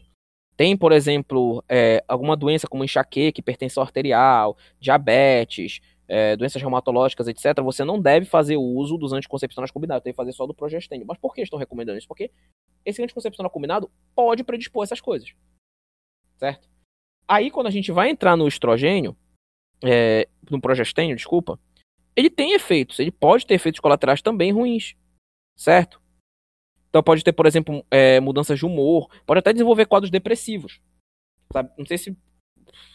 tem, 0.56 0.76
por 0.76 0.92
exemplo, 0.92 1.64
é, 1.68 2.04
alguma 2.06 2.36
doença 2.36 2.68
como 2.68 2.84
enxaqueca, 2.84 3.40
hipertensão 3.40 3.82
arterial, 3.82 4.56
diabetes, 4.78 5.80
é, 6.06 6.36
doenças 6.36 6.60
reumatológicas, 6.60 7.26
etc., 7.26 7.60
você 7.62 7.84
não 7.84 8.00
deve 8.00 8.26
fazer 8.26 8.56
uso 8.56 8.96
dos 8.96 9.12
anticoncepcionais 9.12 9.70
combinados, 9.70 10.04
tem 10.04 10.12
que 10.12 10.16
fazer 10.16 10.32
só 10.32 10.46
do 10.46 10.54
progestênio. 10.54 11.06
Mas 11.06 11.18
por 11.18 11.34
que 11.34 11.42
estão 11.42 11.58
recomendando 11.58 11.98
isso? 11.98 12.08
Porque 12.08 12.30
esse 12.84 13.02
anticoncepcional 13.02 13.50
combinado 13.50 13.90
pode 14.14 14.44
predispor 14.44 14.84
essas 14.84 15.00
coisas. 15.00 15.34
Certo? 16.36 16.68
Aí, 17.26 17.50
quando 17.50 17.68
a 17.68 17.70
gente 17.70 17.90
vai 17.90 18.10
entrar 18.10 18.36
no 18.36 18.46
estrogênio, 18.46 19.16
é, 19.82 20.28
no 20.50 20.60
progestênio, 20.60 21.16
desculpa, 21.16 21.58
ele 22.14 22.30
tem 22.30 22.52
efeitos, 22.52 22.98
ele 22.98 23.10
pode 23.10 23.46
ter 23.46 23.54
efeitos 23.54 23.80
colaterais 23.80 24.22
também 24.22 24.52
ruins. 24.52 24.94
Certo? 25.56 26.00
Então 26.94 27.02
pode 27.02 27.24
ter, 27.24 27.32
por 27.32 27.44
exemplo, 27.44 27.84
é, 27.90 28.20
mudanças 28.20 28.56
de 28.56 28.64
humor, 28.64 29.10
pode 29.26 29.40
até 29.40 29.52
desenvolver 29.52 29.84
quadros 29.84 30.12
depressivos. 30.12 30.80
Sabe? 31.52 31.68
Não 31.76 31.84
sei 31.84 31.98
se 31.98 32.16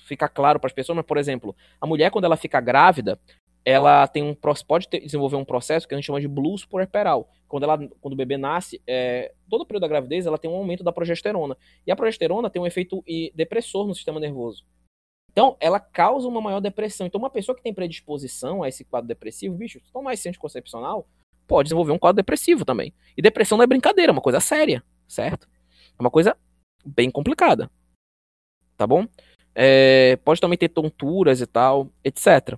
fica 0.05 0.29
claro 0.29 0.57
para 0.57 0.67
as 0.67 0.73
pessoas, 0.73 0.95
mas, 0.95 1.05
por 1.05 1.17
exemplo, 1.17 1.53
a 1.81 1.85
mulher, 1.85 2.09
quando 2.09 2.23
ela 2.23 2.37
fica 2.37 2.61
grávida, 2.61 3.19
ela 3.65 4.07
tem 4.07 4.23
um 4.23 4.33
pode 4.33 4.87
ter, 4.87 5.01
desenvolver 5.01 5.35
um 5.35 5.43
processo 5.43 5.85
que 5.85 5.93
a 5.93 5.97
gente 5.97 6.05
chama 6.05 6.21
de 6.21 6.29
blues 6.29 6.63
puerperal. 6.63 7.29
Quando, 7.45 7.63
ela, 7.63 7.77
quando 7.99 8.13
o 8.13 8.15
bebê 8.15 8.37
nasce, 8.37 8.81
é, 8.87 9.33
todo 9.49 9.63
o 9.63 9.65
período 9.65 9.81
da 9.81 9.89
gravidez, 9.89 10.25
ela 10.25 10.37
tem 10.37 10.49
um 10.49 10.55
aumento 10.55 10.81
da 10.81 10.93
progesterona. 10.93 11.57
E 11.85 11.91
a 11.91 11.95
progesterona 11.95 12.49
tem 12.49 12.61
um 12.61 12.65
efeito 12.65 13.03
depressor 13.35 13.85
no 13.85 13.93
sistema 13.93 14.17
nervoso. 14.17 14.63
Então, 15.29 15.57
ela 15.59 15.77
causa 15.77 16.25
uma 16.25 16.39
maior 16.39 16.61
depressão. 16.61 17.05
Então, 17.05 17.19
uma 17.19 17.29
pessoa 17.29 17.53
que 17.53 17.61
tem 17.61 17.73
predisposição 17.73 18.63
a 18.63 18.69
esse 18.69 18.85
quadro 18.85 19.09
depressivo, 19.09 19.57
bicho, 19.57 19.81
se 19.83 19.91
tomar 19.91 20.13
esse 20.13 20.29
anticoncepcional, 20.29 21.05
pode 21.49 21.65
desenvolver 21.65 21.91
um 21.91 21.99
quadro 21.99 22.17
depressivo 22.17 22.63
também. 22.63 22.93
E 23.17 23.21
depressão 23.21 23.57
não 23.57 23.63
é 23.63 23.67
brincadeira, 23.67 24.11
é 24.11 24.13
uma 24.13 24.21
coisa 24.21 24.39
séria, 24.39 24.83
certo? 25.07 25.49
É 25.97 26.01
uma 26.01 26.11
coisa 26.11 26.37
bem 26.85 27.11
complicada. 27.11 27.69
Tá 28.77 28.87
bom? 28.87 29.05
é, 29.61 30.15
pode 30.17 30.39
também 30.39 30.57
ter 30.57 30.69
tonturas 30.69 31.41
e 31.41 31.45
tal, 31.45 31.91
etc. 32.01 32.57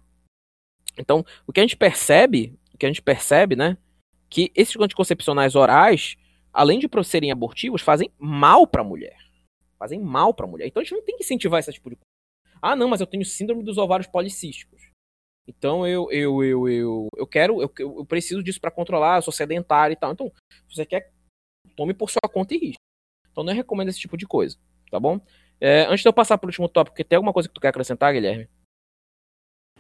Então, 0.97 1.25
o 1.47 1.51
que 1.51 1.59
a 1.59 1.63
gente 1.63 1.75
percebe, 1.75 2.55
o 2.73 2.77
que 2.77 2.85
a 2.85 2.89
gente 2.89 3.01
percebe, 3.01 3.55
né, 3.55 3.75
que 4.29 4.51
esses 4.55 4.75
anticoncepcionais 4.75 5.55
orais, 5.55 6.15
além 6.53 6.77
de 6.77 6.87
serem 7.03 7.31
abortivos, 7.31 7.81
fazem 7.81 8.11
mal 8.19 8.67
para 8.67 8.81
a 8.81 8.85
mulher. 8.85 9.17
Fazem 9.79 9.99
mal 9.99 10.31
para 10.31 10.45
a 10.45 10.49
mulher. 10.49 10.67
Então 10.67 10.79
a 10.79 10.83
gente 10.83 10.93
não 10.93 11.03
tem 11.03 11.17
que 11.17 11.23
incentivar 11.23 11.59
esse 11.59 11.73
tipo 11.73 11.89
de 11.89 11.95
coisa. 11.95 12.05
Ah, 12.61 12.75
não, 12.75 12.87
mas 12.87 13.01
eu 13.01 13.07
tenho 13.07 13.25
síndrome 13.25 13.63
dos 13.63 13.79
ovários 13.79 14.07
policísticos. 14.07 14.90
Então 15.47 15.87
eu 15.87 16.11
eu 16.11 16.43
eu 16.43 16.69
eu, 16.69 17.07
eu 17.15 17.27
quero 17.27 17.61
eu, 17.61 17.71
eu 17.79 18.05
preciso 18.05 18.43
disso 18.43 18.61
para 18.61 18.71
controlar, 18.71 19.17
eu 19.17 19.21
sou 19.21 19.33
sedentário 19.33 19.93
e 19.93 19.97
tal. 19.97 20.11
Então, 20.11 20.31
se 20.67 20.75
você 20.75 20.85
quer 20.85 21.11
tome 21.75 21.93
por 21.93 22.09
sua 22.09 22.29
conta 22.31 22.53
e 22.53 22.57
risco. 22.57 22.81
Então 23.31 23.43
não 23.43 23.53
recomendo 23.53 23.89
esse 23.89 23.99
tipo 23.99 24.17
de 24.17 24.27
coisa, 24.27 24.57
tá 24.89 24.99
bom? 24.99 25.19
É, 25.59 25.85
antes 25.85 26.01
de 26.01 26.07
eu 26.07 26.13
passar 26.13 26.37
para 26.37 26.47
o 26.47 26.49
último 26.49 26.67
tópico, 26.67 27.03
tem 27.03 27.15
alguma 27.15 27.33
coisa 27.33 27.47
que 27.47 27.53
tu 27.53 27.61
quer 27.61 27.69
acrescentar, 27.69 28.13
Guilherme? 28.13 28.49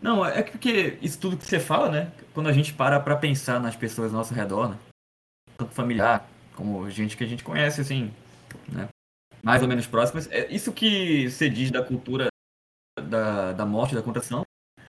Não, 0.01 0.25
é 0.25 0.41
porque 0.41 0.97
isso 1.01 1.19
tudo 1.19 1.37
que 1.37 1.45
você 1.45 1.59
fala, 1.59 1.91
né? 1.91 2.11
Quando 2.33 2.49
a 2.49 2.53
gente 2.53 2.73
para 2.73 2.99
para 2.99 3.15
pensar 3.15 3.59
nas 3.59 3.75
pessoas 3.75 4.11
ao 4.11 4.17
nosso 4.17 4.33
redor, 4.33 4.69
né? 4.69 4.79
Tanto 5.57 5.71
familiar, 5.73 6.27
como 6.55 6.89
gente 6.89 7.15
que 7.15 7.23
a 7.23 7.27
gente 7.27 7.43
conhece, 7.43 7.81
assim, 7.81 8.11
né? 8.71 8.87
Mais 9.43 9.61
ou 9.61 9.67
menos 9.67 9.85
próximas. 9.85 10.29
É 10.31 10.51
isso 10.51 10.71
que 10.73 11.29
você 11.29 11.49
diz 11.49 11.69
da 11.69 11.83
cultura 11.83 12.27
da, 12.99 13.53
da 13.53 13.65
morte, 13.65 13.95
da 13.95 14.01
contração, 14.01 14.43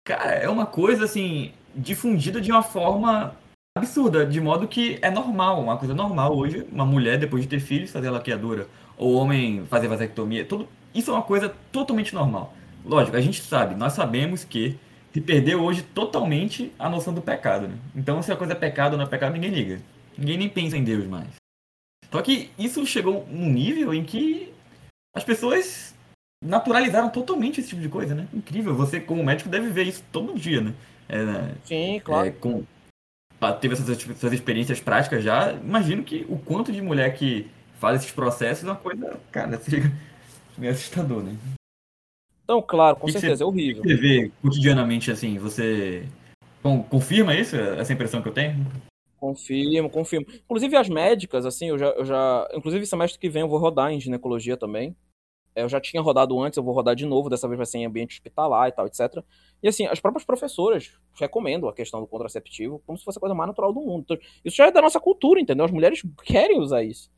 cara, 0.06 0.30
é 0.34 0.48
uma 0.48 0.64
coisa, 0.64 1.04
assim, 1.04 1.52
difundida 1.74 2.40
de 2.40 2.50
uma 2.50 2.62
forma 2.62 3.36
absurda, 3.76 4.24
de 4.24 4.40
modo 4.40 4.66
que 4.66 4.98
é 5.02 5.10
normal, 5.10 5.60
uma 5.60 5.76
coisa 5.76 5.92
normal 5.92 6.34
hoje, 6.34 6.66
uma 6.72 6.86
mulher, 6.86 7.18
depois 7.18 7.42
de 7.42 7.48
ter 7.48 7.60
filhos, 7.60 7.90
fazer 7.90 8.08
laqueadura 8.08 8.66
o 8.96 9.12
homem 9.12 9.66
fazer 9.66 9.88
vasectomia, 9.88 10.44
tudo 10.44 10.66
isso 10.94 11.10
é 11.10 11.14
uma 11.14 11.22
coisa 11.22 11.54
totalmente 11.70 12.14
normal. 12.14 12.54
Lógico, 12.84 13.16
a 13.16 13.20
gente 13.20 13.42
sabe, 13.42 13.74
nós 13.74 13.92
sabemos 13.92 14.44
que 14.44 14.78
se 15.12 15.20
perdeu 15.20 15.62
hoje 15.62 15.82
totalmente 15.82 16.72
a 16.78 16.88
noção 16.88 17.12
do 17.12 17.20
pecado. 17.20 17.68
Né? 17.68 17.76
Então, 17.94 18.22
se 18.22 18.32
a 18.32 18.36
coisa 18.36 18.52
é 18.52 18.56
pecado 18.56 18.92
ou 18.92 18.98
não 18.98 19.04
é 19.04 19.08
pecado, 19.08 19.32
ninguém 19.32 19.50
liga. 19.50 19.82
Ninguém 20.16 20.38
nem 20.38 20.48
pensa 20.48 20.76
em 20.76 20.84
Deus 20.84 21.06
mais. 21.06 21.28
Só 22.10 22.22
que 22.22 22.50
isso 22.58 22.86
chegou 22.86 23.26
num 23.30 23.50
nível 23.50 23.92
em 23.92 24.04
que 24.04 24.52
as 25.14 25.24
pessoas 25.24 25.94
naturalizaram 26.44 27.10
totalmente 27.10 27.60
esse 27.60 27.70
tipo 27.70 27.80
de 27.80 27.88
coisa, 27.88 28.14
né? 28.14 28.26
Incrível. 28.32 28.74
Você, 28.74 29.00
como 29.00 29.24
médico, 29.24 29.48
deve 29.48 29.70
ver 29.70 29.86
isso 29.86 30.02
todo 30.12 30.38
dia, 30.38 30.60
né? 30.60 30.74
É, 31.08 31.54
Sim, 31.64 32.00
claro. 32.04 32.28
É, 32.28 32.30
com, 32.30 32.64
teve 33.60 33.74
essas, 33.74 33.88
essas 33.88 34.32
experiências 34.32 34.80
práticas 34.80 35.22
já. 35.22 35.52
Imagino 35.52 36.02
que 36.02 36.26
o 36.28 36.38
quanto 36.38 36.72
de 36.72 36.80
mulher 36.82 37.14
que 37.14 37.48
faz 37.78 38.00
esses 38.00 38.12
processos 38.12 38.64
é 38.64 38.68
uma 38.68 38.76
coisa, 38.76 39.18
cara, 39.30 39.58
fica 39.60 39.92
meio 40.56 40.72
assustador, 40.72 41.22
né? 41.22 41.36
Então, 42.44 42.62
claro, 42.62 42.96
com 42.96 43.08
certeza, 43.08 43.36
você, 43.36 43.42
é 43.42 43.46
horrível. 43.46 43.82
Você 43.82 43.96
vê 43.96 44.30
cotidianamente 44.40 45.10
assim, 45.10 45.36
você 45.36 46.06
confirma 46.88 47.34
isso, 47.34 47.56
essa 47.56 47.92
impressão 47.92 48.22
que 48.22 48.28
eu 48.28 48.32
tenho? 48.32 48.64
Confirmo, 49.18 49.90
confirmo. 49.90 50.26
Inclusive 50.28 50.76
as 50.76 50.88
médicas, 50.88 51.44
assim, 51.44 51.68
eu 51.70 51.78
já, 51.78 51.86
eu 51.86 52.04
já. 52.04 52.48
Inclusive, 52.54 52.86
semestre 52.86 53.18
que 53.18 53.28
vem 53.28 53.42
eu 53.42 53.48
vou 53.48 53.58
rodar 53.58 53.90
em 53.90 54.00
ginecologia 54.00 54.56
também. 54.56 54.94
É, 55.56 55.62
eu 55.62 55.68
já 55.68 55.80
tinha 55.80 56.02
rodado 56.02 56.38
antes, 56.38 56.56
eu 56.56 56.62
vou 56.62 56.74
rodar 56.74 56.94
de 56.94 57.06
novo, 57.06 57.28
dessa 57.28 57.48
vez 57.48 57.56
vai 57.56 57.66
ser 57.66 57.78
em 57.78 57.86
ambiente 57.86 58.14
hospitalar 58.14 58.68
e 58.68 58.72
tal, 58.72 58.86
etc. 58.86 59.24
E 59.62 59.68
assim, 59.68 59.86
as 59.86 59.98
próprias 59.98 60.24
professoras 60.24 60.92
recomendam 61.18 61.68
a 61.68 61.72
questão 61.72 62.00
do 62.00 62.06
contraceptivo 62.06 62.80
como 62.86 62.98
se 62.98 63.04
fosse 63.04 63.18
a 63.18 63.20
coisa 63.20 63.34
mais 63.34 63.48
natural 63.48 63.72
do 63.72 63.80
mundo. 63.80 64.02
Então, 64.02 64.18
isso 64.44 64.56
já 64.56 64.66
é 64.66 64.70
da 64.70 64.82
nossa 64.82 65.00
cultura, 65.00 65.40
entendeu? 65.40 65.64
As 65.64 65.72
mulheres 65.72 66.02
querem 66.24 66.60
usar 66.60 66.84
isso 66.84 67.10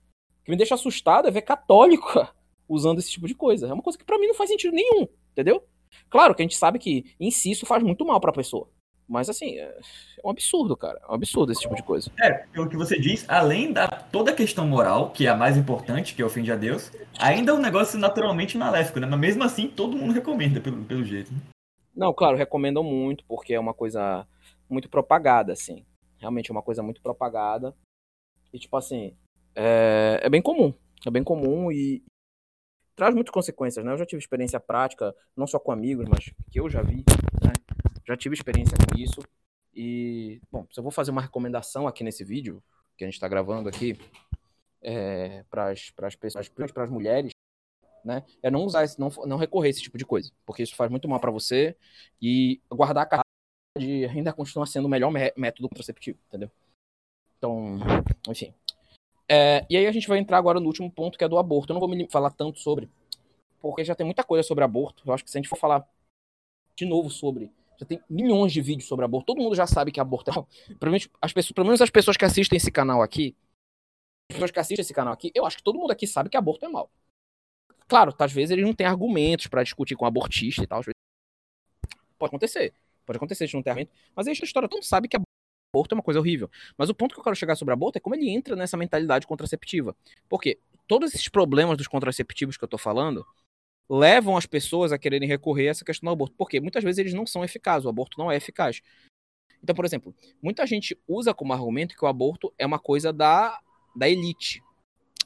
que 0.49 0.51
me 0.51 0.57
deixa 0.57 0.75
assustado 0.75 1.29
é 1.29 1.31
ver 1.31 1.43
católico 1.43 2.09
usando 2.67 2.99
esse 2.99 3.11
tipo 3.11 3.29
de 3.29 3.35
coisa. 3.35 3.69
É 3.69 3.73
uma 3.73 3.83
coisa 3.83 3.99
que 3.99 4.05
para 4.05 4.19
mim 4.19 4.29
não 4.29 4.35
faz 4.35 4.49
sentido 4.49 4.75
nenhum, 4.75 5.07
entendeu? 5.33 5.63
Claro 6.09 6.35
que 6.35 6.41
a 6.41 6.45
gente 6.45 6.57
sabe 6.57 6.79
que 6.79 7.15
em 7.21 7.31
si 7.31 7.51
isso 7.51 7.67
faz 7.67 7.83
muito 7.83 8.03
mal 8.03 8.19
pra 8.19 8.33
pessoa. 8.33 8.67
Mas 9.09 9.29
assim, 9.31 9.57
é 9.57 9.75
um 10.23 10.31
absurdo, 10.31 10.77
cara. 10.77 11.01
É 11.03 11.11
um 11.11 11.15
absurdo 11.15 11.51
esse 11.51 11.63
tipo 11.63 11.75
de 11.75 11.83
coisa. 11.83 12.11
É, 12.21 12.31
pelo 12.53 12.69
que 12.69 12.77
você 12.77 12.99
diz, 12.99 13.25
além 13.29 13.73
da 13.73 13.89
toda 13.89 14.33
a 14.33 14.35
questão 14.35 14.67
moral, 14.67 15.11
que 15.11 15.27
é 15.27 15.31
a 15.31 15.37
mais 15.37 15.57
importante, 15.57 16.15
que 16.15 16.21
é 16.21 16.25
ofende 16.25 16.53
a 16.53 16.57
Deus, 16.57 16.93
ainda 17.19 17.53
é 17.53 17.55
um 17.55 17.61
negócio 17.61 17.99
naturalmente 17.99 18.59
maléfico, 18.59 19.01
né? 19.01 19.07
Mas 19.07 19.19
mesmo 19.19 19.45
assim, 19.45 19.69
todo 19.69 19.97
mundo 19.97 20.13
recomenda, 20.13 20.61
pelo, 20.61 20.85
pelo 20.85 21.05
jeito. 21.05 21.33
Não, 21.97 22.13
claro, 22.13 22.37
recomendam 22.37 22.85
muito, 22.85 23.25
porque 23.25 23.55
é 23.55 23.61
uma 23.61 23.73
coisa 23.73 24.27
muito 24.69 24.89
propagada, 24.91 25.53
assim. 25.53 25.87
Realmente 26.19 26.51
é 26.51 26.53
uma 26.53 26.63
coisa 26.63 26.83
muito 26.83 27.01
propagada. 27.01 27.75
E 28.53 28.59
tipo 28.59 28.77
assim, 28.77 29.17
é, 29.55 30.21
é 30.23 30.29
bem 30.29 30.43
comum. 30.43 30.73
É 31.07 31.11
bem 31.11 31.25
comum 31.25 31.73
e 31.73 32.03
traz 32.95 33.15
muitas 33.15 33.33
consequências, 33.33 33.85
né? 33.85 33.93
Eu 33.93 33.99
já 33.99 34.05
tive 34.05 34.21
experiência 34.21 34.59
prática, 34.59 35.15
não 35.37 35.47
só 35.47 35.59
com 35.59 35.71
amigos, 35.71 36.07
mas 36.09 36.33
que 36.51 36.61
eu 36.61 36.69
já 36.69 36.83
vi, 36.83 37.05
né? 37.38 37.38
Já 38.09 38.17
tive 38.17 38.35
experiência 38.35 38.75
com 38.77 38.99
isso. 38.99 39.21
E, 39.75 40.41
bom, 40.51 40.67
se 40.73 40.81
eu 40.81 40.83
vou 40.83 40.91
fazer 40.91 41.11
uma 41.11 41.21
recomendação 41.21 41.87
aqui 41.87 42.03
nesse 42.03 42.25
vídeo, 42.25 42.63
que 42.97 43.05
a 43.05 43.07
gente 43.07 43.15
está 43.15 43.29
gravando 43.29 43.69
aqui, 43.69 44.01
é, 44.81 45.45
para 45.51 45.71
as 45.71 46.17
pessoas, 46.17 46.49
para 46.49 46.85
as 46.85 46.91
mulheres, 46.91 47.31
né? 48.05 48.25
É 48.43 48.51
não 48.51 48.65
usar, 48.65 48.87
não, 48.99 49.11
não 49.27 49.37
recorrer 49.37 49.69
a 49.69 49.71
esse 49.71 49.83
tipo 49.83 49.99
de 49.99 50.07
coisa, 50.07 50.33
porque 50.47 50.63
isso 50.63 50.75
faz 50.75 50.91
muito 50.91 51.07
mal 51.07 51.21
para 51.21 51.31
você 51.31 51.77
e 52.21 52.61
guardar 52.71 53.05
a 53.05 53.07
carta 53.07 53.25
de 53.79 54.07
ainda 54.07 54.33
continua 54.33 54.67
sendo 54.67 54.87
o 54.87 54.89
melhor 54.89 55.13
método 55.37 55.69
contraceptivo, 55.69 56.19
entendeu? 56.29 56.51
Então, 57.37 57.79
enfim, 58.29 58.55
é, 59.29 59.67
e 59.69 59.77
aí 59.77 59.87
a 59.87 59.93
gente 59.93 60.09
vai 60.09 60.19
entrar 60.19 60.39
agora 60.39 60.59
no 60.59 60.67
último 60.67 60.91
ponto, 60.91 61.19
que 61.19 61.25
é 61.25 61.29
do 61.29 61.39
aborto. 61.39 61.71
Eu 61.71 61.75
não 61.75 61.81
vou 61.81 61.89
me 61.89 62.09
falar 62.09 62.31
tanto 62.31 62.59
sobre, 62.59 62.89
porque 63.61 63.85
já 63.85 63.95
tem 63.95 64.07
muita 64.07 64.25
coisa 64.25 64.43
sobre 64.43 64.65
aborto. 64.65 65.03
Eu 65.07 65.13
acho 65.13 65.23
que 65.23 65.31
se 65.31 65.37
a 65.37 65.41
gente 65.41 65.49
for 65.49 65.59
falar 65.59 65.87
de 66.75 66.87
novo 66.87 67.11
sobre, 67.11 67.53
já 67.79 67.87
tem 67.87 68.03
milhões 68.11 68.53
de 68.53 68.61
vídeos 68.61 68.89
sobre 68.89 69.05
aborto. 69.05 69.27
Todo 69.27 69.41
mundo 69.41 69.55
já 69.55 69.67
sabe 69.67 69.93
que 69.93 70.01
aborto 70.01 70.31
é 70.31 70.35
mal. 70.35 70.49
As 71.23 71.33
pessoas, 71.33 71.53
pelo 71.53 71.67
menos 71.67 71.81
as 71.81 71.91
pessoas 71.91 72.17
que 72.17 72.25
assistem 72.25 72.57
esse 72.57 72.71
canal 72.71 73.03
aqui, 73.03 73.37
as 74.31 74.35
pessoas 74.35 74.51
que 74.51 74.59
assistem 74.59 74.83
esse 74.83 74.93
canal 74.93 75.13
aqui, 75.13 75.31
eu 75.35 75.47
acho 75.47 75.57
que 75.57 75.63
todo 75.63 75.79
mundo 75.79 75.93
aqui 75.93 76.07
sabe 76.07 76.29
que 76.29 76.37
aborto 76.37 76.67
é 76.67 76.69
mal. 76.69 76.91
Claro, 77.87 78.15
às 78.19 78.33
vezes 78.33 78.51
eles 78.51 78.65
não 78.65 78.75
têm 78.75 78.87
argumentos 78.87 79.47
para 79.47 79.63
discutir 79.63 79.97
com 79.97 80.05
abortista 80.05 80.63
e 80.63 80.67
tal. 80.67 80.83
Pode 82.19 82.31
acontecer. 82.31 82.75
Pode 83.07 83.17
acontecer, 83.17 83.47
gente 83.47 83.55
não 83.55 83.63
tem 83.63 83.71
argumento. 83.71 83.93
Mas 84.15 84.27
aí 84.27 84.33
a 84.39 84.45
história 84.45 84.69
todo 84.69 84.79
mundo 84.79 84.85
sabe 84.85 85.09
que 85.09 85.17
aborto 85.17 85.95
é 85.95 85.97
uma 85.97 86.03
coisa 86.03 86.21
horrível. 86.21 86.51
Mas 86.77 86.91
o 86.91 86.95
ponto 86.95 87.15
que 87.15 87.21
eu 87.21 87.25
quero 87.25 87.37
chegar 87.37 87.57
sobre 87.57 87.73
aborto 87.73 87.97
é 87.97 88.01
como 88.01 88.15
ele 88.15 88.29
entra 88.29 88.57
nessa 88.57 88.77
mentalidade 88.77 89.27
contraceptiva. 89.27 89.97
Porque 90.29 90.59
todos 90.87 91.15
esses 91.15 91.29
problemas 91.29 91.79
dos 91.79 91.87
contraceptivos 91.87 92.57
que 92.57 92.65
eu 92.65 92.69
tô 92.69 92.77
falando 92.77 93.25
levam 93.89 94.37
as 94.37 94.47
pessoas 94.47 94.93
a 94.93 94.99
quererem 94.99 95.29
recorrer 95.29 95.69
a 95.69 95.71
essa 95.71 95.85
questão 95.85 96.09
do 96.09 96.13
aborto. 96.13 96.35
Porque 96.37 96.61
muitas 96.61 96.85
vezes 96.85 96.99
eles 96.99 97.15
não 97.15 97.27
são 97.27 97.45
eficazes, 97.45 97.87
o 97.87 97.89
aborto 97.89 98.19
não 98.19 98.31
é 98.31 98.37
eficaz. 98.37 98.83
Então, 99.63 99.75
por 99.75 99.85
exemplo, 99.85 100.15
muita 100.43 100.67
gente 100.67 100.97
usa 101.07 101.35
como 101.35 101.53
argumento 101.53 101.97
que 101.97 102.05
o 102.05 102.09
aborto 102.09 102.53
é 102.59 102.67
uma 102.67 102.79
coisa 102.79 103.13
da, 103.13 103.59
da 103.97 104.09
elite. 104.09 104.63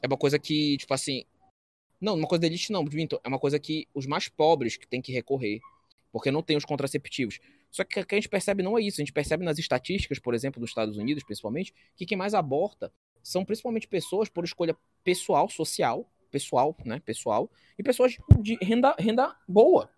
É 0.00 0.06
uma 0.06 0.16
coisa 0.16 0.38
que, 0.38 0.76
tipo 0.78 0.94
assim. 0.94 1.24
Não, 2.00 2.14
uma 2.14 2.26
coisa 2.26 2.40
da 2.40 2.46
elite 2.46 2.72
não, 2.72 2.84
Vinto. 2.84 3.20
É 3.22 3.28
uma 3.28 3.38
coisa 3.38 3.58
que 3.58 3.86
os 3.94 4.06
mais 4.06 4.28
pobres 4.28 4.76
que 4.76 4.86
têm 4.86 5.02
que 5.02 5.12
recorrer. 5.12 5.60
Porque 6.10 6.30
não 6.30 6.42
tem 6.42 6.56
os 6.56 6.64
contraceptivos. 6.64 7.38
Só 7.70 7.84
que 7.84 8.00
o 8.00 8.06
que 8.06 8.14
a 8.14 8.18
gente 8.18 8.28
percebe 8.28 8.62
não 8.62 8.76
é 8.76 8.82
isso. 8.82 9.00
A 9.00 9.04
gente 9.04 9.12
percebe 9.12 9.44
nas 9.44 9.58
estatísticas, 9.58 10.18
por 10.18 10.34
exemplo, 10.34 10.60
dos 10.60 10.70
Estados 10.70 10.98
Unidos, 10.98 11.24
principalmente, 11.24 11.72
que 11.96 12.04
quem 12.04 12.18
mais 12.18 12.34
aborta 12.34 12.92
são 13.22 13.44
principalmente 13.44 13.86
pessoas 13.88 14.28
por 14.28 14.44
escolha 14.44 14.76
pessoal, 15.04 15.48
social, 15.48 16.10
pessoal, 16.32 16.76
né? 16.84 17.00
Pessoal, 17.04 17.48
e 17.78 17.82
pessoas 17.82 18.16
de 18.40 18.56
renda, 18.60 18.96
renda 18.98 19.36
boa. 19.46 19.88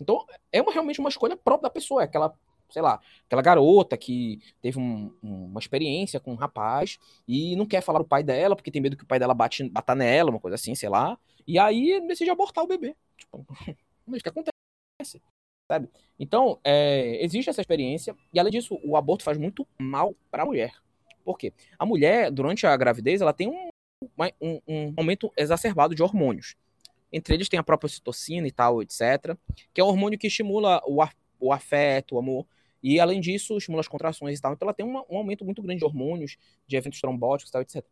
Então, 0.00 0.24
é 0.52 0.60
uma, 0.62 0.72
realmente 0.72 1.00
uma 1.00 1.08
escolha 1.08 1.36
própria 1.36 1.68
da 1.68 1.70
pessoa. 1.70 2.02
É 2.02 2.04
aquela 2.04 2.32
sei 2.72 2.80
lá, 2.80 2.98
aquela 3.26 3.42
garota 3.42 3.98
que 3.98 4.40
teve 4.62 4.78
um, 4.78 5.14
uma 5.22 5.60
experiência 5.60 6.18
com 6.18 6.32
um 6.32 6.36
rapaz 6.36 6.98
e 7.28 7.54
não 7.54 7.66
quer 7.66 7.82
falar 7.82 8.00
o 8.00 8.04
pai 8.04 8.22
dela 8.22 8.56
porque 8.56 8.70
tem 8.70 8.80
medo 8.80 8.96
que 8.96 9.04
o 9.04 9.06
pai 9.06 9.18
dela 9.18 9.34
bate, 9.34 9.68
bata 9.68 9.94
nela, 9.94 10.30
uma 10.30 10.40
coisa 10.40 10.54
assim, 10.54 10.74
sei 10.74 10.88
lá. 10.88 11.18
E 11.46 11.58
aí 11.58 12.00
decide 12.08 12.30
abortar 12.30 12.64
o 12.64 12.66
bebê. 12.66 12.96
Tipo, 13.16 13.46
isso 14.08 14.22
que 14.22 14.28
acontece. 14.28 15.22
Sabe? 15.70 15.88
Então, 16.18 16.58
é, 16.64 17.22
existe 17.22 17.50
essa 17.50 17.60
experiência 17.60 18.16
e 18.32 18.40
além 18.40 18.52
disso, 18.52 18.78
o 18.84 18.96
aborto 18.96 19.22
faz 19.22 19.36
muito 19.38 19.66
mal 19.78 20.14
para 20.30 20.42
a 20.42 20.46
mulher. 20.46 20.74
Por 21.24 21.38
quê? 21.38 21.52
A 21.78 21.86
mulher, 21.86 22.30
durante 22.30 22.66
a 22.66 22.76
gravidez, 22.76 23.20
ela 23.20 23.32
tem 23.32 23.48
um, 23.48 23.68
um, 24.40 24.60
um 24.66 24.94
aumento 24.96 25.32
exacerbado 25.36 25.94
de 25.94 26.02
hormônios. 26.02 26.54
Entre 27.12 27.34
eles 27.34 27.48
tem 27.48 27.58
a 27.58 27.62
própria 27.62 27.88
citocina 27.88 28.46
e 28.46 28.52
tal, 28.52 28.82
etc. 28.82 29.36
Que 29.74 29.80
é 29.80 29.84
um 29.84 29.88
hormônio 29.88 30.18
que 30.18 30.28
estimula 30.28 30.80
o, 30.86 31.04
o 31.38 31.52
afeto, 31.52 32.14
o 32.14 32.18
amor. 32.18 32.46
E, 32.82 32.98
além 32.98 33.20
disso, 33.20 33.56
estimula 33.58 33.80
as 33.80 33.88
contrações 33.88 34.38
e 34.38 34.42
tal. 34.42 34.54
Então, 34.54 34.66
ela 34.66 34.74
tem 34.74 34.84
uma, 34.84 35.04
um 35.08 35.16
aumento 35.18 35.44
muito 35.44 35.62
grande 35.62 35.80
de 35.80 35.84
hormônios, 35.84 36.36
de 36.66 36.76
eventos 36.76 37.00
trombóticos 37.00 37.50
e 37.50 37.52
tal, 37.52 37.62
etc. 37.62 37.84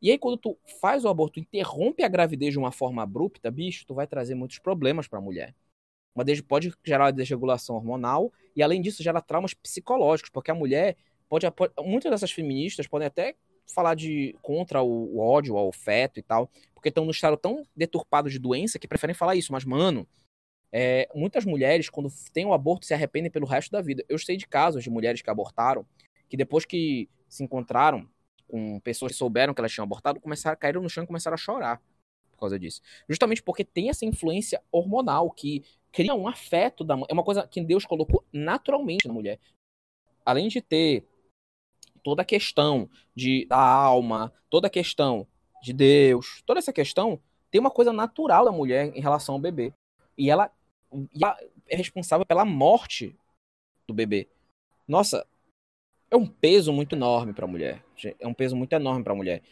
E 0.00 0.10
aí, 0.10 0.18
quando 0.18 0.36
tu 0.36 0.58
faz 0.80 1.04
o 1.04 1.08
aborto, 1.08 1.38
interrompe 1.38 2.02
a 2.02 2.08
gravidez 2.08 2.52
de 2.52 2.58
uma 2.58 2.72
forma 2.72 3.02
abrupta, 3.02 3.50
bicho, 3.50 3.86
tu 3.86 3.94
vai 3.94 4.06
trazer 4.06 4.34
muitos 4.34 4.58
problemas 4.58 5.06
para 5.06 5.18
a 5.18 5.22
mulher. 5.22 5.54
Uma 6.14 6.24
pode 6.48 6.72
gerar 6.82 7.10
desregulação 7.10 7.76
hormonal 7.76 8.32
e, 8.54 8.62
além 8.62 8.80
disso, 8.80 9.02
gera 9.02 9.20
traumas 9.20 9.52
psicológicos, 9.52 10.30
porque 10.30 10.50
a 10.50 10.54
mulher 10.54 10.96
pode 11.28 11.46
muitas 11.84 12.10
dessas 12.10 12.30
feministas 12.30 12.86
podem 12.86 13.06
até 13.06 13.34
falar 13.66 13.94
de 13.94 14.34
contra 14.42 14.82
o, 14.82 15.16
o 15.16 15.18
ódio 15.18 15.56
ao 15.56 15.72
feto 15.72 16.18
e 16.18 16.22
tal, 16.22 16.50
porque 16.74 16.88
estão 16.88 17.04
no 17.04 17.10
estado 17.10 17.36
tão 17.36 17.64
deturpado 17.74 18.30
de 18.30 18.38
doença 18.38 18.78
que 18.78 18.88
preferem 18.88 19.14
falar 19.14 19.34
isso. 19.36 19.52
Mas, 19.52 19.64
mano, 19.64 20.06
é, 20.72 21.08
muitas 21.14 21.44
mulheres, 21.44 21.88
quando 21.88 22.10
têm 22.32 22.46
o 22.46 22.52
aborto, 22.52 22.86
se 22.86 22.94
arrependem 22.94 23.30
pelo 23.30 23.46
resto 23.46 23.70
da 23.70 23.80
vida. 23.80 24.04
Eu 24.08 24.18
sei 24.18 24.36
de 24.36 24.46
casos 24.46 24.82
de 24.82 24.90
mulheres 24.90 25.22
que 25.22 25.30
abortaram, 25.30 25.86
que 26.28 26.36
depois 26.36 26.64
que 26.64 27.08
se 27.28 27.42
encontraram 27.42 28.08
com 28.48 28.78
pessoas 28.80 29.12
que 29.12 29.18
souberam 29.18 29.52
que 29.52 29.60
elas 29.60 29.72
tinham 29.72 29.84
abortado, 29.84 30.20
começaram, 30.20 30.56
caíram 30.56 30.82
no 30.82 30.88
chão 30.88 31.04
e 31.04 31.06
começaram 31.06 31.34
a 31.34 31.38
chorar 31.38 31.82
por 32.36 32.40
causa 32.40 32.58
disso. 32.58 32.80
Justamente 33.08 33.42
porque 33.42 33.64
tem 33.64 33.88
essa 33.88 34.04
influência 34.04 34.62
hormonal 34.70 35.30
que 35.30 35.64
cria 35.90 36.14
um 36.14 36.28
afeto 36.28 36.84
da 36.84 36.94
É 37.08 37.12
uma 37.12 37.24
coisa 37.24 37.46
que 37.48 37.60
Deus 37.62 37.84
colocou 37.84 38.22
naturalmente 38.32 39.08
na 39.08 39.14
mulher. 39.14 39.40
Além 40.24 40.48
de 40.48 40.60
ter 40.60 41.04
toda 42.06 42.22
a 42.22 42.24
questão 42.24 42.88
de, 43.16 43.46
da 43.46 43.58
alma, 43.58 44.32
toda 44.48 44.68
a 44.68 44.70
questão 44.70 45.26
de 45.60 45.72
Deus, 45.72 46.40
toda 46.46 46.60
essa 46.60 46.72
questão, 46.72 47.20
tem 47.50 47.60
uma 47.60 47.68
coisa 47.68 47.92
natural 47.92 48.44
da 48.44 48.52
mulher 48.52 48.96
em 48.96 49.00
relação 49.00 49.34
ao 49.34 49.40
bebê. 49.40 49.72
E 50.16 50.30
ela, 50.30 50.48
e 51.12 51.24
ela 51.24 51.36
é 51.66 51.74
responsável 51.74 52.24
pela 52.24 52.44
morte 52.44 53.12
do 53.88 53.92
bebê. 53.92 54.28
Nossa, 54.86 55.26
é 56.08 56.14
um 56.14 56.28
peso 56.28 56.72
muito 56.72 56.94
enorme 56.94 57.32
para 57.32 57.44
a 57.44 57.48
mulher. 57.48 57.84
É 58.20 58.28
um 58.28 58.34
peso 58.34 58.54
muito 58.54 58.72
enorme 58.72 59.02
para 59.02 59.12
a 59.12 59.16
mulher. 59.16 59.42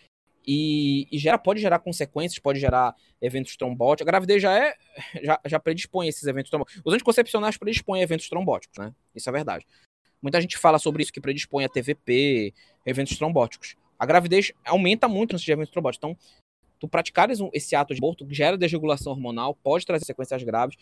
E, 0.47 1.09
e, 1.11 1.19
gera, 1.19 1.37
pode 1.37 1.61
gerar 1.61 1.81
consequências, 1.81 2.39
pode 2.39 2.61
gerar 2.61 2.95
eventos 3.21 3.57
trombóticos. 3.57 4.07
A 4.07 4.13
gravidez 4.13 4.41
já 4.41 4.57
é 4.57 4.77
já, 5.25 5.41
já 5.45 5.59
predispõe 5.59 6.07
esses 6.07 6.23
eventos 6.23 6.51
trombóticos. 6.51 6.83
Os 6.85 6.95
anticoncepcionais 6.95 7.57
predispõem 7.57 8.01
eventos 8.01 8.29
trombóticos, 8.29 8.79
né? 8.79 8.95
Isso 9.13 9.29
é 9.29 9.33
verdade. 9.33 9.67
Muita 10.25 10.41
gente 10.41 10.57
fala 10.57 10.79
sobre 10.79 11.03
isso 11.03 11.13
que 11.13 11.21
predispõe 11.21 11.67
a 11.67 11.69
TVP, 11.69 12.55
eventos 12.87 13.15
trombóticos. 13.19 13.77
A 13.99 14.07
gravidez 14.07 14.53
aumenta 14.65 15.07
muito 15.07 15.37
de 15.37 15.53
eventos 15.53 15.71
trombóticos. 15.71 15.99
Então, 15.99 16.41
tu 16.81 16.89
praticares 16.89 17.41
esse 17.53 17.77
ato 17.77 17.93
de 17.93 18.01
aborto 18.01 18.27
gera 18.31 18.57
desregulação 18.57 19.13
hormonal, 19.13 19.55
pode 19.55 19.85
trazer 19.85 20.07
sequências 20.07 20.43
graves. 20.43 20.79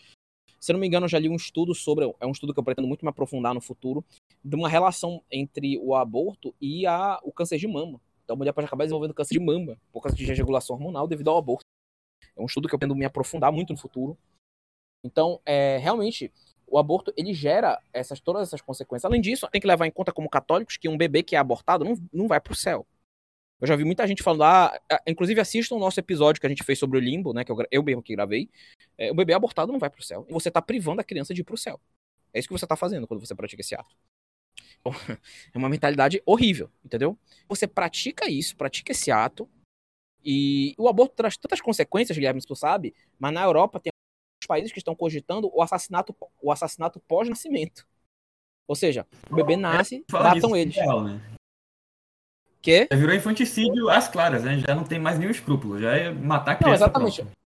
Se 0.61 0.71
eu 0.71 0.75
não 0.75 0.79
me 0.79 0.87
engano, 0.87 1.07
eu 1.07 1.09
já 1.09 1.19
li 1.19 1.27
um 1.27 1.35
estudo 1.35 1.75
sobre, 1.75 2.05
é 2.21 2.25
um 2.25 2.31
estudo 2.31 2.53
que 2.53 2.59
eu 2.61 2.63
pretendo 2.63 2.87
muito 2.87 3.03
me 3.03 3.09
aprofundar 3.09 3.53
no 3.53 3.59
futuro, 3.59 4.01
de 4.41 4.55
uma 4.55 4.69
relação 4.69 5.21
entre 5.29 5.77
o 5.77 5.93
aborto 5.93 6.55
e 6.61 6.87
a, 6.87 7.19
o 7.21 7.29
câncer 7.29 7.57
de 7.57 7.67
mama. 7.67 7.99
Então 8.23 8.35
a 8.35 8.37
mulher 8.37 8.53
pode 8.53 8.67
acabar 8.67 8.85
desenvolvendo 8.85 9.13
câncer 9.13 9.33
de 9.33 9.41
mama 9.41 9.77
por 9.91 10.01
causa 10.01 10.15
de 10.15 10.25
desregulação 10.25 10.77
hormonal 10.77 11.05
devido 11.05 11.29
ao 11.29 11.37
aborto. 11.37 11.65
É 12.33 12.41
um 12.41 12.45
estudo 12.45 12.69
que 12.69 12.75
eu 12.75 12.79
pretendo 12.79 12.95
me 12.95 13.03
aprofundar 13.03 13.51
muito 13.51 13.73
no 13.73 13.77
futuro. 13.77 14.17
Então, 15.05 15.41
é, 15.45 15.79
realmente, 15.79 16.31
o 16.73 16.79
aborto 16.79 17.13
ele 17.15 17.35
gera 17.35 17.79
essas, 17.93 18.19
todas 18.19 18.47
essas 18.47 18.59
consequências. 18.59 19.05
Além 19.05 19.21
disso, 19.21 19.47
tem 19.51 19.61
que 19.61 19.67
levar 19.67 19.85
em 19.85 19.91
conta 19.91 20.11
como 20.11 20.27
católicos 20.27 20.75
que 20.75 20.89
um 20.89 20.97
bebê 20.97 21.21
que 21.21 21.35
é 21.35 21.39
abortado 21.39 21.85
não, 21.85 21.95
não 22.11 22.27
vai 22.27 22.41
para 22.41 22.51
o 22.51 22.55
céu. 22.55 22.87
Eu 23.61 23.67
já 23.67 23.75
vi 23.75 23.83
muita 23.83 24.07
gente 24.07 24.23
falando, 24.23 24.41
ah, 24.41 24.81
inclusive 25.05 25.39
assistam 25.39 25.75
o 25.75 25.79
nosso 25.79 25.99
episódio 25.99 26.41
que 26.41 26.47
a 26.47 26.49
gente 26.49 26.63
fez 26.63 26.79
sobre 26.79 26.97
o 26.97 26.99
limbo, 26.99 27.31
né? 27.31 27.43
Que 27.43 27.51
eu, 27.51 27.57
eu 27.69 27.83
mesmo 27.83 28.01
que 28.01 28.15
gravei. 28.15 28.49
É, 28.97 29.11
o 29.11 29.13
bebê 29.13 29.33
abortado 29.33 29.71
não 29.71 29.77
vai 29.77 29.87
pro 29.87 30.01
céu. 30.01 30.25
Você 30.31 30.49
tá 30.49 30.63
privando 30.63 30.99
a 30.99 31.03
criança 31.03 31.31
de 31.31 31.41
ir 31.41 31.43
pro 31.43 31.55
céu. 31.55 31.79
É 32.33 32.39
isso 32.39 32.47
que 32.47 32.53
você 32.53 32.65
tá 32.65 32.75
fazendo 32.75 33.05
quando 33.05 33.23
você 33.23 33.35
pratica 33.35 33.61
esse 33.61 33.75
ato. 33.75 33.95
Então, 34.79 34.91
é 35.53 35.57
uma 35.59 35.69
mentalidade 35.69 36.23
horrível, 36.25 36.71
entendeu? 36.83 37.15
Você 37.47 37.67
pratica 37.67 38.27
isso, 38.27 38.57
pratica 38.57 38.91
esse 38.91 39.11
ato, 39.11 39.47
e 40.25 40.73
o 40.75 40.87
aborto 40.87 41.13
traz 41.15 41.37
tantas 41.37 41.61
consequências, 41.61 42.17
Guilherme, 42.17 42.41
se 42.41 42.47
tu 42.47 42.55
sabe, 42.55 42.95
mas 43.19 43.31
na 43.31 43.43
Europa 43.43 43.79
tem 43.79 43.92
países 44.45 44.71
que 44.71 44.79
estão 44.79 44.95
cogitando 44.95 45.49
o 45.53 45.61
assassinato, 45.61 46.15
o 46.41 46.51
assassinato 46.51 46.99
pós-nascimento. 47.07 47.85
Ou 48.67 48.75
seja, 48.75 49.05
o 49.29 49.35
bebê 49.35 49.57
nasce, 49.57 50.05
matam 50.11 50.55
eles. 50.55 50.77
É 50.77 50.81
real, 50.81 51.03
né? 51.03 51.21
Que? 52.61 52.87
Já 52.89 52.97
virou 52.97 53.13
infanticídio 53.13 53.89
às 53.89 54.07
claras, 54.07 54.43
né? 54.43 54.59
Já 54.59 54.73
não 54.73 54.85
tem 54.85 54.97
mais 54.97 55.19
nenhum 55.19 55.31
escrúpulo, 55.31 55.79
já 55.79 55.95
é 55.95 56.11
matar 56.11 56.55
criança. 56.55 56.69
Não, 56.69 56.75
exatamente. 56.75 57.21
Próxima. 57.21 57.43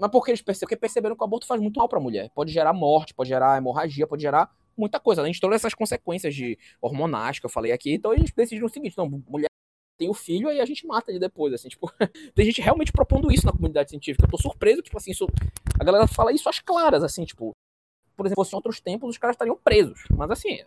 Mas 0.00 0.10
porque 0.10 0.30
eles 0.30 0.40
perceberam, 0.40 0.68
porque 0.68 0.80
perceberam 0.80 1.16
que 1.16 1.22
o 1.22 1.24
aborto 1.24 1.46
faz 1.46 1.60
muito 1.60 1.78
mal 1.78 1.88
para 1.88 1.98
a 1.98 2.02
mulher. 2.02 2.30
Pode 2.34 2.50
gerar 2.52 2.72
morte, 2.72 3.12
pode 3.12 3.28
gerar 3.28 3.58
hemorragia, 3.58 4.06
pode 4.06 4.22
gerar 4.22 4.50
muita 4.74 4.98
coisa, 4.98 5.20
além 5.20 5.32
de 5.32 5.40
todas 5.40 5.56
essas 5.56 5.74
consequências 5.74 6.34
de 6.34 6.58
hormonais 6.80 7.38
que 7.38 7.44
eu 7.44 7.50
falei 7.50 7.70
aqui. 7.70 7.92
Então 7.92 8.14
eles 8.14 8.32
decidiram 8.32 8.66
o 8.66 8.70
seguinte: 8.70 8.96
não, 8.96 9.22
mulher 9.28 9.50
tem 10.00 10.08
o 10.08 10.14
filho, 10.14 10.48
aí 10.48 10.62
a 10.62 10.64
gente 10.64 10.86
mata 10.86 11.10
ele 11.10 11.18
depois, 11.18 11.52
assim, 11.52 11.68
tipo, 11.68 11.92
tem 12.34 12.46
gente 12.46 12.62
realmente 12.62 12.90
propondo 12.90 13.30
isso 13.30 13.44
na 13.44 13.52
comunidade 13.52 13.90
científica. 13.90 14.24
Eu 14.24 14.30
tô 14.30 14.38
surpreso, 14.38 14.80
tipo 14.80 14.96
assim, 14.96 15.10
isso, 15.10 15.26
a 15.78 15.84
galera 15.84 16.08
fala 16.08 16.32
isso 16.32 16.48
às 16.48 16.58
claras, 16.58 17.04
assim, 17.04 17.26
tipo, 17.26 17.52
por 18.16 18.24
exemplo, 18.24 18.42
se 18.46 18.54
em 18.54 18.56
outros 18.56 18.80
tempos 18.80 19.10
os 19.10 19.18
caras 19.18 19.34
estariam 19.34 19.58
presos, 19.58 20.04
mas 20.16 20.30
assim, 20.30 20.54
é 20.54 20.66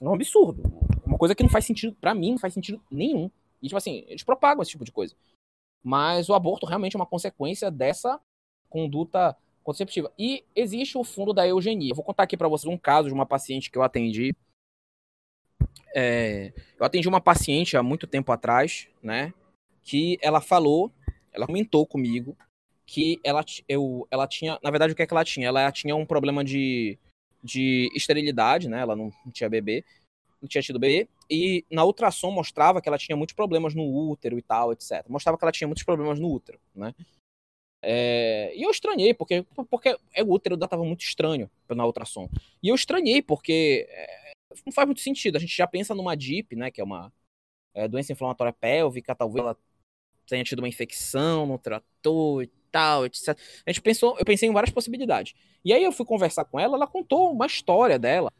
um 0.00 0.14
absurdo. 0.14 0.62
Uma 1.04 1.18
coisa 1.18 1.34
que 1.34 1.42
não 1.42 1.50
faz 1.50 1.64
sentido, 1.64 1.96
para 2.00 2.14
mim, 2.14 2.32
não 2.32 2.38
faz 2.38 2.54
sentido 2.54 2.80
nenhum. 2.88 3.28
E, 3.60 3.66
tipo 3.66 3.76
assim, 3.76 4.04
eles 4.06 4.22
propagam 4.22 4.62
esse 4.62 4.70
tipo 4.70 4.84
de 4.84 4.92
coisa. 4.92 5.16
Mas 5.82 6.28
o 6.28 6.34
aborto 6.34 6.66
realmente 6.66 6.94
é 6.94 6.98
uma 6.98 7.06
consequência 7.06 7.68
dessa 7.68 8.20
conduta 8.68 9.36
conceptiva. 9.64 10.12
E 10.16 10.44
existe 10.54 10.96
o 10.96 11.02
fundo 11.02 11.32
da 11.32 11.46
eugenia. 11.46 11.90
Eu 11.90 11.96
vou 11.96 12.04
contar 12.04 12.22
aqui 12.22 12.36
para 12.36 12.48
vocês 12.48 12.72
um 12.72 12.78
caso 12.78 13.08
de 13.08 13.14
uma 13.14 13.26
paciente 13.26 13.70
que 13.70 13.78
eu 13.78 13.82
atendi. 13.82 14.36
É, 15.98 16.52
eu 16.78 16.84
atendi 16.84 17.08
uma 17.08 17.22
paciente 17.22 17.74
há 17.74 17.82
muito 17.82 18.06
tempo 18.06 18.30
atrás, 18.30 18.86
né? 19.02 19.32
Que 19.82 20.18
ela 20.20 20.42
falou, 20.42 20.92
ela 21.32 21.46
comentou 21.46 21.86
comigo 21.86 22.36
que 22.84 23.18
ela, 23.24 23.42
eu, 23.66 24.06
ela 24.10 24.26
tinha, 24.26 24.58
na 24.62 24.70
verdade, 24.70 24.92
o 24.92 24.96
que 24.96 25.02
é 25.02 25.06
que 25.06 25.14
ela 25.14 25.24
tinha? 25.24 25.48
Ela 25.48 25.72
tinha 25.72 25.96
um 25.96 26.04
problema 26.04 26.44
de, 26.44 26.98
de 27.42 27.90
esterilidade, 27.94 28.68
né? 28.68 28.80
Ela 28.80 28.94
não, 28.94 29.10
tinha 29.32 29.48
bebê 29.48 29.82
não 30.40 30.48
tinha 30.48 30.62
tido 30.62 30.78
bebê, 30.78 31.08
e 31.30 31.64
na 31.70 31.84
ultrassom 31.84 32.30
mostrava 32.30 32.80
que 32.80 32.88
ela 32.88 32.98
tinha 32.98 33.16
muitos 33.16 33.34
problemas 33.34 33.74
no 33.74 33.84
útero 33.84 34.38
e 34.38 34.42
tal, 34.42 34.72
etc. 34.72 35.04
Mostrava 35.08 35.38
que 35.38 35.44
ela 35.44 35.52
tinha 35.52 35.66
muitos 35.66 35.82
problemas 35.82 36.20
no 36.20 36.30
útero, 36.30 36.60
né? 36.74 36.94
É, 37.82 38.52
e 38.54 38.62
eu 38.62 38.70
estranhei, 38.70 39.14
porque, 39.14 39.44
porque 39.70 39.96
o 40.24 40.32
útero 40.32 40.54
estava 40.56 40.84
muito 40.84 41.02
estranho 41.02 41.50
na 41.68 41.86
ultrassom. 41.86 42.28
E 42.62 42.68
eu 42.68 42.74
estranhei, 42.74 43.22
porque 43.22 43.86
é, 43.88 44.25
não 44.64 44.72
faz 44.72 44.86
muito 44.86 45.00
sentido. 45.00 45.36
A 45.36 45.40
gente 45.40 45.56
já 45.56 45.66
pensa 45.66 45.94
numa 45.94 46.16
DIP, 46.16 46.56
né, 46.56 46.70
que 46.70 46.80
é 46.80 46.84
uma 46.84 47.12
é, 47.74 47.88
doença 47.88 48.12
inflamatória 48.12 48.52
pélvica, 48.52 49.14
talvez 49.14 49.44
ela 49.44 49.56
tenha 50.26 50.44
tido 50.44 50.60
uma 50.60 50.68
infecção 50.68 51.46
no 51.46 51.58
trator 51.58 52.42
e 52.42 52.46
tal, 52.70 53.06
etc. 53.06 53.38
A 53.64 53.70
gente 53.70 53.82
pensou, 53.82 54.18
eu 54.18 54.24
pensei 54.24 54.48
em 54.48 54.52
várias 54.52 54.72
possibilidades. 54.72 55.34
E 55.64 55.72
aí 55.72 55.82
eu 55.82 55.92
fui 55.92 56.06
conversar 56.06 56.44
com 56.44 56.58
ela, 56.58 56.76
ela 56.76 56.86
contou 56.86 57.32
uma 57.32 57.46
história 57.46 57.98
dela. 57.98 58.32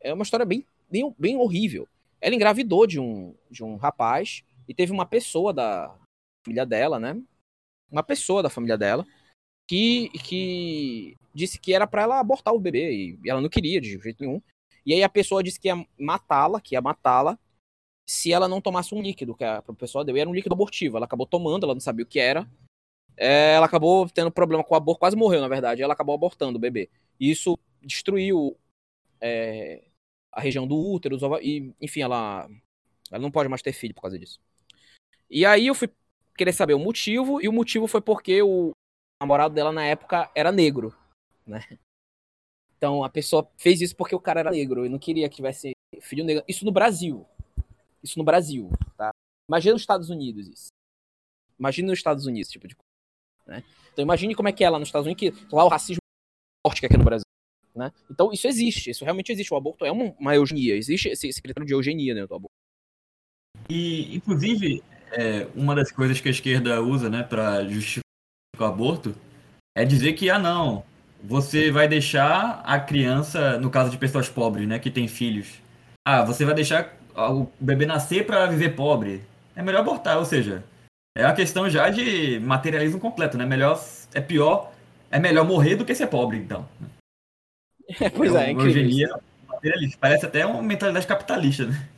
É 0.00 0.12
uma 0.12 0.22
história 0.22 0.46
bem 0.46 0.66
bem, 0.90 1.14
bem 1.18 1.36
horrível. 1.36 1.88
Ela 2.20 2.34
engravidou 2.34 2.86
de 2.86 3.00
um, 3.00 3.34
de 3.50 3.64
um 3.64 3.76
rapaz 3.76 4.42
e 4.68 4.74
teve 4.74 4.92
uma 4.92 5.04
pessoa 5.04 5.52
da 5.52 5.94
família 6.44 6.64
dela, 6.64 6.98
né? 6.98 7.20
Uma 7.90 8.02
pessoa 8.02 8.42
da 8.42 8.50
família 8.50 8.78
dela 8.78 9.06
que, 9.68 10.08
que 10.10 11.16
disse 11.34 11.58
que 11.58 11.74
era 11.74 11.86
para 11.86 12.02
ela 12.02 12.20
abortar 12.20 12.54
o 12.54 12.60
bebê 12.60 13.18
e 13.24 13.30
ela 13.30 13.40
não 13.40 13.48
queria 13.48 13.80
de 13.80 13.98
jeito 13.98 14.22
nenhum. 14.22 14.40
E 14.86 14.92
aí 14.92 15.02
a 15.02 15.08
pessoa 15.08 15.42
disse 15.42 15.58
que 15.58 15.68
ia 15.68 15.86
matá-la, 15.98 16.60
que 16.60 16.74
ia 16.74 16.82
matá-la 16.82 17.38
se 18.06 18.32
ela 18.32 18.46
não 18.46 18.60
tomasse 18.60 18.94
um 18.94 19.00
líquido 19.00 19.34
que 19.34 19.44
a 19.44 19.62
pessoa 19.78 20.04
deu. 20.04 20.16
E 20.16 20.20
era 20.20 20.28
um 20.28 20.34
líquido 20.34 20.54
abortivo. 20.54 20.96
Ela 20.96 21.06
acabou 21.06 21.26
tomando, 21.26 21.64
ela 21.64 21.74
não 21.74 21.80
sabia 21.80 22.04
o 22.04 22.08
que 22.08 22.20
era. 22.20 22.48
É, 23.16 23.54
ela 23.54 23.66
acabou 23.66 24.08
tendo 24.10 24.30
problema 24.30 24.62
com 24.62 24.74
o 24.74 24.76
aborto, 24.76 25.00
quase 25.00 25.16
morreu, 25.16 25.40
na 25.40 25.48
verdade. 25.48 25.82
Ela 25.82 25.94
acabou 25.94 26.14
abortando 26.14 26.58
o 26.58 26.60
bebê. 26.60 26.90
E 27.18 27.30
isso 27.30 27.58
destruiu 27.80 28.58
é, 29.20 29.84
a 30.32 30.40
região 30.40 30.66
do 30.66 30.76
útero, 30.76 31.16
e, 31.40 31.72
enfim, 31.80 32.00
ela, 32.00 32.48
ela 33.10 33.22
não 33.22 33.30
pode 33.30 33.48
mais 33.48 33.62
ter 33.62 33.72
filho 33.72 33.94
por 33.94 34.02
causa 34.02 34.18
disso. 34.18 34.40
E 35.30 35.46
aí 35.46 35.66
eu 35.66 35.74
fui 35.74 35.88
querer 36.36 36.52
saber 36.52 36.74
o 36.74 36.78
motivo, 36.78 37.40
e 37.40 37.48
o 37.48 37.52
motivo 37.52 37.86
foi 37.86 38.00
porque 38.00 38.42
o 38.42 38.72
namorado 39.22 39.54
dela 39.54 39.72
na 39.72 39.84
época 39.84 40.30
era 40.34 40.52
negro, 40.52 40.94
né? 41.46 41.60
Então 42.84 43.02
a 43.02 43.08
pessoa 43.08 43.50
fez 43.56 43.80
isso 43.80 43.96
porque 43.96 44.14
o 44.14 44.20
cara 44.20 44.40
era 44.40 44.50
negro 44.50 44.84
e 44.84 44.90
não 44.90 44.98
queria 44.98 45.26
que 45.26 45.36
tivesse 45.36 45.72
filho 46.02 46.22
negro. 46.22 46.44
Isso 46.46 46.66
no 46.66 46.70
Brasil. 46.70 47.26
Isso 48.02 48.18
no 48.18 48.24
Brasil, 48.24 48.70
tá? 48.94 49.10
Imagina 49.48 49.72
nos 49.72 49.80
Estados 49.80 50.10
Unidos 50.10 50.46
isso. 50.46 50.66
Imagina 51.58 51.88
nos 51.88 51.98
Estados 51.98 52.26
Unidos 52.26 52.48
esse 52.48 52.52
tipo 52.52 52.68
de 52.68 52.76
coisa. 52.76 52.84
Né? 53.46 53.64
Então 53.90 54.02
imagine 54.02 54.34
como 54.34 54.50
é 54.50 54.52
que 54.52 54.62
é 54.62 54.68
lá 54.68 54.78
nos 54.78 54.88
Estados 54.88 55.06
Unidos, 55.06 55.38
que 55.38 55.54
lá 55.54 55.64
o 55.64 55.68
racismo 55.68 55.96
é 55.96 56.68
forte 56.68 56.80
que 56.80 56.84
é 56.84 56.88
aqui 56.88 56.98
no 56.98 57.04
Brasil. 57.04 57.24
Né? 57.74 57.90
Então 58.10 58.30
isso 58.30 58.46
existe, 58.46 58.90
isso 58.90 59.02
realmente 59.02 59.32
existe. 59.32 59.54
O 59.54 59.56
aborto 59.56 59.86
é 59.86 59.90
uma, 59.90 60.14
uma 60.20 60.34
eugenia, 60.34 60.76
existe 60.76 61.08
esse, 61.08 61.26
esse 61.26 61.40
critério 61.40 61.66
de 61.66 61.72
eugenia 61.72 62.12
dentro 62.12 62.28
do 62.28 62.34
aborto. 62.34 62.52
E, 63.70 64.14
inclusive, 64.14 64.84
é, 65.10 65.46
uma 65.54 65.74
das 65.74 65.90
coisas 65.90 66.20
que 66.20 66.28
a 66.28 66.32
esquerda 66.32 66.82
usa 66.82 67.08
né, 67.08 67.22
para 67.22 67.66
justificar 67.66 68.04
o 68.60 68.64
aborto 68.64 69.16
é 69.74 69.86
dizer 69.86 70.12
que, 70.12 70.28
ah, 70.28 70.38
não, 70.38 70.84
você 71.26 71.70
vai 71.70 71.88
deixar 71.88 72.60
a 72.64 72.78
criança, 72.78 73.58
no 73.58 73.70
caso 73.70 73.90
de 73.90 73.96
pessoas 73.96 74.28
pobres, 74.28 74.68
né, 74.68 74.78
que 74.78 74.90
têm 74.90 75.08
filhos, 75.08 75.48
ah, 76.06 76.22
você 76.22 76.44
vai 76.44 76.54
deixar 76.54 76.94
o 77.16 77.46
bebê 77.58 77.86
nascer 77.86 78.26
para 78.26 78.46
viver 78.46 78.76
pobre. 78.76 79.22
É 79.56 79.62
melhor 79.62 79.80
abortar, 79.80 80.18
ou 80.18 80.24
seja, 80.24 80.62
é 81.16 81.24
uma 81.24 81.34
questão 81.34 81.70
já 81.70 81.88
de 81.88 82.38
materialismo 82.40 83.00
completo, 83.00 83.38
né? 83.38 83.46
Melhor, 83.46 83.80
é 84.12 84.20
pior, 84.20 84.72
é 85.10 85.18
melhor 85.18 85.46
morrer 85.46 85.76
do 85.76 85.84
que 85.84 85.94
ser 85.94 86.08
pobre, 86.08 86.36
então. 86.36 86.68
É, 88.00 88.10
pois 88.10 88.34
é, 88.34 88.46
é, 88.46 88.50
é 88.50 88.52
eugenia 88.52 89.16
materialista. 89.48 89.98
Parece 90.00 90.26
até 90.26 90.44
uma 90.44 90.62
mentalidade 90.62 91.06
capitalista, 91.06 91.66
né? 91.66 91.88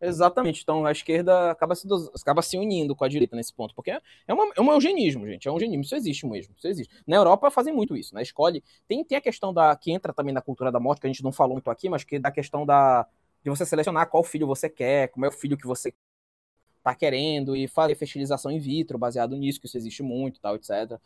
Exatamente. 0.00 0.62
Então 0.62 0.86
a 0.86 0.92
esquerda 0.92 1.50
acaba 1.50 1.74
se, 1.74 1.86
acaba 2.20 2.40
se 2.40 2.56
unindo 2.56 2.94
com 2.94 3.04
a 3.04 3.08
direita 3.08 3.34
nesse 3.34 3.52
ponto. 3.52 3.74
Porque 3.74 3.90
é, 3.90 4.00
uma, 4.32 4.52
é 4.56 4.60
um 4.60 4.72
eugenismo, 4.72 5.26
gente. 5.26 5.48
É 5.48 5.50
um 5.50 5.54
eugenismo. 5.54 5.82
Isso 5.82 5.96
existe 5.96 6.26
mesmo. 6.26 6.54
Isso 6.56 6.68
existe. 6.68 7.02
Na 7.06 7.16
Europa 7.16 7.50
fazem 7.50 7.74
muito 7.74 7.96
isso. 7.96 8.14
Né? 8.14 8.22
escola 8.22 8.52
tem, 8.86 9.04
tem 9.04 9.18
a 9.18 9.20
questão 9.20 9.52
da. 9.52 9.74
que 9.76 9.90
entra 9.90 10.12
também 10.12 10.32
na 10.32 10.40
cultura 10.40 10.70
da 10.70 10.78
morte, 10.78 11.00
que 11.00 11.06
a 11.06 11.10
gente 11.10 11.22
não 11.22 11.32
falou 11.32 11.54
muito 11.54 11.70
aqui, 11.70 11.88
mas 11.88 12.04
que 12.04 12.18
da 12.18 12.30
questão 12.30 12.64
da. 12.64 13.06
de 13.42 13.50
você 13.50 13.66
selecionar 13.66 14.08
qual 14.08 14.22
filho 14.22 14.46
você 14.46 14.68
quer, 14.68 15.08
como 15.08 15.26
é 15.26 15.28
o 15.28 15.32
filho 15.32 15.56
que 15.56 15.66
você 15.66 15.92
tá 16.82 16.94
querendo, 16.94 17.56
e 17.56 17.66
fazer 17.66 17.96
fertilização 17.96 18.52
in 18.52 18.60
vitro 18.60 18.98
baseado 18.98 19.36
nisso, 19.36 19.60
que 19.60 19.66
isso 19.66 19.76
existe 19.76 20.02
muito 20.02 20.40
tal, 20.40 20.54
etc. 20.54 20.98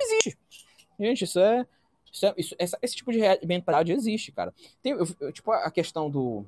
Existe. 0.00 0.36
Gente, 0.98 1.24
isso 1.24 1.38
é. 1.38 1.66
Isso 2.12 2.26
é 2.26 2.34
isso, 2.36 2.54
essa, 2.58 2.78
esse 2.82 2.96
tipo 2.96 3.10
de 3.12 3.20
mentalidade 3.46 3.92
existe, 3.92 4.32
cara. 4.32 4.52
Tem, 4.82 4.92
eu, 4.92 5.06
eu, 5.20 5.32
tipo, 5.32 5.50
a 5.50 5.70
questão 5.70 6.10
do 6.10 6.44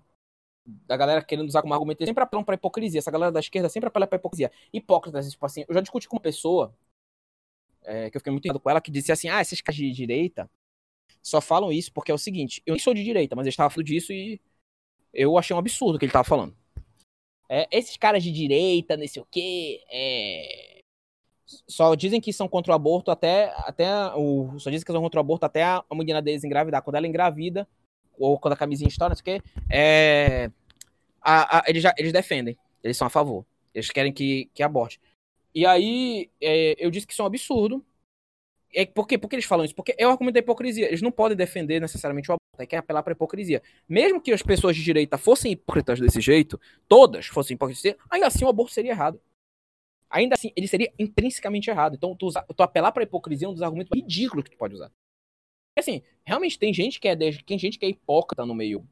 da 0.66 0.96
galera 0.96 1.22
querendo 1.22 1.48
usar 1.48 1.62
como 1.62 1.72
argumento, 1.72 2.04
sempre 2.04 2.22
apelam 2.22 2.44
pra 2.44 2.54
hipocrisia. 2.54 2.98
Essa 2.98 3.10
galera 3.10 3.30
da 3.30 3.40
esquerda 3.40 3.68
sempre 3.68 3.88
apela 3.88 4.06
pra 4.06 4.16
hipocrisia. 4.16 4.50
Hipócritas, 4.72 5.30
tipo 5.30 5.46
assim, 5.46 5.64
eu 5.68 5.74
já 5.74 5.80
discuti 5.80 6.08
com 6.08 6.16
uma 6.16 6.22
pessoa, 6.22 6.74
é, 7.84 8.10
que 8.10 8.16
eu 8.16 8.20
fiquei 8.20 8.32
muito 8.32 8.44
irritado 8.44 8.60
com 8.60 8.70
ela, 8.70 8.80
que 8.80 8.90
disse 8.90 9.12
assim, 9.12 9.28
ah, 9.28 9.40
esses 9.40 9.60
caras 9.60 9.76
de 9.76 9.90
direita 9.92 10.50
só 11.22 11.40
falam 11.40 11.72
isso 11.72 11.92
porque 11.92 12.10
é 12.10 12.14
o 12.14 12.18
seguinte, 12.18 12.62
eu 12.66 12.74
nem 12.74 12.80
sou 12.80 12.94
de 12.94 13.02
direita, 13.02 13.34
mas 13.34 13.44
ele 13.46 13.50
estava 13.50 13.70
falando 13.70 13.86
disso 13.86 14.12
e 14.12 14.40
eu 15.12 15.36
achei 15.38 15.54
um 15.54 15.58
absurdo 15.58 15.96
o 15.96 15.98
que 15.98 16.04
ele 16.04 16.10
estava 16.10 16.24
falando. 16.24 16.56
É, 17.48 17.66
esses 17.70 17.96
caras 17.96 18.22
de 18.22 18.32
direita, 18.32 18.96
não 18.96 19.06
sei 19.06 19.22
o 19.22 19.26
quê, 19.30 19.82
é... 19.90 20.80
só 21.68 21.94
dizem 21.94 22.20
que 22.20 22.32
são 22.32 22.48
contra 22.48 22.72
o 22.72 22.74
aborto 22.74 23.10
até, 23.10 23.52
até 23.58 23.88
o, 24.16 24.58
só 24.58 24.68
dizem 24.70 24.84
que 24.84 24.92
são 24.92 25.00
contra 25.02 25.18
o 25.18 25.20
aborto 25.20 25.46
até 25.46 25.62
a 25.62 25.84
menina 25.92 26.20
deles 26.20 26.44
engravidar. 26.44 26.82
Quando 26.82 26.96
ela 26.96 27.06
engravida, 27.06 27.68
ou 28.18 28.38
quando 28.38 28.54
a 28.54 28.56
camisinha 28.56 28.88
estoura, 28.88 29.10
não 29.10 29.16
sei 29.16 29.36
o 29.36 29.40
quê, 29.40 29.48
é, 29.70 30.50
a, 31.20 31.58
a, 31.58 31.62
eles, 31.66 31.82
já, 31.82 31.94
eles 31.98 32.12
defendem, 32.12 32.56
eles 32.82 32.96
são 32.96 33.06
a 33.06 33.10
favor, 33.10 33.44
eles 33.74 33.90
querem 33.90 34.12
que, 34.12 34.50
que 34.54 34.62
aborte. 34.62 35.00
E 35.54 35.64
aí, 35.64 36.30
é, 36.40 36.76
eu 36.78 36.90
disse 36.90 37.06
que 37.06 37.12
isso 37.12 37.22
é 37.22 37.24
um 37.24 37.28
absurdo. 37.28 37.84
É, 38.74 38.84
por 38.84 39.06
quê? 39.06 39.16
Por 39.16 39.28
que 39.28 39.36
eles 39.36 39.46
falam 39.46 39.64
isso? 39.64 39.74
Porque 39.74 39.94
é 39.96 40.06
o 40.06 40.10
argumento 40.10 40.34
da 40.34 40.40
hipocrisia. 40.40 40.86
Eles 40.86 41.00
não 41.00 41.10
podem 41.10 41.34
defender 41.34 41.80
necessariamente 41.80 42.30
o 42.30 42.34
aborto, 42.34 42.62
é 42.62 42.66
querem 42.66 42.80
apelar 42.80 43.02
para 43.02 43.12
hipocrisia. 43.12 43.62
Mesmo 43.88 44.20
que 44.20 44.32
as 44.32 44.42
pessoas 44.42 44.76
de 44.76 44.82
direita 44.82 45.16
fossem 45.16 45.52
hipócritas 45.52 45.98
desse 45.98 46.20
jeito, 46.20 46.60
todas 46.86 47.26
fossem 47.26 47.54
hipócritas, 47.54 47.94
ainda 48.10 48.26
assim 48.26 48.44
o 48.44 48.48
aborto 48.48 48.72
seria 48.72 48.90
errado. 48.90 49.18
Ainda 50.10 50.34
assim, 50.34 50.52
ele 50.54 50.68
seria 50.68 50.92
intrinsecamente 50.98 51.70
errado. 51.70 51.96
Então, 51.96 52.14
tu, 52.14 52.28
tu 52.54 52.62
apelar 52.62 52.92
para 52.92 53.02
a 53.02 53.04
hipocrisia 53.04 53.46
é 53.46 53.50
um 53.50 53.54
dos 53.54 53.62
argumentos 53.62 53.90
ridículos 53.94 54.44
que 54.44 54.50
tu 54.50 54.58
pode 54.58 54.74
usar 54.74 54.92
assim, 55.80 56.02
realmente 56.24 56.58
tem 56.58 56.72
gente 56.72 57.00
que 57.00 57.08
é 57.08 57.16
tem 57.16 57.58
gente 57.58 57.78
que 57.78 57.86
é 57.86 57.88
hipócrita 57.88 58.44
no 58.46 58.54
meio 58.54 58.86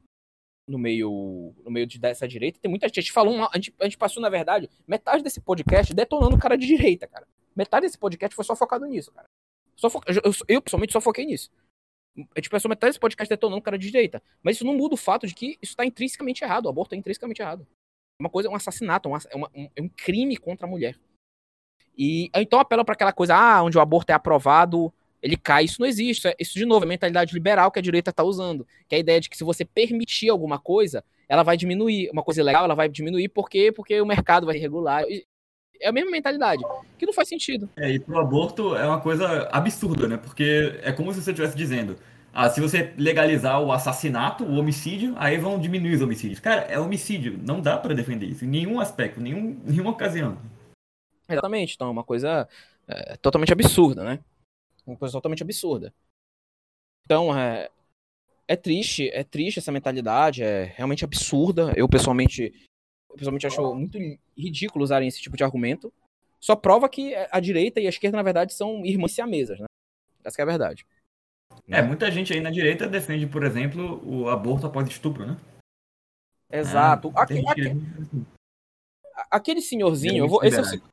no 0.67 0.77
meio 0.79 1.53
no 1.63 1.71
meio 1.71 1.85
de, 1.85 1.99
dessa 1.99 2.27
direita. 2.27 2.59
Tem 2.59 2.69
muita 2.69 2.87
gente, 2.87 2.99
a 2.99 3.01
gente 3.01 3.11
falou, 3.11 3.33
uma, 3.33 3.49
a, 3.51 3.55
gente, 3.55 3.73
a 3.79 3.83
gente 3.85 3.97
passou 3.97 4.21
na 4.21 4.29
verdade 4.29 4.69
metade 4.87 5.23
desse 5.23 5.41
podcast 5.41 5.93
detonando 5.93 6.35
o 6.35 6.39
cara 6.39 6.57
de 6.57 6.65
direita, 6.65 7.07
cara. 7.07 7.27
Metade 7.55 7.85
desse 7.85 7.97
podcast 7.97 8.35
foi 8.35 8.43
só 8.43 8.55
focado 8.55 8.85
nisso, 8.85 9.11
cara. 9.11 9.27
Só 9.75 9.89
fo, 9.89 9.99
eu, 10.07 10.31
eu, 10.47 10.61
pessoalmente 10.61 10.93
só 10.93 11.01
foquei 11.01 11.25
nisso. 11.25 11.51
A 12.17 12.39
gente 12.39 12.49
passou 12.49 12.69
metade 12.69 12.91
desse 12.91 12.99
podcast 12.99 13.29
detonando 13.29 13.59
o 13.59 13.63
cara 13.63 13.77
de 13.77 13.89
direita. 13.89 14.23
Mas 14.41 14.55
isso 14.55 14.65
não 14.65 14.75
muda 14.75 14.95
o 14.95 14.97
fato 14.97 15.27
de 15.27 15.33
que 15.33 15.57
isso 15.61 15.73
está 15.73 15.85
intrinsecamente 15.85 16.43
errado. 16.43 16.65
O 16.65 16.69
aborto 16.69 16.95
é 16.95 16.97
intrinsecamente 16.97 17.41
errado. 17.41 17.67
É 18.19 18.23
uma 18.23 18.29
coisa, 18.29 18.47
é 18.47 18.51
um 18.51 18.55
assassinato, 18.55 19.09
é, 19.09 19.35
uma, 19.35 19.51
um, 19.53 19.69
é 19.75 19.81
um 19.81 19.89
crime 19.89 20.37
contra 20.37 20.65
a 20.65 20.69
mulher. 20.69 20.97
E 21.97 22.29
então 22.33 22.59
apela 22.59 22.85
para 22.85 22.93
aquela 22.93 23.13
coisa, 23.13 23.35
ah, 23.35 23.63
onde 23.63 23.77
o 23.77 23.81
aborto 23.81 24.11
é 24.11 24.15
aprovado 24.15 24.93
ele 25.25 25.35
cai. 25.35 25.65
Isso 25.65 25.81
não 25.81 25.87
existe. 25.87 26.33
Isso, 26.39 26.53
de 26.53 26.65
novo, 26.65 26.85
é 26.85 26.87
a 26.87 26.89
mentalidade 26.89 27.33
liberal 27.33 27.71
que 27.71 27.79
a 27.79 27.81
direita 27.81 28.11
está 28.11 28.23
usando. 28.23 28.65
Que 28.87 28.93
é 28.93 28.97
a 28.97 29.01
ideia 29.01 29.19
de 29.19 29.27
que 29.27 29.35
se 29.35 29.43
você 29.43 29.65
permitir 29.65 30.29
alguma 30.29 30.59
coisa, 30.59 31.03
ela 31.27 31.41
vai 31.41 31.57
diminuir. 31.57 32.11
Uma 32.11 32.21
coisa 32.21 32.43
legal, 32.43 32.63
ela 32.63 32.75
vai 32.75 32.87
diminuir. 32.87 33.29
Por 33.29 33.49
quê? 33.49 33.71
Porque 33.71 33.99
o 33.99 34.05
mercado 34.05 34.45
vai 34.45 34.55
regular. 34.55 35.03
É 35.81 35.87
a 35.89 35.91
mesma 35.91 36.11
mentalidade, 36.11 36.63
que 36.97 37.07
não 37.07 37.11
faz 37.11 37.27
sentido. 37.27 37.67
É, 37.75 37.91
e 37.91 37.99
pro 37.99 38.19
aborto 38.19 38.75
é 38.75 38.85
uma 38.85 39.01
coisa 39.01 39.49
absurda, 39.51 40.07
né? 40.07 40.15
Porque 40.15 40.79
é 40.83 40.91
como 40.91 41.11
se 41.11 41.21
você 41.21 41.31
estivesse 41.31 41.57
dizendo. 41.57 41.97
Ah, 42.31 42.49
se 42.49 42.61
você 42.61 42.93
legalizar 42.95 43.59
o 43.61 43.71
assassinato, 43.71 44.43
o 44.43 44.59
homicídio, 44.59 45.15
aí 45.17 45.37
vão 45.37 45.59
diminuir 45.59 45.95
os 45.95 46.01
homicídios. 46.01 46.39
Cara, 46.39 46.61
é 46.63 46.79
homicídio. 46.79 47.39
Não 47.41 47.59
dá 47.59 47.77
para 47.77 47.95
defender 47.95 48.27
isso 48.27 48.45
em 48.45 48.47
nenhum 48.47 48.79
aspecto, 48.79 49.19
nenhum, 49.19 49.59
nenhuma 49.65 49.89
ocasião. 49.89 50.37
Exatamente. 51.27 51.73
Então 51.73 51.87
é 51.87 51.91
uma 51.91 52.03
coisa 52.03 52.47
é, 52.87 53.17
totalmente 53.17 53.51
absurda, 53.51 54.03
né? 54.03 54.19
Uma 54.85 54.97
coisa 54.97 55.11
totalmente 55.11 55.43
absurda. 55.43 55.93
Então, 57.05 57.37
é, 57.37 57.69
é 58.47 58.55
triste, 58.55 59.09
é 59.09 59.23
triste 59.23 59.59
essa 59.59 59.71
mentalidade, 59.71 60.43
é 60.43 60.63
realmente 60.75 61.03
absurda. 61.03 61.73
Eu 61.75 61.87
pessoalmente, 61.87 62.53
eu 63.09 63.15
pessoalmente 63.15 63.47
acho 63.47 63.75
muito 63.75 63.97
ridículo 64.37 64.83
usarem 64.83 65.07
esse 65.07 65.21
tipo 65.21 65.37
de 65.37 65.43
argumento. 65.43 65.91
Só 66.39 66.55
prova 66.55 66.87
que 66.87 67.15
a 67.31 67.39
direita 67.39 67.79
e 67.79 67.87
a 67.87 67.89
esquerda, 67.89 68.17
na 68.17 68.23
verdade, 68.23 68.53
são 68.53 68.85
irmãs 68.85 69.13
siamesas, 69.13 69.59
né? 69.59 69.65
Essa 70.23 70.41
é 70.41 70.43
a 70.43 70.45
verdade. 70.45 70.85
É, 71.67 71.81
muita 71.81 72.11
gente 72.11 72.33
aí 72.33 72.41
na 72.41 72.51
direita 72.51 72.87
defende, 72.87 73.25
por 73.25 73.43
exemplo, 73.43 74.01
o 74.05 74.29
aborto 74.29 74.67
após 74.67 74.87
estupro, 74.87 75.25
né? 75.25 75.37
Exato. 76.51 77.11
Ah, 77.15 77.23
aquele, 77.23 77.47
aquele, 77.47 77.81
aquele 79.31 79.61
senhorzinho, 79.61 80.25
eu 80.25 80.27
vou, 80.27 80.43
esse, 80.43 80.59
eu 80.59 80.63
cito, 80.63 80.87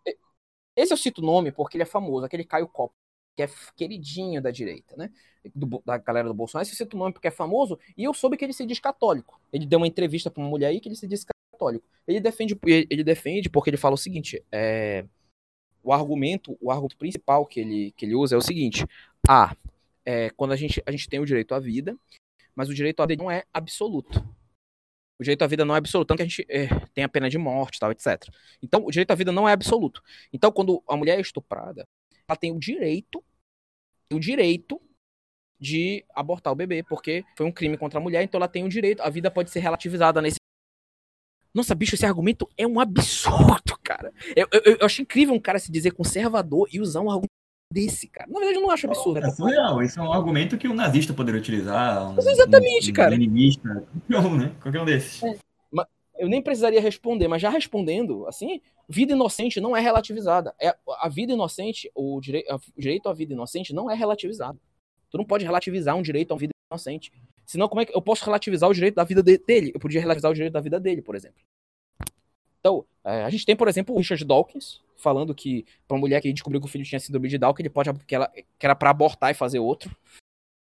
esse 0.77 0.93
eu 0.93 0.97
cito 0.97 1.21
o 1.21 1.25
nome 1.25 1.53
porque 1.53 1.77
ele 1.77 1.83
é 1.83 1.87
famoso, 1.87 2.25
aquele 2.25 2.45
Caio 2.45 2.69
Copo 2.69 2.95
que 3.37 3.43
é 3.43 3.49
queridinho 3.77 4.43
da 4.43 4.51
direita, 4.51 4.97
né? 4.97 5.11
Do, 5.55 5.83
da 5.85 5.99
galera 5.99 6.29
do 6.29 6.35
Bolsonaro. 6.35 6.67
Esse 6.67 6.77
cita 6.77 6.97
o 6.97 6.99
nome 6.99 7.13
porque 7.13 7.29
é 7.29 7.31
famoso, 7.31 7.79
e 7.97 8.05
eu 8.05 8.15
soube 8.15 8.37
que 8.37 8.45
ele 8.45 8.53
se 8.53 8.67
diz 8.67 8.79
católico. 8.79 9.41
Ele 9.53 9.67
deu 9.67 9.79
uma 9.79 9.87
entrevista 9.87 10.31
para 10.31 10.43
uma 10.43 10.51
mulher 10.51 10.69
aí 10.69 10.81
que 10.81 10.89
ele 10.89 10.97
se 10.97 11.07
diz 11.07 11.25
católico. 11.53 11.85
Ele 12.07 12.21
defende, 12.21 12.59
ele 12.67 13.05
defende 13.05 13.49
porque 13.49 13.71
ele 13.71 13.77
fala 13.77 13.95
o 13.95 13.99
seguinte: 13.99 14.45
é, 14.53 15.05
o 15.83 15.93
argumento, 15.93 16.57
o 16.61 16.71
argumento 16.71 16.97
principal 16.97 17.47
que 17.47 17.61
ele, 17.61 17.93
que 17.93 18.05
ele 18.05 18.15
usa 18.15 18.35
é 18.35 18.39
o 18.39 18.43
seguinte: 18.43 18.87
a 19.29 19.57
é, 20.05 20.31
quando 20.31 20.53
a 20.53 20.57
gente, 20.57 20.83
a 20.85 20.91
gente 20.91 21.09
tem 21.09 21.21
o 21.21 21.27
direito 21.27 21.55
à 21.55 21.61
vida, 21.61 21.97
mas 22.55 22.69
o 22.69 22.75
direito 22.75 23.01
à 23.01 23.07
vida 23.07 23.23
não 23.23 23.31
é 23.31 23.45
absoluto. 23.53 24.19
O 25.19 25.23
direito 25.23 25.43
à 25.43 25.47
vida 25.47 25.65
não 25.65 25.75
é 25.75 25.79
absoluto, 25.79 26.09
tanto 26.09 26.19
que 26.19 26.23
a 26.23 26.27
gente 26.27 26.47
é, 26.49 26.67
tem 26.93 27.05
a 27.05 27.09
pena 27.09 27.31
de 27.31 27.39
morte, 27.39 27.79
tal, 27.79 27.93
etc. 27.93 28.29
Então, 28.61 28.85
o 28.85 28.91
direito 28.91 29.13
à 29.13 29.15
vida 29.15 29.31
não 29.31 29.49
é 29.49 29.53
absoluto. 29.53 30.03
Então, 30.33 30.51
quando 30.51 30.83
a 30.89 30.97
mulher 30.97 31.19
é 31.19 31.21
estuprada, 31.21 31.87
ela 32.29 32.37
tem 32.37 32.53
o 32.53 32.59
direito, 32.59 33.23
o 34.13 34.19
direito 34.19 34.81
de 35.59 36.05
abortar 36.15 36.53
o 36.53 36.57
bebê, 36.57 36.83
porque 36.83 37.25
foi 37.37 37.47
um 37.47 37.53
crime 37.53 37.77
contra 37.79 38.01
a 38.01 38.03
mulher, 38.03 38.23
então 38.23 38.39
ela 38.39 38.49
tem 38.49 38.65
o 38.65 38.69
direito, 38.69 39.01
a 39.01 39.09
vida 39.09 39.31
pode 39.31 39.51
ser 39.51 39.61
relativizada 39.61 40.21
nesse. 40.21 40.37
Nossa, 41.55 41.75
bicho, 41.75 41.95
esse 41.95 42.07
argumento 42.07 42.49
é 42.57 42.67
um 42.67 42.81
absurdo, 42.81 43.79
cara. 43.83 44.13
Eu, 44.35 44.49
eu, 44.53 44.77
eu 44.81 44.87
acho 44.87 45.03
incrível 45.03 45.35
um 45.35 45.41
cara 45.41 45.59
se 45.59 45.71
dizer 45.71 45.93
conservador 45.93 46.69
e 46.73 46.81
usar 46.81 47.01
um 47.01 47.11
argumento 47.11 47.31
desse, 47.73 48.09
cara. 48.09 48.31
Na 48.31 48.39
verdade, 48.39 48.59
eu 48.59 48.63
não 48.63 48.71
acho 48.71 48.87
absurdo. 48.87 49.19
É 49.25 49.31
surreal. 49.31 49.83
Isso 49.83 50.01
é 50.01 50.03
um 50.03 50.13
argumento 50.13 50.59
que 50.59 50.67
um 50.67 50.75
nazista 50.75 51.13
poderia 51.15 51.41
utilizar. 51.41 52.11
Um, 52.11 52.19
exatamente, 52.19 52.89
um, 52.89 52.91
um 52.91 52.95
cara. 52.95 53.11
Leninista, 53.11 53.87
qualquer 54.09 54.27
um, 54.29 54.37
né? 54.37 54.53
Qualquer 54.61 54.81
um 54.81 54.85
desses. 54.85 55.23
É. 55.23 55.39
Eu 56.23 56.29
nem 56.29 56.41
precisaria 56.41 56.81
responder, 56.81 57.27
mas 57.27 57.43
já 57.43 57.51
respondendo, 57.51 58.29
assim, 58.29 58.61
vida 58.89 59.13
inocente 59.13 59.61
não 59.61 59.77
é 59.77 59.81
relativizada. 59.81 60.55
É, 60.57 60.73
a 61.01 61.09
vida 61.09 61.33
inocente, 61.33 61.91
o, 61.97 62.19
o 62.19 62.21
direito 62.21 63.09
à 63.09 63.13
vida 63.13 63.33
inocente 63.33 63.75
não 63.75 63.91
é 63.91 63.95
relativizado. 63.97 64.57
Tu 65.11 65.19
não 65.19 65.25
pode 65.25 65.45
relativizar 65.45 65.97
um 65.97 66.01
direito 66.01 66.33
à 66.33 66.37
vida 66.37 66.53
inocente. 66.71 67.13
Senão, 67.45 67.69
como 67.69 67.81
é 67.81 67.87
que 67.87 67.93
eu 67.93 68.01
posso 68.01 68.25
relativizar 68.25 68.71
o 68.71 68.73
direito 68.73 68.95
da 68.95 69.03
vida 69.03 69.21
de, 69.21 69.37
dele? 69.37 69.73
Eu 69.75 69.81
podia 69.81 70.01
relativizar 70.01 70.31
o 70.31 70.35
direito 70.35 70.53
da 70.53 70.61
vida 70.61 70.79
dele, 70.79 71.03
por 71.03 71.17
exemplo. 71.17 71.43
Então, 72.61 72.87
é, 73.03 73.25
a 73.25 73.31
gente 73.31 73.45
tem, 73.45 73.57
por 73.57 73.67
exemplo, 73.67 73.93
o 73.93 73.99
Richard 73.99 74.25
Dawkins 74.25 74.81
falando 74.97 75.35
que 75.35 75.67
para 75.89 75.97
uma 75.97 76.03
mulher 76.03 76.23
que 76.23 76.33
descobriu 76.33 76.61
que 76.61 76.69
o 76.69 76.71
filho 76.71 76.85
tinha 76.85 77.01
síndrome 77.01 77.29
de 77.29 77.37
que 77.37 77.63
ele 77.63 77.69
pode 77.69 77.93
que 78.07 78.15
ela 78.15 78.29
que 78.29 78.65
era 78.65 78.77
para 78.77 78.91
abortar 78.91 79.33
e 79.33 79.35
fazer 79.35 79.59
outro. 79.59 79.91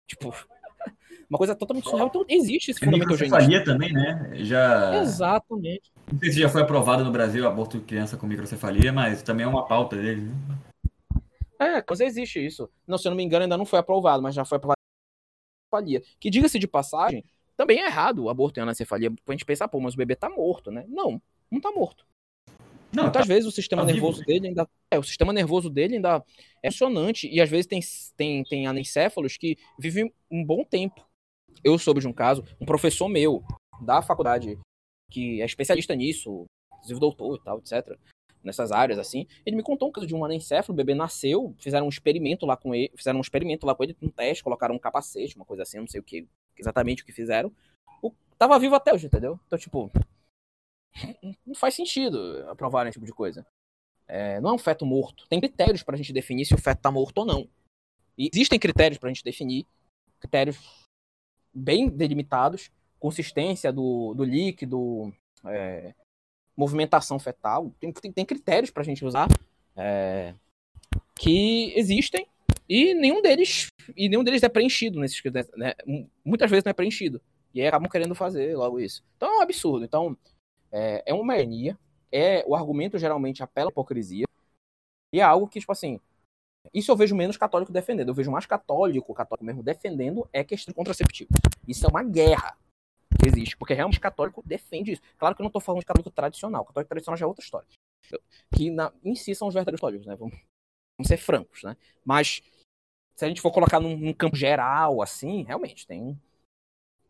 Tipo, 0.07 0.33
uma 1.31 1.37
coisa 1.37 1.55
totalmente 1.55 1.89
surreal. 1.89 2.07
Então 2.07 2.25
existe 2.27 2.71
esse 2.71 2.79
fundamento 2.81 3.07
microcefalia 3.07 3.63
também, 3.63 3.93
né? 3.93 4.31
Já 4.35 5.01
Exatamente. 5.01 5.89
Não 6.11 6.19
sei 6.19 6.31
se 6.33 6.39
já 6.41 6.49
foi 6.49 6.61
aprovado 6.61 7.05
no 7.05 7.11
Brasil 7.11 7.47
aborto 7.47 7.79
de 7.79 7.85
criança 7.85 8.17
com 8.17 8.27
microcefalia, 8.27 8.91
mas 8.91 9.23
também 9.23 9.45
é 9.45 9.47
uma 9.47 9.65
pauta 9.65 9.95
dele, 9.95 10.23
né? 10.23 10.35
É, 11.57 11.83
mas 11.87 12.01
existe 12.01 12.45
isso. 12.45 12.69
Não, 12.85 12.97
se 12.97 13.07
eu 13.07 13.11
não 13.11 13.15
me 13.15 13.23
engano, 13.23 13.43
ainda 13.43 13.57
não 13.57 13.65
foi 13.65 13.79
aprovado, 13.79 14.21
mas 14.21 14.35
já 14.35 14.43
foi 14.43 14.57
aprovado. 14.57 14.75
Que 16.19 16.29
diga-se 16.29 16.59
de 16.59 16.67
passagem, 16.67 17.23
também 17.55 17.79
é 17.79 17.85
errado 17.85 18.23
o 18.23 18.29
aborto 18.29 18.59
em 18.59 18.63
anencefalia. 18.63 19.09
A 19.25 19.31
gente 19.31 19.45
pensar, 19.45 19.69
pô, 19.69 19.79
mas 19.79 19.93
o 19.93 19.97
bebê 19.97 20.17
tá 20.17 20.29
morto, 20.29 20.69
né? 20.69 20.83
Não, 20.89 21.21
não 21.49 21.61
tá 21.61 21.71
morto. 21.71 22.05
Não, 22.93 23.03
Muitas 23.03 23.25
tá, 23.25 23.27
vezes 23.33 23.47
o 23.47 23.51
sistema 23.51 23.83
tá 23.83 23.91
nervoso 23.93 24.17
vivo. 24.17 24.27
dele 24.27 24.47
ainda. 24.47 24.67
É, 24.89 24.99
o 24.99 25.03
sistema 25.03 25.31
nervoso 25.31 25.69
dele 25.69 25.95
ainda 25.95 26.21
é 26.61 26.69
funcionante. 26.69 27.29
E 27.29 27.39
às 27.39 27.49
vezes 27.49 27.67
tem, 27.67 27.79
tem, 28.17 28.43
tem 28.43 28.67
anencéfalos 28.67 29.37
que 29.37 29.57
vivem 29.79 30.13
um 30.29 30.43
bom 30.43 30.65
tempo. 30.65 31.07
Eu 31.63 31.77
soube 31.77 31.99
de 31.99 32.07
um 32.07 32.13
caso, 32.13 32.43
um 32.59 32.65
professor 32.65 33.07
meu 33.07 33.43
da 33.81 34.01
faculdade, 34.01 34.59
que 35.09 35.41
é 35.41 35.45
especialista 35.45 35.95
nisso, 35.95 36.45
inclusive 36.73 36.99
doutor 36.99 37.37
e 37.37 37.43
tal, 37.43 37.59
etc. 37.59 37.97
Nessas 38.43 38.71
áreas, 38.71 38.97
assim. 38.97 39.27
Ele 39.45 39.55
me 39.55 39.63
contou 39.63 39.89
um 39.89 39.91
caso 39.91 40.07
de 40.07 40.15
um 40.15 40.25
anencéfalo, 40.25 40.73
o 40.73 40.77
bebê 40.77 40.95
nasceu, 40.95 41.55
fizeram 41.59 41.85
um 41.85 41.89
experimento 41.89 42.45
lá 42.45 42.57
com 42.57 42.73
ele, 42.73 42.91
fizeram 42.95 43.17
um 43.17 43.21
experimento 43.21 43.65
lá 43.65 43.75
com 43.75 43.83
ele, 43.83 43.95
um 44.01 44.09
teste, 44.09 44.43
colocaram 44.43 44.75
um 44.75 44.79
capacete, 44.79 45.35
uma 45.35 45.45
coisa 45.45 45.63
assim, 45.63 45.79
não 45.79 45.87
sei 45.87 45.99
o 45.99 46.03
que, 46.03 46.27
exatamente 46.57 47.03
o 47.03 47.05
que 47.05 47.11
fizeram. 47.11 47.51
O, 48.01 48.11
tava 48.37 48.57
vivo 48.57 48.75
até 48.75 48.93
hoje, 48.93 49.07
entendeu? 49.07 49.39
Então, 49.45 49.59
tipo, 49.59 49.91
não 51.45 51.55
faz 51.55 51.75
sentido 51.75 52.45
aprovar 52.49 52.87
esse 52.87 52.93
tipo 52.93 53.05
de 53.05 53.13
coisa. 53.13 53.45
É, 54.07 54.41
não 54.41 54.51
é 54.51 54.53
um 54.53 54.57
feto 54.57 54.85
morto. 54.85 55.25
Tem 55.29 55.39
critérios 55.39 55.83
para 55.83 55.95
a 55.95 55.97
gente 55.97 56.11
definir 56.11 56.45
se 56.45 56.53
o 56.53 56.57
feto 56.57 56.79
está 56.79 56.91
morto 56.91 57.19
ou 57.19 57.25
não. 57.25 57.47
E 58.17 58.29
existem 58.33 58.59
critérios 58.59 58.97
para 58.97 59.09
a 59.09 59.13
gente 59.13 59.23
definir, 59.23 59.65
critérios 60.19 60.57
bem 61.53 61.89
delimitados, 61.89 62.71
consistência 62.99 63.71
do, 63.71 64.13
do 64.13 64.23
líquido, 64.23 65.13
é, 65.45 65.93
movimentação 66.55 67.19
fetal. 67.19 67.71
Tem, 67.79 67.91
tem, 67.91 68.11
tem 68.11 68.25
critérios 68.25 68.71
para 68.71 68.81
a 68.81 68.85
gente 68.85 69.03
usar 69.05 69.27
é, 69.75 70.33
que 71.15 71.73
existem 71.75 72.27
e 72.67 72.93
nenhum 72.93 73.21
deles 73.21 73.67
e 73.95 74.07
nenhum 74.07 74.23
deles 74.23 74.43
é 74.43 74.49
preenchido 74.49 74.99
nesses 74.99 75.21
né? 75.57 75.73
muitas 76.23 76.49
vezes 76.49 76.63
não 76.63 76.69
é 76.69 76.73
preenchido 76.73 77.21
e 77.53 77.61
aí 77.61 77.67
acabam 77.67 77.89
querendo 77.89 78.15
fazer 78.15 78.55
logo 78.55 78.79
isso. 78.79 79.03
Então 79.17 79.29
é 79.29 79.37
um 79.39 79.41
absurdo. 79.41 79.83
Então 79.83 80.17
é, 80.71 81.03
é 81.05 81.13
uma 81.13 81.37
hernia, 81.37 81.77
é, 82.11 82.43
o 82.47 82.55
argumento 82.55 82.97
geralmente 82.97 83.43
apela 83.43 83.69
à 83.69 83.71
hipocrisia, 83.71 84.25
e 85.13 85.19
é 85.19 85.23
algo 85.23 85.47
que, 85.47 85.59
tipo 85.59 85.71
assim, 85.71 85.99
isso 86.73 86.91
eu 86.91 86.95
vejo 86.95 87.15
menos 87.15 87.37
católico 87.37 87.71
defendendo. 87.71 88.09
Eu 88.09 88.13
vejo 88.13 88.31
mais 88.31 88.45
católico, 88.45 89.13
católico 89.13 89.45
mesmo, 89.45 89.63
defendendo 89.63 90.27
é 90.31 90.43
questão 90.43 90.73
contraceptiva. 90.73 91.31
Isso 91.67 91.85
é 91.85 91.89
uma 91.89 92.03
guerra 92.03 92.55
que 93.19 93.27
existe, 93.27 93.57
porque 93.57 93.73
realmente 93.73 93.99
católico 93.99 94.41
defende 94.45 94.93
isso. 94.93 95.01
Claro 95.17 95.35
que 95.35 95.41
eu 95.41 95.43
não 95.43 95.49
estou 95.49 95.61
falando 95.61 95.81
de 95.81 95.85
católico 95.85 96.11
tradicional. 96.11 96.65
Católico 96.65 96.89
tradicional 96.89 97.17
já 97.17 97.25
é 97.25 97.27
outra 97.27 97.43
história. 97.43 97.67
Que 98.55 98.69
na, 98.69 98.91
em 99.03 99.15
si 99.15 99.33
são 99.35 99.47
os 99.47 99.53
verdadeiros 99.53 99.79
católicos, 99.79 100.07
né? 100.07 100.15
Vamos, 100.15 100.33
vamos, 100.97 101.07
ser 101.07 101.17
francos, 101.17 101.63
né? 101.63 101.75
Mas 102.05 102.41
se 103.15 103.25
a 103.25 103.27
gente 103.27 103.41
for 103.41 103.51
colocar 103.51 103.79
num, 103.79 103.97
num, 103.97 104.13
campo 104.13 104.35
geral, 104.35 105.01
assim, 105.01 105.43
realmente 105.43 105.85
tem, 105.85 106.19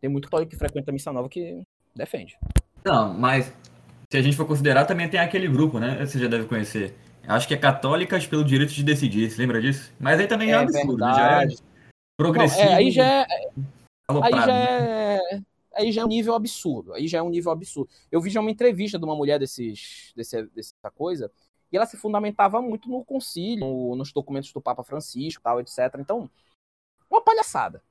tem 0.00 0.10
muito 0.10 0.24
católico 0.24 0.50
que 0.50 0.58
frequenta 0.58 0.90
a 0.90 0.92
missa 0.92 1.12
nova 1.12 1.28
que 1.28 1.62
defende. 1.94 2.38
Não, 2.84 3.14
mas 3.14 3.52
se 4.10 4.16
a 4.16 4.22
gente 4.22 4.36
for 4.36 4.46
considerar, 4.46 4.84
também 4.84 5.08
tem 5.08 5.20
aquele 5.20 5.48
grupo, 5.48 5.78
né? 5.78 6.04
Você 6.04 6.18
já 6.18 6.26
deve 6.26 6.46
conhecer. 6.46 6.94
Acho 7.26 7.46
que 7.46 7.54
é 7.54 7.56
Católicas 7.56 8.26
pelo 8.26 8.44
Direito 8.44 8.72
de 8.72 8.82
Decidir, 8.82 9.30
você 9.30 9.40
lembra 9.40 9.60
disso? 9.60 9.92
Mas 9.98 10.18
aí 10.18 10.26
também 10.26 10.50
é, 10.50 10.52
é 10.52 10.56
absurdo, 10.56 10.98
já 10.98 11.42
é 11.42 11.48
progressivo. 12.16 12.64
Não, 12.64 12.72
é, 12.72 12.74
aí 12.74 12.90
já 12.90 13.04
é. 13.04 13.26
Aí 14.22 14.32
já 14.32 14.46
né? 14.46 15.16
é. 15.16 15.40
Aí 15.74 15.92
já 15.92 16.02
é 16.02 16.04
um 16.04 16.08
nível 16.08 16.34
absurdo. 16.34 16.92
Aí 16.92 17.08
já 17.08 17.18
é 17.18 17.22
um 17.22 17.30
nível 17.30 17.50
absurdo. 17.50 17.90
Eu 18.10 18.20
vi 18.20 18.28
já 18.28 18.40
uma 18.40 18.50
entrevista 18.50 18.98
de 18.98 19.04
uma 19.04 19.16
mulher 19.16 19.38
desses, 19.38 20.12
desse, 20.14 20.42
dessa 20.46 20.90
coisa, 20.94 21.30
e 21.70 21.76
ela 21.76 21.86
se 21.86 21.96
fundamentava 21.96 22.60
muito 22.60 22.88
no 22.90 23.04
concílio, 23.04 23.94
nos 23.96 24.12
documentos 24.12 24.52
do 24.52 24.60
Papa 24.60 24.82
Francisco, 24.82 25.42
tal, 25.42 25.60
etc. 25.60 25.78
Então, 25.98 26.28
uma 27.10 27.22
palhaçada. 27.22 27.82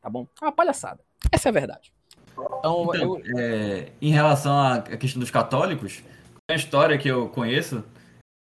Tá 0.00 0.08
bom? 0.08 0.26
Uma 0.40 0.52
palhaçada. 0.52 1.04
Essa 1.30 1.48
é 1.48 1.50
a 1.50 1.52
verdade. 1.52 1.92
Então, 2.32 2.94
então 2.94 3.18
eu... 3.18 3.38
é, 3.38 3.92
em 4.00 4.10
relação 4.10 4.58
à 4.58 4.80
questão 4.80 5.20
dos 5.20 5.30
católicos, 5.30 6.02
uma 6.50 6.56
história 6.56 6.96
que 6.96 7.08
eu 7.08 7.28
conheço 7.28 7.84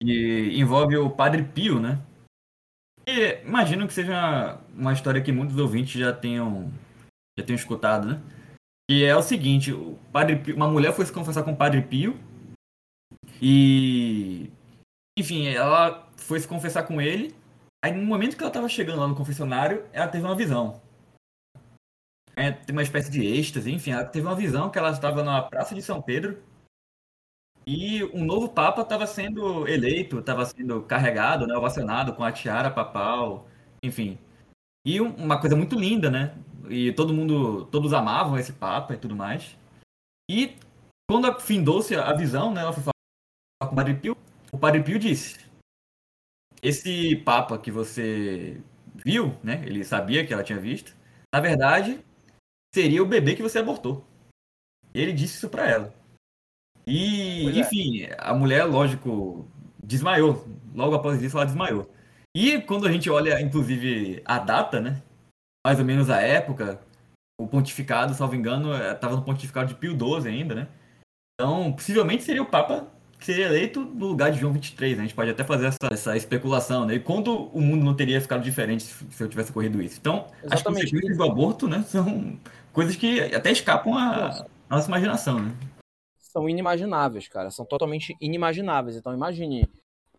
que 0.01 0.53
envolve 0.59 0.97
o 0.97 1.11
Padre 1.11 1.43
Pio, 1.45 1.81
né? 1.81 1.99
E 3.07 3.41
imagino 3.45 3.87
que 3.87 3.95
seja 3.95 4.61
uma 4.75 4.93
história 4.93 5.23
que 5.23 5.33
muitos 5.33 5.57
ouvintes 5.59 5.99
já 5.99 6.13
tenham, 6.13 6.73
já 7.39 7.45
tenham 7.45 7.57
escutado, 7.57 8.07
né? 8.07 8.23
E 8.91 9.05
é 9.05 9.17
o 9.17 9.23
seguinte, 9.23 9.73
o 9.73 9.99
Padre 10.13 10.37
Pio, 10.37 10.57
uma 10.57 10.69
mulher 10.69 10.93
foi 10.93 11.07
se 11.07 11.13
confessar 11.13 11.43
com 11.43 11.53
o 11.53 11.57
Padre 11.57 11.83
Pio 11.83 12.19
e 13.41 14.51
enfim, 15.19 15.47
ela 15.47 16.09
foi 16.17 16.41
se 16.41 16.49
confessar 16.49 16.83
com 16.85 17.01
ele. 17.01 17.35
Aí 17.85 17.93
no 17.93 18.05
momento 18.05 18.37
que 18.37 18.43
ela 18.43 18.51
estava 18.51 18.69
chegando 18.69 19.01
lá 19.01 19.09
no 19.09 19.15
confessionário, 19.15 19.85
ela 19.93 20.09
teve 20.09 20.25
uma 20.25 20.37
visão 20.37 20.81
é, 22.37 22.53
tem 22.53 22.75
uma 22.75 22.83
espécie 22.83 23.11
de 23.11 23.27
êxtase, 23.27 23.73
enfim, 23.73 23.93
ela 23.93 24.05
teve 24.05 24.27
uma 24.27 24.37
visão 24.37 24.69
que 24.69 24.79
ela 24.79 24.91
estava 24.91 25.25
na 25.25 25.41
Praça 25.41 25.75
de 25.75 25.81
São 25.81 26.03
Pedro 26.03 26.39
e 27.67 28.05
um 28.15 28.25
novo 28.25 28.49
Papa 28.49 28.83
estava 28.83 29.07
sendo 29.07 29.67
eleito, 29.67 30.21
estava 30.21 30.45
sendo 30.47 30.83
carregado, 30.83 31.47
né, 31.47 31.57
ovacionado 31.57 32.15
com 32.15 32.23
a 32.23 32.31
tiara 32.31 32.71
papal, 32.71 33.49
enfim. 33.83 34.19
E 34.87 35.01
uma 35.01 35.41
coisa 35.41 35.57
muito 35.57 35.77
linda, 35.77 36.09
né? 36.11 36.37
E 36.69 36.93
todo 36.93 37.13
mundo, 37.13 37.67
todos 37.67 37.93
amavam 37.93 38.39
esse 38.39 38.53
Papa 38.53 38.95
e 38.95 38.99
tudo 38.99 39.17
mais. 39.17 39.57
E 40.31 40.57
quando 41.11 41.33
findou-se 41.41 41.95
a 41.97 42.13
visão, 42.13 42.55
né, 42.55 42.61
ela 42.61 42.73
foi 42.73 42.85
falar 42.85 43.69
com 43.69 43.75
o 43.75 43.77
Padre 43.77 43.95
Pio, 43.95 44.17
o 44.53 44.59
Padre 44.59 44.83
Pio 44.83 44.99
disse: 44.99 45.39
Esse 46.63 47.17
Papa 47.17 47.59
que 47.59 47.71
você 47.71 48.61
viu, 49.05 49.37
né? 49.43 49.63
Ele 49.67 49.85
sabia 49.85 50.25
que 50.27 50.33
ela 50.33 50.45
tinha 50.45 50.59
visto. 50.59 50.95
Na 51.35 51.41
verdade, 51.41 52.01
seria 52.75 53.03
o 53.03 53.07
bebê 53.07 53.35
que 53.35 53.43
você 53.43 53.59
abortou. 53.59 54.05
Ele 54.95 55.13
disse 55.13 55.37
isso 55.37 55.49
para 55.49 55.69
ela. 55.69 56.06
E, 56.87 57.49
é. 57.49 57.61
enfim, 57.61 58.09
a 58.19 58.33
mulher, 58.35 58.65
lógico, 58.65 59.49
desmaiou. 59.83 60.47
Logo 60.75 60.95
após 60.95 61.21
isso, 61.23 61.37
ela 61.37 61.47
desmaiou. 61.47 61.91
E 62.35 62.61
quando 62.61 62.87
a 62.87 62.93
gente 62.93 63.09
olha, 63.09 63.41
inclusive, 63.41 64.23
a 64.25 64.39
data, 64.39 64.81
né? 64.81 65.03
Mais 65.67 65.79
ou 65.79 65.85
menos 65.85 66.11
a 66.11 66.21
época, 66.21 66.81
o 67.41 67.47
pontificado, 67.47 68.15
salvo 68.15 68.37
engano, 68.37 68.73
estava 68.75 69.15
é, 69.15 69.17
no 69.17 69.25
pontificado 69.25 69.69
de 69.69 69.75
Pio 69.75 69.97
XII 69.99 70.29
ainda, 70.29 70.55
né? 70.55 70.69
Então, 71.35 71.73
possivelmente 71.73 72.23
seria 72.23 72.43
o 72.43 72.47
Papa 72.47 72.87
que 73.19 73.25
seria 73.25 73.47
eleito 73.47 73.81
no 73.81 74.09
lugar 74.09 74.31
de 74.31 74.39
João 74.39 74.53
23, 74.53 74.97
né? 74.97 75.03
A 75.03 75.07
gente 75.07 75.15
pode 75.15 75.31
até 75.31 75.43
fazer 75.43 75.67
essa, 75.67 75.89
essa 75.91 76.17
especulação, 76.17 76.85
né? 76.85 76.95
E 76.95 77.01
quando 77.01 77.47
o 77.47 77.61
mundo 77.61 77.85
não 77.85 77.95
teria 77.95 78.21
ficado 78.21 78.43
diferente 78.43 78.85
se 78.85 79.23
eu 79.23 79.29
tivesse 79.29 79.51
ocorrido 79.51 79.83
isso. 79.83 79.99
Então, 79.99 80.27
Exatamente. 80.43 80.55
as 80.55 80.63
consequências 80.63 81.17
do 81.17 81.25
aborto, 81.25 81.67
né, 81.67 81.83
são 81.89 82.39
coisas 82.73 82.95
que 82.97 83.21
até 83.35 83.51
escapam 83.51 83.97
a, 83.97 84.45
a 84.69 84.77
nossa 84.77 84.89
imaginação, 84.89 85.41
né? 85.41 85.53
São 86.37 86.51
inimagináveis, 86.51 87.29
cara. 87.29 87.51
São 87.51 87.65
totalmente 87.65 88.15
inimagináveis. 88.21 88.95
Então, 88.95 89.15
imagine, 89.15 89.67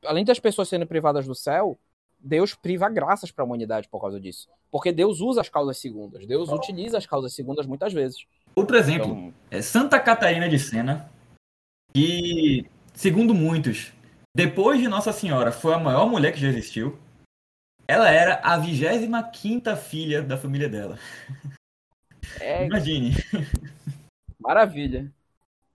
além 0.03 0.25
das 0.25 0.39
pessoas 0.39 0.67
sendo 0.67 0.87
privadas 0.87 1.27
do 1.27 1.35
céu, 1.35 1.77
Deus 2.19 2.55
priva 2.55 2.89
graças 2.89 3.29
para 3.29 3.43
a 3.43 3.45
humanidade 3.45 3.87
por 3.87 4.01
causa 4.01 4.19
disso. 4.19 4.49
Porque 4.71 4.91
Deus 4.91 5.21
usa 5.21 5.41
as 5.41 5.49
causas 5.49 5.77
segundas. 5.77 6.25
Deus 6.25 6.49
utiliza 6.49 6.97
as 6.97 7.05
causas 7.05 7.35
segundas 7.35 7.67
muitas 7.67 7.93
vezes. 7.93 8.25
Outro 8.55 8.75
exemplo 8.77 9.11
então... 9.11 9.33
é 9.51 9.61
Santa 9.61 9.99
Catarina 9.99 10.49
de 10.49 10.57
Sena, 10.57 11.07
que, 11.93 12.65
segundo 12.95 13.35
muitos, 13.35 13.93
depois 14.35 14.79
de 14.79 14.87
Nossa 14.87 15.13
Senhora, 15.13 15.51
foi 15.51 15.75
a 15.75 15.79
maior 15.79 16.09
mulher 16.09 16.31
que 16.31 16.39
já 16.39 16.47
existiu. 16.47 16.97
ela 17.87 18.09
era 18.09 18.41
a 18.43 18.57
25 18.57 19.75
filha 19.75 20.23
da 20.23 20.35
família 20.35 20.67
dela. 20.67 20.97
É, 22.41 22.65
Imagine. 22.65 23.11
maravilha. 24.41 25.15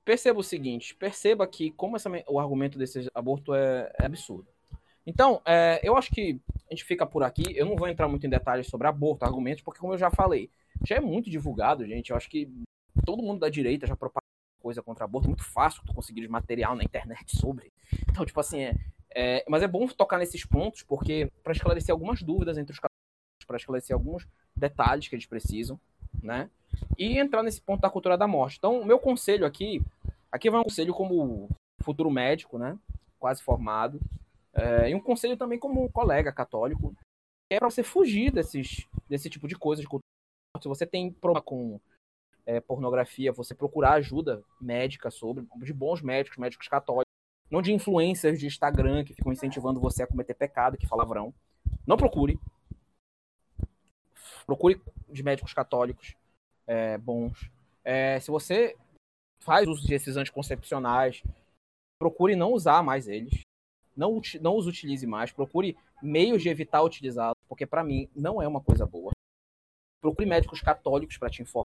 Perceba 0.04 0.40
o 0.40 0.42
seguinte, 0.42 0.94
perceba 0.94 1.46
que 1.46 1.70
como 1.70 1.96
essa, 1.96 2.10
o 2.26 2.40
argumento 2.40 2.78
desse 2.78 3.08
aborto 3.14 3.54
é, 3.54 3.92
é 4.00 4.06
absurdo. 4.06 4.48
Então, 5.06 5.40
é, 5.44 5.80
eu 5.82 5.96
acho 5.96 6.10
que 6.10 6.40
a 6.70 6.74
gente 6.74 6.84
fica 6.84 7.06
por 7.06 7.22
aqui. 7.22 7.44
Eu 7.56 7.66
não 7.66 7.76
vou 7.76 7.88
entrar 7.88 8.08
muito 8.08 8.26
em 8.26 8.30
detalhes 8.30 8.66
sobre 8.66 8.86
aborto, 8.86 9.24
argumentos, 9.24 9.62
porque 9.62 9.80
como 9.80 9.94
eu 9.94 9.98
já 9.98 10.10
falei, 10.10 10.50
já 10.84 10.96
é 10.96 11.00
muito 11.00 11.30
divulgado, 11.30 11.86
gente. 11.86 12.10
Eu 12.10 12.16
acho 12.16 12.28
que 12.28 12.48
todo 13.04 13.22
mundo 13.22 13.40
da 13.40 13.48
direita 13.48 13.86
já 13.86 13.96
propaga 13.96 14.24
coisa 14.60 14.82
contra 14.82 15.04
aborto. 15.04 15.28
Muito 15.28 15.44
fácil 15.44 15.82
tu 15.84 15.92
conseguir 15.92 16.26
material 16.28 16.76
na 16.76 16.84
internet 16.84 17.36
sobre. 17.36 17.72
Então, 18.08 18.24
tipo 18.24 18.38
assim, 18.40 18.60
é, 18.60 18.74
é 19.14 19.44
mas 19.48 19.62
é 19.62 19.68
bom 19.68 19.86
tocar 19.88 20.18
nesses 20.18 20.44
pontos, 20.44 20.82
porque 20.82 21.30
para 21.42 21.52
esclarecer 21.52 21.92
algumas 21.92 22.22
dúvidas 22.22 22.56
entre 22.56 22.72
os 22.72 22.80
para 23.44 23.56
esclarecer 23.56 23.94
alguns 23.94 24.26
detalhes 24.56 25.08
que 25.08 25.14
eles 25.16 25.26
precisam, 25.26 25.78
né? 26.22 26.50
E 26.98 27.18
entrar 27.18 27.42
nesse 27.42 27.60
ponto 27.60 27.80
da 27.80 27.90
cultura 27.90 28.16
da 28.16 28.26
morte. 28.26 28.56
Então, 28.58 28.80
o 28.80 28.84
meu 28.84 28.98
conselho 28.98 29.46
aqui, 29.46 29.80
aqui 30.30 30.50
vai 30.50 30.60
um 30.60 30.64
conselho 30.64 30.92
como 30.92 31.48
futuro 31.82 32.10
médico, 32.10 32.58
né? 32.58 32.78
Quase 33.18 33.42
formado, 33.42 34.00
é, 34.54 34.90
e 34.90 34.94
um 34.94 35.00
conselho 35.00 35.36
também 35.36 35.58
como 35.58 35.90
colega 35.90 36.32
católico, 36.32 36.94
é 37.50 37.58
para 37.58 37.70
você 37.70 37.82
fugir 37.82 38.30
desses, 38.30 38.86
desse 39.08 39.30
tipo 39.30 39.48
de 39.48 39.56
coisa 39.56 39.80
de 39.80 39.88
cultura. 39.88 40.02
Se 40.60 40.68
você 40.68 40.86
tem 40.86 41.10
problema 41.10 41.42
com 41.42 41.80
é, 42.44 42.60
pornografia, 42.60 43.32
você 43.32 43.54
procurar 43.54 43.94
ajuda 43.94 44.42
médica 44.60 45.10
sobre, 45.10 45.46
de 45.56 45.72
bons 45.72 46.02
médicos, 46.02 46.38
médicos 46.38 46.68
católicos, 46.68 47.10
não 47.50 47.62
de 47.62 47.72
influencers 47.72 48.38
de 48.38 48.46
Instagram 48.46 49.04
que 49.04 49.14
ficam 49.14 49.32
incentivando 49.32 49.80
você 49.80 50.02
a 50.02 50.06
cometer 50.06 50.34
pecado, 50.34 50.76
que 50.76 50.86
falavrão. 50.86 51.34
Não 51.86 51.96
procure. 51.96 52.38
Procure 54.44 54.80
de 55.08 55.22
médicos 55.22 55.52
católicos 55.52 56.14
é, 56.66 56.98
bons. 56.98 57.50
É, 57.84 58.20
se 58.20 58.30
você 58.30 58.76
faz 59.40 59.68
uso 59.68 59.86
desses 59.86 60.16
anticoncepcionais, 60.16 61.22
procure 61.98 62.36
não 62.36 62.52
usar 62.52 62.82
mais 62.82 63.08
eles 63.08 63.42
não, 63.96 64.20
não 64.40 64.56
os 64.56 64.66
utilize 64.66 65.06
mais, 65.06 65.32
procure 65.32 65.76
meios 66.02 66.42
de 66.42 66.48
evitar 66.48 66.82
utilizá-los, 66.82 67.36
porque 67.48 67.66
para 67.66 67.84
mim 67.84 68.08
não 68.14 68.42
é 68.42 68.48
uma 68.48 68.60
coisa 68.60 68.86
boa. 68.86 69.12
Procure 70.00 70.26
médicos 70.28 70.60
católicos 70.60 71.16
para 71.16 71.30
te 71.30 71.42
informar. 71.42 71.66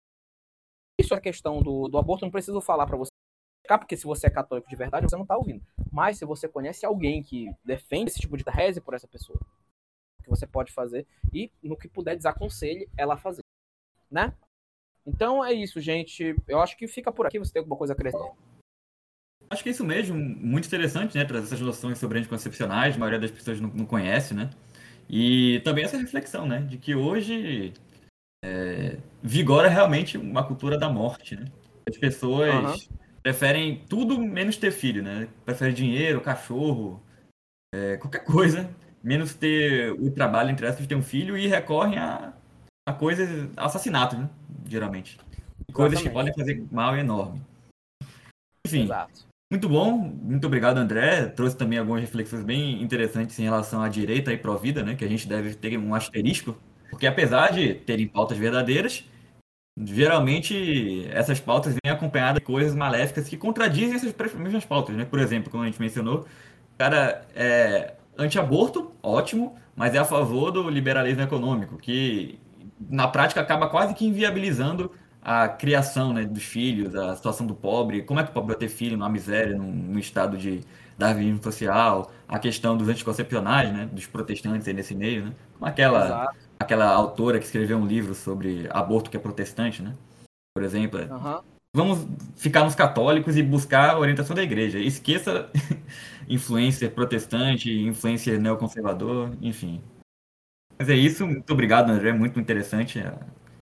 Isso 0.98 1.14
é 1.14 1.16
a 1.16 1.20
questão 1.20 1.60
do, 1.60 1.88
do 1.88 1.98
aborto, 1.98 2.24
não 2.24 2.32
preciso 2.32 2.60
falar 2.60 2.86
para 2.86 2.96
você, 2.96 3.10
porque 3.66 3.96
se 3.96 4.04
você 4.04 4.26
é 4.26 4.30
católico 4.30 4.68
de 4.68 4.76
verdade, 4.76 5.08
você 5.08 5.16
não 5.16 5.22
está 5.22 5.36
ouvindo. 5.36 5.64
Mas 5.92 6.18
se 6.18 6.24
você 6.24 6.48
conhece 6.48 6.84
alguém 6.84 7.22
que 7.22 7.54
defende 7.64 8.10
esse 8.10 8.20
tipo 8.20 8.36
de 8.36 8.44
reze 8.46 8.80
por 8.80 8.94
essa 8.94 9.06
pessoa, 9.06 9.38
que 10.24 10.30
você 10.30 10.46
pode 10.46 10.72
fazer 10.72 11.06
e 11.32 11.52
no 11.62 11.76
que 11.76 11.88
puder 11.88 12.16
desaconselhe 12.16 12.88
ela 12.96 13.14
a 13.14 13.18
fazer, 13.18 13.42
né? 14.10 14.34
Então 15.06 15.44
é 15.44 15.52
isso, 15.52 15.80
gente. 15.80 16.34
Eu 16.48 16.60
acho 16.60 16.76
que 16.76 16.88
fica 16.88 17.12
por 17.12 17.26
aqui. 17.26 17.38
Você 17.38 17.52
tem 17.52 17.60
alguma 17.60 17.76
coisa 17.76 17.92
a 17.92 17.94
acrescentar? 17.94 18.32
Acho 19.50 19.62
que 19.62 19.68
é 19.68 19.72
isso 19.72 19.84
mesmo, 19.84 20.16
muito 20.16 20.66
interessante, 20.66 21.16
né? 21.16 21.24
Trazer 21.24 21.46
essas 21.46 21.60
noções 21.60 21.98
sobre 21.98 22.18
anticoncepcionais, 22.18 22.96
a 22.96 22.98
maioria 22.98 23.20
das 23.20 23.30
pessoas 23.30 23.60
não, 23.60 23.68
não 23.68 23.86
conhece, 23.86 24.32
né? 24.32 24.50
E 25.08 25.60
também 25.60 25.84
essa 25.84 25.98
reflexão, 25.98 26.46
né? 26.46 26.60
De 26.62 26.78
que 26.78 26.94
hoje 26.94 27.74
é, 28.42 28.98
vigora 29.22 29.68
realmente 29.68 30.16
uma 30.16 30.46
cultura 30.46 30.78
da 30.78 30.88
morte, 30.88 31.36
né? 31.36 31.44
As 31.86 31.98
pessoas 31.98 32.88
uhum. 32.88 32.96
preferem 33.22 33.84
tudo 33.86 34.18
menos 34.18 34.56
ter 34.56 34.70
filho, 34.70 35.02
né? 35.02 35.28
Preferem 35.44 35.74
dinheiro, 35.74 36.22
cachorro, 36.22 37.02
é, 37.74 37.98
qualquer 37.98 38.24
coisa, 38.24 38.74
menos 39.04 39.34
ter 39.34 39.92
o 39.92 40.10
trabalho, 40.10 40.50
entre 40.50 40.66
aspas, 40.66 40.82
de 40.82 40.88
ter 40.88 40.94
um 40.94 41.02
filho 41.02 41.36
e 41.36 41.46
recorrem 41.46 41.98
a, 41.98 42.32
a 42.88 42.92
coisas, 42.92 43.50
assassinatos, 43.56 44.18
né? 44.18 44.30
Geralmente. 44.66 45.18
Coisas 45.72 46.00
Exatamente. 46.00 46.02
que 46.02 46.10
podem 46.10 46.34
fazer 46.34 46.66
mal 46.72 46.96
enorme. 46.96 47.42
Enfim, 48.66 48.84
Exato. 48.84 49.24
Muito 49.50 49.68
bom, 49.68 49.98
muito 49.98 50.46
obrigado, 50.46 50.78
André. 50.78 51.26
Trouxe 51.26 51.56
também 51.56 51.78
algumas 51.78 52.00
reflexões 52.00 52.42
bem 52.42 52.82
interessantes 52.82 53.38
em 53.38 53.44
relação 53.44 53.82
à 53.82 53.88
direita 53.88 54.32
e 54.32 54.38
pró-vida, 54.38 54.82
né? 54.82 54.96
Que 54.96 55.04
a 55.04 55.08
gente 55.08 55.28
deve 55.28 55.54
ter 55.54 55.76
um 55.78 55.94
asterisco, 55.94 56.56
porque 56.90 57.06
apesar 57.06 57.52
de 57.52 57.74
terem 57.74 58.08
pautas 58.08 58.38
verdadeiras, 58.38 59.04
geralmente 59.78 61.06
essas 61.10 61.40
pautas 61.40 61.74
vêm 61.74 61.92
acompanhadas 61.92 62.40
de 62.40 62.46
coisas 62.46 62.74
maléficas 62.74 63.28
que 63.28 63.36
contradizem 63.36 63.94
essas 63.94 64.14
mesmas 64.34 64.64
pautas, 64.64 64.96
né? 64.96 65.04
Por 65.04 65.20
exemplo, 65.20 65.50
como 65.50 65.62
a 65.62 65.66
gente 65.66 65.80
mencionou, 65.80 66.20
o 66.20 66.78
cara 66.78 67.26
é 67.34 67.94
anti-aborto, 68.18 68.92
ótimo, 69.02 69.56
mas 69.74 69.94
é 69.94 69.98
a 69.98 70.04
favor 70.04 70.50
do 70.50 70.68
liberalismo 70.68 71.22
econômico, 71.22 71.76
que 71.76 72.38
na 72.88 73.08
prática 73.08 73.40
acaba 73.40 73.68
quase 73.68 73.94
que 73.94 74.06
inviabilizando 74.06 74.90
a 75.22 75.48
criação 75.48 76.12
né, 76.12 76.24
dos 76.24 76.42
filhos, 76.42 76.94
a 76.94 77.16
situação 77.16 77.46
do 77.46 77.54
pobre, 77.54 78.02
como 78.02 78.20
é 78.20 78.24
que 78.24 78.30
o 78.30 78.34
pobre 78.34 78.48
vai 78.48 78.56
ter 78.56 78.68
filho 78.68 78.96
numa 78.96 79.08
miséria, 79.08 79.56
num, 79.56 79.72
num 79.72 79.98
estado 79.98 80.36
de 80.36 80.60
darwinismo 80.98 81.42
social, 81.42 82.12
a 82.28 82.38
questão 82.38 82.76
dos 82.76 82.88
anticoncepcionais, 82.88 83.72
né, 83.72 83.88
dos 83.90 84.06
protestantes 84.06 84.68
aí 84.68 84.74
nesse 84.74 84.94
meio, 84.94 85.26
né, 85.26 85.32
como 85.54 85.66
aquela, 85.66 86.32
aquela 86.58 86.88
autora 86.88 87.38
que 87.38 87.46
escreveu 87.46 87.78
um 87.78 87.86
livro 87.86 88.14
sobre 88.14 88.68
aborto 88.70 89.10
que 89.10 89.16
é 89.16 89.20
protestante, 89.20 89.82
né, 89.82 89.94
por 90.54 90.62
exemplo. 90.62 91.00
Uhum. 91.00 91.53
Vamos 91.74 92.06
ficar 92.36 92.62
nos 92.62 92.76
católicos 92.76 93.36
e 93.36 93.42
buscar 93.42 93.90
a 93.90 93.98
orientação 93.98 94.36
da 94.36 94.44
igreja. 94.44 94.78
Esqueça 94.78 95.50
influência 96.28 96.88
protestante, 96.88 97.68
influência 97.68 98.38
neoconservador, 98.38 99.36
enfim. 99.42 99.82
Mas 100.78 100.88
é 100.88 100.94
isso, 100.94 101.26
muito 101.26 101.52
obrigado, 101.52 101.90
André, 101.90 102.12
muito 102.12 102.38
interessante 102.38 103.00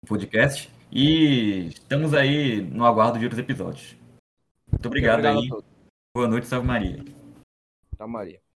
o 0.03 0.07
podcast. 0.07 0.71
E 0.91 1.69
estamos 1.69 2.13
aí 2.13 2.61
no 2.61 2.85
aguardo 2.85 3.17
de 3.17 3.25
outros 3.25 3.39
episódios. 3.39 3.95
Muito 4.71 4.85
obrigado, 4.85 5.25
obrigado 5.25 5.39
aí. 5.39 5.63
Boa 6.15 6.27
noite, 6.27 6.45
Salve 6.45 6.67
Maria. 6.67 7.03
Salve 7.97 8.13
Maria. 8.13 8.46